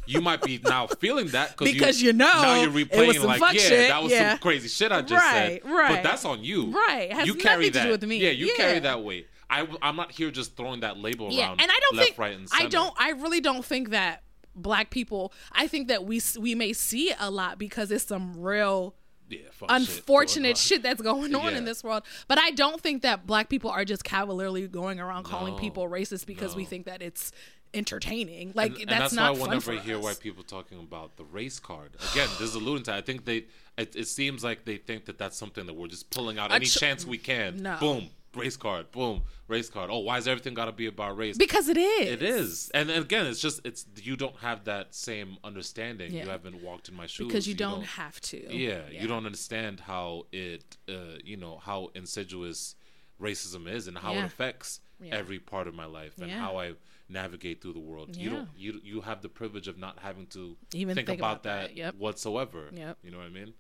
You 0.06 0.20
might 0.20 0.40
be 0.42 0.60
now 0.62 0.86
feeling 0.86 1.26
that 1.28 1.56
Because 1.56 2.00
you 2.00 2.12
know 2.12 2.24
now 2.26 2.62
you're 2.62 2.70
replaying 2.70 3.24
like, 3.24 3.40
yeah, 3.54 3.60
shit, 3.60 3.88
that 3.88 4.00
was 4.00 4.12
yeah. 4.12 4.30
some 4.30 4.38
crazy 4.38 4.68
shit 4.68 4.92
I 4.92 5.02
just 5.02 5.12
Right, 5.24 5.60
said. 5.64 5.68
right. 5.70 5.94
But 5.96 6.02
that's 6.04 6.24
on 6.24 6.44
you. 6.44 6.70
Right. 6.70 7.26
You 7.26 7.34
carry 7.34 7.70
that. 7.70 7.84
do 7.86 7.90
with 7.90 8.04
me. 8.04 8.18
Yeah, 8.18 8.30
you 8.30 8.46
Yeah. 8.46 8.54
carry 8.56 8.78
that 8.78 9.02
weight. 9.02 9.26
I, 9.50 9.66
I'm 9.82 9.96
not 9.96 10.12
here 10.12 10.30
just 10.30 10.56
throwing 10.56 10.80
that 10.80 10.96
label 10.98 11.32
yeah 11.32 11.48
around. 11.48 11.60
and 11.60 11.72
i 11.72 11.80
don't 11.80 11.96
left, 11.96 12.06
think 12.10 12.18
right, 12.18 12.34
and 12.38 12.46
i 12.54 12.66
don't 12.66 12.94
i 13.00 13.10
really 13.10 13.40
don't 13.40 13.64
think 13.64 13.90
that 13.90 14.22
black 14.54 14.90
people 14.90 15.32
i 15.50 15.66
think 15.66 15.88
that 15.88 16.04
we 16.04 16.20
we 16.38 16.54
may 16.54 16.72
see 16.72 17.10
it 17.10 17.16
a 17.18 17.32
lot 17.32 17.58
because 17.58 17.90
it's 17.90 18.04
some 18.04 18.40
real 18.40 18.94
Yeah, 19.30 19.38
fuck 19.52 19.70
shit 19.70 19.80
unfortunate 19.88 20.56
shit, 20.58 20.82
that's 20.82 21.00
going 21.00 21.34
on 21.34 21.52
Yeah. 21.52 21.58
in 21.58 21.64
this 21.64 21.82
world 21.84 22.02
but 22.28 22.38
i 22.38 22.50
don't 22.50 22.80
think 22.80 23.02
that 23.02 23.26
black 23.26 23.48
people 23.48 23.70
are 23.70 23.84
just 23.84 24.02
cavalierly 24.04 24.66
going 24.68 24.98
around 25.00 25.24
calling 25.24 25.54
No. 25.54 25.58
people 25.60 25.88
racist 25.88 26.26
because 26.26 26.56
we 26.56 26.64
think 26.64 26.86
that 26.86 27.00
it's 27.02 27.32
entertaining 27.72 28.52
like 28.54 28.72
and, 28.72 28.80
and 28.82 28.88
that's, 28.90 29.00
that's 29.00 29.12
not 29.14 29.32
why 29.34 29.38
fun 29.40 29.48
whenever 29.48 29.72
I 29.72 29.76
hear 29.78 29.98
us. 29.98 30.02
white 30.04 30.20
people 30.20 30.42
talking 30.42 30.78
about 30.78 31.16
the 31.16 31.24
race 31.24 31.60
card 31.60 31.94
again, 32.12 32.28
this 32.38 32.48
is 32.48 32.54
alluding 32.56 32.82
to. 32.84 32.94
I 32.94 33.00
think 33.00 33.24
they. 33.24 33.44
It, 33.78 33.94
it 33.96 34.08
seems 34.08 34.42
like 34.44 34.64
they 34.64 34.76
think 34.76 35.06
that 35.06 35.16
that's 35.18 35.38
something 35.38 35.64
that 35.66 35.74
we're 35.74 35.86
just 35.86 36.10
pulling 36.10 36.36
out 36.38 36.50
A 36.50 36.54
any 36.56 36.66
ch- 36.66 36.78
chance 36.78 37.06
we 37.06 37.16
can. 37.16 37.62
No. 37.62 37.76
Boom, 37.78 38.10
race 38.34 38.56
card. 38.56 38.90
Boom, 38.92 39.22
race 39.48 39.68
card. 39.68 39.90
Oh, 39.90 39.98
why 39.98 40.18
is 40.18 40.28
everything 40.28 40.54
got 40.54 40.66
to 40.66 40.72
be 40.72 40.86
about 40.86 41.16
race? 41.16 41.36
because 41.36 41.68
it 41.68 41.76
is 41.76 42.08
it 42.08 42.22
is, 42.22 42.70
and, 42.74 42.90
again, 42.90 43.26
it's 43.26 43.40
just 43.40 43.60
it's 43.64 43.86
you 44.02 44.16
don't 44.16 44.36
have 44.36 44.64
that 44.64 44.94
same 44.94 45.36
understanding. 45.44 46.12
Yeah. 46.12 46.24
You 46.24 46.30
haven't 46.30 46.62
walked 46.62 46.88
in 46.88 46.94
my 46.94 47.06
shoes 47.06 47.26
because 47.28 47.46
you, 47.46 47.54
don't, 47.54 47.82
have 47.84 48.20
to 48.22 48.56
yeah, 48.56 48.82
you 48.90 49.06
don't 49.08 49.26
understand 49.26 49.80
how 49.80 50.26
it, 50.32 50.76
uh, 50.88 51.18
you 51.24 51.36
know, 51.36 51.58
how 51.58 51.90
insidious 51.94 52.74
racism 53.20 53.68
is 53.68 53.86
and 53.86 53.98
how 53.98 54.12
Yeah. 54.12 54.22
it 54.22 54.26
affects 54.26 54.80
Yeah. 55.02 55.14
every 55.16 55.38
part 55.38 55.66
of 55.68 55.74
my 55.74 55.86
life 55.86 56.18
and 56.18 56.28
Yeah. 56.28 56.40
how 56.40 56.58
I 56.58 56.74
navigate 57.08 57.60
through 57.60 57.72
the 57.74 57.80
world. 57.80 58.16
You 58.16 58.30
don't, 58.30 58.48
you 58.56 58.80
you 58.82 59.00
have 59.02 59.20
the 59.20 59.28
privilege 59.28 59.66
of 59.68 59.76
not 59.76 59.98
having 59.98 60.26
to 60.28 60.56
Even 60.72 60.94
think, 60.94 61.08
think 61.08 61.20
about, 61.20 61.32
about 61.32 61.42
that, 61.42 61.68
that, 61.68 61.76
yep. 61.76 61.94
whatsoever. 61.96 62.68
Yep. 62.72 62.98
You 63.02 63.10
know 63.10 63.18
what 63.18 63.26
I 63.26 63.30
mean? 63.30 63.54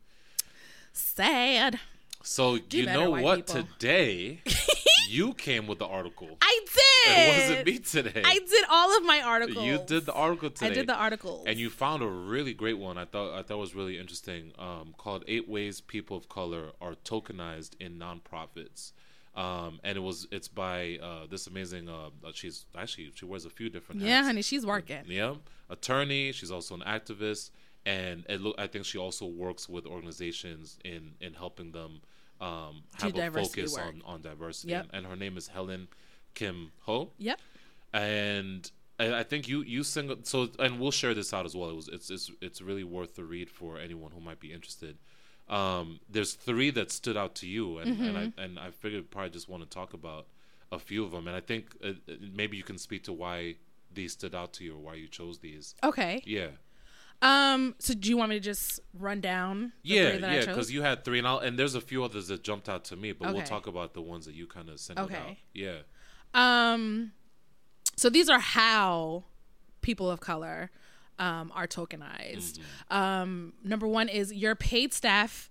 sad 0.92 1.78
So 2.22 2.54
you 2.70 2.84
better, 2.86 2.98
know 3.00 3.10
what? 3.10 3.46
people. 3.46 3.62
Today, 3.78 4.40
you 5.08 5.32
came 5.34 5.66
with 5.66 5.78
the 5.78 5.86
article. 5.86 6.36
i 6.42 6.60
did 6.66 7.08
And 7.16 7.28
what 7.28 7.36
does 7.40 7.50
it 7.50 7.66
mean 7.66 7.82
today? 7.82 8.22
i 8.24 8.34
did 8.38 8.64
all 8.70 8.96
of 8.96 9.04
my 9.04 9.20
articles 9.22 9.64
You 9.64 9.78
did 9.86 10.04
the 10.06 10.12
article 10.12 10.50
today. 10.50 10.70
i 10.70 10.74
did 10.74 10.86
the 10.86 10.94
article. 10.94 11.44
and 11.46 11.58
you 11.58 11.70
found 11.70 12.02
a 12.02 12.06
really 12.06 12.52
great 12.54 12.78
one. 12.78 12.98
I 12.98 13.06
thought 13.06 13.32
I 13.38 13.42
thought 13.42 13.58
was 13.58 13.74
really 13.74 13.98
interesting. 13.98 14.52
Um, 14.58 14.94
called 14.98 15.24
Eight 15.26 15.48
Ways 15.48 15.80
People 15.80 16.16
of 16.16 16.28
Color 16.28 16.72
Are 16.80 16.94
Tokenized 16.94 17.72
in 17.80 17.98
Nonprofits. 17.98 18.92
Um, 19.34 19.80
and 19.84 19.96
it 19.96 20.00
was 20.00 20.26
it's 20.30 20.48
by 20.48 20.98
uh, 21.02 21.26
this 21.30 21.46
amazing. 21.46 21.88
Uh, 21.88 22.10
uh, 22.24 22.32
she's 22.34 22.66
actually 22.76 23.10
she 23.14 23.24
wears 23.24 23.44
a 23.46 23.50
few 23.50 23.70
different. 23.70 24.00
yeah 24.02 24.24
honey 24.24 24.42
she's 24.42 24.66
working 24.66 25.02
Yeah, 25.06 25.34
attorney. 25.70 26.32
She's 26.32 26.50
also 26.50 26.74
an 26.74 26.82
activist, 26.82 27.50
and 27.86 28.24
it 28.28 28.40
look, 28.40 28.56
I 28.58 28.66
think 28.66 28.84
she 28.84 28.98
also 28.98 29.26
works 29.26 29.68
with 29.68 29.86
organizations 29.86 30.78
in 30.84 31.12
in 31.20 31.34
helping 31.34 31.70
them 31.72 32.00
um, 32.40 32.82
have 32.94 33.16
a 33.16 33.30
focus 33.30 33.74
work. 33.74 33.82
on 33.86 34.02
on 34.04 34.20
diversity. 34.22 34.70
Yep. 34.72 34.86
And, 34.92 35.04
and 35.04 35.06
her 35.06 35.16
name 35.16 35.36
is 35.36 35.48
Helen 35.48 35.88
Kim 36.34 36.72
Ho 36.82 37.10
yep 37.18 37.38
and 37.92 38.70
I 38.98 39.22
think 39.22 39.48
you 39.48 39.62
you 39.62 39.82
single 39.82 40.16
so 40.22 40.48
and 40.58 40.78
we'll 40.78 40.90
share 40.90 41.14
this 41.14 41.32
out 41.32 41.46
as 41.46 41.56
well. 41.56 41.70
It 41.70 41.76
was 41.76 41.88
it's 41.88 42.10
it's 42.10 42.30
it's 42.40 42.60
really 42.60 42.84
worth 42.84 43.14
the 43.14 43.24
read 43.24 43.48
for 43.50 43.78
anyone 43.78 44.10
who 44.12 44.20
might 44.20 44.40
be 44.40 44.52
interested. 44.52 44.98
Um, 45.48 46.00
there's 46.08 46.34
three 46.34 46.70
that 46.70 46.92
stood 46.92 47.16
out 47.16 47.34
to 47.36 47.46
you, 47.46 47.78
and 47.78 47.98
and 48.00 48.16
Mm-hmm. 48.16 48.40
I 48.40 48.42
and 48.44 48.58
I 48.58 48.70
figured 48.70 49.10
probably 49.10 49.30
just 49.30 49.48
want 49.48 49.62
to 49.62 49.68
talk 49.68 49.94
about 49.94 50.26
a 50.70 50.78
few 50.78 51.02
of 51.02 51.10
them, 51.12 51.26
and 51.26 51.34
I 51.36 51.40
think 51.40 51.74
uh, 51.82 51.88
uh, 51.88 52.12
maybe 52.34 52.56
you 52.56 52.62
can 52.62 52.78
speak 52.78 53.02
to 53.04 53.12
why 53.12 53.56
these 53.92 54.12
stood 54.12 54.34
out 54.34 54.52
to 54.54 54.64
you 54.64 54.74
or 54.74 54.78
why 54.78 54.94
you 54.94 55.08
chose 55.08 55.38
these. 55.38 55.74
okay 55.82 56.22
Yeah, 56.26 56.48
Um. 57.22 57.74
So, 57.78 57.94
do 57.94 58.08
you 58.08 58.16
want 58.16 58.30
me 58.30 58.36
to 58.36 58.40
just 58.40 58.80
run 58.94 59.20
down? 59.20 59.72
The 59.82 59.94
yeah, 59.94 60.12
yeah. 60.16 60.40
Because 60.46 60.72
you 60.72 60.82
had 60.82 61.04
three, 61.04 61.18
and 61.18 61.28
I'll, 61.28 61.38
and 61.38 61.58
there's 61.58 61.74
a 61.74 61.80
few 61.80 62.02
others 62.02 62.28
that 62.28 62.42
jumped 62.42 62.68
out 62.68 62.84
to 62.86 62.96
me, 62.96 63.12
but 63.12 63.34
we'll 63.34 63.42
talk 63.42 63.66
about 63.66 63.92
the 63.94 64.00
ones 64.02 64.24
that 64.26 64.34
you 64.34 64.46
kind 64.46 64.68
of 64.70 64.80
singled 64.80 65.10
Okay. 65.10 65.18
out. 65.20 65.36
Yeah, 65.54 65.78
Um. 66.34 67.12
So 67.96 68.08
these 68.08 68.30
are 68.30 68.38
how 68.40 69.24
people 69.82 70.10
of 70.10 70.20
color 70.20 70.70
um, 71.18 71.52
are 71.54 71.66
tokenized. 71.66 72.58
Mm-hmm. 72.90 72.96
Um, 72.96 73.52
number 73.62 73.86
one 73.86 74.08
is 74.08 74.32
your 74.32 74.54
paid 74.54 74.94
staff 74.94 75.50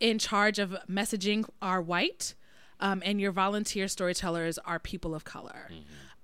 in 0.00 0.18
charge 0.18 0.58
of 0.58 0.74
messaging 0.88 1.46
are 1.60 1.82
white, 1.82 2.34
um, 2.80 3.02
and 3.04 3.20
your 3.20 3.32
volunteer 3.32 3.86
storytellers 3.86 4.56
are 4.58 4.78
people 4.78 5.14
of 5.14 5.24
color. 5.24 5.68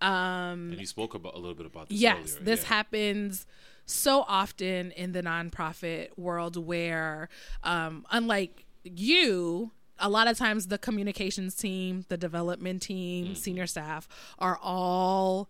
Um, 0.01 0.71
and 0.71 0.81
you 0.81 0.87
spoke 0.87 1.15
about 1.15 1.35
a 1.35 1.39
little 1.39 1.55
bit 1.55 1.67
about 1.67 1.89
this. 1.91 1.99
yes 1.99 2.17
earlier. 2.33 2.45
this 2.45 2.63
yeah. 2.63 2.69
happens 2.69 3.47
so 3.87 4.25
often 4.29 4.91
in 4.93 5.13
the 5.13 5.23
nonprofit 5.23 6.09
world 6.17 6.57
where 6.57 7.29
um, 7.63 8.05
unlike 8.11 8.65
you 8.85 9.71
a 9.99 10.09
lot 10.09 10.29
of 10.29 10.37
times 10.37 10.67
the 10.67 10.79
communications 10.79 11.55
team 11.55 12.05
the 12.09 12.17
development 12.17 12.83
team 12.83 13.35
senior 13.35 13.67
staff 13.67 14.09
are 14.39 14.59
all 14.63 15.49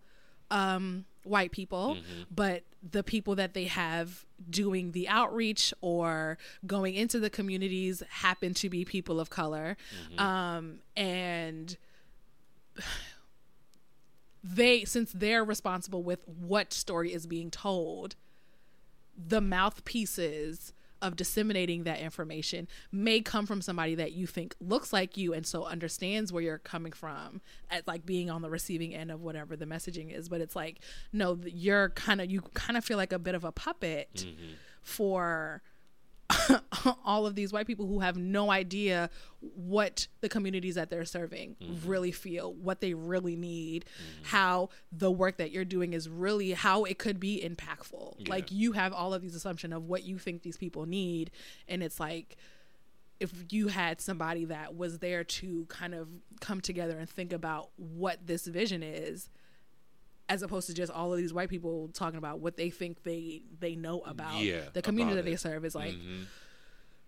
um, 0.51 1.05
white 1.23 1.51
people 1.51 1.97
but 2.33 2.63
the 2.91 3.03
people 3.03 3.35
that 3.35 3.53
they 3.53 3.65
have 3.65 4.25
doing 4.49 4.91
the 4.91 5.07
outreach 5.07 5.73
or 5.81 6.37
going 6.65 6.95
into 6.95 7.19
the 7.19 7.29
communities 7.29 8.03
happen 8.09 8.53
to 8.53 8.69
be 8.69 8.85
people 8.85 9.19
of 9.19 9.29
color. 9.29 9.75
Um, 10.17 10.79
and 10.95 11.75
they 14.43 14.85
since 14.85 15.11
they're 15.11 15.43
responsible 15.43 16.03
with 16.03 16.19
what 16.27 16.71
story 16.71 17.11
is 17.11 17.25
being 17.25 17.51
told 17.51 18.15
the 19.17 19.41
mouthpieces 19.41 20.73
of 21.01 21.15
disseminating 21.15 21.83
that 21.83 21.99
information 21.99 22.67
may 22.91 23.21
come 23.21 23.45
from 23.45 23.61
somebody 23.61 23.95
that 23.95 24.13
you 24.13 24.25
think 24.25 24.55
looks 24.59 24.91
like 24.91 25.15
you 25.15 25.33
and 25.33 25.45
so 25.45 25.63
understands 25.63 26.33
where 26.33 26.41
you're 26.41 26.57
coming 26.57 26.91
from 26.91 27.41
at 27.69 27.87
like 27.87 28.05
being 28.05 28.29
on 28.29 28.41
the 28.41 28.49
receiving 28.49 28.95
end 28.95 29.11
of 29.11 29.21
whatever 29.21 29.55
the 29.55 29.65
messaging 29.65 30.15
is. 30.15 30.27
But 30.29 30.41
it's 30.41 30.55
like 30.55 30.79
no 31.13 31.37
you're 31.45 31.89
kind 31.89 32.21
of 32.21 32.31
you 32.31 32.41
kind 32.53 32.77
of 32.77 32.85
feel 32.85 32.97
like 32.97 33.13
a 33.13 33.19
bit 33.19 33.35
of 33.35 33.43
a 33.43 33.51
puppet 33.51 34.09
mm-hmm. 34.15 34.53
for 34.81 35.61
all 37.05 37.25
of 37.25 37.35
these 37.35 37.53
white 37.53 37.67
people 37.67 37.87
who 37.87 37.99
have 37.99 38.17
no 38.17 38.51
idea 38.51 39.09
what 39.39 40.07
the 40.21 40.29
communities 40.29 40.75
that 40.75 40.89
they're 40.89 41.05
serving 41.05 41.55
mm-hmm. 41.61 41.89
really 41.89 42.11
feel, 42.11 42.53
what 42.53 42.81
they 42.81 42.93
really 42.93 43.35
need, 43.35 43.85
mm-hmm. 43.85 44.23
how 44.25 44.69
the 44.91 45.11
work 45.11 45.37
that 45.37 45.51
you're 45.51 45.65
doing 45.65 45.93
is 45.93 46.09
really 46.09 46.51
how 46.51 46.83
it 46.83 46.97
could 46.97 47.19
be 47.19 47.41
impactful. 47.43 48.27
Like 48.27 48.51
you 48.51 48.73
have 48.73 48.93
all 48.93 49.13
of 49.13 49.21
these 49.21 49.35
assumption 49.35 49.71
of 49.71 49.87
what 49.87 50.03
you 50.03 50.17
think 50.17 50.41
these 50.41 50.57
people 50.57 50.85
need 50.85 51.31
and 51.67 51.81
it's 51.81 51.99
like 51.99 52.37
if 53.19 53.31
you 53.51 53.67
had 53.67 53.99
somebody 53.99 54.45
that 54.45 54.75
was 54.75 54.99
there 54.99 55.23
to 55.23 55.65
kind 55.69 55.95
of 55.95 56.07
come 56.39 56.61
together 56.61 56.97
and 56.97 57.09
think 57.09 57.33
about 57.33 57.69
what 57.77 58.27
this 58.27 58.45
vision 58.45 58.83
is 58.83 59.29
as 60.29 60.41
opposed 60.43 60.67
to 60.67 60.73
just 60.73 60.91
all 60.91 61.11
of 61.13 61.17
these 61.17 61.33
white 61.33 61.49
people 61.49 61.89
talking 61.93 62.17
about 62.17 62.39
what 62.39 62.57
they 62.57 62.69
think 62.69 63.03
they 63.03 63.41
they 63.59 63.75
know 63.75 64.01
about 64.01 64.39
Yeah, 64.41 64.61
the 64.73 64.81
community 64.81 65.13
about 65.17 65.25
that 65.25 65.29
they 65.31 65.35
serve 65.37 65.63
is 65.65 65.73
like 65.75 65.93
Mhm. 65.95 66.25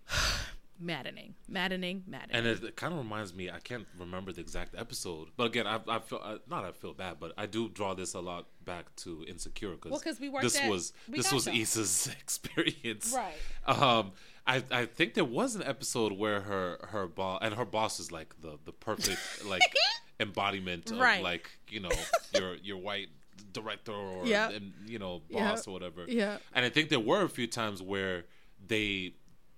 maddening 0.81 1.35
maddening 1.47 2.03
maddening 2.07 2.35
And 2.37 2.47
it, 2.47 2.63
it 2.63 2.75
kind 2.77 2.93
of 2.93 2.99
reminds 2.99 3.33
me. 3.33 3.49
I 3.49 3.59
can't 3.59 3.85
remember 3.99 4.31
the 4.31 4.39
exact 4.41 4.75
episode, 4.77 5.27
but 5.35 5.47
again, 5.47 5.67
I, 5.67 5.79
I 5.87 5.99
feel 5.99 6.21
uh, 6.23 6.37
not. 6.49 6.63
I 6.63 6.71
feel 6.71 6.93
bad, 6.93 7.17
but 7.19 7.33
I 7.37 7.45
do 7.47 7.67
draw 7.67 7.93
this 7.93 8.13
a 8.13 8.19
lot 8.21 8.45
back 8.63 8.95
to 8.97 9.25
Insecure 9.27 9.71
because 9.71 9.91
Well, 9.91 9.99
'cause 9.99 10.19
we 10.19 10.29
worked 10.29 10.43
this 10.43 10.57
at- 10.59 10.69
was 10.69 10.93
this 11.09 11.31
was 11.33 11.47
y'all. 11.47 11.55
Issa's 11.57 12.07
experience, 12.21 13.13
Right. 13.15 13.35
Um, 13.67 14.13
I 14.47 14.63
I 14.71 14.85
think 14.85 15.15
there 15.15 15.25
was 15.25 15.55
an 15.55 15.63
episode 15.63 16.13
where 16.13 16.39
her 16.41 16.79
her 16.91 17.07
boss 17.07 17.39
and 17.43 17.55
her 17.55 17.65
boss 17.65 17.99
is 17.99 18.11
like 18.11 18.39
the 18.41 18.57
the 18.63 18.71
perfect 18.71 19.19
like 19.45 19.61
embodiment 20.19 20.91
of 20.91 20.99
Right. 20.99 21.23
like 21.23 21.49
you 21.69 21.79
know 21.79 21.91
your 22.35 22.55
your 22.55 22.77
white 22.77 23.07
director 23.53 23.93
or 23.93 24.25
Yep. 24.25 24.51
and, 24.53 24.73
you 24.85 24.99
know 24.99 25.21
Yep. 25.29 25.39
boss 25.39 25.67
or 25.67 25.71
whatever. 25.71 26.05
Yeah. 26.07 26.37
And 26.53 26.65
I 26.65 26.69
think 26.69 26.89
there 26.89 26.99
were 26.99 27.23
a 27.23 27.29
few 27.29 27.47
times 27.47 27.81
where 27.81 28.25
they 28.65 29.13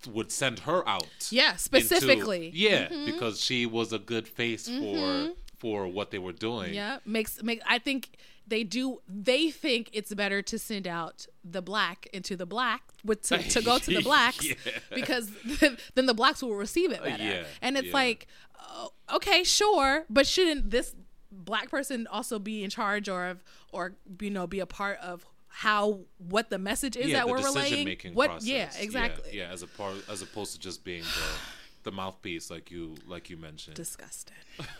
would 0.08 0.32
send 0.32 0.60
her 0.60 0.88
out. 0.88 1.30
Yeah, 1.30 1.52
into- 1.52 1.60
specifically. 1.64 2.52
yeah, 2.54 2.88
mm-hmm. 2.88 3.06
because 3.06 3.42
she 3.42 3.66
was 3.66 3.94
a 3.94 4.00
good 4.00 4.28
face 4.28 4.68
for 4.68 4.74
mm-hmm. 4.74 5.32
for 5.58 5.88
what 5.88 6.12
they 6.12 6.20
were 6.20 6.32
doing. 6.34 6.74
Yeah, 6.74 7.00
makes 7.06 7.42
make. 7.44 7.62
I 7.68 7.80
think 7.80 8.18
they 8.48 8.64
do. 8.64 9.02
They 9.08 9.52
think 9.52 9.90
it's 9.94 10.14
better 10.14 10.42
to 10.42 10.58
send 10.60 10.88
out 10.88 11.28
the 11.44 11.62
black 11.62 12.08
into 12.14 12.36
the 12.36 12.46
black 12.46 12.82
with 13.04 13.22
to, 13.24 13.38
to 13.38 13.62
go 13.62 13.78
to 13.80 13.92
the 13.92 14.02
blacks 14.12 14.48
Yeah. 14.48 14.56
because 14.94 15.30
then 15.96 16.06
the 16.06 16.14
blacks 16.14 16.42
will 16.42 16.56
receive 16.56 16.92
it 16.92 17.02
uh, 17.02 17.06
better. 17.06 17.24
yeah, 17.24 17.44
and 17.62 17.78
it's 17.78 17.88
yeah. 17.88 17.94
like, 17.94 18.28
Oh, 18.62 18.92
okay, 19.16 19.44
sure, 19.44 20.06
but 20.10 20.28
shouldn't 20.28 20.72
this 20.72 20.96
black 21.32 21.70
person 21.70 22.08
also 22.08 22.40
be 22.40 22.64
in 22.64 22.70
charge 22.70 23.08
or 23.08 23.26
of 23.26 23.44
or 23.72 23.94
you 24.20 24.30
know 24.30 24.46
be 24.48 24.60
a 24.60 24.66
part 24.66 25.00
of 25.00 25.26
how 25.48 26.02
what 26.18 26.50
the 26.50 26.58
message 26.58 26.96
is 26.96 27.08
yeah, 27.08 27.18
that 27.18 27.30
we're 27.30 27.44
relaying? 27.44 27.98
What? 28.14 28.30
process. 28.30 28.48
Yeah, 28.48 28.70
exactly. 28.80 29.38
Yeah, 29.38 29.50
as 29.52 29.64
a 29.64 29.68
part 29.68 29.96
as 30.10 30.22
opposed 30.22 30.54
to 30.54 30.60
just 30.60 30.84
being 30.84 31.04
the 31.04 31.90
the 31.90 31.92
mouthpiece 31.92 32.50
like 32.50 32.72
you 32.72 32.96
like 33.08 33.30
you 33.30 33.38
mentioned. 33.38 33.76
disgusted. 33.76 34.36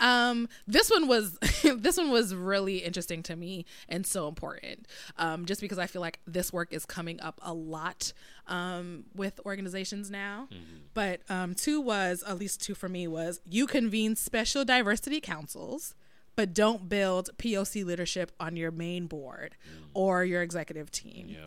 um, 0.00 0.48
this 0.66 0.90
one 0.90 1.06
was 1.06 1.38
this 1.62 1.96
one 1.96 2.10
was 2.10 2.34
really 2.34 2.78
interesting 2.78 3.22
to 3.24 3.36
me 3.36 3.66
and 3.88 4.06
so 4.06 4.26
important. 4.26 4.88
Um, 5.16 5.44
just 5.44 5.60
because 5.60 5.78
I 5.78 5.86
feel 5.86 6.00
like 6.00 6.18
this 6.26 6.52
work 6.52 6.72
is 6.72 6.84
coming 6.84 7.20
up 7.20 7.38
a 7.42 7.54
lot 7.54 8.12
um, 8.48 9.04
with 9.14 9.38
organizations 9.46 10.10
now. 10.10 10.48
But 10.94 11.20
um, 11.28 11.54
two 11.54 11.80
was 11.80 12.24
at 12.26 12.38
least 12.38 12.62
two 12.62 12.74
for 12.74 12.88
me 12.88 13.06
was 13.06 13.40
you 13.48 13.66
convene 13.66 14.16
special 14.16 14.64
diversity 14.64 15.20
councils. 15.20 15.94
But 16.36 16.54
don't 16.54 16.88
build 16.88 17.28
POC 17.36 17.84
leadership 17.84 18.32
on 18.40 18.56
your 18.56 18.70
main 18.70 19.08
board 19.08 19.56
or 19.92 20.24
your 20.24 20.42
executive 20.42 20.90
team 20.90 21.28
yeah. 21.28 21.44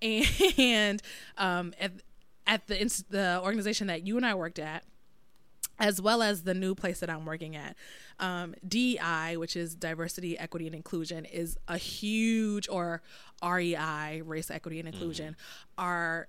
and 0.58 1.02
um, 1.36 1.72
at, 1.78 1.92
at 2.46 2.66
the 2.66 3.04
the 3.10 3.40
organization 3.42 3.86
that 3.88 4.06
you 4.06 4.16
and 4.16 4.26
I 4.26 4.34
worked 4.34 4.58
at, 4.58 4.84
as 5.78 6.00
well 6.00 6.22
as 6.22 6.42
the 6.42 6.54
new 6.54 6.74
place 6.74 7.00
that 7.00 7.10
I'm 7.10 7.24
working 7.24 7.54
at, 7.56 7.76
um, 8.18 8.54
DEI, 8.66 9.36
which 9.36 9.56
is 9.56 9.74
diversity, 9.74 10.38
equity, 10.38 10.66
and 10.66 10.74
inclusion, 10.74 11.24
is 11.24 11.56
a 11.68 11.78
huge, 11.78 12.68
or 12.68 13.02
REI, 13.42 14.22
race, 14.24 14.50
equity, 14.50 14.78
and 14.80 14.88
inclusion, 14.88 15.36
are 15.76 16.28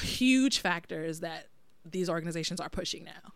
huge 0.00 0.58
factors 0.60 1.20
that 1.20 1.46
these 1.84 2.08
organizations 2.10 2.60
are 2.60 2.68
pushing 2.68 3.04
now. 3.04 3.32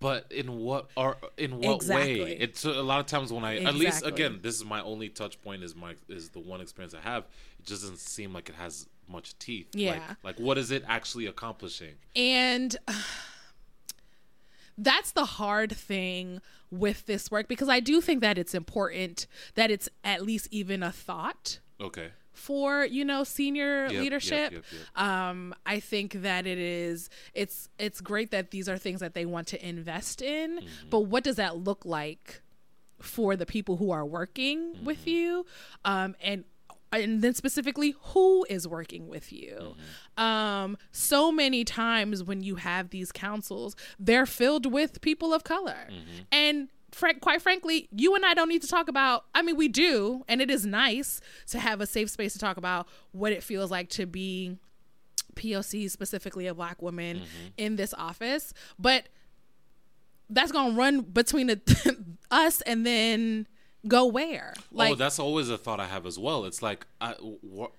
But 0.00 0.32
in 0.32 0.56
what 0.56 0.88
or 0.96 1.18
in 1.36 1.58
what 1.58 1.76
Exactly. 1.76 2.22
way? 2.22 2.32
It's 2.32 2.64
a 2.64 2.82
lot 2.82 3.00
of 3.00 3.06
times 3.06 3.30
when 3.30 3.44
I 3.44 3.58
at 3.58 3.74
least 3.74 4.04
again 4.06 4.38
this 4.40 4.54
is 4.54 4.64
my 4.64 4.80
only 4.80 5.10
touch 5.10 5.40
point 5.42 5.62
is 5.62 5.76
my 5.76 5.94
is 6.08 6.30
the 6.30 6.40
one 6.40 6.62
experience 6.62 6.94
I 6.94 7.00
have. 7.00 7.24
It 7.58 7.66
just 7.66 7.82
doesn't 7.82 7.98
seem 7.98 8.32
like 8.32 8.48
it 8.48 8.54
has 8.54 8.86
much 9.08 9.38
teeth. 9.38 9.68
Yeah. 9.74 10.00
like 10.22 10.40
what 10.40 10.56
is 10.56 10.70
it 10.70 10.84
actually 10.88 11.26
accomplishing? 11.26 11.96
And 12.16 12.74
that's 14.82 15.12
the 15.12 15.24
hard 15.24 15.72
thing 15.72 16.40
with 16.70 17.06
this 17.06 17.30
work 17.30 17.48
because 17.48 17.68
I 17.68 17.80
do 17.80 18.00
think 18.00 18.20
that 18.20 18.38
it's 18.38 18.54
important 18.54 19.26
that 19.54 19.70
it's 19.70 19.88
at 20.04 20.24
least 20.24 20.48
even 20.50 20.82
a 20.82 20.92
thought 20.92 21.58
Okay. 21.80 22.08
for 22.32 22.84
you 22.84 23.04
know 23.04 23.24
senior 23.24 23.88
Yep, 23.90 24.02
leadership 24.02 24.52
yep, 24.52 24.64
yep. 24.72 25.02
um 25.06 25.54
i 25.66 25.80
think 25.80 26.12
that 26.22 26.46
it 26.46 26.58
is 26.58 27.10
it's 27.34 27.68
it's 27.78 28.00
great 28.00 28.30
that 28.30 28.50
these 28.50 28.68
are 28.68 28.78
things 28.78 29.00
that 29.00 29.14
they 29.14 29.26
want 29.26 29.46
to 29.48 29.58
invest 29.68 30.22
in 30.22 30.58
Mm-hmm. 30.58 30.90
but 30.90 31.00
what 31.12 31.24
does 31.24 31.36
that 31.36 31.56
look 31.56 31.84
like 31.84 32.40
for 33.00 33.34
the 33.36 33.46
people 33.46 33.76
who 33.78 33.90
are 33.90 34.06
working 34.06 34.58
Mm-hmm. 34.74 34.84
with 34.84 35.06
you 35.06 35.44
um 35.84 36.14
and 36.22 36.44
and 36.92 37.22
then 37.22 37.34
specifically 37.34 37.94
who 38.00 38.44
is 38.50 38.66
working 38.66 39.08
with 39.08 39.32
you 39.32 39.56
Mm-hmm. 40.18 40.22
um 40.22 40.76
so 40.92 41.30
many 41.32 41.64
times 41.64 42.22
when 42.24 42.42
you 42.42 42.56
have 42.56 42.90
these 42.90 43.12
councils 43.12 43.76
they're 43.98 44.26
filled 44.26 44.66
with 44.72 45.00
people 45.00 45.32
of 45.32 45.44
color 45.44 45.88
Mm-hmm. 45.88 46.22
and 46.32 46.68
frank 46.92 47.20
quite 47.20 47.40
frankly 47.40 47.88
you 47.96 48.14
and 48.16 48.24
i 48.26 48.34
don't 48.34 48.48
need 48.48 48.62
to 48.62 48.66
talk 48.68 48.88
about 48.88 49.24
i 49.34 49.42
mean 49.42 49.56
we 49.56 49.68
do 49.68 50.24
and 50.28 50.40
it 50.42 50.50
is 50.50 50.66
nice 50.66 51.20
to 51.48 51.60
have 51.60 51.80
a 51.80 51.86
safe 51.86 52.10
space 52.10 52.32
to 52.32 52.38
talk 52.40 52.56
about 52.56 52.88
what 53.12 53.32
it 53.32 53.42
feels 53.44 53.70
like 53.70 53.88
to 53.88 54.06
be 54.06 54.56
poc 55.36 55.88
specifically 55.90 56.48
a 56.48 56.54
black 56.54 56.82
woman 56.82 57.18
Mm-hmm. 57.18 57.46
in 57.56 57.76
this 57.76 57.94
office 57.94 58.52
but 58.78 59.04
that's 60.28 60.52
gonna 60.52 60.74
run 60.76 61.00
between 61.02 61.46
the, 61.48 61.96
us 62.30 62.60
and 62.62 62.84
then 62.86 63.46
go 63.86 64.06
where 64.06 64.54
oh, 64.56 64.62
like 64.72 64.92
oh, 64.92 64.94
that's 64.94 65.18
always 65.18 65.48
a 65.48 65.58
thought 65.58 65.80
I 65.80 65.86
have 65.86 66.06
as 66.06 66.18
well. 66.18 66.44
It's 66.44 66.62
like 66.62 66.86
I, 67.00 67.14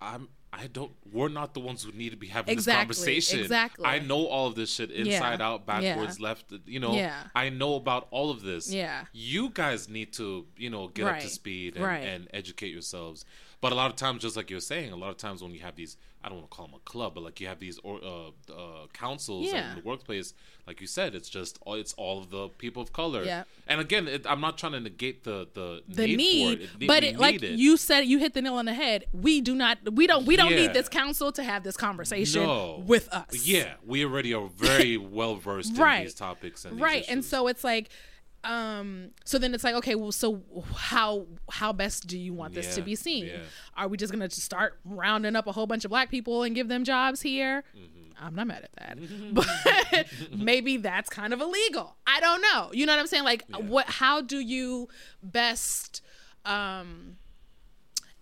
I'm, 0.01 0.29
I 0.53 0.67
don't. 0.67 0.91
We're 1.11 1.29
not 1.29 1.53
the 1.53 1.61
ones 1.61 1.83
who 1.83 1.91
need 1.93 2.09
to 2.09 2.17
be 2.17 2.27
having 2.27 2.51
Exactly, 2.51 2.87
this 2.87 2.97
conversation. 2.97 3.39
exactly. 3.39 3.85
I 3.85 3.99
know 3.99 4.25
all 4.25 4.47
of 4.47 4.55
this 4.55 4.73
shit 4.73 4.91
inside 4.91 5.39
Yeah, 5.39 5.47
out, 5.47 5.65
backwards, 5.65 6.19
left. 6.19 6.53
You 6.65 6.79
know. 6.79 6.93
Yeah. 6.93 7.23
I 7.33 7.49
know 7.49 7.75
about 7.75 8.07
all 8.11 8.31
of 8.31 8.41
this. 8.41 8.71
Yeah. 8.71 9.05
You 9.13 9.49
guys 9.49 9.87
need 9.87 10.11
to, 10.13 10.45
you 10.57 10.69
know, 10.69 10.89
get 10.89 11.07
up 11.07 11.19
to 11.19 11.29
speed 11.29 11.75
and, 11.75 11.85
right. 11.85 12.03
and 12.03 12.27
educate 12.33 12.71
yourselves. 12.71 13.23
But 13.61 13.71
a 13.71 13.75
lot 13.75 13.91
of 13.91 13.95
times, 13.95 14.23
just 14.23 14.35
like 14.35 14.49
you're 14.49 14.59
saying, 14.59 14.91
a 14.91 14.95
lot 14.95 15.11
of 15.11 15.17
times 15.17 15.41
when 15.41 15.53
you 15.53 15.61
have 15.61 15.75
these, 15.75 15.95
I 16.23 16.29
don't 16.29 16.37
want 16.39 16.51
to 16.51 16.55
call 16.55 16.67
them 16.67 16.75
a 16.75 16.79
club, 16.89 17.13
but 17.15 17.23
like 17.23 17.39
you 17.41 17.47
have 17.47 17.59
these 17.59 17.79
or, 17.83 17.99
uh, 18.03 18.27
uh, 18.53 18.87
councils 18.93 19.47
Yeah. 19.47 19.71
in 19.71 19.75
the 19.77 19.81
workplace, 19.81 20.33
like 20.67 20.79
you 20.79 20.85
said, 20.87 21.15
it's 21.15 21.29
just 21.29 21.57
all 21.65 21.73
it's 21.75 21.93
all 21.93 22.19
of 22.19 22.29
the 22.29 22.47
people 22.49 22.81
of 22.83 22.93
color. 22.93 23.23
Yeah. 23.23 23.43
And 23.67 23.81
again, 23.81 24.07
it, 24.07 24.25
I'm 24.29 24.39
not 24.41 24.57
trying 24.57 24.73
to 24.73 24.79
negate 24.79 25.23
the 25.23 25.47
the, 25.53 25.81
the 25.87 26.05
need, 26.07 26.17
need, 26.17 26.57
for 26.57 26.63
it. 26.63 26.69
It- 26.83 26.87
but 26.87 27.03
like 27.19 27.41
need 27.41 27.43
it. 27.43 27.59
you 27.59 27.75
said 27.77 28.01
you 28.01 28.19
hit 28.19 28.33
the 28.35 28.41
nail 28.41 28.55
on 28.55 28.65
the 28.65 28.73
head 28.73 29.05
we 29.13 29.41
do 29.41 29.55
not 29.55 29.77
we 29.93 30.05
don't 30.07 30.25
we 30.25 30.35
don't 30.35 30.51
Yeah. 30.51 30.57
need 30.67 30.73
this 30.73 30.87
council 30.89 31.31
to 31.31 31.43
have 31.43 31.63
this 31.63 31.75
conversation 31.77 32.43
No. 32.43 32.83
with 32.85 33.09
us 33.09 33.45
Yeah, 33.45 33.73
we 33.85 34.05
already 34.05 34.33
are 34.33 34.47
very 34.55 34.97
well 35.17 35.35
versed 35.35 35.71
in 35.71 35.77
Right. 35.81 36.03
these 36.03 36.13
topics 36.13 36.65
and 36.65 36.75
these 36.77 36.81
right 36.81 37.05
and 37.09 37.25
so 37.25 37.47
it's 37.47 37.63
like 37.63 37.89
um 38.43 39.11
so 39.23 39.37
then 39.37 39.53
it's 39.53 39.63
like 39.63 39.75
okay 39.75 39.93
well 39.93 40.11
so 40.11 40.41
how 40.75 41.25
how 41.51 41.71
best 41.71 42.07
do 42.07 42.17
you 42.17 42.33
want 42.33 42.53
this 42.55 42.73
to 42.75 42.81
be 42.81 42.95
seen? 42.95 43.27
yeah. 43.27 43.37
are 43.77 43.87
we 43.87 43.97
just 43.97 44.11
gonna 44.11 44.27
just 44.27 44.41
start 44.41 44.79
rounding 44.83 45.35
up 45.35 45.45
a 45.45 45.51
whole 45.51 45.67
bunch 45.67 45.85
of 45.85 45.89
black 45.89 46.09
people 46.09 46.41
and 46.43 46.55
give 46.55 46.67
them 46.67 46.83
jobs 46.83 47.21
here? 47.21 47.63
Mm-hmm. 47.77 48.25
i'm 48.25 48.33
not 48.33 48.47
mad 48.47 48.63
at 48.63 48.73
that. 48.77 48.97
But 49.33 50.07
maybe 50.35 50.77
that's 50.77 51.09
kind 51.09 51.33
of 51.33 51.41
illegal. 51.41 51.95
I 52.07 52.19
don't 52.19 52.41
know. 52.41 52.69
You 52.73 52.85
know 52.85 52.93
what 52.93 52.99
i'm 52.99 53.07
saying? 53.07 53.23
Like 53.25 53.43
what 53.67 53.85
how 53.87 54.21
do 54.21 54.39
you 54.39 54.87
best 55.21 56.01
um 56.45 57.17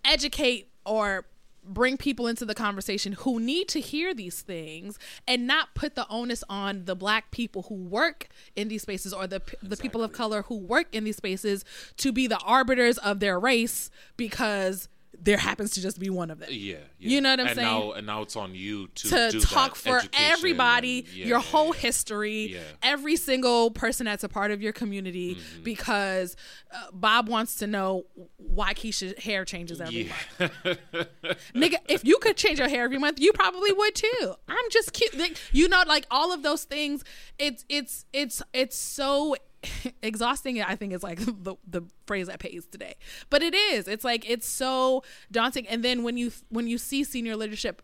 educate 0.04 0.68
or 0.84 1.24
bring 1.64 1.96
people 1.96 2.26
into 2.26 2.44
the 2.44 2.54
conversation 2.54 3.12
who 3.12 3.38
need 3.38 3.68
to 3.68 3.80
hear 3.80 4.14
these 4.14 4.40
things 4.40 4.98
and 5.26 5.46
not 5.46 5.74
put 5.74 5.94
the 5.94 6.06
onus 6.08 6.42
on 6.48 6.84
the 6.84 6.96
black 6.96 7.30
people 7.30 7.62
who 7.68 7.74
work 7.74 8.28
in 8.56 8.68
these 8.68 8.82
spaces 8.82 9.12
or 9.12 9.26
the 9.26 9.42
the 9.62 9.76
people 9.76 10.02
of 10.02 10.12
color 10.12 10.42
who 10.42 10.56
work 10.56 10.86
in 10.92 11.04
these 11.04 11.16
spaces 11.16 11.64
to 11.96 12.12
be 12.12 12.26
the 12.26 12.38
arbiters 12.38 12.98
of 12.98 13.20
their 13.20 13.38
race 13.38 13.90
because 14.16 14.88
there 15.22 15.36
happens 15.36 15.72
to 15.72 15.82
just 15.82 15.98
be 15.98 16.08
one 16.10 16.30
of 16.30 16.38
them. 16.38 16.48
yeah, 16.50 16.76
yeah. 16.98 17.08
You 17.10 17.20
know 17.20 17.30
what 17.30 17.40
I'm 17.40 17.46
and 17.48 17.56
saying? 17.56 17.68
Now, 17.68 17.92
and 17.92 18.06
now 18.06 18.22
it's 18.22 18.36
on 18.36 18.54
you 18.54 18.88
to 18.88 19.30
To 19.32 19.40
talk 19.40 19.76
for 19.76 20.00
everybody, 20.14 21.00
and- 21.00 21.08
yeah, 21.14 21.26
your 21.26 21.38
whole 21.40 21.74
yeah. 21.74 21.80
history, 21.80 22.58
every 22.82 23.16
single 23.16 23.70
person 23.70 24.06
that's 24.06 24.24
a 24.24 24.28
part 24.28 24.50
of 24.50 24.62
your 24.62 24.72
community, 24.72 25.34
Mm-hmm. 25.34 25.62
because 25.62 26.36
uh, 26.72 26.86
Bob 26.92 27.28
wants 27.28 27.56
to 27.56 27.66
know 27.66 28.06
why 28.38 28.72
Keisha's 28.74 29.22
hair 29.22 29.44
changes 29.44 29.80
every 29.80 30.10
month. 30.38 30.52
Nigga 31.54 31.74
if 31.88 32.04
you 32.04 32.18
could 32.18 32.36
change 32.36 32.58
your 32.58 32.68
hair 32.68 32.84
every 32.84 32.98
month 32.98 33.18
you 33.20 33.32
probably 33.32 33.72
would 33.72 33.94
too 33.94 34.34
i'm 34.48 34.70
just 34.70 34.92
cute 34.92 35.16
like, 35.18 35.36
you 35.52 35.68
know 35.68 35.82
like 35.86 36.06
all 36.10 36.32
of 36.32 36.42
those 36.42 36.64
things 36.64 37.04
it's 37.38 37.64
it's 37.68 38.04
it's 38.12 38.42
it's 38.52 38.76
so 38.76 39.34
exhausting 40.02 40.62
i 40.62 40.74
think 40.74 40.92
is 40.92 41.02
like 41.02 41.18
the, 41.42 41.56
the 41.66 41.82
phrase 42.06 42.26
that 42.26 42.40
pays 42.40 42.66
today. 42.66 42.94
But 43.28 43.42
it 43.42 43.54
is. 43.54 43.86
It's 43.86 44.04
like 44.04 44.28
it's 44.28 44.48
so 44.48 45.04
daunting. 45.30 45.66
And 45.68 45.84
then 45.84 46.02
when 46.02 46.16
you 46.16 46.32
when 46.48 46.66
you 46.66 46.78
see 46.78 47.04
senior 47.04 47.36
leadership 47.36 47.82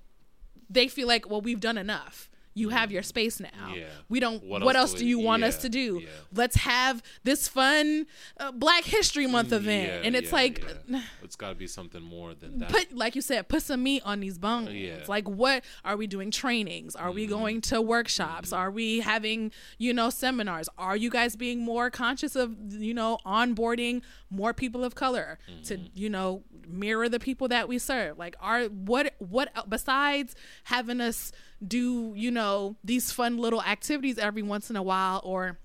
they 0.68 0.88
feel 0.88 1.06
like 1.06 1.30
well 1.30 1.40
we've 1.40 1.60
done 1.60 1.78
enough 1.78 2.28
You 2.56 2.70
have 2.70 2.90
your 2.90 3.02
space 3.02 3.38
now. 3.38 3.74
Yeah. 3.74 3.84
We 4.08 4.18
don't. 4.18 4.42
What 4.42 4.62
What, 4.64 4.74
else 4.76 4.92
else, 4.92 4.98
do 5.00 5.06
you 5.06 5.18
we- 5.18 5.24
want 5.26 5.42
yeah, 5.42 5.48
us 5.48 5.58
to 5.58 5.68
do? 5.68 6.00
yeah. 6.02 6.08
Let's 6.32 6.56
have 6.56 7.02
this 7.22 7.46
fun 7.48 8.06
uh, 8.40 8.50
Black 8.52 8.84
History 8.84 9.26
Month 9.26 9.52
event, 9.52 10.06
and 10.06 10.16
it's 10.16 10.32
like. 10.32 10.64
yeah. 10.88 11.02
it's 11.22 11.36
got 11.36 11.50
to 11.50 11.54
be 11.54 11.66
something 11.66 12.02
more 12.02 12.32
than 12.34 12.58
that. 12.60 12.70
Put 12.70 12.96
like 12.96 13.14
you 13.14 13.20
said, 13.20 13.48
put 13.48 13.62
some 13.62 13.82
meat 13.82 14.02
on 14.06 14.20
these 14.20 14.38
bones. 14.38 14.70
Mm-hmm. 14.70 15.08
Like, 15.08 15.28
what 15.28 15.64
are 15.84 15.96
we 15.98 16.06
doing? 16.06 16.30
Trainings? 16.30 16.96
Are 16.96 17.12
we 17.12 17.26
going 17.26 17.60
to 17.62 17.82
workshops? 17.82 18.52
Are 18.54 18.70
we 18.70 19.00
having 19.00 19.52
you 19.78 19.92
know 19.92 20.08
seminars? 20.10 20.68
Are 20.78 20.96
you 20.96 21.10
guys 21.10 21.36
being 21.36 21.60
more 21.60 21.90
conscious 21.90 22.36
of 22.36 22.56
you 22.72 22.94
know 22.94 23.18
onboarding 23.26 24.00
more 24.30 24.52
people 24.54 24.82
of 24.82 24.94
color 24.94 25.38
to 25.64 25.74
Mm-hmm. 25.76 25.86
you 25.94 26.08
know 26.10 26.42
mirror 26.66 27.08
the 27.08 27.20
people 27.20 27.48
that 27.48 27.68
we 27.68 27.78
serve? 27.78 28.16
Like, 28.18 28.34
are 28.40 28.64
what 28.64 29.14
what 29.18 29.52
besides 29.68 30.34
having 30.64 31.02
us 31.02 31.32
do 31.66 32.12
you 32.16 32.30
know 32.30 32.76
these 32.84 33.12
fun 33.12 33.38
little 33.38 33.62
activities 33.62 34.18
every 34.18 34.42
once 34.42 34.70
in 34.70 34.76
a 34.76 34.82
while 34.82 35.20
or 35.24 35.58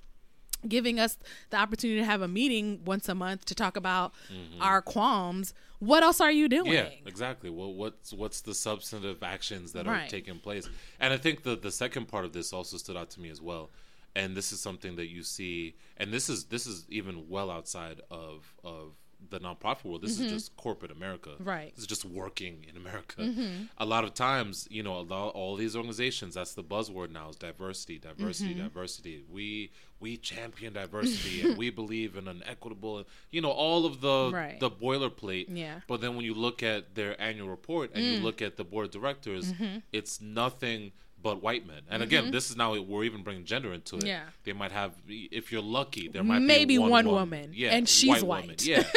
giving 0.67 0.99
us 0.99 1.17
the 1.49 1.57
opportunity 1.57 1.99
to 1.99 2.05
have 2.05 2.21
a 2.21 2.27
meeting 2.27 2.81
once 2.85 3.09
a 3.09 3.15
month 3.15 3.45
to 3.45 3.55
talk 3.55 3.75
about 3.75 4.13
our 4.59 4.81
qualms 4.81 5.53
what 5.79 6.03
else 6.03 6.21
are 6.21 6.31
you 6.31 6.47
doing 6.47 6.65
Mm-hmm. 6.65 6.91
Yeah, 6.91 7.07
exactly. 7.07 7.49
Well, 7.49 7.73
what's 7.73 8.13
what's 8.13 8.41
the 8.41 8.53
substantive 8.53 9.23
actions 9.23 9.71
that 9.73 9.87
are 9.87 10.07
taking 10.07 10.37
place? 10.37 10.69
And 10.99 11.11
I 11.11 11.17
think 11.17 11.41
the 11.41 11.55
the 11.55 11.71
second 11.71 12.07
part 12.07 12.23
of 12.23 12.33
this 12.33 12.53
also 12.53 12.77
stood 12.77 12.95
out 12.95 13.09
to 13.11 13.19
me 13.19 13.29
as 13.29 13.41
well. 13.41 13.71
And 14.15 14.35
this 14.37 14.51
is 14.51 14.59
something 14.61 14.95
that 14.97 15.09
you 15.09 15.23
see, 15.23 15.75
and 15.97 16.13
this 16.13 16.29
is 16.29 16.45
this 16.45 16.67
is 16.67 16.85
even 16.89 17.27
well 17.29 17.49
outside 17.49 18.01
of 18.11 18.53
of 18.63 18.93
the 19.29 19.39
nonprofit 19.39 19.85
world. 19.85 20.01
This 20.01 20.19
is 20.19 20.29
just 20.31 20.55
corporate 20.57 20.91
America. 20.91 21.29
Mm-hmm. 21.31 21.43
Right. 21.43 21.67
Mm-hmm. 21.67 21.75
This 21.75 21.83
is 21.83 21.87
just 21.87 22.05
working 22.05 22.65
in 22.69 22.75
America. 22.75 23.29
A 23.77 23.85
lot 23.85 24.03
of 24.03 24.13
times, 24.13 24.67
you 24.71 24.83
know, 24.83 24.97
a 24.97 25.01
lot, 25.01 25.29
all 25.29 25.55
these 25.55 25.75
organizations. 25.75 26.35
That's 26.35 26.53
the 26.53 26.63
buzzword 26.63 27.11
now 27.11 27.29
is 27.29 27.35
diversity, 27.35 27.97
diversity, 27.99 28.51
Mm-hmm. 28.55 28.63
diversity. 28.63 29.23
We 29.31 29.71
we 29.99 30.17
champion 30.17 30.73
diversity 30.73 31.41
and 31.47 31.57
we 31.57 31.69
believe 31.81 32.15
in 32.15 32.27
an 32.27 32.41
equitable. 32.47 33.05
You 33.29 33.41
know, 33.41 33.51
all 33.51 33.85
of 33.85 34.01
the 34.01 34.31
Right. 34.33 34.59
the 34.59 34.71
boilerplate. 34.71 35.45
Yeah. 35.49 35.81
But 35.87 36.01
then 36.01 36.15
when 36.15 36.25
you 36.25 36.33
look 36.33 36.63
at 36.63 36.95
their 36.95 37.19
annual 37.21 37.49
report 37.49 37.91
and 37.93 38.03
you 38.03 38.19
Mm. 38.19 38.23
look 38.23 38.41
at 38.41 38.57
the 38.57 38.63
board 38.63 38.85
of 38.87 38.91
directors, 38.91 39.53
Mm-hmm. 39.53 39.77
it's 39.93 40.19
nothing 40.19 40.91
but 41.21 41.41
white 41.41 41.65
men. 41.67 41.81
And 41.89 42.01
again, 42.03 42.23
mm-hmm. 42.25 42.31
this 42.31 42.49
is 42.49 42.57
now 42.57 42.79
we're 42.79 43.03
even 43.03 43.23
bringing 43.23 43.45
gender 43.45 43.73
into 43.73 43.97
it. 43.97 44.05
Yeah. 44.05 44.23
They 44.43 44.53
might 44.53 44.71
have, 44.71 44.93
if 45.07 45.51
you're 45.51 45.61
lucky, 45.61 46.07
there 46.07 46.23
might 46.23 46.39
Maybe 46.39 46.75
be 46.75 46.77
one 46.79 46.89
one, 46.91 47.07
woman, 47.07 47.51
Yeah, 47.53 47.69
and 47.71 47.87
she's 47.87 48.23
woman. 48.23 48.47
white. 48.47 48.65
Yeah. 48.65 48.83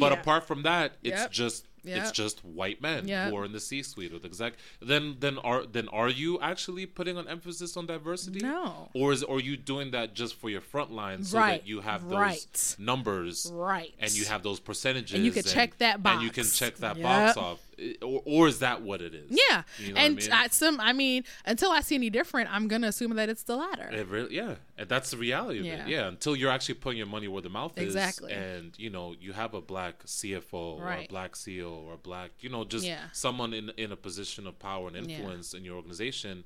But 0.00 0.12
Yeah. 0.12 0.18
apart 0.20 0.44
from 0.46 0.62
that, 0.62 0.92
it's 1.02 1.20
Yep. 1.22 1.30
just 1.30 1.66
it's 1.86 2.12
just 2.12 2.42
white 2.42 2.80
men 2.80 3.06
Yep. 3.06 3.28
who 3.28 3.36
are 3.36 3.44
in 3.44 3.52
the 3.52 3.60
C-suite 3.60 4.10
or 4.14 4.18
the 4.18 4.26
exec. 4.26 4.54
Then 4.80 5.16
then 5.20 5.36
are 5.38 5.66
then 5.66 5.86
are 5.88 6.08
you 6.08 6.40
actually 6.40 6.86
putting 6.86 7.18
an 7.18 7.28
emphasis 7.28 7.76
on 7.76 7.84
diversity? 7.86 8.40
No. 8.40 8.88
Or 8.94 9.12
is 9.12 9.22
or 9.22 9.36
are 9.36 9.40
you 9.40 9.58
doing 9.58 9.90
that 9.90 10.14
just 10.14 10.34
for 10.34 10.48
your 10.48 10.62
front 10.62 10.92
line 10.92 11.22
so 11.24 11.38
Right. 11.38 11.60
that 11.60 11.68
you 11.68 11.82
have 11.82 12.04
those 12.08 12.18
Right. 12.18 12.76
numbers 12.78 13.50
Right. 13.52 13.92
and 13.98 14.10
you 14.14 14.24
have 14.24 14.42
those 14.42 14.60
percentages 14.60 15.14
And 15.14 15.26
you 15.26 15.30
can 15.32 15.42
check 15.42 15.76
that 15.78 16.02
box, 16.02 16.14
and 16.14 16.22
you 16.24 16.30
can 16.30 16.44
check 16.50 16.76
that 16.78 16.96
Yep. 16.96 17.02
box 17.04 17.36
off 17.36 17.60
or, 18.02 18.22
or 18.24 18.48
is 18.48 18.58
that 18.60 18.82
what 18.82 19.00
it 19.02 19.14
is 19.14 19.30
yeah 19.30 19.62
You 19.78 19.88
know 19.88 19.94
what 19.94 20.00
I 20.00 20.04
and 20.06 20.16
mean? 20.16 20.32
I, 20.32 20.46
some 20.48 20.80
i 20.80 20.92
mean 20.92 21.24
until 21.44 21.70
i 21.70 21.80
see 21.80 21.94
any 21.94 22.10
different 22.10 22.52
i'm 22.54 22.68
gonna 22.68 22.88
assume 22.88 23.14
that 23.16 23.28
it's 23.28 23.42
the 23.44 23.56
latter 23.56 23.88
It 23.92 24.08
really, 24.08 24.34
yeah, 24.36 24.54
and 24.78 24.88
that's 24.88 25.10
the 25.10 25.16
reality 25.16 25.58
of 25.60 25.66
Yeah. 25.66 25.82
it. 25.84 25.88
Yeah, 25.88 26.08
until 26.08 26.34
you're 26.36 26.50
actually 26.50 26.74
putting 26.76 26.98
your 26.98 27.06
money 27.06 27.28
where 27.28 27.42
the 27.42 27.48
mouth 27.48 27.76
Exactly. 27.78 28.32
is, 28.32 28.38
and 28.38 28.78
you 28.78 28.90
know 28.90 29.14
you 29.18 29.32
have 29.32 29.54
a 29.54 29.60
black 29.60 30.04
CFO 30.04 30.78
or 30.78 30.90
a 30.90 31.06
black 31.08 31.32
CEO 31.34 31.70
or 31.84 31.94
a 31.94 31.98
black, 31.98 32.30
you 32.40 32.48
know, 32.48 32.64
just 32.64 32.84
Yeah. 32.86 33.04
someone 33.12 33.52
in 33.54 33.70
in 33.76 33.92
a 33.92 33.96
position 33.96 34.46
of 34.46 34.58
power 34.58 34.88
and 34.88 34.96
Yeah. 34.96 35.02
influence 35.16 35.54
in 35.54 35.64
your 35.64 35.76
organization. 35.76 36.44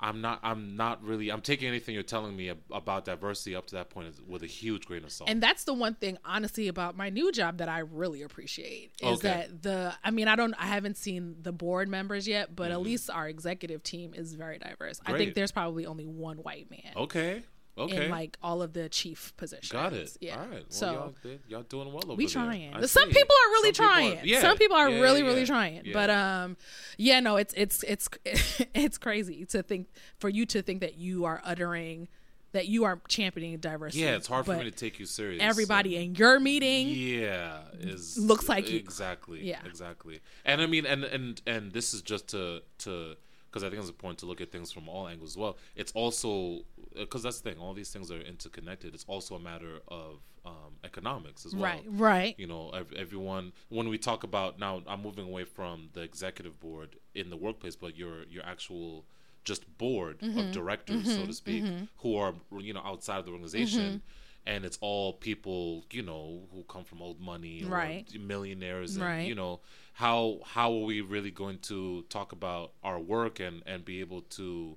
I'm 0.00 0.20
not. 0.20 0.40
I'm 0.42 0.76
not 0.76 1.02
really. 1.04 1.30
I'm 1.30 1.40
taking 1.40 1.68
anything 1.68 1.94
you're 1.94 2.02
telling 2.02 2.36
me 2.36 2.52
about 2.72 3.04
diversity 3.04 3.54
up 3.54 3.66
to 3.68 3.76
that 3.76 3.90
point 3.90 4.14
with 4.28 4.42
a 4.42 4.46
huge 4.46 4.86
grain 4.86 5.04
of 5.04 5.12
salt. 5.12 5.30
and 5.30 5.42
that's 5.42 5.64
the 5.64 5.72
one 5.74 5.94
thing 5.94 6.18
honestly 6.24 6.68
about 6.68 6.96
my 6.96 7.08
new 7.10 7.30
job 7.32 7.58
that 7.58 7.68
i 7.68 7.78
really 7.78 8.22
appreciate 8.22 8.92
is 9.00 9.18
Okay. 9.18 9.28
that 9.28 9.62
the 9.62 9.94
i 10.02 10.10
mean 10.10 10.28
i 10.28 10.36
don't 10.36 10.54
i 10.58 10.66
haven't 10.66 10.96
seen 10.96 11.36
the 11.42 11.52
board 11.52 11.88
members 11.88 12.26
yet 12.28 12.54
but 12.54 12.70
at 12.70 12.80
least 12.80 13.08
our 13.08 13.28
executive 13.28 13.82
team 13.82 14.12
is 14.14 14.34
very 14.34 14.58
diverse 14.58 15.00
i 15.06 15.10
Mm-hmm. 15.10 15.18
Think 15.18 15.34
there's 15.34 15.52
probably 15.52 15.86
only 15.86 16.06
one 16.06 16.38
white 16.38 16.68
man 16.70 16.92
okay. 16.96 17.42
Okay. 17.76 18.04
in 18.04 18.10
like 18.10 18.36
all 18.42 18.62
of 18.62 18.72
the 18.72 18.88
chief 18.88 19.32
positions 19.36 19.72
Got 19.72 19.92
it. 19.94 20.16
yeah 20.20 20.34
All 20.40 20.46
right. 20.46 20.50
Well, 20.52 20.64
so 20.68 20.92
y'all, 21.24 21.34
y'all 21.48 21.62
doing 21.62 21.92
well 21.92 22.02
over 22.06 22.14
we 22.14 22.26
there. 22.26 22.32
trying. 22.34 22.72
I 22.74 22.86
Some 22.86 23.08
people 23.08 23.34
are 23.34 23.50
really 23.50 23.74
Some 23.74 23.84
people 23.86 23.92
trying. 23.94 24.18
are- 24.18 24.26
yeah. 24.26 24.40
Some 24.40 24.56
people 24.58 24.76
are 24.76 24.88
Yeah, 24.90 25.00
really, 25.00 25.20
yeah, 25.20 25.26
really 25.26 25.44
trying. 25.46 25.90
But 25.92 26.10
um, 26.10 26.56
yeah, 26.98 27.18
no, 27.20 27.36
it's 27.36 27.52
it's 27.56 27.82
it's 27.82 28.08
it's 28.74 28.98
crazy 28.98 29.44
to 29.46 29.62
think 29.62 29.88
for 30.18 30.28
you 30.28 30.46
to 30.46 30.62
think 30.62 30.80
that 30.82 30.98
you 30.98 31.24
are 31.24 31.40
uttering 31.44 32.08
that 32.52 32.68
you 32.68 32.84
are 32.84 33.00
championing 33.08 33.58
diversity. 33.58 34.04
yeah, 34.04 34.14
it's 34.14 34.28
hard 34.28 34.46
for 34.46 34.56
me 34.56 34.62
to 34.62 34.70
take 34.70 35.00
you 35.00 35.06
serious. 35.06 35.42
Everybody 35.42 35.96
in 35.96 36.14
your 36.14 36.38
meeting, 36.38 36.86
yeah 36.90 37.62
is 37.80 38.16
Looks 38.16 38.48
like 38.48 38.70
you. 38.70 38.78
exactly 38.78 39.42
Yeah. 39.44 39.58
exactly 39.66 40.20
and 40.44 40.62
i 40.62 40.66
mean 40.66 40.86
and 40.86 41.02
and 41.02 41.42
and 41.48 41.72
this 41.72 41.92
is 41.92 42.00
just 42.02 42.28
to 42.28 42.62
to 42.78 43.16
because 43.50 43.64
i 43.64 43.68
think 43.68 43.80
it's 43.80 43.88
important 43.88 44.18
to 44.20 44.26
look 44.26 44.40
at 44.40 44.52
things 44.52 44.70
from 44.70 44.88
all 44.88 45.08
angles 45.08 45.30
as 45.32 45.36
well 45.36 45.56
it's 45.74 45.90
also 45.92 46.60
because 46.94 47.22
that's 47.22 47.40
the 47.40 47.50
thing 47.50 47.58
all 47.60 47.74
these 47.74 47.90
things 47.90 48.10
are 48.10 48.20
interconnected 48.20 48.94
it's 48.94 49.04
also 49.08 49.34
a 49.34 49.40
matter 49.40 49.80
of 49.88 50.20
um, 50.46 50.74
economics 50.84 51.44
as 51.46 51.54
well 51.54 51.62
right, 51.64 51.84
right, 51.88 52.34
you 52.38 52.46
know 52.46 52.70
ev- 52.70 52.92
everyone 52.96 53.52
when 53.70 53.88
we 53.88 53.98
talk 53.98 54.24
about 54.24 54.58
now 54.58 54.82
i'm 54.86 55.02
moving 55.02 55.26
away 55.26 55.44
from 55.44 55.88
the 55.94 56.00
executive 56.02 56.58
board 56.60 56.96
in 57.14 57.30
the 57.30 57.36
workplace 57.36 57.76
but 57.76 57.96
your 57.96 58.24
your 58.24 58.44
actual 58.44 59.04
just 59.44 59.76
board 59.78 60.18
Mm-hmm. 60.20 60.38
of 60.38 60.50
directors 60.52 61.14
so 61.14 61.26
to 61.26 61.32
speak 61.32 61.64
who 61.98 62.16
are 62.16 62.34
you 62.58 62.72
know 62.72 62.82
outside 62.84 63.18
of 63.18 63.26
the 63.26 63.32
organization 63.32 63.84
Mm-hmm. 63.84 64.52
and 64.52 64.64
it's 64.64 64.78
all 64.80 65.14
people 65.14 65.84
you 65.90 66.02
know 66.02 66.42
who 66.52 66.62
come 66.64 66.84
from 66.84 67.00
old 67.02 67.20
money 67.20 67.62
or 67.64 67.68
Right. 67.70 68.06
millionaires 68.18 68.96
and 68.96 69.04
Right. 69.04 69.26
you 69.28 69.34
know 69.34 69.60
how 69.94 70.40
how 70.44 70.72
are 70.72 70.84
we 70.84 71.00
really 71.00 71.30
going 71.30 71.58
to 71.70 72.02
talk 72.08 72.32
about 72.32 72.72
our 72.82 72.98
work 72.98 73.40
and 73.40 73.62
and 73.66 73.84
be 73.84 74.00
able 74.00 74.22
to 74.38 74.76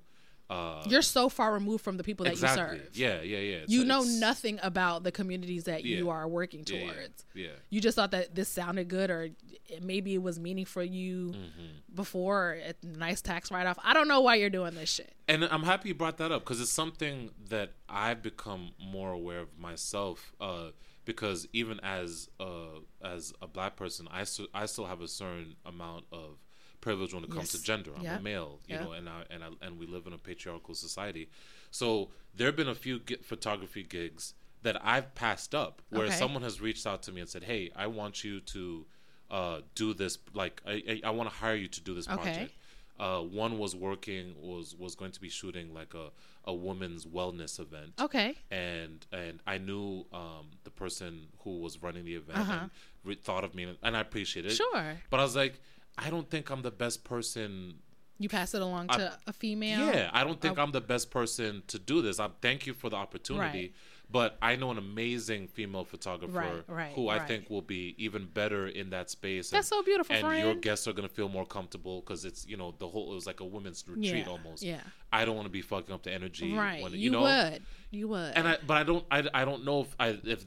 uh 0.50 0.82
you're 0.88 1.02
so 1.02 1.28
far 1.28 1.52
removed 1.52 1.84
from 1.84 1.96
the 1.98 2.02
people 2.04 2.24
that 2.24 2.32
exactly 2.32 2.78
you 2.78 2.82
serve. 2.84 2.96
yeah 2.96 3.20
yeah 3.20 3.38
yeah 3.38 3.54
It's- 3.56 3.68
You 3.70 3.84
know 3.84 4.02
nothing 4.02 4.58
about 4.62 5.02
the 5.04 5.12
communities 5.12 5.64
that 5.64 5.84
you 5.84 6.08
are 6.10 6.26
working 6.26 6.64
yeah, 6.66 6.76
yeah, 6.78 6.92
towards. 6.92 7.24
yeah 7.34 7.48
You 7.70 7.80
just 7.80 7.96
thought 7.96 8.12
that 8.12 8.34
this 8.34 8.48
sounded 8.48 8.88
good, 8.88 9.10
or 9.10 9.28
it, 9.68 9.82
maybe 9.82 10.14
it 10.14 10.22
was 10.22 10.40
meaning 10.40 10.64
for 10.64 10.82
you 10.82 11.32
Mm-hmm. 11.32 11.94
before. 11.94 12.56
A 12.64 12.74
nice 12.86 13.20
tax 13.20 13.50
write 13.50 13.66
off. 13.66 13.78
I 13.84 13.92
don't 13.92 14.08
know 14.08 14.20
why 14.22 14.36
you're 14.36 14.48
doing 14.50 14.74
this 14.74 14.90
shit. 14.90 15.12
and 15.28 15.44
I'm 15.44 15.64
happy 15.64 15.88
you 15.90 15.94
brought 15.94 16.16
that 16.18 16.32
up 16.32 16.42
because 16.44 16.60
it's 16.60 16.72
something 16.72 17.30
that 17.50 17.72
I've 17.88 18.22
become 18.22 18.70
more 18.82 19.12
aware 19.12 19.40
of 19.40 19.58
myself. 19.58 20.32
Uh, 20.40 20.70
because 21.04 21.46
even 21.52 21.80
as 21.82 22.28
uh, 22.38 22.80
as 23.02 23.32
a 23.42 23.46
black 23.46 23.76
person, 23.76 24.06
I 24.10 24.24
still 24.24 24.46
I 24.54 24.66
still 24.66 24.86
have 24.86 25.00
a 25.00 25.08
certain 25.08 25.56
amount 25.64 26.04
of 26.12 26.36
privilege 26.80 27.12
when 27.14 27.24
it 27.24 27.30
comes 27.30 27.52
Yes. 27.52 27.60
to 27.60 27.62
gender. 27.62 27.92
I'm 27.96 28.02
Yeah. 28.02 28.18
a 28.18 28.22
male, 28.22 28.60
you 28.66 28.74
Yeah. 28.76 28.84
know, 28.84 28.92
and 28.92 29.08
I, 29.08 29.24
and 29.30 29.42
I, 29.44 29.48
and 29.60 29.78
we 29.78 29.86
live 29.86 30.06
in 30.06 30.12
a 30.12 30.18
patriarchal 30.18 30.74
society. 30.74 31.28
So 31.70 32.10
there 32.34 32.46
have 32.46 32.56
been 32.56 32.68
a 32.68 32.74
few 32.74 33.00
gi- 33.00 33.16
photography 33.16 33.82
gigs 33.82 34.34
that 34.62 34.82
I've 34.84 35.14
passed 35.14 35.54
up 35.54 35.82
where 35.90 36.06
Okay. 36.06 36.14
someone 36.16 36.42
has 36.42 36.60
reached 36.60 36.86
out 36.86 37.02
to 37.04 37.12
me 37.12 37.20
and 37.20 37.30
said, 37.30 37.44
"Hey, 37.44 37.70
I 37.76 37.86
want 37.86 38.24
you 38.24 38.40
to 38.40 38.86
uh, 39.30 39.60
do 39.74 39.92
this. 39.92 40.18
Like, 40.32 40.62
I 40.66 40.72
I, 40.88 41.00
I 41.04 41.10
want 41.10 41.28
to 41.28 41.36
hire 41.36 41.54
you 41.54 41.68
to 41.68 41.80
do 41.82 41.94
this 41.94 42.08
Okay. 42.08 42.16
project." 42.22 42.54
Uh, 42.98 43.20
one 43.20 43.58
was 43.58 43.76
working 43.76 44.34
was 44.40 44.74
was 44.74 44.94
going 44.96 45.12
to 45.12 45.20
be 45.20 45.28
shooting 45.28 45.72
like 45.72 45.94
a, 45.94 46.10
a 46.44 46.52
women's 46.54 47.04
wellness 47.06 47.60
event 47.60 47.92
Okay. 48.00 48.34
and 48.50 49.06
and 49.12 49.40
I 49.46 49.58
knew 49.58 50.04
um, 50.12 50.50
the 50.64 50.70
person 50.70 51.28
who 51.44 51.58
was 51.60 51.80
running 51.82 52.04
the 52.06 52.14
event 52.16 52.38
Uh-huh. 52.38 52.52
and 52.62 52.70
re- 53.04 53.14
thought 53.14 53.44
of 53.44 53.54
me 53.54 53.76
and 53.82 53.96
I 53.96 54.00
appreciated 54.00 54.50
it. 54.52 54.56
Sure. 54.56 55.00
But 55.10 55.20
I 55.20 55.22
was 55.22 55.36
like, 55.36 55.60
I 55.98 56.10
don't 56.10 56.28
think 56.30 56.50
I'm 56.50 56.62
the 56.62 56.70
best 56.70 57.04
person. 57.04 57.74
You 58.20 58.28
pass 58.28 58.52
it 58.54 58.62
along 58.62 58.88
to 58.88 59.16
a 59.26 59.32
female. 59.32 59.86
Yeah, 59.94 60.10
I 60.12 60.24
don't 60.24 60.40
think 60.40 60.58
Oh. 60.58 60.62
I'm 60.62 60.72
the 60.72 60.80
best 60.80 61.10
person 61.10 61.62
to 61.68 61.78
do 61.78 62.02
this. 62.02 62.18
I 62.18 62.28
thank 62.40 62.66
you 62.66 62.74
for 62.74 62.90
the 62.90 62.96
opportunity. 62.96 63.60
Right. 63.60 63.72
But 64.10 64.38
I 64.40 64.56
know 64.56 64.70
an 64.70 64.78
amazing 64.78 65.48
female 65.48 65.84
photographer 65.84 66.32
Right, 66.32 66.64
right, 66.66 66.92
who 66.94 67.10
I 67.10 67.18
think 67.18 67.50
will 67.50 67.60
be 67.60 67.94
even 67.98 68.24
better 68.24 68.66
in 68.66 68.88
that 68.90 69.10
space. 69.10 69.50
That's 69.50 69.68
so 69.68 69.82
beautiful, 69.82 70.16
And 70.16 70.38
your 70.42 70.54
guests 70.54 70.88
are 70.88 70.94
gonna 70.94 71.10
feel 71.10 71.28
more 71.28 71.44
comfortable 71.44 72.00
because 72.00 72.24
it's 72.24 72.46
you 72.46 72.56
know 72.56 72.74
the 72.78 72.88
whole 72.88 73.12
it 73.12 73.14
was 73.14 73.26
like 73.26 73.40
a 73.40 73.44
women's 73.44 73.84
retreat 73.86 74.24
Yeah, 74.24 74.30
almost. 74.32 74.62
yeah. 74.62 74.80
I 75.12 75.26
don't 75.26 75.36
want 75.36 75.44
to 75.44 75.50
be 75.52 75.60
fucking 75.60 75.94
up 75.94 76.02
the 76.04 76.12
energy. 76.12 76.54
Right. 76.54 76.82
When, 76.82 76.92
you, 76.92 76.98
you 76.98 77.10
know, 77.10 77.20
would. 77.20 77.62
You 77.90 78.08
would. 78.08 78.32
and 78.34 78.48
I 78.48 78.56
but 78.66 78.78
I 78.78 78.82
don't 78.82 79.04
I, 79.10 79.28
I 79.34 79.44
don't 79.44 79.64
know 79.66 79.82
if 79.82 79.94
I 80.00 80.18
if 80.24 80.42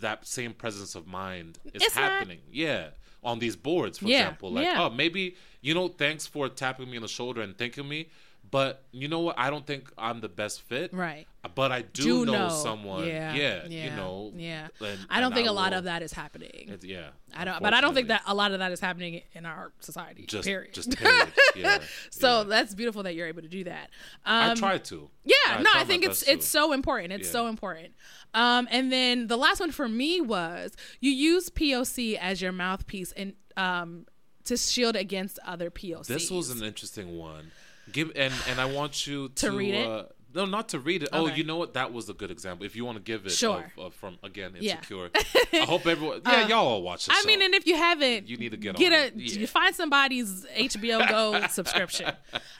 that 0.00 0.26
same 0.26 0.54
presence 0.54 0.94
of 0.94 1.06
mind 1.06 1.58
is 1.74 1.82
It's 1.82 1.94
not- 1.94 2.04
happening. 2.10 2.40
Yeah. 2.50 2.88
On 3.22 3.38
these 3.40 3.56
boards, 3.56 3.98
for 3.98 4.06
Yeah, 4.06 4.20
example, 4.20 4.52
like 4.52 4.64
yeah. 4.64 4.82
oh 4.84 4.90
maybe 4.90 5.36
you 5.60 5.74
know, 5.74 5.88
thanks 5.88 6.26
for 6.26 6.48
tapping 6.48 6.88
me 6.90 6.96
on 6.96 7.02
the 7.02 7.08
shoulder 7.08 7.40
and 7.42 7.56
thanking 7.58 7.88
me. 7.88 8.08
But 8.50 8.84
you 8.92 9.08
know 9.08 9.20
what? 9.20 9.38
I 9.38 9.50
don't 9.50 9.66
think 9.66 9.90
I'm 9.98 10.20
the 10.20 10.28
best 10.28 10.62
fit. 10.62 10.92
Right. 10.94 11.26
But 11.54 11.72
I 11.72 11.82
do, 11.82 12.02
Do 12.02 12.26
know, 12.26 12.48
know. 12.48 12.48
someone. 12.48 13.06
Yeah, 13.06 13.34
Yeah. 13.34 13.66
yeah, 13.68 13.84
You 13.84 13.90
know. 13.96 14.32
yeah. 14.36 14.68
and- 14.80 14.98
I 15.10 15.20
don't 15.20 15.34
think 15.34 15.48
a 15.48 15.52
lot 15.52 15.72
will- 15.72 15.78
of 15.78 15.84
that 15.84 16.02
is 16.02 16.12
happening. 16.12 16.50
it's- 16.68 16.84
yeah. 16.84 17.08
I 17.34 17.44
don't, 17.44 17.60
but 17.62 17.74
I 17.74 17.80
don't 17.80 17.94
think 17.94 18.08
that 18.08 18.22
a 18.26 18.34
lot 18.34 18.52
of 18.52 18.58
that 18.60 18.72
is 18.72 18.80
happening 18.80 19.22
in 19.34 19.44
our 19.46 19.72
society. 19.80 20.24
Just 20.26 20.46
period. 20.46 20.72
just 20.74 20.96
period. 20.96 21.32
Yeah. 21.56 21.78
so 22.10 22.38
yeah. 22.38 22.44
that's 22.44 22.74
beautiful 22.74 23.02
that 23.02 23.14
you're 23.14 23.26
able 23.26 23.42
to 23.42 23.48
do 23.48 23.64
that. 23.64 23.90
I 24.24 24.50
Um, 24.50 24.56
try 24.56 24.78
to. 24.78 25.10
Yeah, 25.24 25.34
I 25.46 25.62
no, 25.62 25.70
I 25.74 25.84
think 25.84 26.04
it's 26.04 26.22
it's 26.22 26.44
to. 26.46 26.50
so 26.50 26.72
important. 26.72 27.12
It's 27.12 27.30
so 27.30 27.48
important. 27.48 27.94
Um, 28.34 28.68
and 28.70 28.92
then 28.92 29.26
the 29.26 29.36
last 29.36 29.58
one 29.60 29.72
for 29.72 29.88
me 29.88 30.20
was 30.20 30.76
you 31.00 31.10
use 31.10 31.48
POC 31.50 32.16
as 32.18 32.40
your 32.40 32.52
mouthpiece 32.52 33.12
and 33.12 33.34
um 33.56 34.06
to 34.44 34.56
shield 34.56 34.96
against 34.96 35.38
other 35.44 35.70
POCs. 35.70 36.06
This 36.06 36.30
was 36.30 36.48
an 36.50 36.62
interesting 36.62 37.18
one. 37.18 37.50
Give 37.92 38.12
and 38.16 38.34
and 38.48 38.60
I 38.60 38.66
want 38.66 39.06
you 39.06 39.28
to, 39.30 39.46
To 39.50 39.52
read 39.56 39.74
it? 39.74 39.86
Uh, 39.86 40.04
no, 40.34 40.44
not 40.44 40.68
to 40.70 40.78
read 40.78 41.02
it. 41.02 41.08
Oh, 41.12 41.26
you 41.26 41.42
know 41.44 41.56
what? 41.56 41.74
That 41.74 41.92
was 41.92 42.08
a 42.08 42.14
good 42.14 42.30
example. 42.30 42.66
If 42.66 42.76
you 42.76 42.84
want 42.84 42.96
to 42.96 43.02
give 43.02 43.24
it, 43.26 43.32
Sure. 43.32 43.64
of, 43.76 43.86
of 43.86 43.94
from 43.94 44.18
again, 44.22 44.52
Yeah. 44.60 44.76
insecure. 44.76 45.10
I 45.52 45.64
hope 45.64 45.86
everyone. 45.86 46.20
Yeah, 46.26 46.46
y'all 46.48 46.66
all 46.66 46.82
watch 46.82 47.06
the 47.06 47.12
I 47.14 47.22
mean, 47.26 47.40
and 47.42 47.54
if 47.54 47.66
you 47.66 47.76
haven't, 47.76 48.28
You 48.28 48.36
need 48.36 48.50
to 48.50 48.56
get 48.56 48.76
get 48.76 48.92
a 48.92 49.06
it. 49.06 49.14
Yeah. 49.16 49.40
you 49.40 49.46
find 49.46 49.74
somebody's 49.74 50.44
HBO 50.56 51.08
Go 51.08 51.46
subscription. 51.50 52.12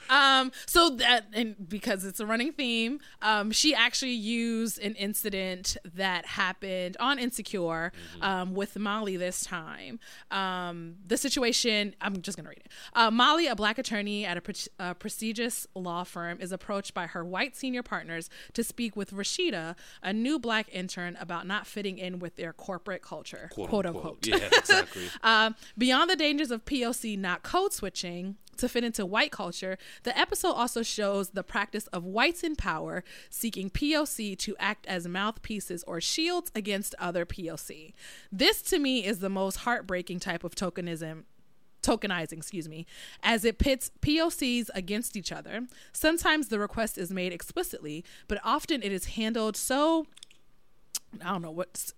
Um, 0.09 0.51
so 0.65 0.89
that 0.91 1.27
and 1.33 1.55
because 1.69 2.03
it's 2.05 2.19
a 2.19 2.25
running 2.25 2.51
theme, 2.53 2.99
um, 3.21 3.51
she 3.51 3.75
actually 3.75 4.13
used 4.13 4.79
an 4.79 4.95
incident 4.95 5.77
that 5.95 6.25
happened 6.25 6.97
on 6.99 7.19
Insecure 7.19 7.69
Mm-hmm. 7.69 8.23
um, 8.23 8.53
with 8.55 8.77
Molly 8.79 9.15
this 9.17 9.43
time. 9.43 9.99
Um, 10.31 10.95
the 11.05 11.17
situation, 11.17 11.95
I'm 12.01 12.21
just 12.21 12.37
gonna 12.37 12.49
read 12.49 12.59
it. 12.65 12.71
Uh, 12.93 13.11
Molly, 13.11 13.47
a 13.47 13.55
black 13.55 13.77
attorney 13.77 14.25
at 14.25 14.37
a, 14.37 14.41
pre- 14.41 14.55
a 14.79 14.95
prestigious 14.95 15.67
law 15.75 16.03
firm, 16.03 16.39
is 16.41 16.51
approached 16.51 16.93
by 16.93 17.07
her 17.07 17.23
white 17.23 17.55
senior 17.59 17.83
partners 17.83 18.29
to 18.53 18.63
speak 18.63 18.95
with 18.95 19.11
Rashida, 19.11 19.75
a 20.01 20.13
new 20.13 20.39
black 20.39 20.67
intern, 20.71 21.17
about 21.19 21.45
not 21.45 21.67
fitting 21.67 21.97
in 21.97 22.19
with 22.19 22.35
their 22.35 22.53
corporate 22.53 23.01
culture, 23.01 23.49
quote, 23.51 23.69
quote 23.69 23.85
unquote. 23.85 24.25
unquote. 24.25 24.27
Yeah, 24.27 24.57
exactly. 24.57 25.03
Um, 25.23 25.55
beyond 25.77 26.09
the 26.09 26.15
dangers 26.15 26.49
of 26.49 26.65
POC 26.65 27.17
not 27.17 27.43
code 27.43 27.73
switching 27.73 28.37
to 28.57 28.69
fit 28.69 28.83
into 28.83 29.05
white 29.05 29.31
culture, 29.31 29.77
the 30.03 30.17
episode 30.17 30.51
also 30.51 30.81
shows 30.83 31.29
the 31.29 31.43
practice 31.43 31.87
of 31.87 32.03
whites 32.03 32.43
in 32.43 32.55
power 32.55 33.03
seeking 33.29 33.69
POC 33.69 34.37
to 34.39 34.55
act 34.59 34.85
as 34.87 35.07
mouthpieces 35.07 35.83
or 35.85 35.99
shields 35.99 36.51
against 36.55 36.95
other 36.99 37.25
POC. 37.25 37.93
This 38.31 38.61
to 38.63 38.79
me 38.79 39.05
is 39.05 39.19
the 39.19 39.29
most 39.29 39.57
heartbreaking 39.57 40.19
type 40.19 40.43
of 40.43 40.55
tokenism 40.55 41.23
tokenizing, 41.81 42.33
excuse 42.37 42.67
me, 42.69 42.85
as 43.23 43.45
it 43.45 43.57
pits 43.57 43.91
POCs 44.01 44.69
against 44.75 45.15
each 45.15 45.31
other. 45.31 45.67
Sometimes 45.93 46.47
the 46.49 46.59
request 46.59 46.97
is 46.97 47.11
made 47.11 47.31
explicitly, 47.33 48.03
but 48.27 48.39
often 48.43 48.81
it 48.83 48.91
is 48.91 49.05
handled 49.05 49.55
so 49.57 50.05
I 51.23 51.31
don't 51.31 51.41
know 51.41 51.51
what 51.51 51.91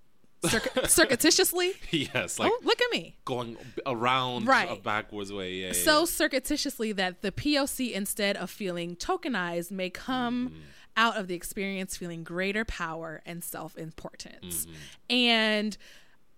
circ- 0.46 0.72
circuitously. 0.88 1.74
yes, 1.92 2.40
like 2.40 2.52
oh, 2.52 2.60
look 2.64 2.82
at 2.82 2.92
me. 2.92 3.16
going 3.26 3.58
around 3.86 4.46
Right. 4.48 4.72
a 4.72 4.76
backwards 4.76 5.32
way. 5.34 5.54
Yeah, 5.56 5.74
so 5.74 6.00
yeah. 6.00 6.06
circuitously 6.06 6.92
that 6.94 7.22
the 7.22 7.32
POC, 7.32 7.92
instead 7.94 8.38
of 8.38 8.50
feeling 8.50 8.96
tokenized, 8.96 9.72
may 9.72 9.90
come 9.90 10.50
Mm-hmm. 10.50 10.60
out 10.98 11.18
of 11.18 11.28
the 11.28 11.36
experience 11.36 11.96
feeling 11.98 12.24
greater 12.24 12.64
power 12.66 13.22
and 13.26 13.44
self 13.44 13.78
importance. 13.78 14.66
Mm-hmm. 14.66 14.76
And 15.16 15.78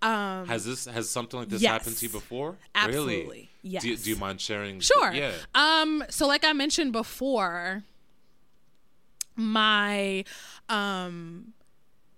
um, 0.04 0.48
Has 0.48 0.66
this 0.66 0.86
has 0.86 1.10
something 1.10 1.40
like 1.40 1.50
this 1.50 1.62
Yes. 1.62 1.72
happened 1.72 1.98
to 1.98 2.06
you 2.06 2.12
before? 2.12 2.58
Absolutely. 2.76 3.18
Really? 3.24 3.50
Yes. 3.62 3.82
Do 3.84 3.90
you, 3.90 3.98
do 3.98 4.10
you 4.10 4.16
mind 4.18 4.42
sharing? 4.42 4.80
Sure. 4.82 5.12
Yeah. 5.14 5.32
Um, 5.56 6.04
so 6.10 6.28
like 6.28 6.44
I 6.44 6.54
mentioned 6.54 6.92
before, 6.92 7.84
my 9.36 10.24
um 10.70 11.54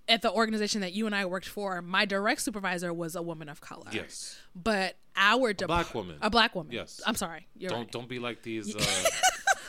at 0.07 0.22
the 0.22 0.32
organization 0.32 0.82
that 0.82 0.94
you 0.94 1.07
and 1.07 1.16
I 1.16 1.26
worked 1.26 1.48
for, 1.48 1.82
my 1.82 2.06
direct 2.06 2.41
supervisor 2.41 2.94
was 2.94 3.16
a 3.16 3.22
woman 3.24 3.49
of 3.49 3.60
color. 3.60 3.88
Yes. 3.91 4.38
But 4.56 4.98
our 5.16 5.52
dep- 5.53 5.68
black 5.68 5.95
woman. 5.95 6.18
A 6.22 6.30
black 6.30 6.53
woman. 6.53 6.72
Yes. 6.74 7.02
I'm 7.07 7.16
sorry. 7.16 7.48
You're 7.57 7.70
Don't 7.72 7.80
right. 7.82 7.91
don't 7.91 8.07
be 8.10 8.20
like 8.20 8.44
these. 8.44 8.76
Uh, 8.76 8.80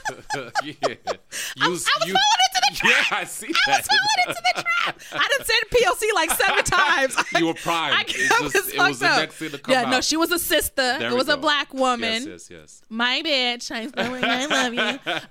yeah. 0.65 0.73
Use, 0.85 1.19
I 1.61 1.69
was 1.69 1.85
falling 1.87 2.11
into 2.11 2.61
the 2.71 2.77
trap. 2.77 3.07
Yeah, 3.11 3.17
I 3.19 3.25
see 3.25 3.47
I 3.49 3.53
that. 3.67 3.79
was 3.79 3.87
falling 3.87 4.29
into 4.29 4.43
the 4.55 4.63
trap. 4.63 5.01
I 5.13 5.29
done 5.37 5.47
said 5.47 5.57
POC 5.71 6.15
like 6.15 6.31
seven 6.31 6.65
times. 6.65 7.17
You 7.39 7.47
were 7.47 7.55
primed. 7.63 7.97
I, 7.97 8.05
It's 8.09 8.33
I 8.33 8.41
just- 8.43 8.55
was 8.55 8.69
it 8.69 8.79
was 8.79 8.89
fucked 8.89 9.01
the 9.01 9.07
up. 9.09 9.19
next 9.19 9.35
thing 9.37 9.51
to 9.51 9.59
come 9.59 9.73
yeah, 9.73 9.91
no, 9.91 10.01
she 10.01 10.17
was 10.17 10.31
a 10.33 10.39
sister. 10.39 10.75
There 10.99 11.11
it 11.11 11.15
was 11.15 11.29
a 11.29 11.37
black 11.37 11.73
woman. 11.75 12.25
Yes, 12.27 12.49
yes, 12.49 12.51
yes. 12.51 12.83
my 12.89 13.23
bitch. 13.25 13.71
I 13.71 13.91
I 13.97 14.47
love 14.47 14.75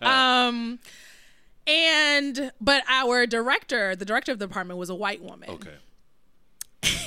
you. 0.02 0.08
Um, 0.08 0.80
and 1.68 2.52
but 2.62 2.84
our 2.90 3.26
director, 3.26 3.96
the 3.96 4.06
director 4.06 4.32
of 4.32 4.40
the 4.40 4.48
department, 4.48 4.78
was 4.80 4.90
a 4.90 4.96
white 4.96 5.22
woman. 5.24 5.50
Okay. 5.50 5.74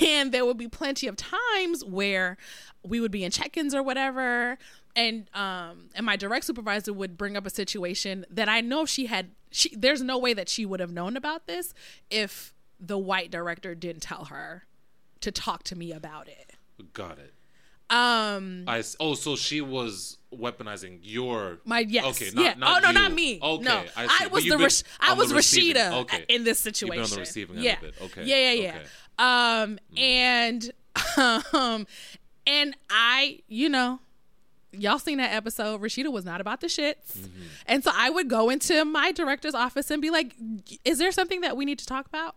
and 0.05 0.31
there 0.33 0.45
would 0.45 0.57
be 0.57 0.67
plenty 0.67 1.07
of 1.07 1.15
times 1.15 1.85
where 1.85 2.37
we 2.83 2.99
would 2.99 3.11
be 3.11 3.23
in 3.23 3.31
check-ins 3.31 3.73
or 3.73 3.81
whatever 3.83 4.57
and 4.99 5.29
um 5.33 5.89
and 5.95 6.05
my 6.05 6.15
direct 6.15 6.45
supervisor 6.45 6.91
would 6.93 7.17
bring 7.17 7.37
up 7.37 7.45
a 7.45 7.49
situation 7.49 8.25
that 8.29 8.49
I 8.49 8.61
know 8.61 8.85
she 8.85 9.05
had 9.05 9.31
she 9.51 9.73
there's 9.75 10.01
no 10.01 10.17
way 10.17 10.33
that 10.33 10.49
she 10.49 10.65
would 10.65 10.79
have 10.79 10.91
known 10.91 11.15
about 11.15 11.47
this 11.47 11.73
if 12.09 12.53
the 12.79 12.97
white 12.97 13.31
director 13.31 13.75
didn't 13.75 14.01
tell 14.01 14.25
her 14.25 14.65
to 15.21 15.31
talk 15.31 15.63
to 15.63 15.75
me 15.75 15.91
about 15.91 16.27
it. 16.27 16.53
Got 16.93 17.19
it. 17.19 17.33
Um 17.89 18.65
I 18.67 18.83
oh, 18.99 19.15
so 19.15 19.35
she 19.35 19.61
was 19.61 20.17
weaponizing 20.33 20.99
your 21.01 21.59
my 21.65 21.79
yes, 21.79 22.05
Okay, 22.05 22.29
not, 22.33 22.43
yeah. 22.45 22.53
not 22.55 22.77
oh 22.77 22.79
no, 22.81 22.87
you. 22.89 22.93
not 22.93 23.11
me. 23.13 23.39
Okay, 23.41 23.63
no, 23.63 23.83
I. 23.95 24.07
But 24.23 24.31
was 24.31 24.45
the 24.45 24.57
Rash- 24.57 24.83
I 24.99 25.13
was 25.13 25.33
receiving- 25.33 25.81
Rashida 25.81 26.01
Okay. 26.01 26.25
in 26.29 26.43
this 26.43 26.59
situation. 26.59 27.03
on 27.03 27.09
the 27.09 27.17
receiving 27.19 27.55
end 27.55 27.65
yeah. 27.65 27.77
of 27.77 27.83
it. 27.85 27.93
Okay. 28.01 28.25
Yeah, 28.25 28.51
yeah, 28.51 28.61
yeah. 28.61 28.75
Okay. 28.75 28.87
Um, 29.17 29.79
and 29.97 30.71
um, 31.53 31.87
and 32.45 32.75
I, 32.89 33.39
you 33.47 33.69
know, 33.69 33.99
y'all 34.71 34.99
seen 34.99 35.17
that 35.17 35.33
episode. 35.33 35.81
Rashida 35.81 36.11
was 36.11 36.25
not 36.25 36.41
about 36.41 36.61
the 36.61 36.67
shits, 36.67 37.17
Mm-hmm. 37.17 37.41
and 37.67 37.83
so 37.83 37.91
I 37.93 38.09
would 38.09 38.29
go 38.29 38.49
into 38.49 38.85
my 38.85 39.11
director's 39.11 39.55
office 39.55 39.89
and 39.91 40.01
be 40.01 40.09
like, 40.09 40.35
"Is 40.85 40.97
there 40.99 41.11
something 41.11 41.41
that 41.41 41.55
we 41.57 41.65
need 41.65 41.79
to 41.79 41.85
talk 41.85 42.05
about?" 42.05 42.35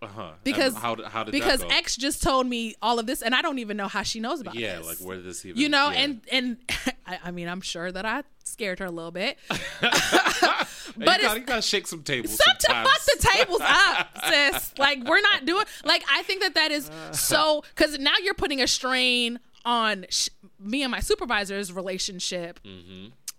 Uh-huh. 0.00 0.32
Because 0.42 0.74
how, 0.74 0.96
how 1.04 1.22
because? 1.22 1.62
X 1.70 1.96
just 1.96 2.22
told 2.24 2.48
me 2.48 2.74
all 2.82 2.98
of 2.98 3.06
this, 3.06 3.22
and 3.22 3.34
I 3.36 3.42
don't 3.42 3.60
even 3.60 3.76
know 3.76 3.86
how 3.86 4.02
she 4.02 4.18
knows 4.18 4.40
about 4.40 4.56
yeah, 4.56 4.78
this. 4.78 4.86
like 4.86 4.98
where 4.98 5.16
did 5.16 5.24
this 5.26 5.44
even 5.46 5.60
you 5.60 5.68
know, 5.68 5.90
yeah. 5.90 5.98
and 6.00 6.20
and 6.32 6.56
I, 7.06 7.18
I 7.26 7.30
mean, 7.30 7.48
I'm 7.48 7.60
sure 7.60 7.92
that 7.92 8.04
I 8.04 8.24
scared 8.44 8.80
her 8.80 8.86
a 8.86 8.90
little 8.90 9.12
bit. 9.12 9.38
But 10.94 11.20
you, 11.22 11.22
gotta, 11.26 11.40
you 11.40 11.46
gotta 11.46 11.62
shake 11.62 11.86
some 11.86 12.02
tables 12.02 12.36
Some 12.36 12.56
to 12.58 12.66
fuck 12.66 13.00
the 13.04 13.28
tables 13.34 13.60
up, 13.62 14.08
sis. 14.28 14.74
Like 14.78 15.02
we're 15.04 15.22
not 15.22 15.46
doing. 15.46 15.64
Like 15.84 16.04
I 16.10 16.22
think 16.22 16.42
that 16.42 16.54
that 16.54 16.70
is 16.70 16.90
so 17.12 17.64
because 17.74 17.98
now 17.98 18.12
you're 18.22 18.34
putting 18.34 18.60
a 18.60 18.66
strain 18.66 19.38
on 19.64 20.06
sh- 20.08 20.28
me 20.58 20.82
and 20.82 20.90
my 20.90 21.00
supervisor's 21.00 21.72
relationship. 21.72 22.60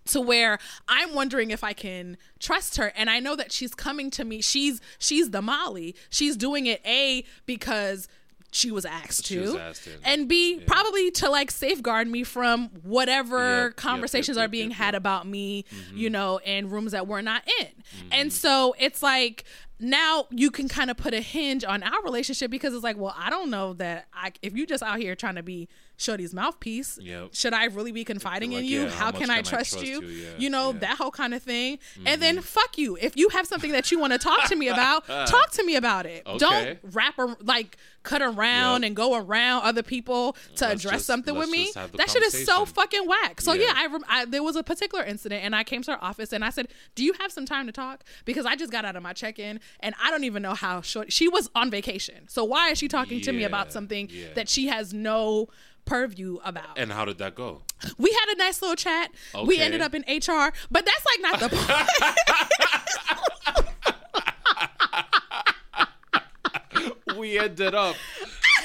To 0.08 0.20
where 0.20 0.60
I'm 0.90 1.16
wondering 1.16 1.52
if 1.52 1.64
I 1.64 1.72
can 1.72 2.18
trust 2.38 2.76
her, 2.76 2.92
and 2.98 3.10
I 3.10 3.22
know 3.22 3.38
that 3.38 3.54
she's 3.54 3.74
coming 3.74 4.12
to 4.12 4.26
me. 4.26 4.42
She's 4.42 4.82
she's 5.00 5.30
the 5.30 5.42
Molly. 5.42 5.96
She's 6.10 6.36
doing 6.36 6.66
it 6.66 6.82
a 6.86 7.24
because 7.46 8.10
she 8.54 8.72
was 8.72 8.86
asked 8.86 9.26
She 9.26 9.36
to, 9.36 9.42
was 9.42 9.56
asked 9.56 9.90
and 10.04 10.28
b 10.28 10.62
probably 10.68 11.10
to 11.12 11.30
like 11.30 11.50
safeguard 11.52 12.08
me 12.08 12.24
from 12.24 12.70
whatever 12.84 13.38
Yep, 13.38 13.64
yep, 13.70 13.76
conversations 13.78 14.38
yep, 14.38 14.46
are 14.46 14.48
being 14.48 14.70
yep, 14.70 14.78
had 14.78 14.94
yep. 14.94 15.00
about 15.02 15.28
me, 15.28 15.66
you 15.94 16.10
know, 16.10 16.40
in 16.46 16.70
rooms 16.70 16.92
that 16.92 17.08
we're 17.08 17.22
not 17.22 17.44
in. 17.60 17.66
Mm-hmm. 17.66 18.08
And 18.12 18.34
so 18.34 18.76
it's 18.78 19.02
like 19.02 19.44
now 19.80 20.28
you 20.30 20.52
can 20.52 20.68
kind 20.68 20.92
of 20.92 20.98
put 20.98 21.14
a 21.14 21.20
hinge 21.20 21.64
on 21.64 21.82
our 21.84 22.02
relationship 22.04 22.52
because 22.52 22.74
it's 22.74 22.84
like, 22.84 22.98
well, 22.98 23.16
I 23.18 23.30
don't 23.30 23.50
know 23.50 23.74
that 23.74 24.08
I 24.14 24.34
if 24.42 24.56
you 24.56 24.66
just 24.66 24.84
out 24.84 25.00
here 25.00 25.16
trying 25.16 25.36
to 25.36 25.44
be 25.44 25.68
Shorty's 25.96 26.34
mouthpiece, 26.34 26.98
Yep. 27.02 27.30
should 27.34 27.54
I 27.54 27.66
really 27.66 27.92
be 27.92 28.04
confiding 28.04 28.52
in 28.54 28.66
you? 28.66 28.84
yeah, 28.84 28.90
how 28.90 29.06
how 29.06 29.12
can 29.12 29.30
I 29.30 29.36
can 29.38 29.40
I 29.40 29.42
trust, 29.44 29.74
trust 29.74 29.86
you? 29.86 30.02
you? 30.02 30.08
Yeah, 30.08 30.30
you 30.38 30.50
know, 30.50 30.68
yeah. 30.68 30.70
Mm-hmm. 30.72 30.80
that 30.80 30.98
whole 30.98 31.12
kind 31.12 31.34
of 31.34 31.44
thing. 31.44 31.80
And 32.06 32.22
then 32.22 32.42
fuck 32.42 32.78
you. 32.78 32.98
If 33.00 33.16
you 33.16 33.30
have 33.30 33.46
something 33.46 33.72
that 33.72 33.92
you 33.92 34.00
want 34.00 34.12
to 34.14 34.20
talk 34.20 34.46
to 34.50 34.56
me 34.56 34.68
about, 34.70 35.06
talk 35.08 35.52
to 35.52 35.64
me 35.64 35.76
about 35.76 36.06
it. 36.06 36.24
Okay. 36.26 36.38
Don't 36.40 36.80
wrap 36.94 37.18
ar- 37.20 37.38
like 37.42 37.78
cut 38.02 38.22
around 38.22 38.82
Yep. 38.82 38.88
and 38.88 38.96
go 38.98 39.16
around 39.16 39.64
other 39.64 39.84
people 39.84 40.34
to 40.34 40.66
Let's 40.66 40.84
address 40.84 40.94
just- 40.96 41.06
something 41.06 41.36
with 41.36 41.50
me. 41.50 41.66
just 41.66 41.76
have 41.78 41.92
the 41.92 41.98
That 42.00 42.10
shit 42.10 42.24
is 42.24 42.44
so 42.46 42.66
fucking 42.66 43.08
whack. 43.08 43.40
So 43.40 43.54
Yeah. 43.54 43.72
I, 43.76 43.86
rem- 43.88 44.04
I 44.10 44.26
there 44.26 44.44
was 44.44 44.56
a 44.58 44.64
particular 44.64 45.04
incident, 45.06 45.44
and 45.46 45.56
I 45.56 45.64
came 45.64 45.84
to 45.84 45.92
her 45.92 46.04
office 46.04 46.34
and 46.34 46.44
I 46.44 46.50
said, 46.50 46.68
"Do 46.96 47.04
you 47.06 47.14
have 47.22 47.32
some 47.32 47.46
time 47.46 47.66
to 47.68 47.72
talk?" 47.72 48.04
Because 48.26 48.46
I 48.46 48.56
just 48.56 48.72
got 48.72 48.84
out 48.84 48.96
of 48.96 49.04
my 49.04 49.14
check-in, 49.14 49.60
and 49.80 49.96
I 50.04 50.10
don't 50.12 50.24
even 50.26 50.42
know 50.42 50.54
how 50.56 50.82
short 50.82 51.14
she 51.14 51.28
was 51.30 51.50
on 51.56 51.70
vacation. 51.70 52.28
So 52.28 52.44
why 52.44 52.70
is 52.72 52.78
she 52.80 52.88
talking 52.88 53.22
to 53.22 53.32
me 53.32 53.44
about 53.44 53.72
something 53.72 54.10
that 54.36 54.50
she 54.50 54.68
has 54.68 54.94
no 54.94 55.48
purview 55.86 56.40
about? 56.44 56.78
And 56.78 56.92
how 56.92 57.06
did 57.06 57.18
that 57.20 57.36
go? 57.36 57.62
we 57.98 58.12
had 58.12 58.30
a 58.34 58.38
nice 58.38 58.62
little 58.62 58.76
chat. 58.76 59.12
We 59.46 59.60
ended 59.60 59.82
up 59.82 59.94
in 59.94 60.02
HR, 60.08 60.52
but 60.72 60.86
that's 60.86 61.06
like 61.06 61.22
not 61.22 61.40
the 61.40 61.50
point. 66.76 67.18
we 67.18 67.38
ended 67.40 67.74
up 67.76 67.96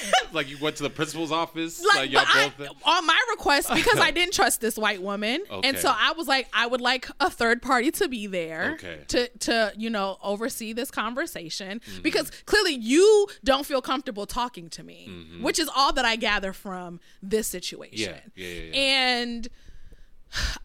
like 0.32 0.48
you 0.48 0.58
went 0.58 0.76
to 0.76 0.82
the 0.82 0.90
principal's 0.90 1.32
office. 1.32 1.82
like, 1.84 1.96
Like, 1.96 2.10
y'all 2.10 2.50
both. 2.58 2.76
I, 2.84 2.96
on 2.98 3.06
my 3.06 3.18
request 3.30 3.70
because 3.74 3.98
I 3.98 4.10
didn't 4.18 4.34
trust 4.34 4.60
this 4.60 4.76
white 4.76 5.02
woman, 5.02 5.42
Okay. 5.50 5.68
and 5.68 5.78
so 5.78 5.88
I 5.94 6.12
was 6.12 6.26
like, 6.28 6.48
I 6.52 6.66
would 6.66 6.80
like 6.80 7.08
a 7.20 7.30
third 7.30 7.62
party 7.62 7.90
to 7.92 8.08
be 8.08 8.26
there 8.26 8.72
Okay. 8.74 8.98
to 9.08 9.28
to 9.28 9.72
you 9.76 9.90
know 9.90 10.18
oversee 10.22 10.72
this 10.72 10.90
conversation 10.90 11.80
Mm-hmm. 11.80 12.02
because 12.02 12.30
clearly 12.46 12.74
you 12.74 13.26
don't 13.44 13.64
feel 13.66 13.80
comfortable 13.82 14.26
talking 14.26 14.68
to 14.70 14.82
me, 14.82 15.06
Mm-hmm. 15.10 15.42
which 15.42 15.58
is 15.58 15.68
all 15.74 15.92
that 15.92 16.04
I 16.04 16.16
gather 16.16 16.52
from 16.52 17.00
this 17.22 17.46
situation. 17.46 18.14
Yeah, 18.14 18.20
yeah, 18.36 18.46
yeah, 18.48 18.62
yeah. 18.62 18.70
And 18.74 19.48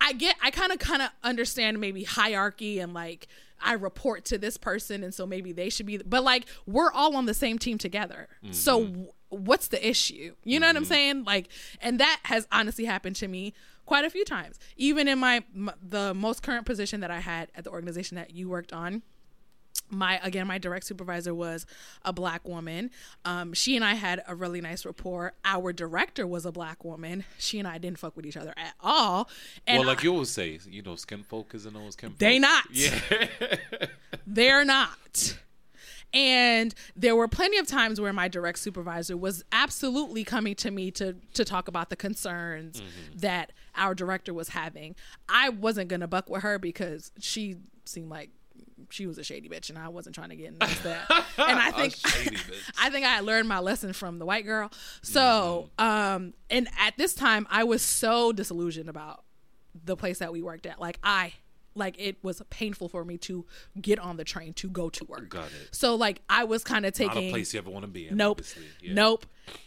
I 0.02 0.14
get, 0.14 0.36
I 0.44 0.52
kind 0.52 0.72
of, 0.74 0.80
kind 0.80 1.02
of 1.02 1.10
understand 1.24 1.80
maybe 1.80 2.04
hierarchy 2.04 2.80
and 2.80 2.94
like 2.94 3.28
I 3.66 3.74
report 3.74 4.26
to 4.26 4.38
this 4.38 4.58
person, 4.58 5.04
and 5.04 5.14
so 5.14 5.26
maybe 5.26 5.54
they 5.54 5.70
should 5.70 5.86
be. 5.86 5.98
But 5.98 6.24
like 6.24 6.46
we're 6.66 6.92
all 6.92 7.16
on 7.16 7.26
the 7.28 7.34
same 7.34 7.58
team 7.58 7.78
together, 7.78 8.28
so 8.52 8.82
Mm-hmm. 8.82 8.92
w- 8.92 9.12
what's 9.34 9.68
the 9.68 9.88
issue? 9.88 10.36
You 10.44 10.60
know 10.60 10.68
what 10.68 10.76
I'm 10.78 10.86
saying? 10.86 11.24
Like, 11.26 11.48
and 11.82 12.00
that 12.00 12.20
has 12.24 12.48
honestly 12.52 12.86
happened 12.86 13.16
to 13.18 13.28
me 13.28 13.54
quite 13.86 14.06
a 14.06 14.10
few 14.10 14.24
times. 14.26 14.60
Even 14.78 15.08
in 15.08 15.20
my 15.20 15.44
m- 15.56 15.72
the 15.82 16.14
most 16.14 16.42
current 16.44 16.66
position 16.66 17.02
that 17.02 17.12
I 17.12 17.20
had 17.20 17.50
at 17.56 17.64
the 17.64 17.70
organization 17.72 18.16
that 18.16 18.34
you 18.34 18.50
worked 18.50 18.72
on 18.74 19.02
my 19.90 20.20
again 20.24 20.48
my 20.48 20.58
direct 20.58 20.86
supervisor 20.86 21.34
was 21.36 21.66
a 22.06 22.14
black 22.14 22.48
woman 22.48 22.90
um 23.26 23.54
she 23.54 23.76
and 23.76 23.84
i 23.84 23.94
had 23.96 24.24
a 24.28 24.34
really 24.36 24.62
nice 24.62 24.86
rapport 24.86 25.34
our 25.46 25.74
director 25.74 26.26
was 26.26 26.46
a 26.46 26.52
black 26.52 26.84
woman 26.86 27.24
she 27.38 27.58
and 27.60 27.68
i 27.68 27.78
didn't 27.80 27.98
fuck 28.00 28.16
with 28.16 28.26
each 28.26 28.38
other 28.38 28.54
at 28.56 28.74
all 28.82 29.28
and 29.68 29.80
well, 29.80 29.88
like 29.88 30.00
I- 30.00 30.04
you 30.04 30.14
always 30.14 30.30
say, 30.30 30.60
you 30.70 30.82
know, 30.84 30.96
skin 30.96 31.24
folk 31.24 31.54
isn't 31.56 31.76
always 31.76 31.94
skin 31.94 32.10
folk. 32.12 32.20
They 32.20 32.40
not. 32.40 32.66
Yeah. 32.72 32.98
they're 34.26 34.64
not 34.66 35.38
and 36.14 36.74
there 36.96 37.16
were 37.16 37.28
plenty 37.28 37.58
of 37.58 37.68
times 37.68 38.00
where 38.00 38.14
my 38.14 38.28
direct 38.28 38.60
supervisor 38.60 39.18
was 39.18 39.44
absolutely 39.52 40.24
coming 40.24 40.56
to 40.56 40.72
me 40.72 40.92
to 40.92 41.16
to 41.34 41.44
talk 41.46 41.68
about 41.68 41.90
the 41.90 41.96
concerns 41.96 42.82
Mm-hmm. 42.82 43.18
that 43.20 43.52
our 43.76 43.94
director 43.96 44.34
was 44.34 44.50
having 44.50 44.96
i 45.28 45.50
wasn't 45.50 45.88
gonna 45.90 46.08
buck 46.08 46.30
with 46.30 46.44
her 46.44 46.60
because 46.60 47.12
she 47.20 47.58
seemed 47.86 48.10
like 48.10 48.30
she 48.90 49.08
was 49.08 49.18
a 49.18 49.24
shady 49.24 49.48
bitch 49.50 49.70
and 49.70 49.78
I 49.80 49.88
wasn't 49.88 50.14
trying 50.14 50.30
to 50.30 50.36
get 50.36 50.48
into 50.48 50.84
that. 50.84 51.10
And 51.38 51.58
I 51.60 51.72
think. 51.88 51.96
I 52.80 52.90
think 52.90 53.06
I 53.06 53.10
had 53.10 53.24
learned 53.24 53.48
my 53.48 53.60
lesson 53.60 53.94
from 53.94 54.20
the 54.20 54.26
white 54.26 54.46
girl. 54.46 54.72
So, 55.02 55.70
um 55.80 56.34
and 56.50 56.68
at 56.80 56.98
this 56.98 57.14
time 57.14 57.48
I 57.50 57.64
was 57.64 57.82
so 57.82 58.32
disillusioned 58.34 58.90
about 58.90 59.24
the 59.86 59.96
place 59.96 60.20
that 60.20 60.32
we 60.34 60.42
worked 60.42 60.66
at. 60.66 60.80
Like 60.82 61.00
I 61.04 61.34
like 61.76 61.96
it 62.00 62.18
was 62.24 62.42
painful 62.50 62.88
for 62.90 63.04
me 63.06 63.18
to 63.20 63.46
get 63.82 64.00
on 64.00 64.18
the 64.18 64.24
train 64.24 64.54
to 64.54 64.70
go 64.70 64.90
to 64.90 65.06
work. 65.06 65.30
Got 65.30 65.46
it. 65.48 65.70
So 65.72 65.96
like 65.96 66.22
I 66.30 66.44
was 66.44 66.64
kind 66.64 66.86
of 66.86 66.98
Not 67.00 67.12
taking 67.14 67.30
a 67.30 67.32
place 67.32 67.54
you 67.54 67.60
ever 67.60 67.70
want 67.70 67.84
to 67.84 67.92
be 67.92 68.08
in. 68.08 68.18
Nope. 68.18 68.42
Yeah. 68.82 68.94
Nope. 68.94 69.26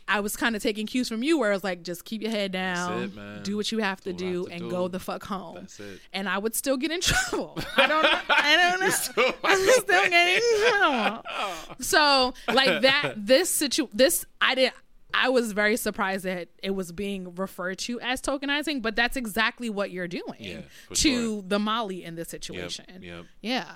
I 0.08 0.20
was 0.20 0.36
kind 0.36 0.56
of 0.56 0.62
taking 0.62 0.86
cues 0.86 1.08
from 1.08 1.22
you 1.22 1.38
where 1.38 1.52
it's 1.52 1.62
like, 1.62 1.82
just 1.82 2.06
keep 2.06 2.22
your 2.22 2.30
head 2.30 2.50
down, 2.52 3.02
it, 3.02 3.14
man. 3.14 3.42
do 3.42 3.56
what 3.58 3.70
you 3.70 3.78
have 3.80 4.00
to 4.02 4.12
Do 4.14 4.18
do, 4.18 4.36
have 4.38 4.46
to 4.46 4.52
and 4.52 4.60
do. 4.62 4.70
go 4.70 4.88
the 4.88 4.98
fuck 4.98 5.22
home. 5.24 5.56
That's 5.56 5.78
it. 5.80 6.00
And 6.14 6.28
I 6.30 6.38
would 6.38 6.54
still 6.54 6.78
get 6.78 6.90
in 6.92 7.02
trouble. 7.02 7.58
I 7.76 7.86
don't 7.86 8.02
know. 8.02 8.18
I 8.30 8.56
don't 8.70 8.80
know. 8.80 8.88
still- 8.88 9.32
I'm 9.44 9.68
still 9.82 10.08
getting 10.08 10.36
in 10.36 10.70
trouble. 10.70 11.22
So 11.80 12.32
like 12.48 12.82
that, 12.82 13.14
this 13.16 13.50
situ, 13.50 13.88
this 13.92 14.24
I 14.40 14.54
didn't. 14.54 14.74
I 15.16 15.28
was 15.30 15.52
very 15.52 15.76
surprised 15.76 16.24
that 16.24 16.48
it 16.62 16.70
was 16.70 16.92
being 16.92 17.34
referred 17.34 17.78
to 17.80 18.00
as 18.00 18.20
tokenizing, 18.20 18.82
but 18.82 18.94
that's 18.96 19.16
exactly 19.16 19.70
what 19.70 19.90
you're 19.90 20.08
doing 20.08 20.36
Yeah, 20.38 20.60
to 20.90 20.94
sure. 20.94 21.42
the 21.46 21.58
Molly 21.58 22.04
in 22.04 22.14
this 22.16 22.28
situation. 22.28 22.84
Yep. 23.02 23.24
Yeah. 23.40 23.74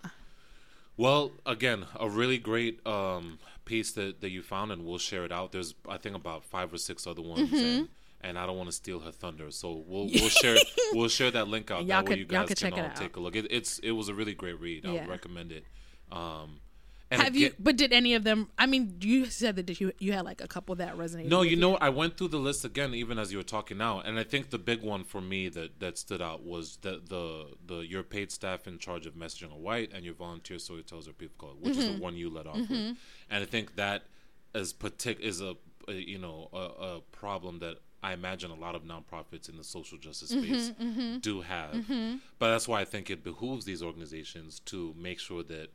Well, 0.97 1.33
again, 1.47 1.87
a 1.99 2.09
really 2.09 2.39
great 2.39 2.85
um, 2.87 3.39
piece 3.65 3.93
that, 3.93 4.21
that 4.21 4.31
you 4.31 4.43
found, 4.43 4.71
and 4.71 4.85
we'll 4.85 4.99
share 4.99 5.25
it 5.25 5.33
out. 5.33 5.53
There's, 5.53 5.75
I 5.89 5.97
think, 5.97 6.15
about 6.15 6.45
five 6.45 6.73
or 6.73 6.79
six 6.79 7.07
other 7.07 7.23
ones, 7.23 7.49
Mm-hmm. 7.51 7.57
and, 7.57 7.89
and 8.23 8.39
I 8.39 8.45
don't 8.45 8.59
want 8.59 8.69
to 8.69 8.75
steal 8.77 9.01
her 9.01 9.11
thunder, 9.13 9.51
so 9.51 9.83
we'll 9.87 10.07
we'll 10.13 10.29
share 10.29 10.59
we'll 10.93 11.09
share 11.09 11.31
that 11.31 11.49
link 11.49 11.71
out. 11.71 11.79
Y'all 11.87 11.87
that 12.03 12.07
could- 12.07 12.19
you 12.19 12.27
y'all 12.31 12.45
guys 12.47 12.59
can 12.59 12.73
all 12.75 12.91
take 12.95 13.17
a 13.17 13.21
look. 13.21 13.35
It, 13.35 13.47
it's 13.51 13.79
it 13.79 13.93
was 13.93 14.11
a 14.11 14.15
really 14.15 14.35
great 14.35 14.61
read. 14.61 14.85
I 14.85 14.93
Yeah. 14.93 15.01
would 15.01 15.09
recommend 15.11 15.53
it. 15.53 15.65
Um, 16.13 16.61
and 17.11 17.21
Have 17.21 17.35
you? 17.35 17.53
But 17.59 17.77
did 17.77 17.93
any 17.93 18.15
of 18.15 18.23
them? 18.23 18.51
I 18.57 18.67
mean, 18.67 18.97
you 19.01 19.27
said 19.27 19.57
that 19.57 19.81
you 19.81 19.93
you 19.99 20.13
had 20.13 20.25
like 20.25 20.41
a 20.41 20.47
couple 20.47 20.77
that 20.77 20.97
resonated. 20.97 21.27
No, 21.27 21.43
you 21.43 21.57
know, 21.57 21.77
I 21.77 21.89
went 21.89 22.17
through 22.17 22.29
the 22.29 22.39
list 22.39 22.65
again, 22.65 22.95
even 22.95 23.19
as 23.19 23.33
you 23.33 23.39
were 23.39 23.45
talking 23.45 23.79
now, 23.79 24.01
and 24.01 24.17
I 24.17 24.23
think 24.23 24.51
the 24.51 24.59
big 24.59 24.83
one 24.83 25.03
for 25.03 25.21
me 25.21 25.49
that 25.49 25.81
that 25.81 25.99
stood 25.99 26.23
out 26.23 26.45
was 26.45 26.79
the 26.83 27.03
the 27.05 27.57
the 27.67 27.81
your 27.81 28.05
paid 28.05 28.31
staff 28.31 28.69
in 28.69 28.79
charge 28.79 29.07
of 29.07 29.15
messaging 29.15 29.53
are 29.53 29.59
white, 29.59 29.91
and 29.93 30.05
your 30.05 30.15
volunteer 30.15 30.61
storytellers 30.61 31.09
are 31.09 31.13
people 31.13 31.49
color, 31.49 31.59
which 31.59 31.77
is 31.77 31.87
the 31.87 31.93
mm-hmm. 31.93 32.03
one 32.03 32.15
you 32.15 32.31
let 32.31 32.47
off 32.47 32.59
with, 32.59 32.71
mm-hmm. 32.71 32.93
and 33.29 33.43
I 33.43 33.47
think 33.47 33.75
that 33.75 34.05
is 34.55 34.73
partic- 34.73 35.19
is 35.19 35.41
a, 35.41 35.57
a 35.89 35.95
you 35.95 36.19
know 36.19 36.49
a, 36.53 36.59
a 36.59 37.01
problem 37.11 37.59
that 37.59 37.79
I 38.05 38.13
imagine 38.13 38.53
a 38.53 38.57
lot 38.57 38.77
of 38.77 38.83
nonprofits 38.85 39.49
in 39.49 39.57
the 39.57 39.65
social 39.65 39.99
justice 39.99 40.33
mm-hmm, 40.33 40.55
space 40.55 41.21
do 41.23 41.41
have, 41.41 41.85
but 42.39 42.53
that's 42.53 42.69
why 42.69 42.81
I 42.81 42.85
think 42.85 43.11
it 43.11 43.25
behooves 43.25 43.65
these 43.65 43.83
organizations 43.83 44.61
to 44.67 44.95
make 44.97 45.19
sure 45.19 45.43
that 45.43 45.71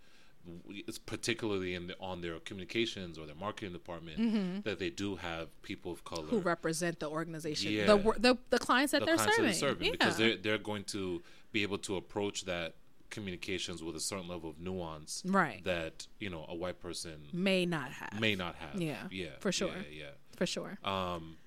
it's 0.69 0.97
particularly 0.99 1.73
in 1.73 1.87
the, 1.87 1.95
on 1.99 2.21
their 2.21 2.39
communications 2.39 3.17
or 3.17 3.25
their 3.25 3.35
marketing 3.35 3.73
department 3.73 4.63
that 4.63 4.79
they 4.79 4.89
do 4.89 5.15
have 5.15 5.49
people 5.61 5.91
of 5.91 6.03
color 6.03 6.23
who 6.27 6.39
represent 6.39 6.99
the 6.99 7.09
organization, 7.09 7.71
Yeah. 7.71 7.85
the 7.87 7.97
the 8.19 8.37
the 8.49 8.59
clients 8.59 8.91
that 8.91 8.99
the 8.99 9.05
they're 9.05 9.15
clients 9.17 9.35
serving, 9.37 9.53
serving 9.53 9.85
yeah. 9.87 9.91
because 9.91 10.17
they're 10.17 10.37
they're 10.37 10.57
going 10.57 10.83
to 10.85 11.21
be 11.51 11.63
able 11.63 11.77
to 11.79 11.95
approach 11.95 12.45
that 12.45 12.75
communications 13.09 13.81
with 13.83 13.95
a 13.95 13.99
certain 13.99 14.27
level 14.27 14.49
of 14.49 14.59
nuance 14.59 15.21
Right. 15.25 15.63
that 15.63 16.07
you 16.19 16.29
know 16.29 16.45
a 16.49 16.55
white 16.55 16.79
person 16.79 17.17
may 17.31 17.65
not 17.65 17.91
have. 17.91 18.19
may 18.19 18.35
not 18.35 18.55
have 18.55 18.81
Yeah, 18.81 19.07
yeah 19.11 19.29
for 19.39 19.51
sure. 19.51 19.73
yeah 19.91 20.05
for 20.35 20.45
sure. 20.45 20.77
um 20.83 21.37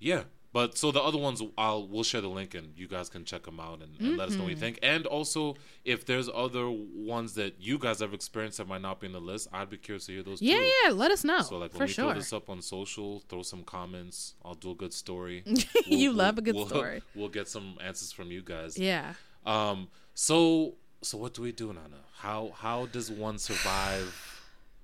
yeah 0.00 0.24
but 0.52 0.76
so 0.76 0.90
the 0.92 1.00
other 1.00 1.18
ones 1.18 1.40
i'll 1.56 1.86
we'll 1.88 2.02
share 2.02 2.20
the 2.20 2.28
link 2.28 2.54
and 2.54 2.72
you 2.76 2.86
guys 2.86 3.08
can 3.08 3.24
check 3.24 3.42
them 3.44 3.58
out 3.58 3.80
and, 3.82 3.98
and 4.00 4.16
let 4.18 4.28
us 4.28 4.34
know 4.34 4.42
what 4.42 4.50
you 4.50 4.56
Mm-hmm. 4.56 4.60
think 4.64 4.78
and 4.82 5.06
also 5.06 5.56
if 5.84 6.04
there's 6.04 6.28
other 6.34 6.68
ones 6.70 7.34
that 7.34 7.54
you 7.60 7.78
guys 7.78 8.00
have 8.00 8.12
experienced 8.14 8.58
that 8.58 8.68
might 8.68 8.82
not 8.82 9.00
be 9.00 9.06
in 9.06 9.12
the 9.12 9.20
list 9.20 9.48
i'd 9.52 9.70
be 9.70 9.76
curious 9.78 10.06
to 10.06 10.12
hear 10.12 10.22
those 10.22 10.42
yeah, 10.42 10.56
too 10.58 10.70
yeah. 10.84 10.90
Let 10.92 11.10
us 11.10 11.24
know 11.24 11.40
so 11.40 11.58
like 11.58 11.72
when 11.72 11.78
for 11.78 11.84
we 11.86 11.92
sure. 11.92 12.04
throw 12.06 12.14
this 12.14 12.32
up 12.32 12.50
on 12.50 12.60
social, 12.62 13.20
throw 13.28 13.42
some 13.42 13.62
comments. 13.64 14.34
I'll 14.44 14.54
do 14.54 14.70
a 14.72 14.74
good 14.74 14.92
story. 14.92 15.42
You 15.86 16.12
love 16.12 16.38
a 16.38 16.42
good 16.42 16.54
we'll- 16.56 16.68
story. 16.68 17.02
We'll 17.14 17.28
get 17.28 17.48
some 17.48 17.76
answers 17.82 18.12
from 18.12 18.30
you 18.30 18.42
guys. 18.42 18.76
yeah. 18.78 19.14
Um. 19.46 19.88
So 20.14 20.74
so 21.02 21.18
what 21.18 21.34
do 21.34 21.42
we 21.42 21.52
do, 21.52 21.68
Nana? 21.68 22.02
How 22.16 22.52
how 22.56 22.86
does 22.86 23.10
one 23.10 23.38
survive? 23.38 24.12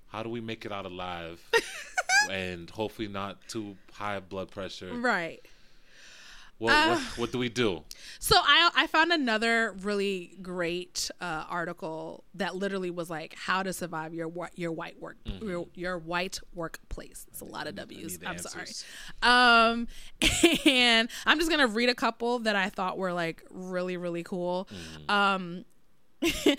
How 0.08 0.22
do 0.22 0.28
we 0.30 0.40
make 0.40 0.64
it 0.64 0.72
out 0.72 0.86
alive? 0.86 1.40
and 2.30 2.68
hopefully 2.70 3.08
not 3.08 3.36
too 3.48 3.76
high 3.92 4.18
blood 4.20 4.50
pressure. 4.50 4.92
Right. 4.94 5.40
What, 6.58 6.72
Uh, 6.72 6.88
what 6.88 7.18
what 7.18 7.32
do 7.32 7.38
we 7.38 7.48
do? 7.48 7.84
So 8.18 8.34
I 8.36 8.70
I 8.74 8.86
found 8.88 9.12
another 9.12 9.76
really 9.80 10.36
great 10.42 11.08
uh, 11.20 11.44
article 11.48 12.24
that 12.34 12.56
literally 12.56 12.90
was 12.90 13.08
like 13.08 13.34
how 13.36 13.62
to 13.62 13.72
survive 13.72 14.12
your 14.12 14.28
your 14.56 14.72
white 14.72 15.00
work 15.00 15.18
your, 15.24 15.68
your 15.74 15.98
white 15.98 16.40
workplace. 16.54 17.26
It's 17.28 17.40
a 17.40 17.44
lot 17.44 17.68
of 17.68 17.76
W's. 17.76 18.18
Mm-hmm. 18.18 18.26
I'm 18.26 18.38
sorry. 18.38 18.66
Um, 19.22 19.86
and 20.66 21.08
I'm 21.26 21.38
just 21.38 21.48
gonna 21.48 21.68
read 21.68 21.90
a 21.90 21.94
couple 21.94 22.40
that 22.40 22.56
I 22.56 22.70
thought 22.70 22.98
were 22.98 23.12
like 23.12 23.44
really 23.50 23.96
really 23.96 24.24
cool. 24.24 24.68
Mm-hmm. 25.08 25.10
Um, 25.10 25.64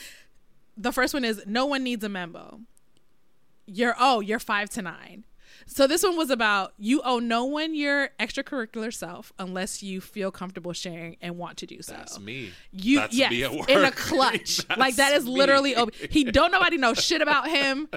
the 0.77 0.93
first 0.93 1.13
one 1.13 1.25
is 1.25 1.43
no 1.45 1.65
one 1.65 1.83
needs 1.83 2.05
a 2.05 2.09
memo. 2.09 2.61
You're 3.65 3.95
oh 3.99 4.21
you're 4.21 4.39
five 4.39 4.69
to 4.71 4.81
nine. 4.81 5.25
So 5.71 5.85
this 5.85 6.01
one 6.01 6.17
was 6.17 6.31
about 6.31 6.73
you 6.79 7.01
owe 7.03 7.19
no 7.19 7.45
one 7.45 7.75
your 7.75 8.09
extracurricular 8.19 8.91
self 8.91 9.31
unless 9.37 9.83
you 9.83 10.01
feel 10.01 10.31
comfortable 10.31 10.73
sharing 10.73 11.17
and 11.21 11.37
want 11.37 11.57
to 11.57 11.67
do 11.67 11.83
so. 11.83 11.93
That's 11.93 12.19
me. 12.19 12.51
You 12.73 12.97
That's 12.99 13.15
yes, 13.15 13.29
me 13.31 13.43
at 13.43 13.69
in 13.69 13.85
a 13.85 13.91
clutch. 13.91 14.65
Like 14.77 14.95
that 14.95 15.13
is 15.13 15.27
literally 15.27 15.75
ob- 15.75 15.93
he 15.93 16.23
don't 16.23 16.51
nobody 16.51 16.77
know 16.77 16.93
shit 16.93 17.21
about 17.21 17.49
him. 17.49 17.87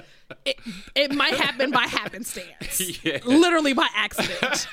It, 0.45 0.57
it 0.95 1.13
might 1.13 1.33
happen 1.35 1.71
by 1.71 1.83
happenstance. 1.83 2.81
Yeah. 3.03 3.19
Literally 3.25 3.73
by 3.73 3.87
accident. 3.95 4.67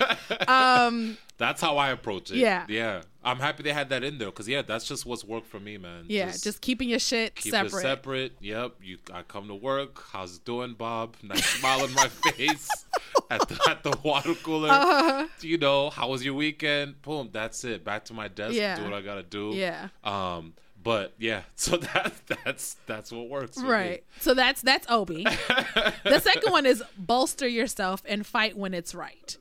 Um 0.48 1.16
That's 1.40 1.62
how 1.62 1.78
I 1.78 1.88
approach 1.88 2.30
it. 2.30 2.36
Yeah. 2.36 2.66
Yeah. 2.68 3.00
I'm 3.24 3.38
happy 3.38 3.62
they 3.62 3.72
had 3.72 3.88
that 3.88 4.04
in 4.04 4.18
there 4.18 4.28
because 4.28 4.46
yeah, 4.46 4.60
that's 4.60 4.86
just 4.86 5.06
what's 5.06 5.24
worked 5.24 5.46
for 5.46 5.58
me, 5.58 5.78
man. 5.78 6.04
yeah, 6.06 6.26
just, 6.26 6.60
keeping 6.60 6.88
your 6.90 6.98
shit 6.98 7.34
keep 7.34 7.52
separate. 7.52 7.78
it 7.78 7.82
separate. 7.82 8.32
Yep. 8.40 8.74
You 8.82 8.98
I 9.12 9.22
come 9.22 9.48
to 9.48 9.54
work. 9.54 10.04
How's 10.12 10.36
it 10.36 10.44
doing, 10.44 10.74
Bob? 10.74 11.16
Nice 11.22 11.44
smile 11.46 11.80
on 11.80 11.94
my 11.94 12.08
face 12.08 12.68
at 13.30 13.48
the 13.48 13.58
at 13.70 13.82
the 13.82 13.96
water 14.04 14.34
cooler. 14.34 14.68
Uh-huh. 14.68 15.26
You 15.40 15.56
know, 15.56 15.88
how 15.88 16.10
was 16.10 16.22
your 16.22 16.34
weekend? 16.34 17.00
Boom, 17.00 17.30
that's 17.32 17.64
it. 17.64 17.84
Back 17.84 18.04
to 18.06 18.14
my 18.14 18.28
desk. 18.28 18.54
Yeah. 18.54 18.76
Do 18.76 18.84
what 18.84 18.92
I 18.92 19.00
gotta 19.00 19.22
do. 19.22 19.52
Yeah. 19.54 19.88
Um, 20.04 20.52
But 20.82 21.12
yeah, 21.18 21.42
so 21.56 21.76
that 21.76 22.12
that's 22.44 22.76
that's 22.86 23.12
what 23.12 23.28
works. 23.28 23.56
for 23.58 23.64
me. 23.64 23.70
Right. 23.70 24.04
So 24.20 24.32
that's 24.34 24.62
that's 24.62 24.86
Obi. 24.90 25.24
the 26.04 26.20
second 26.20 26.50
one 26.52 26.64
is 26.66 26.82
bolster 26.96 27.46
yourself 27.46 28.02
and 28.06 28.26
fight 28.26 28.56
when 28.56 28.72
it's 28.74 28.94
right. 28.94 29.36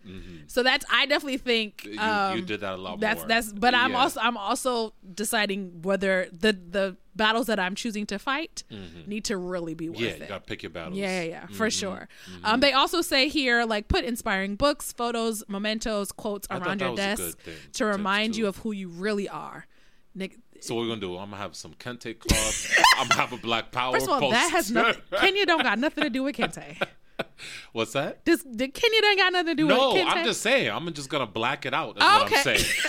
So 0.47 0.63
that's 0.63 0.85
I 0.91 1.05
definitely 1.05 1.37
think 1.37 1.83
Mm-hmm. 1.85 1.93
You, 1.93 1.99
um, 1.99 2.35
you 2.37 2.41
did 2.43 2.61
that 2.61 2.73
a 2.73 2.77
lot 2.77 2.99
that's 2.99 3.19
more. 3.19 3.27
that's 3.27 3.53
but 3.53 3.73
I'm 3.73 3.91
Yeah. 3.91 3.99
also 3.99 4.19
I'm 4.19 4.37
also 4.37 4.93
deciding 5.13 5.81
whether 5.81 6.27
the 6.31 6.53
the 6.53 6.97
battles 7.15 7.47
that 7.47 7.59
I'm 7.59 7.75
choosing 7.75 8.05
to 8.07 8.19
fight 8.19 8.63
need 9.07 9.25
to 9.25 9.37
really 9.37 9.73
be 9.75 9.89
worth 9.89 9.97
Mm-hmm. 9.99 10.05
yeah. 10.05 10.11
it. 10.15 10.19
You 10.21 10.27
gotta 10.27 10.43
pick 10.45 10.63
your 10.63 10.69
battles. 10.71 10.97
Yeah, 10.97 11.21
yeah, 11.21 11.29
yeah, 11.29 11.45
for 11.47 11.67
Mm-hmm. 11.67 11.69
sure. 11.69 12.09
Um, 12.43 12.59
they 12.59 12.71
also 12.73 13.01
say 13.01 13.27
here, 13.29 13.65
like, 13.65 13.87
put 13.89 14.03
inspiring 14.05 14.55
books, 14.55 14.93
photos, 14.93 15.43
mementos, 15.49 16.11
quotes 16.13 16.47
around 16.49 16.79
your 16.81 16.95
desk 16.95 17.37
to 17.43 17.51
tip, 17.73 17.87
remind 17.87 18.35
you 18.37 18.47
of 18.47 18.57
who 18.57 18.71
you 18.71 18.87
really 18.89 19.27
are. 19.27 19.67
Nick, 20.15 20.37
So 20.63 20.75
what 20.75 20.81
we're 20.81 20.89
gonna 20.89 21.01
do? 21.01 21.17
I'm 21.17 21.29
gonna 21.31 21.41
have 21.41 21.55
some 21.55 21.73
kente 21.73 22.17
cloth. 22.19 22.73
I'm 22.97 23.07
gonna 23.07 23.21
have 23.21 23.33
a 23.33 23.37
black 23.37 23.71
power. 23.71 23.93
first 23.93 24.07
of 24.09 24.23
all, 24.23 24.31
that 24.31 24.51
has 24.51 24.71
nothing. 24.71 25.01
Kenya 25.17 25.45
don't 25.45 25.63
got 25.63 25.79
nothing 25.79 26.03
to 26.03 26.09
do 26.09 26.23
with 26.23 26.35
Kente. 26.35 26.81
What's 27.73 27.93
that? 27.93 28.23
This 28.25 28.43
the 28.43 28.67
Kenya 28.67 29.01
don't 29.01 29.17
got 29.17 29.33
nothing 29.33 29.47
to 29.47 29.55
do 29.55 29.67
No, 29.67 29.93
with 29.93 30.03
Kente. 30.03 30.11
I'm 30.11 30.25
just 30.25 30.41
saying. 30.41 30.71
I'm 30.71 30.91
just 30.93 31.09
gonna 31.09 31.27
black 31.27 31.65
it 31.65 31.73
out. 31.73 31.97
Is 31.97 32.03
Oh, 32.03 32.05
what 32.19 32.21
I'm 32.21 32.33
okay. 32.39 32.41
saying. 32.57 32.65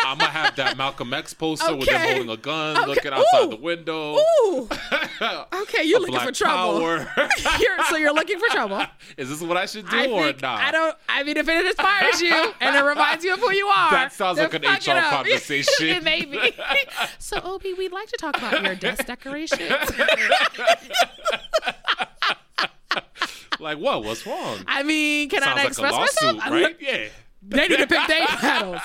I'm 0.00 0.16
gonna 0.16 0.30
have 0.30 0.56
that 0.56 0.76
Malcolm 0.78 1.12
X 1.12 1.34
poster 1.34 1.74
with 1.76 1.86
them 1.86 1.96
Okay. 1.96 2.12
holding 2.14 2.30
a 2.30 2.36
gun, 2.36 2.76
Okay. 2.78 2.86
looking 2.86 3.12
outside 3.12 3.44
Ooh. 3.44 3.50
the 3.50 3.56
window. 3.56 4.16
Ooh, 4.16 4.68
okay, 5.62 5.82
you're 5.84 6.00
looking 6.04 6.18
for 6.20 6.32
trouble. 6.32 6.80
You're, 6.80 7.84
so 7.90 7.96
you're 7.96 8.14
looking 8.14 8.38
for 8.38 8.46
trouble. 8.46 8.80
Is 9.18 9.28
this 9.28 9.42
what 9.42 9.56
I 9.58 9.66
should 9.66 9.86
do 9.88 9.96
I 9.98 10.06
or 10.06 10.32
not? 10.40 10.60
I 10.62 10.70
don't. 10.70 10.96
I 11.08 11.24
mean, 11.24 11.36
if 11.36 11.46
it 11.48 11.66
inspires 11.66 12.22
you 12.22 12.32
and 12.60 12.76
it 12.76 12.84
reminds 12.84 13.22
you 13.24 13.34
of 13.34 13.40
who 13.40 13.52
you 13.52 13.66
are, 13.66 13.90
That 13.90 14.12
sounds 14.12 14.38
like 14.38 14.54
an 14.54 14.64
it 14.64 14.86
HR 14.86 14.92
conversation. 15.10 16.02
Maybe. 16.04 16.38
so, 17.18 17.40
Obi, 17.42 17.74
we'd 17.74 17.92
like 17.92 18.08
to 18.08 18.16
talk 18.16 18.36
about 18.38 18.62
your 18.62 18.76
desk 18.76 19.04
decorations. 19.04 19.60
Like 23.60 23.78
what? 23.78 24.04
What's 24.04 24.26
wrong? 24.26 24.58
I 24.66 24.82
mean, 24.82 25.28
can 25.28 25.42
I 25.42 25.46
Sounds 25.46 25.56
not 25.56 25.62
like 25.62 25.68
express 25.68 25.92
lawsuit, 25.92 26.36
myself? 26.36 26.52
Right? 26.52 26.76
yeah. 26.80 27.08
They 27.40 27.68
need 27.68 27.76
to 27.78 27.86
pick 27.86 28.06
their 28.08 28.26
battles. 28.26 28.80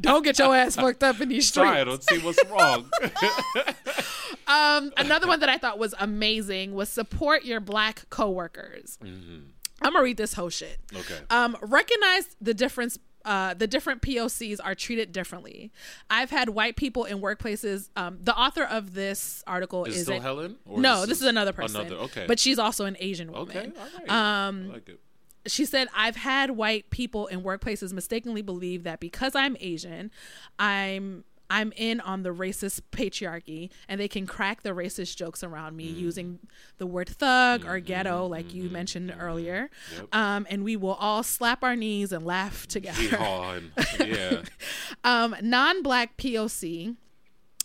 Don't 0.00 0.24
get 0.24 0.38
your 0.38 0.54
ass 0.54 0.74
fucked 0.74 1.04
up 1.04 1.20
in 1.20 1.28
these 1.28 1.48
streets. 1.48 1.68
Try 1.70 1.80
it. 1.82 1.88
Let's 1.88 2.06
see 2.08 2.18
what's 2.18 2.44
wrong. 2.50 2.90
Um, 4.48 4.92
another 4.96 5.26
one 5.28 5.40
that 5.40 5.48
I 5.48 5.56
thought 5.56 5.78
was 5.78 5.94
amazing 5.98 6.74
was 6.74 6.88
support 6.88 7.44
your 7.44 7.60
black 7.60 8.10
coworkers. 8.10 8.98
Mm-hmm. 9.02 9.38
I'm 9.80 9.92
gonna 9.92 10.04
read 10.04 10.16
this 10.16 10.34
whole 10.34 10.50
shit. 10.50 10.78
okay. 10.94 11.18
Um, 11.30 11.56
recognize 11.62 12.36
the 12.40 12.52
difference. 12.52 12.98
Uh, 13.24 13.54
the 13.54 13.66
different 13.66 14.02
POCs 14.02 14.58
are 14.62 14.74
treated 14.74 15.12
differently. 15.12 15.70
I've 16.10 16.30
had 16.30 16.50
white 16.50 16.76
people 16.76 17.04
in 17.04 17.20
workplaces. 17.20 17.88
Um, 17.96 18.18
the 18.20 18.36
author 18.36 18.64
of 18.64 18.94
this 18.94 19.42
article 19.46 19.84
Is 19.84 19.96
is 19.96 20.02
still 20.04 20.16
a- 20.16 20.20
Helen? 20.20 20.56
Or 20.66 20.80
no, 20.80 21.06
this 21.06 21.20
is 21.20 21.26
another 21.26 21.52
person. 21.52 21.80
Another. 21.82 21.96
Okay. 22.04 22.24
but 22.26 22.38
she's 22.38 22.58
also 22.58 22.84
an 22.84 22.96
Asian 23.00 23.30
okay. 23.30 23.54
woman. 23.60 23.72
All 23.78 23.86
right. 23.98 24.10
Um, 24.48 24.68
I 24.70 24.74
like 24.74 24.88
it. 24.88 25.00
she 25.46 25.64
said, 25.64 25.88
I've 25.96 26.16
had 26.16 26.52
white 26.52 26.90
people 26.90 27.26
in 27.26 27.42
workplaces 27.42 27.92
mistakenly 27.92 28.42
believe 28.42 28.82
that 28.84 29.00
because 29.00 29.34
I'm 29.34 29.56
Asian, 29.60 30.10
I'm 30.58 31.24
I'm 31.52 31.70
in 31.76 32.00
on 32.00 32.22
the 32.22 32.30
racist 32.30 32.80
patriarchy 32.92 33.70
and 33.86 34.00
they 34.00 34.08
can 34.08 34.26
crack 34.26 34.62
the 34.62 34.70
racist 34.70 35.16
jokes 35.16 35.44
around 35.44 35.76
me 35.76 35.84
using 35.84 36.38
the 36.78 36.86
word 36.86 37.10
thug 37.10 37.66
or 37.66 37.78
ghetto, 37.78 38.26
like 38.26 38.54
you 38.54 38.70
mentioned 38.70 39.14
earlier. 39.20 39.68
Yep. 39.94 40.14
Um, 40.14 40.46
and 40.48 40.64
we 40.64 40.76
will 40.76 40.94
all 40.94 41.22
slap 41.22 41.62
our 41.62 41.76
knees 41.76 42.10
and 42.10 42.24
laugh 42.24 42.66
together. 42.66 43.02
Yeah. 44.02 44.42
um, 45.04 45.36
non 45.42 45.82
black 45.82 46.16
POC, 46.16 46.96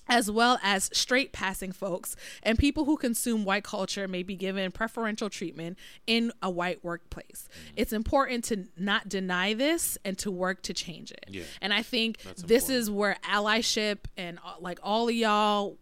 as 0.09 0.29
well 0.31 0.59
as 0.63 0.89
straight 0.93 1.31
passing 1.31 1.71
folks 1.71 2.15
and 2.43 2.57
people 2.57 2.85
who 2.85 2.97
consume 2.97 3.45
white 3.45 3.63
culture 3.63 4.07
may 4.07 4.23
be 4.23 4.35
given 4.35 4.71
preferential 4.71 5.29
treatment 5.29 5.77
in 6.05 6.31
a 6.41 6.49
white 6.49 6.83
workplace. 6.83 7.47
Mm. 7.47 7.73
It's 7.75 7.93
important 7.93 8.43
to 8.45 8.65
not 8.77 9.09
deny 9.09 9.53
this 9.53 9.97
and 10.05 10.17
to 10.19 10.31
work 10.31 10.61
to 10.63 10.73
change 10.73 11.11
it. 11.11 11.25
Yeah. 11.29 11.43
And 11.61 11.73
I 11.73 11.81
think 11.81 12.21
That's 12.21 12.43
this 12.43 12.63
important. 12.63 12.81
is 12.81 12.91
where 12.91 13.17
allyship 13.23 13.97
and 14.15 14.39
uh, 14.45 14.53
like 14.59 14.79
all 14.83 15.09
of 15.09 15.15
y'all 15.15 15.77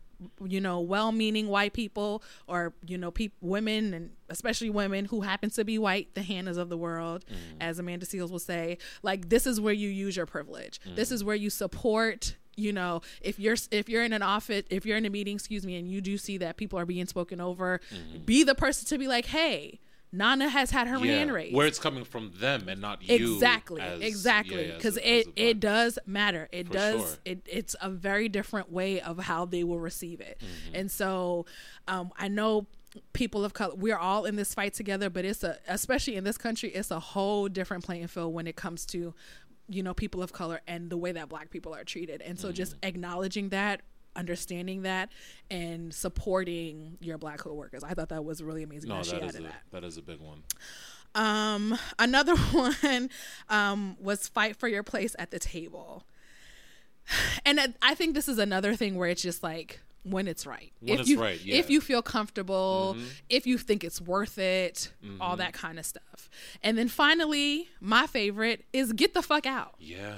you 0.46 0.62
know 0.62 0.80
well-meaning 0.80 1.48
white 1.48 1.74
people 1.74 2.24
or 2.48 2.74
you 2.86 2.98
know 2.98 3.12
peop 3.12 3.34
women 3.42 3.94
and 3.94 4.10
especially 4.30 4.70
women 4.70 5.06
who 5.06 5.22
happen 5.22 5.50
to 5.50 5.64
be 5.66 5.78
white 5.78 6.14
the 6.16 6.22
hannahs 6.22 6.58
of 6.58 6.70
the 6.70 6.78
world 6.78 7.26
Mm. 7.30 7.36
as 7.62 7.80
amanda 7.80 8.06
seales 8.06 8.32
will 8.32 8.40
say 8.40 8.78
like 9.04 9.30
this 9.30 9.46
is 9.48 9.60
where 9.60 9.74
you 9.74 9.90
use 9.90 10.16
your 10.16 10.26
privilege 10.26 10.80
this 10.96 11.10
Mm. 11.10 11.14
is 11.14 11.24
where 11.24 11.36
you 11.36 11.50
support 11.50 12.36
you 12.56 12.72
know 12.72 13.02
if 13.22 13.38
you're 13.40 13.56
if 13.72 13.90
you're 13.90 14.04
in 14.04 14.14
an 14.14 14.22
office 14.22 14.64
if 14.70 14.86
you're 14.86 14.98
in 14.98 15.06
a 15.06 15.10
meeting 15.10 15.36
excuse 15.36 15.66
me 15.66 15.76
and 15.76 15.90
you 15.92 16.00
do 16.02 16.18
see 16.18 16.38
that 16.38 16.56
people 16.56 16.80
are 16.80 16.86
being 16.86 17.06
spoken 17.06 17.42
over 17.42 17.82
be 18.26 18.44
the 18.44 18.56
person 18.56 18.88
to 18.88 18.98
be 18.98 19.08
like 19.08 19.26
hey 19.28 19.80
nana 20.18 20.48
has 20.50 20.72
had 20.72 20.88
her 20.88 20.98
yeah. 21.06 21.14
hand 21.18 21.34
raised 21.34 21.56
Where 21.56 21.68
it's 21.68 21.80
coming 21.80 22.04
from 22.04 22.32
them 22.40 22.68
and 22.70 22.80
not 22.82 23.02
you. 23.08 23.34
exactly 23.36 23.82
as- 23.82 24.02
exactly 24.02 24.72
because 24.76 24.98
a- 24.98 25.20
it 25.20 25.20
as 25.20 25.28
a 25.28 25.32
black- 25.32 25.48
it 25.50 25.60
does 25.60 26.00
matter 26.06 26.48
it 26.52 26.68
For 26.68 26.74
does 26.74 27.02
sure. 27.02 27.18
it 27.26 27.40
it's 27.46 27.76
a 27.82 27.90
very 27.90 28.30
different 28.30 28.72
way 28.72 29.02
of 29.02 29.20
how 29.20 29.46
they 29.46 29.64
will 29.64 29.80
receive 29.80 30.22
it 30.22 30.40
Mm-hmm. 30.40 30.76
and 30.76 30.92
so 30.92 31.46
um 31.88 32.12
i 32.18 32.28
know 32.28 32.68
people 33.14 33.44
of 33.44 33.54
color 33.54 33.76
we're 33.76 33.98
all 33.98 34.26
in 34.26 34.36
this 34.38 34.54
fight 34.54 34.74
together 34.74 35.10
but 35.10 35.26
it's 35.26 35.44
a 35.44 35.58
especially 35.68 36.16
in 36.16 36.24
this 36.24 36.38
country 36.38 36.70
it's 36.70 36.92
a 36.92 37.00
whole 37.00 37.48
different 37.50 37.84
playing 37.84 38.08
field 38.08 38.34
when 38.34 38.48
it 38.48 38.56
comes 38.56 38.86
to 38.86 39.14
you 39.68 39.84
know 39.84 39.94
people 39.94 40.22
of 40.24 40.32
color 40.32 40.62
and 40.68 40.90
the 40.90 40.98
way 40.98 41.12
that 41.12 41.28
black 41.28 41.50
people 41.50 41.74
are 41.76 41.84
treated 41.84 42.22
and 42.22 42.40
so 42.40 42.52
just 42.52 42.74
Mm-hmm. 42.76 42.88
acknowledging 42.88 43.50
that 43.50 43.82
understanding 44.16 44.84
that 44.84 45.10
and 45.52 45.94
supporting 45.94 46.98
your 47.02 47.18
black 47.18 47.40
coworkers 47.40 47.84
i 47.84 47.94
thought 47.94 48.10
that 48.10 48.24
was 48.24 48.42
really 48.42 48.64
amazing 48.64 48.90
No, 48.90 48.98
that 48.98 49.06
she 49.06 49.12
that 49.12 49.24
is 49.24 49.36
added 49.36 49.42
a 49.42 49.44
that 49.44 49.62
that 49.72 49.84
is 49.84 49.98
a 49.98 50.02
big 50.02 50.20
one. 50.20 50.44
um, 51.16 51.78
another 52.00 52.36
one 52.52 53.10
um, 53.50 53.98
was 54.00 54.28
fight 54.28 54.56
for 54.58 54.68
your 54.68 54.84
place 54.84 55.16
at 55.20 55.32
the 55.32 55.40
table. 55.40 56.06
And 57.46 57.76
I- 57.82 57.96
think 57.96 58.16
this 58.16 58.28
is 58.28 58.40
another 58.40 58.76
thing 58.76 58.96
where 58.96 59.10
it's 59.10 59.22
just 59.22 59.44
like 59.44 59.80
when 60.04 60.28
it's 60.28 60.46
right. 60.46 60.72
When 60.80 60.96
if 60.96 61.00
it's 61.02 61.10
you, 61.10 61.22
right, 61.22 61.40
yeah. 61.44 61.56
If 61.56 61.70
you 61.70 61.82
feel 61.82 62.02
comfortable, 62.02 62.96
Mhm. 62.98 63.06
if 63.30 63.48
you 63.48 63.58
think 63.58 63.84
it's 63.84 64.00
worth 64.02 64.38
it, 64.38 64.92
all 65.22 65.30
Mm-hmm. 65.32 65.38
that 65.40 65.54
kind 65.54 65.78
of 65.80 65.86
stuff. 65.86 66.30
And 66.64 66.78
then 66.78 66.88
finally, 66.88 67.70
my 67.80 68.08
favorite 68.08 68.66
is 68.74 68.92
get 68.94 69.14
the 69.14 69.22
fuck 69.22 69.46
out. 69.46 69.76
Yeah. 69.80 70.16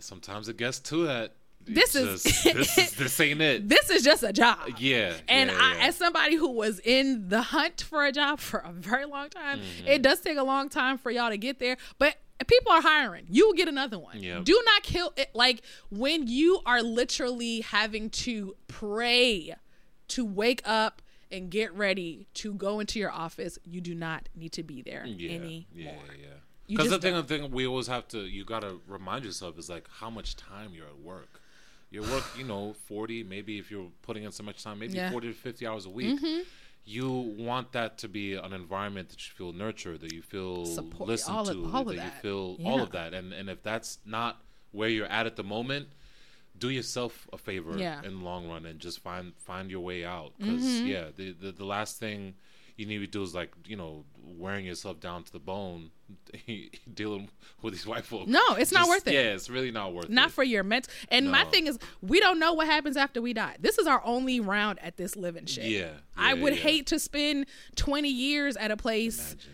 Sometimes 0.00 0.48
it 0.48 0.56
gets 0.58 0.78
to 0.80 1.06
that. 1.06 1.36
This 1.66 1.94
is- 1.94 2.22
just- 2.22 2.44
this 2.44 2.78
is 2.78 2.90
this 2.92 3.20
ain't 3.20 3.40
it. 3.40 3.68
This 3.68 3.90
is 3.90 4.02
just 4.02 4.22
a 4.22 4.32
job. 4.32 4.58
Yeah. 4.78 5.14
And 5.28 5.50
yeah, 5.50 5.58
I, 5.60 5.74
yeah. 5.76 5.86
as 5.88 5.96
somebody 5.96 6.36
who 6.36 6.50
was 6.50 6.78
in 6.80 7.28
the 7.28 7.42
hunt 7.42 7.82
for 7.82 8.04
a 8.04 8.12
job 8.12 8.38
for 8.40 8.58
a 8.60 8.72
very 8.72 9.04
long 9.04 9.28
time, 9.30 9.58
Mm-hmm. 9.60 9.88
it 9.88 10.02
does 10.02 10.20
take 10.20 10.38
a 10.38 10.42
long 10.44 10.68
time 10.68 10.96
for 10.98 11.10
y'all 11.10 11.30
to 11.30 11.36
get 11.38 11.58
there. 11.58 11.76
But 11.98 12.16
people 12.46 12.70
are 12.72 12.82
hiring. 12.82 13.26
You 13.30 13.46
will 13.46 13.54
get 13.54 13.66
another 13.68 13.98
one. 13.98 14.22
Yep. 14.22 14.44
Do 14.44 14.62
not 14.64 14.82
kill 14.82 15.12
it. 15.16 15.30
Like 15.34 15.62
when 15.90 16.26
you 16.28 16.60
are 16.66 16.82
literally 16.82 17.60
having 17.62 18.10
to 18.10 18.54
pray 18.68 19.54
to 20.08 20.24
wake 20.24 20.62
up 20.64 21.02
and 21.32 21.50
get 21.50 21.74
ready 21.74 22.28
to 22.34 22.54
go 22.54 22.78
into 22.78 22.98
your 23.00 23.10
office, 23.10 23.58
you 23.64 23.80
do 23.80 23.94
not 23.94 24.28
need 24.36 24.52
to 24.52 24.62
be 24.62 24.82
there 24.82 25.04
yeah, 25.06 25.30
anymore. 25.34 25.64
yeah, 25.74 25.92
yeah. 26.20 26.26
Because 26.68 26.90
the 26.90 26.98
thing, 26.98 27.14
the 27.14 27.22
thing 27.22 27.50
we 27.50 27.66
always 27.66 27.86
have 27.88 28.06
to, 28.08 28.18
you 28.20 28.44
gotta 28.44 28.76
remind 28.86 29.24
yourself 29.24 29.58
is 29.58 29.68
like 29.68 29.88
how 30.00 30.10
much 30.10 30.36
time 30.36 30.70
you're 30.74 30.86
at 30.86 30.98
work. 31.00 31.40
You 31.96 32.02
work, 32.14 32.24
you 32.40 32.44
know, 32.44 32.74
forty, 32.90 33.22
maybe 33.34 33.52
if 33.58 33.70
you're 33.70 33.90
putting 34.02 34.24
in 34.24 34.32
so 34.32 34.42
much 34.42 34.58
time, 34.62 34.78
maybe 34.78 34.94
Yeah. 34.94 35.04
Mm-hmm. 35.04 35.12
forty 35.12 35.28
to 35.28 35.34
fifty 35.34 35.66
hours 35.66 35.84
a 35.86 35.90
week. 36.00 36.20
You 36.88 37.10
want 37.48 37.72
that 37.72 37.98
to 38.02 38.08
be 38.08 38.34
an 38.34 38.52
environment 38.52 39.08
that 39.08 39.20
you 39.26 39.32
feel 39.34 39.52
nurtured, 39.52 39.98
that 40.02 40.12
you 40.12 40.22
feel 40.22 40.66
Support- 40.66 41.08
listened 41.08 41.34
to, 41.46 41.52
all 41.72 41.80
of 41.80 41.86
that, 41.88 41.96
that. 41.96 42.04
you 42.04 42.10
feel 42.26 42.56
all 42.64 42.80
of 42.80 42.90
that. 42.92 43.12
And 43.18 43.32
and 43.32 43.48
if 43.50 43.60
that's 43.62 43.98
not 44.04 44.32
where 44.72 44.88
you're 44.88 45.12
at 45.18 45.26
at 45.26 45.36
the 45.36 45.42
moment, 45.56 45.88
do 46.58 46.68
yourself 46.78 47.26
a 47.32 47.38
favor 47.38 47.76
Yeah. 47.76 48.02
in 48.04 48.18
the 48.18 48.24
long 48.24 48.48
run 48.48 48.66
and 48.66 48.78
just 48.78 49.00
find 49.00 49.32
find 49.38 49.70
your 49.70 49.80
way 49.80 50.04
out. 50.04 50.30
Because 50.38 50.62
Mm-hmm. 50.62 50.86
yeah, 50.86 51.04
the, 51.16 51.32
the 51.32 51.50
the 51.52 51.64
last 51.64 51.98
thing 51.98 52.34
you 52.76 52.86
need 52.86 52.98
to 52.98 53.06
do 53.06 53.22
is 53.22 53.34
like 53.34 53.52
you 53.66 53.76
know 53.76 54.04
wearing 54.22 54.64
yourself 54.66 55.00
down 55.00 55.22
to 55.24 55.32
the 55.32 55.38
bone, 55.38 55.90
dealing 56.94 57.28
with 57.62 57.74
these 57.74 57.86
white 57.86 58.04
folks. 58.04 58.28
No, 58.28 58.54
it's 58.54 58.72
not 58.72 58.88
worth 58.88 59.06
it. 59.06 59.14
Yeah, 59.14 59.34
it's 59.34 59.48
really 59.48 59.70
not 59.70 59.94
worth 59.94 60.08
Not 60.08 60.10
it. 60.10 60.14
Not 60.14 60.30
for 60.32 60.44
your 60.44 60.62
mental. 60.62 60.92
And 61.10 61.30
my 61.30 61.44
thing 61.44 61.66
is, 61.66 61.78
we 62.02 62.20
don't 62.20 62.38
know 62.38 62.52
what 62.52 62.66
happens 62.66 62.96
after 62.96 63.22
we 63.22 63.32
die. 63.32 63.56
This 63.60 63.78
is 63.78 63.86
our 63.86 64.02
only 64.04 64.40
round 64.40 64.78
at 64.82 64.96
this 64.96 65.16
living 65.16 65.46
shit. 65.46 65.64
Yeah, 65.64 65.90
I 66.16 66.34
would 66.34 66.54
yeah. 66.54 66.62
hate 66.62 66.86
to 66.88 66.98
spend 66.98 67.46
20 67.76 68.08
years 68.08 68.56
at 68.56 68.70
a 68.70 68.76
place, 68.76 69.32
Imagine. 69.32 69.50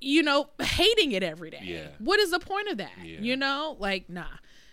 you 0.00 0.22
know, 0.22 0.48
hating 0.60 1.12
it 1.12 1.22
every 1.22 1.50
day. 1.50 1.62
Yeah. 1.62 1.88
What 1.98 2.20
is 2.20 2.30
the 2.30 2.40
point 2.40 2.68
of 2.68 2.78
that? 2.78 2.92
Yeah. 3.02 3.20
You 3.20 3.36
know, 3.36 3.76
like, 3.78 4.08
nah, 4.08 4.24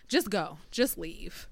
just 0.08 0.30
go, 0.30 0.58
just 0.70 0.96
leave. 0.96 1.48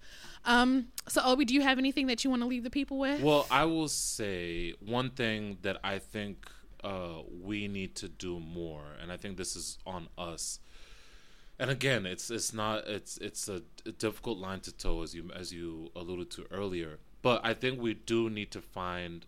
Um, 0.48 0.88
so 1.08 1.20
Obi, 1.24 1.44
do 1.44 1.52
you 1.54 1.60
have 1.60 1.78
anything 1.78 2.06
that 2.08 2.24
you 2.24 2.30
want 2.30 2.42
to 2.42 2.48
leave 2.48 2.64
the 2.64 2.70
people 2.70 2.98
with? 2.98 3.20
Well, 3.22 3.46
I 3.50 3.64
will 3.66 3.88
say 3.88 4.74
one 4.80 5.10
thing 5.10 5.58
that 5.62 5.76
I 5.84 5.98
think 5.98 6.48
uh, 6.82 7.18
we 7.48 7.68
need 7.68 7.94
to 7.96 8.08
do 8.08 8.40
more, 8.40 8.82
and 9.00 9.12
I 9.12 9.16
think 9.18 9.36
this 9.36 9.54
is 9.54 9.78
on 9.86 10.08
us. 10.16 10.58
And 11.58 11.70
again, 11.70 12.06
it's 12.06 12.30
it's 12.30 12.52
not 12.54 12.86
it's 12.86 13.18
it's 13.18 13.48
a, 13.48 13.62
a 13.84 13.92
difficult 13.92 14.38
line 14.38 14.60
to 14.60 14.72
toe, 14.72 15.02
as 15.02 15.14
you 15.14 15.30
as 15.36 15.52
you 15.52 15.90
alluded 15.94 16.30
to 16.32 16.46
earlier. 16.50 16.98
but 17.20 17.40
I 17.44 17.52
think 17.52 17.80
we 17.82 17.94
do 17.94 18.30
need 18.30 18.50
to 18.52 18.60
find 18.62 19.26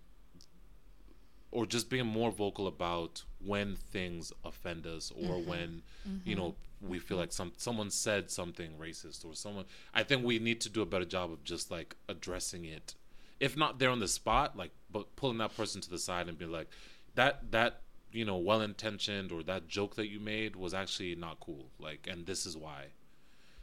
or 1.50 1.66
just 1.66 1.90
being 1.90 2.06
more 2.06 2.30
vocal 2.30 2.66
about 2.68 3.24
when 3.44 3.74
things 3.74 4.32
offend 4.44 4.86
us 4.86 5.10
or 5.10 5.34
Mm-hmm. 5.36 5.50
when 5.50 5.82
you 6.24 6.36
know 6.36 6.54
we 6.80 6.98
feel 6.98 7.16
like 7.18 7.32
some 7.32 7.52
someone 7.56 7.90
said 7.90 8.30
something 8.30 8.72
racist 8.80 9.24
or 9.24 9.34
someone 9.34 9.64
I 9.94 10.02
think 10.02 10.24
we 10.24 10.38
need 10.38 10.60
to 10.62 10.68
do 10.68 10.82
a 10.82 10.86
better 10.86 11.04
job 11.04 11.30
of 11.32 11.44
just 11.44 11.70
like 11.70 11.96
addressing 12.08 12.64
it 12.64 12.94
if 13.38 13.56
not 13.56 13.78
there 13.78 13.90
on 13.90 14.00
the 14.00 14.08
spot 14.08 14.56
like 14.56 14.70
but 14.90 15.14
pulling 15.16 15.38
that 15.38 15.56
person 15.56 15.80
to 15.82 15.90
the 15.90 15.98
side 15.98 16.28
and 16.28 16.38
be 16.38 16.46
like 16.46 16.68
that 17.14 17.50
that 17.52 17.80
you 18.12 18.24
know 18.24 18.36
well 18.38 18.60
intentioned 18.60 19.30
or 19.30 19.42
that 19.42 19.68
joke 19.68 19.94
that 19.96 20.08
you 20.08 20.18
made 20.20 20.56
was 20.56 20.72
actually 20.74 21.14
not 21.14 21.38
cool 21.40 21.66
like 21.78 22.08
and 22.10 22.26
this 22.26 22.46
is 22.46 22.56
why 22.56 22.86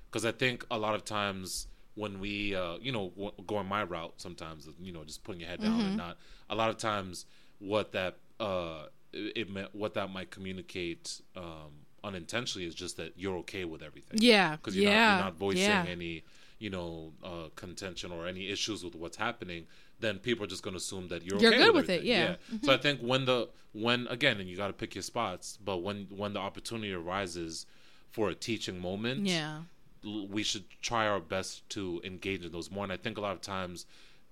because 0.09 0.25
I 0.25 0.31
think 0.31 0.65
a 0.71 0.77
lot 0.77 0.95
of 0.95 1.03
times 1.05 1.67
when 1.95 2.19
we, 2.19 2.55
uh, 2.55 2.77
you 2.79 2.91
know, 2.91 3.09
w- 3.09 3.31
going 3.45 3.67
my 3.67 3.83
route, 3.83 4.13
sometimes 4.17 4.69
you 4.81 4.91
know, 4.91 5.03
just 5.03 5.23
putting 5.23 5.41
your 5.41 5.49
head 5.49 5.61
down 5.61 5.79
Mm-hmm. 5.79 5.87
and 5.87 5.97
not. 5.97 6.17
A 6.49 6.55
lot 6.55 6.69
of 6.69 6.77
times, 6.77 7.25
what 7.59 7.91
that 7.93 8.17
uh, 8.39 8.85
it 9.11 9.33
it 9.35 9.49
meant, 9.51 9.73
what 9.73 9.95
that 9.95 10.11
might 10.11 10.29
communicate 10.29 11.21
um, 11.35 11.85
unintentionally 12.07 12.67
is 12.67 12.75
just 12.75 12.97
that 12.97 13.13
you're 13.17 13.37
okay 13.37 13.65
with 13.65 13.81
everything. 13.83 14.19
Yeah, 14.21 14.55
because 14.55 14.75
you're, 14.75 14.91
yeah, 14.91 15.07
not, 15.07 15.15
you're 15.15 15.25
not 15.25 15.35
voicing 15.37 15.61
yeah. 15.63 15.85
any, 15.87 16.23
you 16.59 16.69
know, 16.69 17.11
uh, 17.23 17.49
contention 17.55 18.11
or 18.11 18.27
any 18.27 18.49
issues 18.49 18.83
with 18.83 18.95
what's 18.95 19.17
happening. 19.17 19.65
Then 19.99 20.19
people 20.19 20.43
are 20.45 20.47
just 20.47 20.63
going 20.63 20.73
to 20.73 20.77
assume 20.77 21.07
that 21.09 21.23
you're 21.23 21.39
You're 21.39 21.53
okay 21.53 21.63
good 21.65 21.73
with, 21.73 21.87
with 21.87 21.89
it, 21.89 21.93
everything. 21.99 22.07
yeah. 22.09 22.35
Mm-hmm. 22.53 22.65
So 22.65 22.73
I 22.73 22.77
think 22.77 22.99
when 23.01 23.25
the 23.25 23.49
when 23.73 24.07
again, 24.07 24.39
and 24.39 24.47
you 24.49 24.55
got 24.55 24.67
to 24.67 24.73
pick 24.73 24.95
your 24.95 25.01
spots, 25.13 25.57
but 25.63 25.77
when 25.77 26.07
when 26.09 26.33
the 26.33 26.39
opportunity 26.39 26.93
arises 26.93 27.65
for 28.11 28.29
a 28.29 28.35
teaching 28.35 28.79
moment, 28.79 29.25
Yeah. 29.27 29.61
we 30.03 30.43
should 30.43 30.65
try 30.81 31.07
our 31.07 31.19
best 31.19 31.67
to 31.71 32.01
engage 32.03 32.45
in 32.45 32.51
those 32.51 32.69
more. 32.71 32.83
And 32.83 32.93
I 32.93 32.97
think 32.97 33.17
a 33.17 33.21
lot 33.21 33.33
of 33.33 33.41
times, 33.41 33.85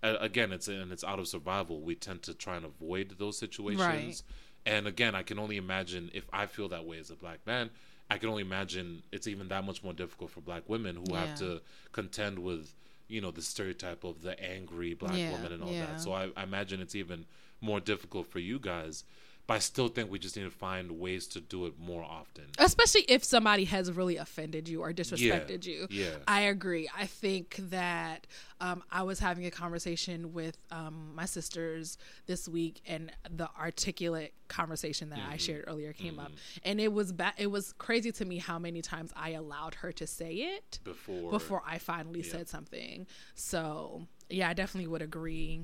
again, 0.03 0.51
it's 0.51 0.67
and 0.67 0.91
it's 0.91 1.03
out 1.03 1.19
of 1.19 1.27
survival. 1.27 1.81
We 1.81 1.95
tend 1.95 2.21
to 2.23 2.33
try 2.33 2.55
and 2.55 2.65
avoid 2.65 3.15
those 3.17 3.37
situations. 3.37 3.83
Right. 3.85 4.21
And 4.65 4.87
again, 4.87 5.13
I 5.15 5.23
can 5.23 5.37
only 5.39 5.57
imagine 5.57 6.09
if 6.13 6.25
I 6.33 6.47
feel 6.47 6.69
that 6.69 6.85
way 6.85 6.97
as 6.99 7.09
a 7.11 7.15
black 7.15 7.45
man. 7.45 7.69
I 8.09 8.17
can 8.17 8.29
only 8.29 8.41
imagine 8.43 9.03
it's 9.11 9.27
even 9.27 9.47
that 9.49 9.63
much 9.65 9.83
more 9.83 9.93
difficult 9.93 10.31
for 10.31 10.41
black 10.41 10.63
women 10.67 10.95
who 10.95 11.13
have 11.15 11.33
to 11.35 11.61
contend 11.91 12.39
with, 12.39 12.73
you 13.07 13.19
know, 13.21 13.31
the 13.31 13.41
stereotype 13.41 14.03
of 14.03 14.21
the 14.21 14.39
angry 14.43 14.93
black 14.93 15.17
Yeah, 15.17 15.31
woman 15.31 15.51
and 15.51 15.63
all 15.63 15.73
yeah. 15.73 15.87
that. 15.87 16.01
So 16.01 16.13
I, 16.13 16.29
I 16.35 16.43
imagine 16.43 16.81
it's 16.81 16.95
even 16.95 17.25
more 17.61 17.79
difficult 17.79 18.27
for 18.27 18.39
you 18.39 18.59
guys. 18.59 19.03
But 19.47 19.53
I 19.55 19.59
still 19.59 19.89
think 19.89 20.09
we 20.09 20.17
just 20.17 20.35
need 20.35 20.43
to 20.43 20.49
find 20.49 20.91
ways 20.99 21.27
to 21.27 21.39
do 21.39 21.67
it 21.67 21.73
more 21.79 22.03
often. 22.03 22.45
especially 22.57 23.01
if 23.07 23.23
somebody 23.23 23.65
has 23.65 23.91
really 23.91 24.17
offended 24.17 24.67
you 24.67 24.81
or 24.81 24.91
disrespected 24.91 25.65
you. 25.67 25.87
yeah. 25.91 26.09
I 26.27 26.41
agree. 26.41 26.89
I 26.97 27.05
think 27.05 27.55
that 27.69 28.25
um, 28.59 28.81
I 28.91 29.03
was 29.03 29.19
having 29.19 29.45
a 29.45 29.51
conversation 29.51 30.33
with 30.33 30.57
um, 30.71 31.11
my 31.13 31.25
sisters 31.25 31.97
this 32.25 32.47
week, 32.47 32.81
and 32.87 33.11
the 33.29 33.47
articulate 33.59 34.33
conversation 34.47 35.09
that 35.09 35.19
Mm-hmm. 35.19 35.31
I 35.33 35.37
shared 35.37 35.65
earlier 35.67 35.93
came 35.93 36.17
up, 36.19 36.31
and 36.63 36.79
it 36.81 36.91
was 36.91 37.11
ba- 37.11 37.33
it 37.37 37.47
was 37.51 37.73
crazy 37.77 38.11
to 38.13 38.25
me 38.25 38.37
how 38.39 38.57
many 38.57 38.81
times 38.81 39.11
I 39.15 39.31
allowed 39.31 39.75
her 39.75 39.91
to 39.91 40.07
say 40.07 40.33
it 40.33 40.79
Before 40.83 41.29
before 41.31 41.61
I 41.67 41.77
finally 41.77 42.23
said 42.23 42.49
something. 42.49 43.05
So 43.35 44.07
yeah, 44.29 44.49
I 44.49 44.53
definitely 44.53 44.87
would 44.87 45.01
agree 45.03 45.61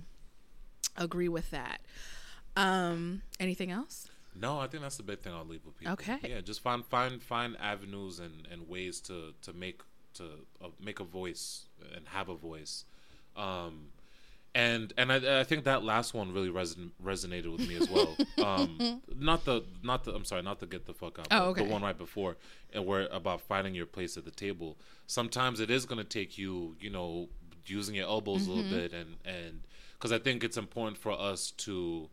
agree 0.98 1.30
with 1.30 1.50
that. 1.52 1.82
Um, 2.56 3.22
anything 3.40 3.72
else? 3.72 4.08
No, 4.36 4.60
I 4.60 4.68
think 4.68 4.84
that's 4.84 4.98
the 4.98 5.04
big 5.04 5.20
thing 5.20 5.34
I'll 5.34 5.46
leave 5.46 5.66
with 5.66 5.78
people. 5.78 5.94
Okay. 5.94 6.18
Yeah, 6.24 6.42
just 6.42 6.62
find 6.62 6.86
find 6.86 7.22
find 7.22 7.58
avenues 7.60 8.20
and, 8.20 8.48
and 8.52 8.68
ways 8.68 9.00
to 9.02 9.34
to 9.42 9.54
make 9.54 9.82
to 10.16 10.24
uh, 10.64 10.68
make 10.84 11.00
a 11.00 11.04
voice 11.04 11.66
and 11.96 12.08
have 12.10 12.30
a 12.30 12.36
voice. 12.36 12.86
Um, 13.36 13.88
and 14.54 14.94
and 14.98 15.12
I, 15.12 15.42
I 15.42 15.44
think 15.44 15.64
that 15.66 15.84
last 15.84 16.14
one 16.14 16.34
really 16.34 16.50
reson- 16.50 16.92
resonated 17.04 17.52
with 17.52 17.68
me 17.68 17.76
as 17.76 17.90
well. 17.90 18.16
Um, 18.42 19.02
not 19.16 19.46
the 19.46 19.64
not 19.84 20.04
the 20.04 20.14
I'm 20.14 20.26
sorry, 20.26 20.42
not 20.42 20.60
to 20.60 20.66
get 20.66 20.86
the 20.86 20.94
fuck 20.94 21.20
out. 21.20 21.28
Oh, 21.32 21.50
okay. 21.50 21.64
The 21.64 21.70
one 21.72 21.82
right 21.84 21.98
before, 21.98 22.38
and 22.74 22.86
where 22.86 23.08
about 23.12 23.42
finding 23.42 23.76
your 23.76 23.86
place 23.86 24.18
at 24.18 24.26
the 24.26 24.32
table. 24.32 24.78
Sometimes 25.08 25.60
it 25.60 25.70
is 25.70 25.86
going 25.86 26.00
to 26.00 26.04
take 26.04 26.38
you, 26.38 26.76
you 26.80 26.90
know, 26.90 27.30
using 27.66 27.96
your 27.96 28.08
elbows 28.08 28.48
a 28.48 28.52
little 28.52 28.70
bit, 28.70 28.94
and 28.94 29.18
and 29.26 29.62
because 29.94 30.12
I 30.12 30.18
think 30.20 30.44
it's 30.44 30.58
important 30.58 30.98
for 30.98 31.12
us 31.12 31.52
to 31.52 32.10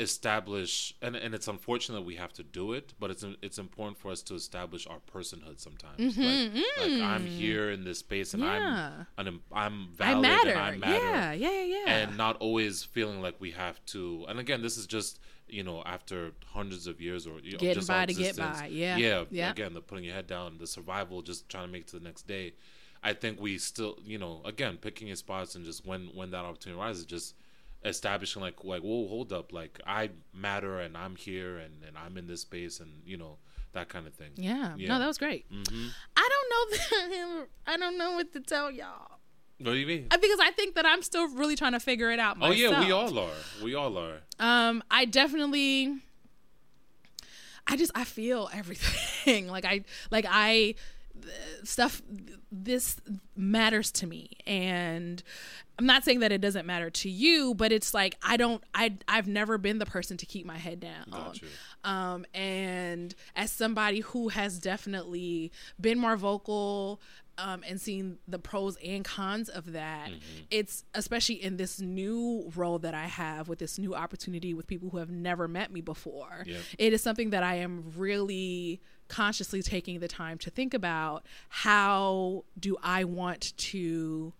establish 0.00 0.94
and, 1.02 1.14
and 1.16 1.34
it's 1.34 1.48
unfortunate 1.48 1.96
that 1.96 2.02
we 2.06 2.16
have 2.16 2.32
to 2.32 2.42
do 2.42 2.72
it 2.72 2.92
but 2.98 3.10
it's 3.10 3.24
it's 3.42 3.58
important 3.58 3.96
for 3.98 4.10
us 4.10 4.22
to 4.22 4.34
establish 4.34 4.86
our 4.86 5.00
personhood 5.14 5.60
sometimes 5.60 6.16
like, 6.16 6.52
like 6.80 7.02
i'm 7.02 7.26
here 7.26 7.70
in 7.70 7.84
this 7.84 7.98
space 7.98 8.34
and 8.34 8.42
Mm-hmm. 8.42 8.50
Yeah. 8.62 9.04
i'm 9.18 9.26
and 9.26 9.40
i'm 9.52 9.88
I 10.00 10.04
valid 10.12 10.22
matter. 10.22 10.50
and 10.50 10.58
i 10.58 10.76
matter 10.76 11.04
Yeah, 11.04 11.32
yeah, 11.32 11.62
yeah. 11.62 11.84
and 11.96 12.16
not 12.16 12.36
always 12.38 12.82
feeling 12.82 13.20
like 13.20 13.36
we 13.40 13.50
have 13.52 13.84
to 13.86 14.24
and 14.28 14.38
again 14.38 14.62
this 14.62 14.76
is 14.78 14.86
just 14.86 15.20
you 15.48 15.62
know 15.64 15.82
after 15.84 16.32
hundreds 16.46 16.86
of 16.86 17.00
years 17.00 17.26
or 17.26 17.38
you 17.42 17.52
know, 17.52 17.58
Getting 17.58 17.74
just 17.74 17.88
by 17.88 18.06
to 18.06 18.14
get 18.14 18.36
by, 18.36 18.68
yeah. 18.70 18.96
yeah 18.96 19.24
Yeah. 19.30 19.50
again 19.50 19.74
the 19.74 19.80
putting 19.80 20.04
your 20.04 20.14
head 20.14 20.26
down 20.26 20.58
the 20.58 20.66
survival 20.66 21.22
just 21.22 21.48
trying 21.48 21.66
to 21.66 21.72
make 21.72 21.82
it 21.82 21.88
to 21.88 21.98
the 21.98 22.04
next 22.04 22.26
day 22.26 22.54
i 23.02 23.12
think 23.12 23.40
we 23.40 23.58
still 23.58 23.98
you 24.04 24.18
know 24.18 24.40
again 24.44 24.78
picking 24.80 25.08
your 25.08 25.16
spots 25.16 25.54
and 25.56 25.64
just 25.64 25.84
when 25.84 26.02
when 26.14 26.30
that 26.30 26.44
opportunity 26.44 26.80
arises 26.80 27.04
just 27.04 27.34
establishing 27.84 28.42
like 28.42 28.62
like 28.64 28.82
whoa 28.82 29.08
hold 29.08 29.32
up 29.32 29.52
like 29.52 29.80
i 29.86 30.10
matter 30.34 30.78
and 30.80 30.96
i'm 30.98 31.16
here 31.16 31.56
and 31.56 31.82
and 31.86 31.96
i'm 31.96 32.16
in 32.18 32.26
this 32.26 32.42
space 32.42 32.78
and 32.78 32.90
you 33.06 33.16
know 33.16 33.38
that 33.72 33.88
kind 33.88 34.06
of 34.06 34.12
thing 34.14 34.30
yeah. 34.36 34.74
Yeah. 34.76 34.88
No, 34.88 34.98
that 34.98 35.06
was 35.06 35.16
great. 35.16 35.46
hmm 35.48 35.86
I 36.16 36.28
don't 36.32 36.48
know. 36.52 36.76
That, 36.76 37.46
I 37.68 37.76
don't 37.76 37.96
know 37.96 38.12
what 38.12 38.32
to 38.32 38.40
tell 38.40 38.70
y'all 38.70 39.18
what 39.58 39.72
do 39.72 39.78
you 39.78 39.86
mean 39.86 40.08
Uh, 40.10 40.16
because 40.18 40.40
I 40.42 40.50
think 40.50 40.74
that 40.74 40.84
I'm 40.84 41.02
still 41.02 41.28
really 41.28 41.54
trying 41.56 41.72
to 41.72 41.80
figure 41.80 42.10
it 42.10 42.18
out. 42.18 42.36
oh 42.40 42.50
yeah 42.50 42.80
we 42.84 42.90
all 42.90 43.16
are 43.18 43.30
we 43.62 43.74
all 43.74 43.96
are 43.96 44.18
Um, 44.40 44.82
I 44.90 45.04
definitely. 45.04 45.98
I 47.66 47.76
just 47.76 47.92
I 47.94 48.04
feel 48.04 48.50
everything 48.52 49.46
like 49.56 49.64
I 49.64 49.84
like 50.10 50.26
I 50.28 50.74
stuff 51.64 52.02
this 52.52 52.96
matters 53.36 53.90
to 53.92 54.06
me 54.06 54.30
and 54.46 55.22
I'm 55.78 55.86
not 55.86 56.04
saying 56.04 56.20
that 56.20 56.32
it 56.32 56.40
doesn't 56.40 56.66
matter 56.66 56.90
to 56.90 57.08
you 57.10 57.54
but 57.54 57.72
it's 57.72 57.94
like 57.94 58.16
I 58.22 58.36
don't 58.36 58.62
I 58.74 58.94
I've 59.08 59.28
never 59.28 59.56
been 59.58 59.78
the 59.78 59.86
person 59.86 60.16
to 60.18 60.26
keep 60.26 60.44
my 60.46 60.58
head 60.58 60.80
down 60.80 61.06
Got 61.10 61.40
you. 61.42 61.48
um, 61.84 62.24
and 62.34 63.14
as 63.36 63.50
somebody 63.50 64.00
who 64.00 64.28
has 64.28 64.58
definitely 64.58 65.52
been 65.80 65.98
more 65.98 66.16
vocal 66.16 67.00
um, 67.38 67.62
and 67.66 67.80
seen 67.80 68.18
the 68.28 68.38
pros 68.38 68.76
and 68.84 69.02
cons 69.02 69.48
of 69.48 69.72
that, 69.72 70.10
Mm-hmm. 70.10 70.42
it's 70.50 70.84
especially 70.94 71.42
in 71.42 71.56
this 71.56 71.80
new 71.80 72.50
role 72.54 72.78
that 72.80 72.92
I 72.92 73.06
have 73.06 73.48
with 73.48 73.58
this 73.58 73.78
new 73.78 73.94
opportunity 73.94 74.52
with 74.52 74.66
people 74.66 74.90
who 74.90 74.98
have 74.98 75.08
never 75.10 75.48
met 75.48 75.72
me 75.72 75.80
before. 75.80 76.42
Yep. 76.44 76.60
It 76.78 76.92
is 76.92 77.00
something 77.02 77.30
that 77.30 77.42
I 77.42 77.54
am 77.56 77.92
really 77.96 78.82
consciously 79.10 79.60
taking 79.60 80.00
the 80.00 80.08
time 80.08 80.38
to 80.38 80.50
think 80.50 80.72
about. 80.72 81.26
How 81.50 82.44
do 82.58 82.78
I 82.82 83.04
want 83.04 83.52
to 83.58 84.32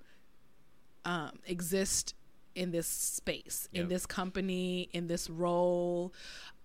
um, 1.05 1.39
exist 1.47 2.15
in 2.55 2.71
this 2.73 2.87
space, 2.87 3.69
in 3.73 3.89
this 3.89 4.07
company, 4.07 4.89
in 4.93 5.07
this 5.07 5.31
role. 5.31 6.13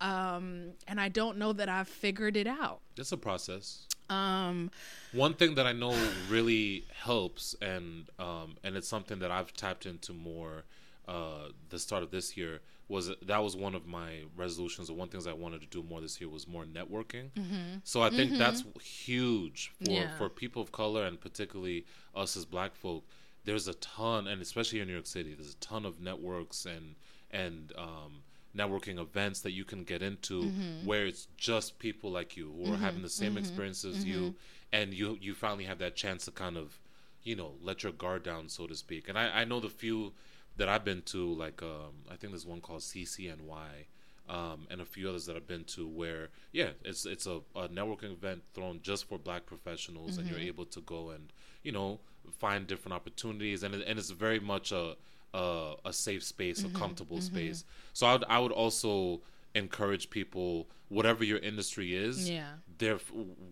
Um, 0.02 0.72
and 0.88 0.99
I 0.99 1.10
don't 1.10 1.38
know 1.38 1.53
that 1.53 1.69
I've 1.69 1.88
figured 1.88 2.36
it 2.36 2.48
out. 2.48 2.82
it's 2.98 3.11
a 3.11 3.18
process 3.18 3.88
Um, 4.10 4.72
One 5.14 5.34
thing 5.34 5.56
that 5.56 5.65
I 5.65 5.73
know 5.73 5.95
really 6.30 6.86
helps, 6.94 7.56
and 7.61 8.10
um, 8.19 8.57
and 8.64 8.76
it's 8.76 8.88
something 8.88 9.19
that 9.19 9.32
I've 9.32 9.53
tapped 9.53 9.86
into 9.86 10.14
more 10.14 10.65
uh, 11.07 11.49
the 11.69 11.80
start 11.80 12.03
of 12.03 12.11
this 12.11 12.36
year 12.36 12.61
was 12.88 13.10
that 13.26 13.44
was 13.44 13.56
one 13.56 13.74
of 13.74 13.88
my 13.88 14.24
resolutions. 14.36 14.90
Or 14.90 14.94
one 14.94 15.10
things 15.10 15.26
I 15.28 15.34
wanted 15.34 15.62
to 15.62 15.68
do 15.68 15.82
more 15.84 16.02
this 16.02 16.20
year 16.22 16.30
was 16.30 16.48
more 16.48 16.66
networking. 16.66 17.32
Mm-hmm. 17.32 17.78
So 17.84 18.02
I 18.02 18.10
think 18.10 18.32
mm-hmm. 18.32 18.40
that's 18.40 18.64
huge 18.82 19.72
for 19.84 19.91
Yeah. 19.91 20.18
for 20.18 20.30
people 20.30 20.62
of 20.62 20.72
color 20.72 21.06
and 21.06 21.20
particularly 21.20 21.86
us 22.16 22.38
as 22.38 22.45
Black 22.45 22.76
folk. 22.76 23.03
There's 23.44 23.68
a 23.68 23.76
ton, 23.76 24.28
and 24.28 24.41
especially 24.41 24.80
in 24.80 24.88
New 24.88 24.94
York 24.94 25.06
City, 25.06 25.34
there's 25.36 25.53
a 25.53 25.57
ton 25.57 25.86
of 25.86 25.99
networks 25.99 26.66
and 26.66 26.95
and 27.32 27.74
um, 27.78 28.24
networking 28.56 28.99
events 28.99 29.41
that 29.41 29.52
you 29.52 29.66
can 29.66 29.84
get 29.84 30.02
into 30.02 30.44
mm-hmm. 30.44 30.86
where 30.86 31.06
it's 31.06 31.28
just 31.38 31.78
people 31.80 32.12
like 32.12 32.38
you 32.38 32.53
who 32.56 32.74
are 32.74 32.78
having 32.78 33.02
the 33.02 33.10
same 33.10 33.38
experiences 33.38 33.98
as 33.98 34.06
you, 34.06 34.36
and 34.72 34.94
you 34.94 35.18
you 35.20 35.34
finally 35.34 35.66
have 35.66 35.80
that 35.80 35.95
chance 35.95 36.26
to 36.26 36.32
kind 36.32 36.57
of, 36.57 36.80
you 37.24 37.36
know, 37.36 37.53
let 37.62 37.84
your 37.84 37.91
guard 37.91 38.24
down, 38.24 38.48
so 38.48 38.66
to 38.68 38.76
speak. 38.76 39.10
And 39.10 39.18
I, 39.18 39.41
I 39.41 39.44
know 39.44 39.60
the 39.60 39.70
few 39.70 40.14
that 40.57 40.69
I've 40.69 40.86
been 40.86 41.02
to, 41.03 41.34
like 41.34 41.61
um, 41.61 41.94
I 42.10 42.15
think 42.15 42.32
there's 42.34 42.45
one 42.45 42.61
called 42.61 42.82
CCNY. 42.82 43.88
Um, 44.27 44.65
and 44.72 44.82
a 44.82 44.86
few 44.86 45.07
others 45.07 45.27
that 45.27 45.36
I've 45.36 45.45
been 45.45 45.65
to 45.76 45.88
where 45.88 46.30
yeah 46.52 46.69
it's 46.84 47.06
it's 47.06 47.27
a, 47.27 47.41
a 47.56 47.68
networking 47.68 48.11
event 48.11 48.41
thrown 48.56 48.80
just 48.82 49.07
for 49.07 49.19
black 49.19 49.45
professionals 49.45 50.18
and 50.18 50.27
you're 50.27 50.40
mm-hmm. 50.40 50.48
able 50.48 50.65
to 50.65 50.82
go 50.82 51.11
and 51.11 51.32
you 51.61 51.72
know 51.72 51.99
find 52.40 52.65
different 52.65 52.95
opportunities 52.95 53.61
and 53.61 53.76
and 53.76 53.99
it's 53.99 54.10
very 54.10 54.40
much 54.40 54.72
a 54.72 54.95
a, 55.36 55.73
a 55.86 55.94
safe 55.94 56.23
space 56.23 56.64
a 56.64 56.65
mm-hmm. 56.65 56.76
comfortable 56.76 57.18
mm-hmm. 57.18 57.36
space 57.36 57.65
so 57.94 58.07
I 58.07 58.14
would, 58.14 58.23
I 58.27 58.40
would 58.40 58.52
also 58.52 59.22
encourage 59.53 60.10
people 60.10 60.68
whatever 60.90 61.23
your 61.23 61.40
industry 61.40 61.95
is 61.95 62.30
Yeah. 62.30 62.53
there 62.77 62.99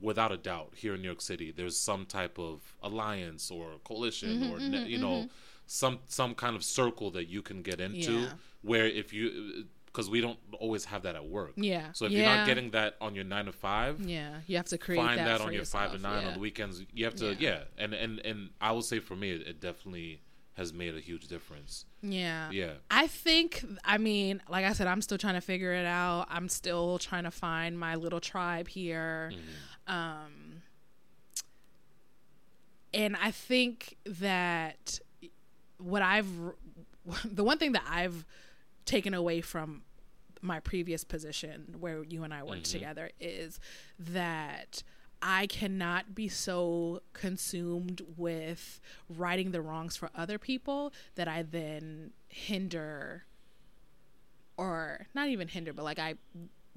without 0.01 0.31
a 0.31 0.37
doubt 0.37 0.73
here 0.75 0.95
in 0.95 1.01
New 1.01 1.07
York 1.07 1.21
City 1.21 1.51
there's 1.51 1.77
some 1.77 2.05
type 2.05 2.37
of 2.37 2.61
alliance 2.81 3.49
or 3.49 3.79
coalition 3.83 4.51
or 4.51 4.59
ne- 4.59 4.87
you 4.87 4.97
know 4.97 5.29
some 5.65 5.99
some 6.07 6.35
kind 6.35 6.55
of 6.55 6.63
circle 6.63 7.11
that 7.11 7.27
you 7.27 7.41
can 7.41 7.61
get 7.61 7.79
into 7.79 8.11
Yeah. 8.21 8.29
where 8.61 8.85
if 8.85 9.13
you 9.13 9.65
because 9.85 10.09
we 10.09 10.21
don't 10.21 10.39
always 10.59 10.85
have 10.85 11.03
that 11.03 11.15
at 11.15 11.25
work. 11.27 11.53
Yeah. 11.55 11.91
So 11.93 12.05
if 12.05 12.11
you're 12.11 12.25
not 12.25 12.47
getting 12.47 12.71
that 12.71 12.95
on 12.99 13.13
your 13.13 13.23
nine 13.23 13.45
to 13.45 13.51
five, 13.51 13.99
Yeah, 14.01 14.37
you 14.47 14.57
have 14.57 14.65
to 14.67 14.77
create 14.79 14.97
find 14.97 15.19
that, 15.19 15.25
that, 15.25 15.41
on 15.41 15.53
your 15.53 15.61
yourself. 15.61 15.83
five 15.83 15.91
to 15.95 16.01
nine 16.01 16.23
yeah. 16.23 16.27
on 16.29 16.33
the 16.33 16.39
weekends. 16.39 16.83
You 16.93 17.05
have 17.05 17.15
to, 17.17 17.35
Yeah. 17.35 17.35
yeah. 17.39 17.59
And 17.77 17.93
and 17.93 18.19
and 18.19 18.49
I 18.59 18.71
will 18.71 18.81
say 18.81 18.99
for 18.99 19.15
me, 19.15 19.31
it, 19.31 19.47
it 19.47 19.61
definitely 19.61 20.21
has 20.55 20.73
made 20.73 20.95
a 20.95 20.99
huge 20.99 21.27
difference. 21.27 21.85
Yeah. 22.01 22.49
Yeah. 22.51 22.73
I 22.91 23.07
think, 23.07 23.65
I 23.83 23.97
mean, 23.97 24.41
like 24.47 24.65
I 24.65 24.73
said, 24.73 24.85
I'm 24.87 25.01
still 25.01 25.17
trying 25.17 25.33
to 25.33 25.41
figure 25.41 25.73
it 25.73 25.85
out. 25.85 26.27
I'm 26.29 26.47
still 26.47 26.99
trying 26.99 27.23
to 27.23 27.31
find 27.31 27.77
my 27.79 27.95
little 27.95 28.19
tribe 28.19 28.67
here. 28.67 29.31
Mm-hmm. 29.33 29.93
Um, 29.95 30.61
and 32.93 33.15
I 33.15 33.31
think 33.31 33.97
that 34.05 34.99
what 35.83 36.01
I've, 36.01 36.27
the 37.25 37.43
one 37.43 37.57
thing 37.57 37.73
that 37.73 37.83
I've 37.89 38.25
taken 38.85 39.13
away 39.13 39.41
from 39.41 39.83
my 40.41 40.59
previous 40.59 41.03
position 41.03 41.75
where 41.79 42.03
you 42.03 42.23
and 42.23 42.33
I 42.33 42.43
worked 42.43 42.63
mm-hmm. 42.63 42.79
together 42.79 43.11
is 43.19 43.59
that 43.97 44.83
I 45.21 45.47
cannot 45.47 46.13
be 46.13 46.27
so 46.27 47.01
consumed 47.13 48.01
with 48.17 48.81
righting 49.07 49.51
the 49.51 49.61
wrongs 49.61 49.95
for 49.95 50.09
other 50.13 50.37
people 50.37 50.91
that 51.15 51.29
I 51.29 51.43
then 51.43 52.11
hinder 52.27 53.23
or 54.57 55.07
not 55.15 55.29
even 55.29 55.47
hinder 55.47 55.71
but 55.71 55.85
like 55.85 55.97
I 55.97 56.15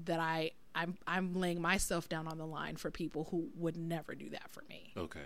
that 0.04 0.20
I 0.20 0.52
I'm 0.76 0.96
I'm 1.06 1.34
laying 1.34 1.60
myself 1.60 2.08
down 2.08 2.28
on 2.28 2.38
the 2.38 2.46
line 2.46 2.76
for 2.76 2.92
people 2.92 3.26
who 3.32 3.48
would 3.56 3.76
never 3.76 4.14
do 4.14 4.30
that 4.30 4.48
for 4.50 4.62
me 4.68 4.92
Okay. 4.96 5.20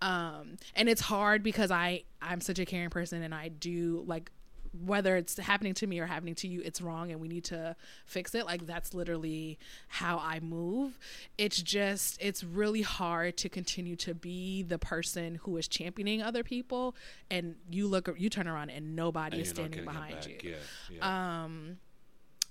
Um 0.00 0.56
and 0.74 0.88
it's 0.88 1.00
hard 1.00 1.42
because 1.42 1.70
i 1.70 2.02
i'm 2.22 2.40
such 2.40 2.58
a 2.58 2.64
caring 2.64 2.90
person 2.90 3.22
and 3.22 3.34
i 3.34 3.48
do 3.48 4.04
like 4.06 4.30
whether 4.84 5.16
it's 5.16 5.38
happening 5.38 5.72
to 5.72 5.86
me 5.86 5.98
or 5.98 6.06
happening 6.06 6.34
to 6.34 6.46
you 6.46 6.60
it's 6.62 6.80
wrong 6.80 7.10
and 7.10 7.20
we 7.20 7.26
need 7.26 7.42
to 7.42 7.74
fix 8.04 8.34
it 8.34 8.44
like 8.44 8.66
that's 8.66 8.92
literally 8.92 9.58
how 9.88 10.18
i 10.22 10.38
move 10.40 10.98
it's 11.38 11.60
just 11.62 12.18
it's 12.20 12.44
really 12.44 12.82
hard 12.82 13.36
to 13.36 13.48
continue 13.48 13.96
to 13.96 14.14
be 14.14 14.62
the 14.62 14.78
person 14.78 15.36
who 15.36 15.56
is 15.56 15.66
championing 15.66 16.22
other 16.22 16.44
people 16.44 16.94
and 17.30 17.56
you 17.70 17.88
look 17.88 18.08
you 18.18 18.28
turn 18.28 18.46
around 18.46 18.68
and 18.70 18.94
nobody 18.94 19.38
And 19.38 19.42
is 19.42 19.48
standing 19.50 19.84
behind 19.84 20.26
you 20.26 20.50
Yeah. 20.50 20.56
Yeah. 20.94 21.42
um 21.44 21.78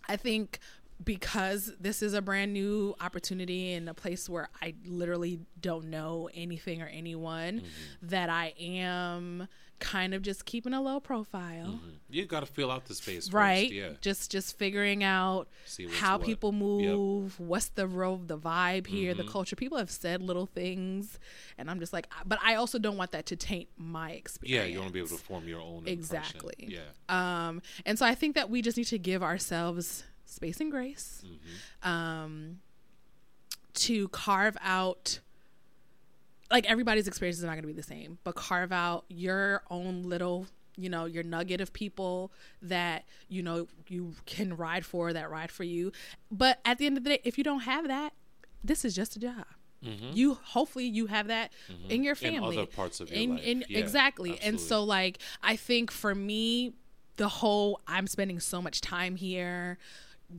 I 0.09 0.15
think 0.15 0.59
because 1.03 1.73
this 1.79 2.01
is 2.01 2.13
a 2.13 2.21
brand 2.21 2.53
new 2.53 2.95
opportunity 2.99 3.73
in 3.73 3.87
a 3.87 3.93
place 3.93 4.27
where 4.29 4.49
I 4.61 4.73
literally 4.85 5.39
don't 5.61 5.85
know 5.89 6.29
anything 6.33 6.81
or 6.81 6.87
anyone, 6.87 7.57
Mm-hmm. 7.61 8.07
that 8.09 8.29
I 8.29 8.53
am 8.59 9.47
kind 9.79 10.15
of 10.15 10.23
just 10.23 10.45
keeping 10.45 10.73
a 10.73 10.81
low 10.81 10.99
profile. 10.99 11.79
Mhm. 11.83 11.99
You 12.09 12.25
got 12.25 12.39
to 12.39 12.47
feel 12.47 12.71
out 12.71 12.85
the 12.85 12.95
space, 12.95 13.31
Right, 13.31 13.67
First. 13.67 13.73
Yeah. 13.75 13.89
just 14.01 14.31
just 14.31 14.57
figuring 14.57 15.03
out 15.03 15.47
how 15.99 16.17
what. 16.17 16.25
people 16.25 16.51
Yep. 16.51 16.59
move, 16.59 17.39
what's 17.39 17.69
the 17.69 17.85
real 17.85 18.17
the 18.17 18.39
vibe 18.39 18.87
here, 18.87 19.13
the 19.13 19.21
Mhm. 19.23 19.29
culture. 19.29 19.55
People 19.55 19.77
have 19.77 19.91
said 19.91 20.23
little 20.23 20.47
things, 20.47 21.19
and 21.59 21.69
I'm 21.69 21.79
just 21.79 21.93
like, 21.93 22.07
but 22.25 22.39
I 22.41 22.55
also 22.55 22.79
don't 22.79 22.97
want 22.97 23.11
that 23.11 23.27
to 23.27 23.35
taint 23.35 23.69
my 23.77 24.11
experience. 24.13 24.51
Yeah, 24.51 24.65
you 24.65 24.79
want 24.79 24.89
to 24.89 24.93
be 24.93 24.99
able 24.99 25.09
to 25.09 25.17
form 25.23 25.47
your 25.47 25.61
own 25.61 25.87
impression. 25.87 25.99
Exactly. 25.99 26.55
Yeah. 26.67 26.79
Um, 27.47 27.61
and 27.85 27.99
so 27.99 28.05
I 28.07 28.15
think 28.15 28.33
that 28.33 28.49
we 28.49 28.63
just 28.63 28.77
need 28.77 28.85
to 28.87 28.97
give 28.97 29.21
ourselves 29.21 30.03
space 30.27 30.59
and 30.61 30.69
grace 30.71 31.23
Mm-hmm. 31.25 31.89
um, 31.89 32.59
to 33.75 34.07
carve 34.09 34.57
out. 34.61 35.19
Like 36.49 36.65
everybody's 36.69 37.07
experience 37.07 37.37
is 37.37 37.43
not 37.43 37.51
going 37.51 37.63
to 37.63 37.67
be 37.67 37.73
the 37.73 37.83
same, 37.83 38.19
but 38.23 38.35
carve 38.35 38.71
out 38.71 39.03
your 39.09 39.63
own 39.69 40.03
little, 40.03 40.47
you 40.77 40.89
know, 40.89 41.03
your 41.05 41.23
nugget 41.23 41.59
of 41.59 41.73
people 41.73 42.31
that 42.61 43.03
you 43.27 43.43
know 43.43 43.67
you 43.89 44.13
can 44.25 44.55
ride 44.55 44.85
for, 44.85 45.11
that 45.11 45.29
ride 45.29 45.51
for 45.51 45.63
you. 45.65 45.91
But 46.31 46.59
at 46.63 46.77
the 46.77 46.85
end 46.85 46.97
of 46.97 47.03
the 47.03 47.09
day, 47.11 47.19
if 47.25 47.37
you 47.37 47.43
don't 47.43 47.61
have 47.61 47.87
that, 47.89 48.13
this 48.63 48.85
is 48.85 48.95
just 48.95 49.17
a 49.17 49.19
job. 49.19 49.45
Mm-hmm. 49.85 50.11
You 50.13 50.35
hopefully 50.41 50.85
you 50.85 51.05
have 51.07 51.27
that 51.27 51.51
in 51.89 52.01
your 52.03 52.15
family 52.15 52.55
In 52.55 52.61
other 52.63 52.65
parts 52.71 52.99
of 53.01 53.11
your 53.11 53.19
in, 53.19 53.29
life. 53.35 53.43
in- 53.43 53.63
Yeah, 53.67 53.77
exactly. 53.79 54.39
And 54.41 54.59
so 54.59 54.83
like 54.83 55.19
I 55.43 55.55
think 55.57 55.91
for 55.91 56.15
me, 56.15 56.73
the 57.17 57.27
whole 57.27 57.81
I'm 57.87 58.07
spending 58.07 58.39
so 58.39 58.61
much 58.61 58.79
time 58.81 59.17
here. 59.17 59.77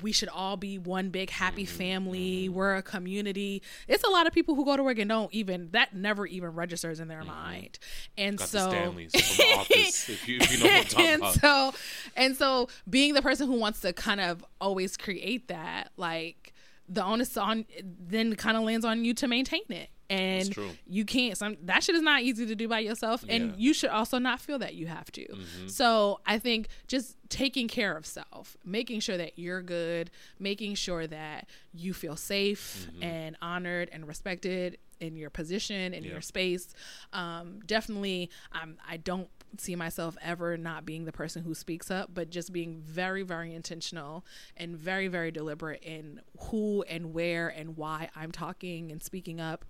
We 0.02 0.12
should 0.12 0.28
all 0.28 0.56
be 0.58 0.78
one 0.78 1.08
big 1.10 1.30
happy 1.30 1.64
Mm-hmm. 1.64 1.76
family. 1.78 2.48
We're 2.50 2.76
a 2.76 2.82
community. 2.82 3.62
It's 3.88 4.04
a 4.04 4.10
lot 4.10 4.26
of 4.26 4.32
people 4.34 4.54
who 4.54 4.64
go 4.64 4.76
to 4.76 4.82
work 4.82 4.98
and 4.98 5.08
don't 5.08 5.32
even 5.32 5.70
that 5.72 5.94
never 5.94 6.26
even 6.26 6.50
registers 6.50 7.00
in 7.00 7.08
their 7.08 7.24
mind. 7.24 7.78
And 8.18 8.38
Mm-hmm. 8.38 8.42
Got 8.42 8.48
so 8.48 8.70
Stanleys 8.70 9.14
office. 9.56 10.08
If 10.10 10.28
you, 10.28 10.38
if 10.40 10.52
you 10.52 10.58
know 10.58 10.64
what 10.70 10.76
I'm 10.78 10.84
talking 10.84 11.06
and 11.06 11.22
about. 11.22 11.34
so 11.34 11.74
and 12.16 12.36
so 12.36 12.68
being 12.88 13.14
the 13.14 13.22
person 13.22 13.46
who 13.46 13.58
wants 13.58 13.80
to 13.80 13.92
kind 13.94 14.20
of 14.20 14.44
always 14.60 14.96
create 14.96 15.48
that 15.48 15.90
like 15.96 16.52
the 16.88 17.04
onus 17.04 17.36
on 17.36 17.64
then 17.84 18.34
kind 18.36 18.56
of 18.56 18.62
lands 18.62 18.84
on 18.84 19.04
you 19.04 19.14
to 19.14 19.28
maintain 19.28 19.60
it 19.68 19.90
and 20.10 20.56
you 20.86 21.04
can't 21.04 21.36
some 21.36 21.54
that 21.62 21.82
shit 21.82 21.94
is 21.94 22.00
not 22.00 22.22
easy 22.22 22.46
to 22.46 22.54
do 22.54 22.66
by 22.66 22.78
yourself 22.78 23.22
and 23.28 23.30
Yeah. 23.30 23.38
Mm-hmm. 23.50 23.60
you 23.60 23.74
should 23.74 23.90
also 23.90 24.18
not 24.18 24.40
feel 24.40 24.58
that 24.60 24.74
you 24.74 24.86
have 24.86 25.12
to 25.12 25.26
so 25.66 26.20
i 26.24 26.38
think 26.38 26.68
just 26.86 27.16
taking 27.28 27.68
care 27.68 27.94
of 27.94 28.06
self 28.06 28.56
making 28.64 29.00
sure 29.00 29.18
that 29.18 29.38
you're 29.38 29.60
good 29.60 30.10
making 30.38 30.76
sure 30.76 31.06
that 31.06 31.46
you 31.74 31.92
feel 31.92 32.16
safe 32.16 32.86
Mm-hmm. 32.90 33.02
and 33.02 33.36
honored 33.42 33.90
and 33.92 34.08
respected 34.08 34.78
in 35.00 35.14
your 35.14 35.28
position 35.30 35.92
in 35.92 36.02
Yeah. 36.04 36.12
your 36.12 36.20
space 36.22 36.72
um, 37.12 37.60
definitely 37.66 38.30
um, 38.52 38.78
i 38.88 38.96
don't 38.96 39.28
see 39.56 39.74
myself 39.74 40.16
ever 40.22 40.56
not 40.56 40.84
being 40.84 41.04
the 41.04 41.12
person 41.12 41.42
who 41.42 41.54
speaks 41.54 41.90
up 41.90 42.10
but 42.12 42.30
just 42.30 42.52
being 42.52 42.80
very 42.80 43.22
very 43.22 43.54
intentional 43.54 44.24
and 44.56 44.76
very 44.76 45.08
very 45.08 45.30
deliberate 45.30 45.82
in 45.82 46.20
who 46.38 46.82
and 46.88 47.14
where 47.14 47.48
and 47.48 47.76
why 47.76 48.08
i'm 48.14 48.30
talking 48.30 48.92
and 48.92 49.02
speaking 49.02 49.40
up 49.40 49.64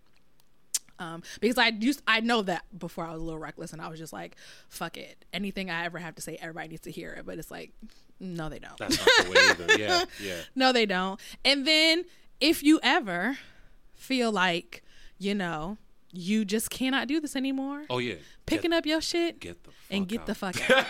um, 0.98 1.22
because 1.40 1.59
I 1.59 1.68
used 1.68 2.02
I 2.06 2.20
know 2.20 2.42
that 2.42 2.64
before 2.76 3.05
I 3.05 3.12
was 3.12 3.20
a 3.20 3.24
little 3.24 3.38
reckless 3.38 3.72
and 3.72 3.80
I 3.80 3.88
was 3.88 3.98
just 3.98 4.12
like, 4.12 4.36
fuck 4.68 4.96
it. 4.96 5.24
Anything 5.32 5.70
I 5.70 5.84
ever 5.84 5.98
have 5.98 6.16
to 6.16 6.22
say, 6.22 6.36
everybody 6.40 6.68
needs 6.68 6.82
to 6.82 6.90
hear 6.90 7.12
it. 7.12 7.24
But 7.24 7.38
it's 7.38 7.50
like, 7.50 7.72
no, 8.18 8.48
they 8.48 8.59
don't. 8.59 8.76
That's 8.78 8.98
not 8.98 9.09
the 9.24 9.30
way 9.30 9.36
either. 9.50 9.78
Yeah, 9.78 10.05
yeah. 10.20 10.40
no, 10.55 10.72
they 10.72 10.86
don't. 10.86 11.20
And 11.44 11.66
then 11.66 12.05
if 12.40 12.62
you 12.62 12.80
ever 12.82 13.38
feel 13.94 14.32
like, 14.32 14.82
you 15.18 15.34
know, 15.34 15.78
you 16.12 16.44
just 16.44 16.70
cannot 16.70 17.06
do 17.09 17.20
this 17.20 17.36
anymore, 17.36 17.85
Oh 17.90 17.98
yeah. 17.98 18.14
picking 18.47 18.70
get, 18.70 18.78
up 18.78 18.86
your 18.86 19.01
shit 19.01 19.40
get 19.40 19.62
the 19.64 19.70
and 19.90 20.09
get 20.09 20.20
out. 20.20 20.26
the 20.26 20.35
fuck 20.35 20.70
out. 20.70 20.86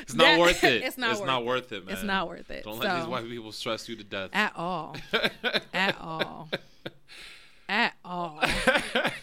It's 0.00 0.14
not 0.14 0.24
That- 0.24 0.38
worth 0.40 0.64
it. 0.64 0.82
it's 0.84 0.98
not 0.98 1.10
It's 1.12 1.20
worth 1.20 1.26
not 1.26 1.42
it. 1.42 1.46
worth 1.46 1.72
it, 1.72 1.84
man. 1.86 1.94
It's 1.94 2.02
not 2.04 2.28
worth 2.28 2.50
it. 2.50 2.64
Don't 2.64 2.78
let 2.78 2.98
these 2.98 3.06
white 3.08 3.28
people 3.28 3.52
stress 3.52 3.88
you 3.88 3.96
to 3.96 4.04
death. 4.04 4.30
At 4.32 4.52
all. 4.56 4.96
At 5.72 5.96
all. 6.00 6.48
At 7.68 7.92
all. 8.04 8.40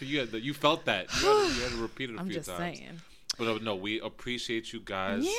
you 0.00 0.20
had, 0.20 0.32
you 0.32 0.54
felt 0.54 0.86
that. 0.86 1.08
You 1.20 1.26
had, 1.28 1.56
you 1.56 1.62
had 1.64 1.72
to 1.72 1.76
repeat 1.82 2.08
it 2.10 2.16
a 2.16 2.18
I'm 2.20 2.26
few 2.26 2.36
just 2.36 2.48
times. 2.48 2.78
saying. 2.78 3.00
But 3.38 3.48
uh, 3.48 3.58
no, 3.62 3.76
we 3.76 4.00
appreciate 4.00 4.72
you 4.72 4.80
guys 4.82 5.24
Yeah. 5.24 5.30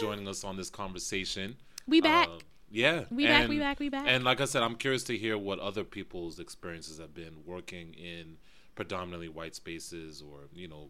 joining 0.00 0.28
us 0.28 0.44
on 0.44 0.56
this 0.58 0.68
conversation. 0.68 1.56
We 1.86 2.00
back. 2.02 2.28
Uh, 2.28 2.38
yeah, 2.70 3.04
We 3.10 3.26
back, 3.26 3.48
we 3.48 3.58
back, 3.58 3.80
we 3.80 3.88
back. 3.88 4.04
And 4.06 4.22
like 4.24 4.42
I 4.42 4.44
said, 4.44 4.62
I'm 4.62 4.74
curious 4.74 5.02
to 5.04 5.16
hear 5.16 5.38
what 5.38 5.58
other 5.58 5.82
people's 5.84 6.38
experiences 6.38 6.98
have 6.98 7.14
been 7.14 7.36
working 7.46 7.94
in 7.94 8.36
predominantly 8.78 9.28
white 9.28 9.54
spaces, 9.56 10.22
or 10.22 10.38
you 10.54 10.68
know, 10.68 10.84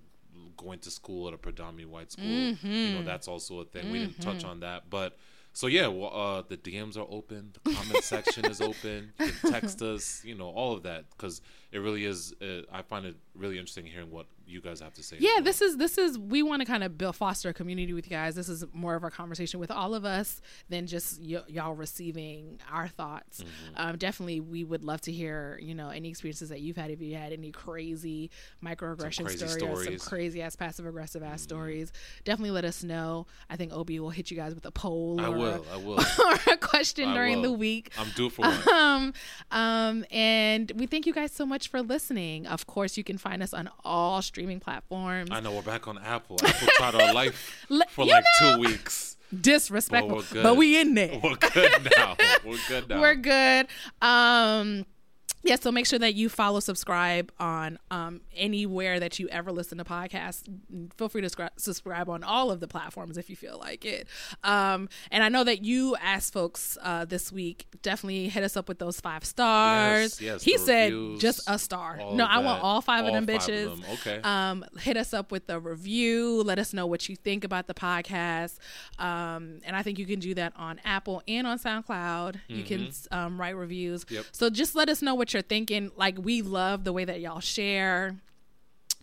going 0.56 0.78
to 0.80 0.90
school 0.90 1.26
at 1.28 1.34
a 1.34 1.38
predominantly 1.38 1.86
white 1.86 2.12
school. 2.12 2.26
You 2.26 2.54
Mm-hmm. 2.56 2.94
know, 2.96 3.02
that's 3.02 3.28
also 3.28 3.60
a 3.60 3.64
thing. 3.64 3.90
We 3.90 3.98
didn't 4.00 4.20
touch 4.20 4.44
on 4.44 4.60
that, 4.60 4.90
but 4.90 5.16
so 5.54 5.66
yeah, 5.66 5.86
well, 5.88 6.12
uh, 6.14 6.42
the 6.46 6.56
DMs 6.58 6.96
are 6.98 7.06
open. 7.18 7.42
The 7.64 7.74
comment 7.74 8.04
section 8.14 8.44
is 8.44 8.60
open. 8.60 9.12
You 9.18 9.32
can 9.32 9.50
text 9.52 9.80
us. 9.82 10.22
You 10.24 10.34
know, 10.34 10.50
all 10.50 10.72
of 10.76 10.82
that 10.82 11.06
because 11.10 11.40
it 11.72 11.78
really 11.78 12.04
is. 12.04 12.34
Uh, 12.42 12.62
I 12.70 12.82
find 12.82 13.06
it 13.06 13.16
really 13.34 13.56
interesting 13.58 13.86
hearing 13.86 14.10
what 14.10 14.26
you 14.48 14.60
guys 14.60 14.80
have 14.80 14.94
to 14.94 15.02
say. 15.02 15.16
yeah 15.20 15.40
this 15.42 15.60
is 15.60 15.76
this 15.76 15.98
is 15.98 16.18
we 16.18 16.42
want 16.42 16.60
to 16.60 16.66
kind 16.66 16.82
of 16.82 16.96
build 16.96 17.14
foster 17.14 17.50
a 17.50 17.54
community 17.54 17.92
with 17.92 18.06
you 18.06 18.16
guys 18.16 18.34
this 18.34 18.48
is 18.48 18.64
more 18.72 18.94
of 18.94 19.04
a 19.04 19.10
conversation 19.10 19.60
with 19.60 19.70
all 19.70 19.94
of 19.94 20.04
us 20.04 20.40
than 20.70 20.86
just 20.86 21.20
y- 21.20 21.42
y'all 21.48 21.74
receiving 21.74 22.58
our 22.72 22.88
thoughts 22.88 23.38
Mm-hmm. 23.38 23.74
um, 23.90 23.96
definitely 23.98 24.40
we 24.40 24.64
would 24.64 24.82
love 24.82 25.00
to 25.02 25.12
hear 25.12 25.58
you 25.62 25.74
know 25.74 25.90
any 25.90 26.08
experiences 26.08 26.48
that 26.48 26.60
you've 26.60 26.76
had 26.76 26.90
if 26.90 27.00
you 27.00 27.14
had 27.14 27.32
any 27.32 27.50
crazy 27.52 28.30
microaggression 28.64 29.24
crazy 29.26 29.46
stories, 29.46 29.62
or 29.62 29.84
some. 29.84 29.94
Mm-hmm. 29.94 30.08
crazy 30.08 30.42
ass 30.42 30.56
passive 30.56 30.86
aggressive 30.86 31.22
ass 31.22 31.42
stories 31.42 31.92
definitely 32.24 32.50
let 32.52 32.64
us 32.64 32.82
know 32.82 33.26
i 33.50 33.56
think 33.56 33.72
obi 33.72 34.00
will 34.00 34.10
hit 34.10 34.30
you 34.30 34.36
guys 34.36 34.54
with 34.54 34.64
a 34.66 34.70
poll 34.70 35.20
I 35.20 35.26
or, 35.28 35.36
will. 35.36 35.66
I 35.72 35.76
will. 35.76 35.98
or 36.26 36.52
a 36.52 36.56
question 36.56 37.10
I 37.10 37.14
during 37.14 37.42
the 37.42 37.52
week 37.52 37.92
I'm 37.98 38.08
due 38.16 38.30
for 38.30 38.42
one. 38.42 38.68
um, 38.72 39.12
um, 39.50 40.04
and 40.10 40.72
we 40.76 40.86
thank 40.86 41.06
you 41.06 41.12
guys 41.12 41.32
so 41.32 41.44
much 41.46 41.68
for 41.68 41.82
listening. 41.82 42.46
Of 42.46 42.66
course, 42.66 42.96
you 42.96 43.04
can 43.04 43.18
find 43.18 43.42
us 43.42 43.52
on 43.54 43.68
all 43.84 44.20
streaming 44.38 44.60
platforms. 44.60 45.30
I 45.32 45.40
know 45.40 45.50
we're 45.50 45.62
back 45.62 45.88
on 45.88 45.98
Apple. 45.98 46.36
Apple 46.44 46.68
tried 46.76 46.94
our 46.94 47.12
life 47.12 47.66
for 47.90 48.04
you 48.04 48.12
like 48.12 48.24
know- 48.40 48.54
two 48.54 48.60
weeks. 48.60 49.16
Disrespectful, 49.42 50.22
good. 50.32 50.42
but 50.44 50.56
we 50.56 50.80
in 50.80 50.94
there. 50.94 51.20
We're 51.22 51.34
good 51.34 51.90
now. 51.98 52.16
We're 52.46 52.56
good 52.68 52.88
now. 52.88 53.00
We're 53.00 53.14
good. 53.16 53.66
Um, 54.00 54.86
yeah, 55.42 55.56
so 55.56 55.70
make 55.70 55.86
sure 55.86 55.98
that 55.98 56.14
you 56.14 56.28
follow, 56.28 56.60
subscribe 56.60 57.32
on 57.38 57.78
um, 57.90 58.20
anywhere 58.36 58.98
that 59.00 59.18
you 59.18 59.28
ever 59.28 59.52
listen 59.52 59.78
to 59.78 59.84
podcasts. 59.84 60.42
Feel 60.96 61.08
free 61.08 61.22
to 61.22 61.28
scri- 61.28 61.50
subscribe 61.56 62.08
on 62.08 62.24
all 62.24 62.50
of 62.50 62.60
the 62.60 62.66
platforms 62.66 63.16
if 63.16 63.30
you 63.30 63.36
feel 63.36 63.58
like 63.58 63.84
it. 63.84 64.08
Um, 64.42 64.88
and 65.10 65.22
I 65.22 65.28
know 65.28 65.44
that 65.44 65.62
you 65.64 65.96
asked 65.96 66.32
folks 66.32 66.76
uh, 66.82 67.04
this 67.04 67.30
week, 67.30 67.66
definitely 67.82 68.28
hit 68.28 68.42
us 68.42 68.56
up 68.56 68.68
with 68.68 68.78
those 68.78 69.00
five 69.00 69.24
stars. 69.24 70.20
Yes, 70.20 70.20
yes, 70.20 70.42
he 70.42 70.58
said 70.58 70.92
reviews, 70.92 71.20
just 71.20 71.40
a 71.46 71.58
star. 71.58 71.98
No, 72.12 72.24
I 72.24 72.38
want 72.38 72.62
all 72.62 72.80
five 72.80 73.04
of 73.06 73.12
them 73.12 73.26
five 73.26 73.36
of 73.36 73.42
bitches. 73.42 73.80
them, 73.80 73.84
okay. 73.92 74.20
Um, 74.22 74.64
hit 74.80 74.96
us 74.96 75.14
up 75.14 75.30
with 75.30 75.48
a 75.48 75.60
review. 75.60 76.42
Let 76.42 76.58
us 76.58 76.72
know 76.72 76.86
what 76.86 77.08
you 77.08 77.16
think 77.16 77.44
about 77.44 77.66
the 77.66 77.74
podcast. 77.74 78.58
Um, 78.98 79.60
and 79.64 79.76
I 79.76 79.82
think 79.82 79.98
you 79.98 80.06
can 80.06 80.18
do 80.18 80.34
that 80.34 80.52
on 80.56 80.80
Apple 80.84 81.22
and 81.28 81.46
on 81.46 81.58
SoundCloud. 81.58 82.36
You 82.48 82.64
can 82.64 82.90
um, 83.10 83.40
write 83.40 83.56
reviews. 83.56 84.04
Mm-hmm. 84.04 84.14
Yep. 84.16 84.24
So 84.32 84.50
just 84.50 84.74
let 84.74 84.88
us 84.88 85.02
know 85.02 85.14
what 85.14 85.27
you're 85.32 85.42
thinking. 85.42 85.90
Like 85.96 86.16
we 86.20 86.42
love 86.42 86.84
the 86.84 86.92
way 86.92 87.04
that 87.04 87.20
y'all 87.20 87.40
share 87.40 88.16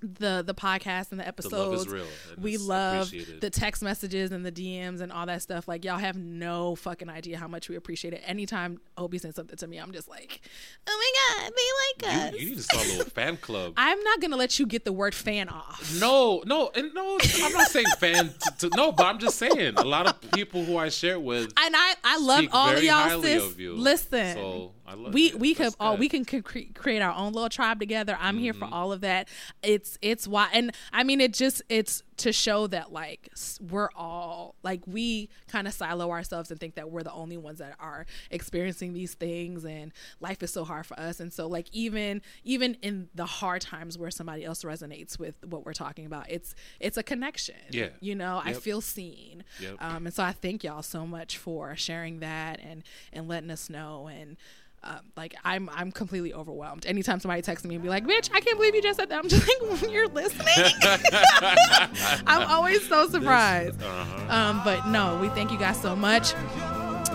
the 0.02 0.43
the 0.45 0.53
podcast 0.53 1.11
and 1.11 1.19
the 1.19 1.23
love 1.23 1.27
episodes. 1.27 1.81
is 1.81 1.88
real, 1.88 2.06
we 2.38 2.57
love 2.57 3.11
the 3.39 3.49
text 3.49 3.81
messages 3.81 4.31
and 4.31 4.45
the 4.45 4.52
DMs 4.52 5.02
and 5.02 5.11
all 5.11 5.26
that 5.26 5.41
stuff. 5.41 5.68
Like 5.68 5.85
y'all 5.85 5.97
have 5.97 6.18
no 6.18 6.76
fucking 6.76 7.10
idea 7.10 7.38
how 7.38 7.47
much 7.47 7.69
we 7.69 7.76
appreciate 7.76 8.14
it. 8.14 8.22
Anytime 8.26 8.80
Obi 8.97 9.18
sends 9.18 9.35
something 9.35 9.57
to 9.57 9.68
me, 9.68 9.77
I'm 9.77 9.91
just 9.91 10.07
like, 10.07 10.41
oh 10.88 11.11
my 11.38 11.43
god, 11.43 11.53
they 11.56 12.10
like 12.11 12.15
us. 12.15 12.34
You, 12.34 12.39
you 12.39 12.49
need 12.52 12.57
to 12.57 12.64
start 12.64 12.85
a 12.85 12.89
little 12.89 13.06
fan 13.06 13.38
club. 13.38 13.73
I'm 13.77 13.99
not 14.03 14.22
gonna 14.22 14.38
let 14.38 14.60
you 14.60 14.65
get 14.65 14.85
the 14.85 14.93
word 14.93 15.15
fan 15.15 15.49
off. 15.49 15.97
No, 15.99 16.43
no, 16.45 16.72
and 16.76 16.93
no. 16.93 17.18
I'm 17.41 17.53
not 17.53 17.69
saying 17.69 17.85
fan. 17.99 18.34
To, 18.60 18.69
to, 18.69 18.76
no, 18.76 18.91
but 18.91 19.06
I'm 19.06 19.19
just 19.19 19.38
saying 19.38 19.76
a 19.77 19.84
lot 19.84 20.07
of 20.07 20.31
people 20.31 20.64
who 20.64 20.77
I 20.77 20.89
share 20.89 21.19
with. 21.19 21.53
And 21.57 21.76
I, 21.76 21.95
I 22.03 22.18
love 22.19 22.45
all 22.52 22.76
of 22.76 22.84
y'all, 22.84 23.22
sis. 23.22 23.57
you. 23.57 23.76
Listen, 23.76 24.35
So, 24.35 24.72
I 24.88 24.94
love 24.94 25.14
we 25.14 25.28
it. 25.28 25.40
we 25.40 25.53
could 25.56 25.74
all 25.80 25.98
we 25.98 26.07
can 26.10 26.26
cre- 26.26 26.41
create 26.76 27.02
our 27.02 27.14
own 27.16 27.34
little 27.34 27.49
tribe 27.49 27.80
together. 27.80 28.18
I'm 28.20 28.38
here 28.38 28.53
Mm-hmm. 28.53 28.70
for 28.70 28.74
all 28.74 28.91
of 28.91 29.02
that. 29.02 29.28
It's 29.64 29.98
it's 30.02 30.28
why, 30.28 30.49
and 30.53 30.72
I 30.94 31.03
mean, 31.03 31.20
it 31.22 31.34
just 31.34 31.62
it's 31.70 32.03
to 32.18 32.32
show 32.32 32.66
that 32.68 32.94
like 32.94 33.30
we're 33.70 33.90
all 33.95 34.56
like 34.64 34.82
we 34.88 35.28
kind 35.49 35.68
of 35.68 35.74
silo 35.74 36.12
ourselves 36.12 36.49
and 36.52 36.57
think 36.60 36.76
that 36.76 36.90
we're 36.90 37.03
the 37.03 37.12
only 37.12 37.36
ones 37.36 37.60
that 37.60 37.76
are 37.80 38.06
experiencing 38.32 38.94
these 38.94 39.16
things, 39.16 39.66
and 39.66 39.91
life 40.22 40.41
is 40.44 40.52
so 40.53 40.64
hard 40.64 40.86
for 40.86 40.98
us. 40.99 41.20
And 41.20 41.34
so 41.34 41.48
like 41.48 41.68
even 41.74 42.22
even 42.44 42.78
in 42.82 43.10
the 43.16 43.26
hard 43.26 43.62
times 43.62 43.98
where 43.98 44.12
somebody 44.12 44.45
else 44.45 44.64
resonates 44.64 45.18
with 45.20 45.36
what 45.45 45.66
we're 45.66 45.74
talking 45.74 46.06
about, 46.06 46.30
it's 46.30 46.53
it's 46.80 46.98
a 46.98 47.03
connection. 47.03 47.56
Yeah. 47.72 47.90
you 47.99 48.14
know, 48.16 48.41
I 48.44 48.53
feel 48.53 48.82
seen. 48.82 49.44
Yep. 49.60 49.76
Um, 49.80 50.06
and 50.06 50.14
so 50.16 50.24
I 50.24 50.32
thank 50.32 50.64
y'all 50.64 50.84
so 50.84 51.06
much 51.07 51.38
for 51.38 51.76
sharing 51.76 52.20
that 52.20 52.60
and 52.62 52.84
and 53.12 53.28
letting 53.28 53.49
us 53.52 53.70
know. 53.70 54.07
And 54.07 54.38
um, 54.86 54.99
like 55.18 55.36
I'm 55.44 55.70
I'm 55.70 55.91
completely 55.91 56.34
overwhelmed. 56.34 56.86
Anytime 56.86 57.20
somebody 57.20 57.41
texts 57.41 57.68
me 57.68 57.76
and 57.76 57.84
be 57.84 57.90
like, 57.90 58.06
"Bitch, 58.06 58.30
I 58.34 58.40
can't 58.40 58.57
believe 58.57 58.76
you 58.76 58.82
just 58.84 58.99
said 58.99 59.10
that," 59.10 59.18
I'm 59.18 59.28
just 59.28 59.48
like, 59.48 59.91
"You're 59.91 60.07
listening." 60.10 60.48
I'm 62.28 62.48
always 62.48 62.88
so 62.88 63.10
surprised. 63.10 63.82
Uh-huh. 63.82 64.34
Um, 64.34 64.62
but 64.64 64.88
no, 64.88 65.18
we 65.20 65.30
thank 65.30 65.52
you 65.52 65.57
guys 65.57 65.82
so 65.82 65.95
much. 65.95 66.34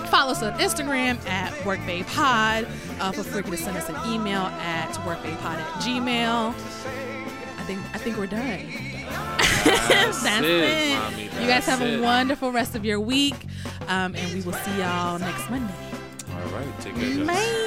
Follow 0.08 0.32
us 0.32 0.42
on 0.42 0.52
Instagram 0.54 1.24
at 1.28 1.52
WorkBayPod. 1.62 2.68
Uh, 3.00 3.12
feel 3.12 3.22
free 3.22 3.42
to 3.42 3.56
send 3.56 3.76
us 3.76 3.88
an 3.88 4.12
email 4.12 4.42
at 4.42 4.92
WorkBayPod 5.04 5.44
at 5.44 5.68
Gmail. 5.82 6.48
I 6.50 7.62
think 7.64 7.78
I 7.94 7.98
think 7.98 8.16
we're 8.16 8.26
done. 8.26 8.66
That's, 9.64 10.22
That's 10.22 10.44
it, 10.44 10.50
it. 10.50 10.98
mommy. 10.98 11.22
You 11.24 11.46
guys 11.46 11.66
have 11.66 11.82
it. 11.82 12.00
a 12.00 12.02
wonderful 12.02 12.50
rest 12.50 12.74
of 12.74 12.84
your 12.84 12.98
week, 12.98 13.36
um, 13.86 14.16
and 14.16 14.34
we 14.34 14.40
will 14.40 14.54
see 14.54 14.78
y'all 14.78 15.18
next 15.20 15.48
Monday. 15.50 15.89
All 16.42 16.48
right, 16.52 16.80
take 16.80 16.94
care. 16.94 17.26
Bye. 17.26 17.60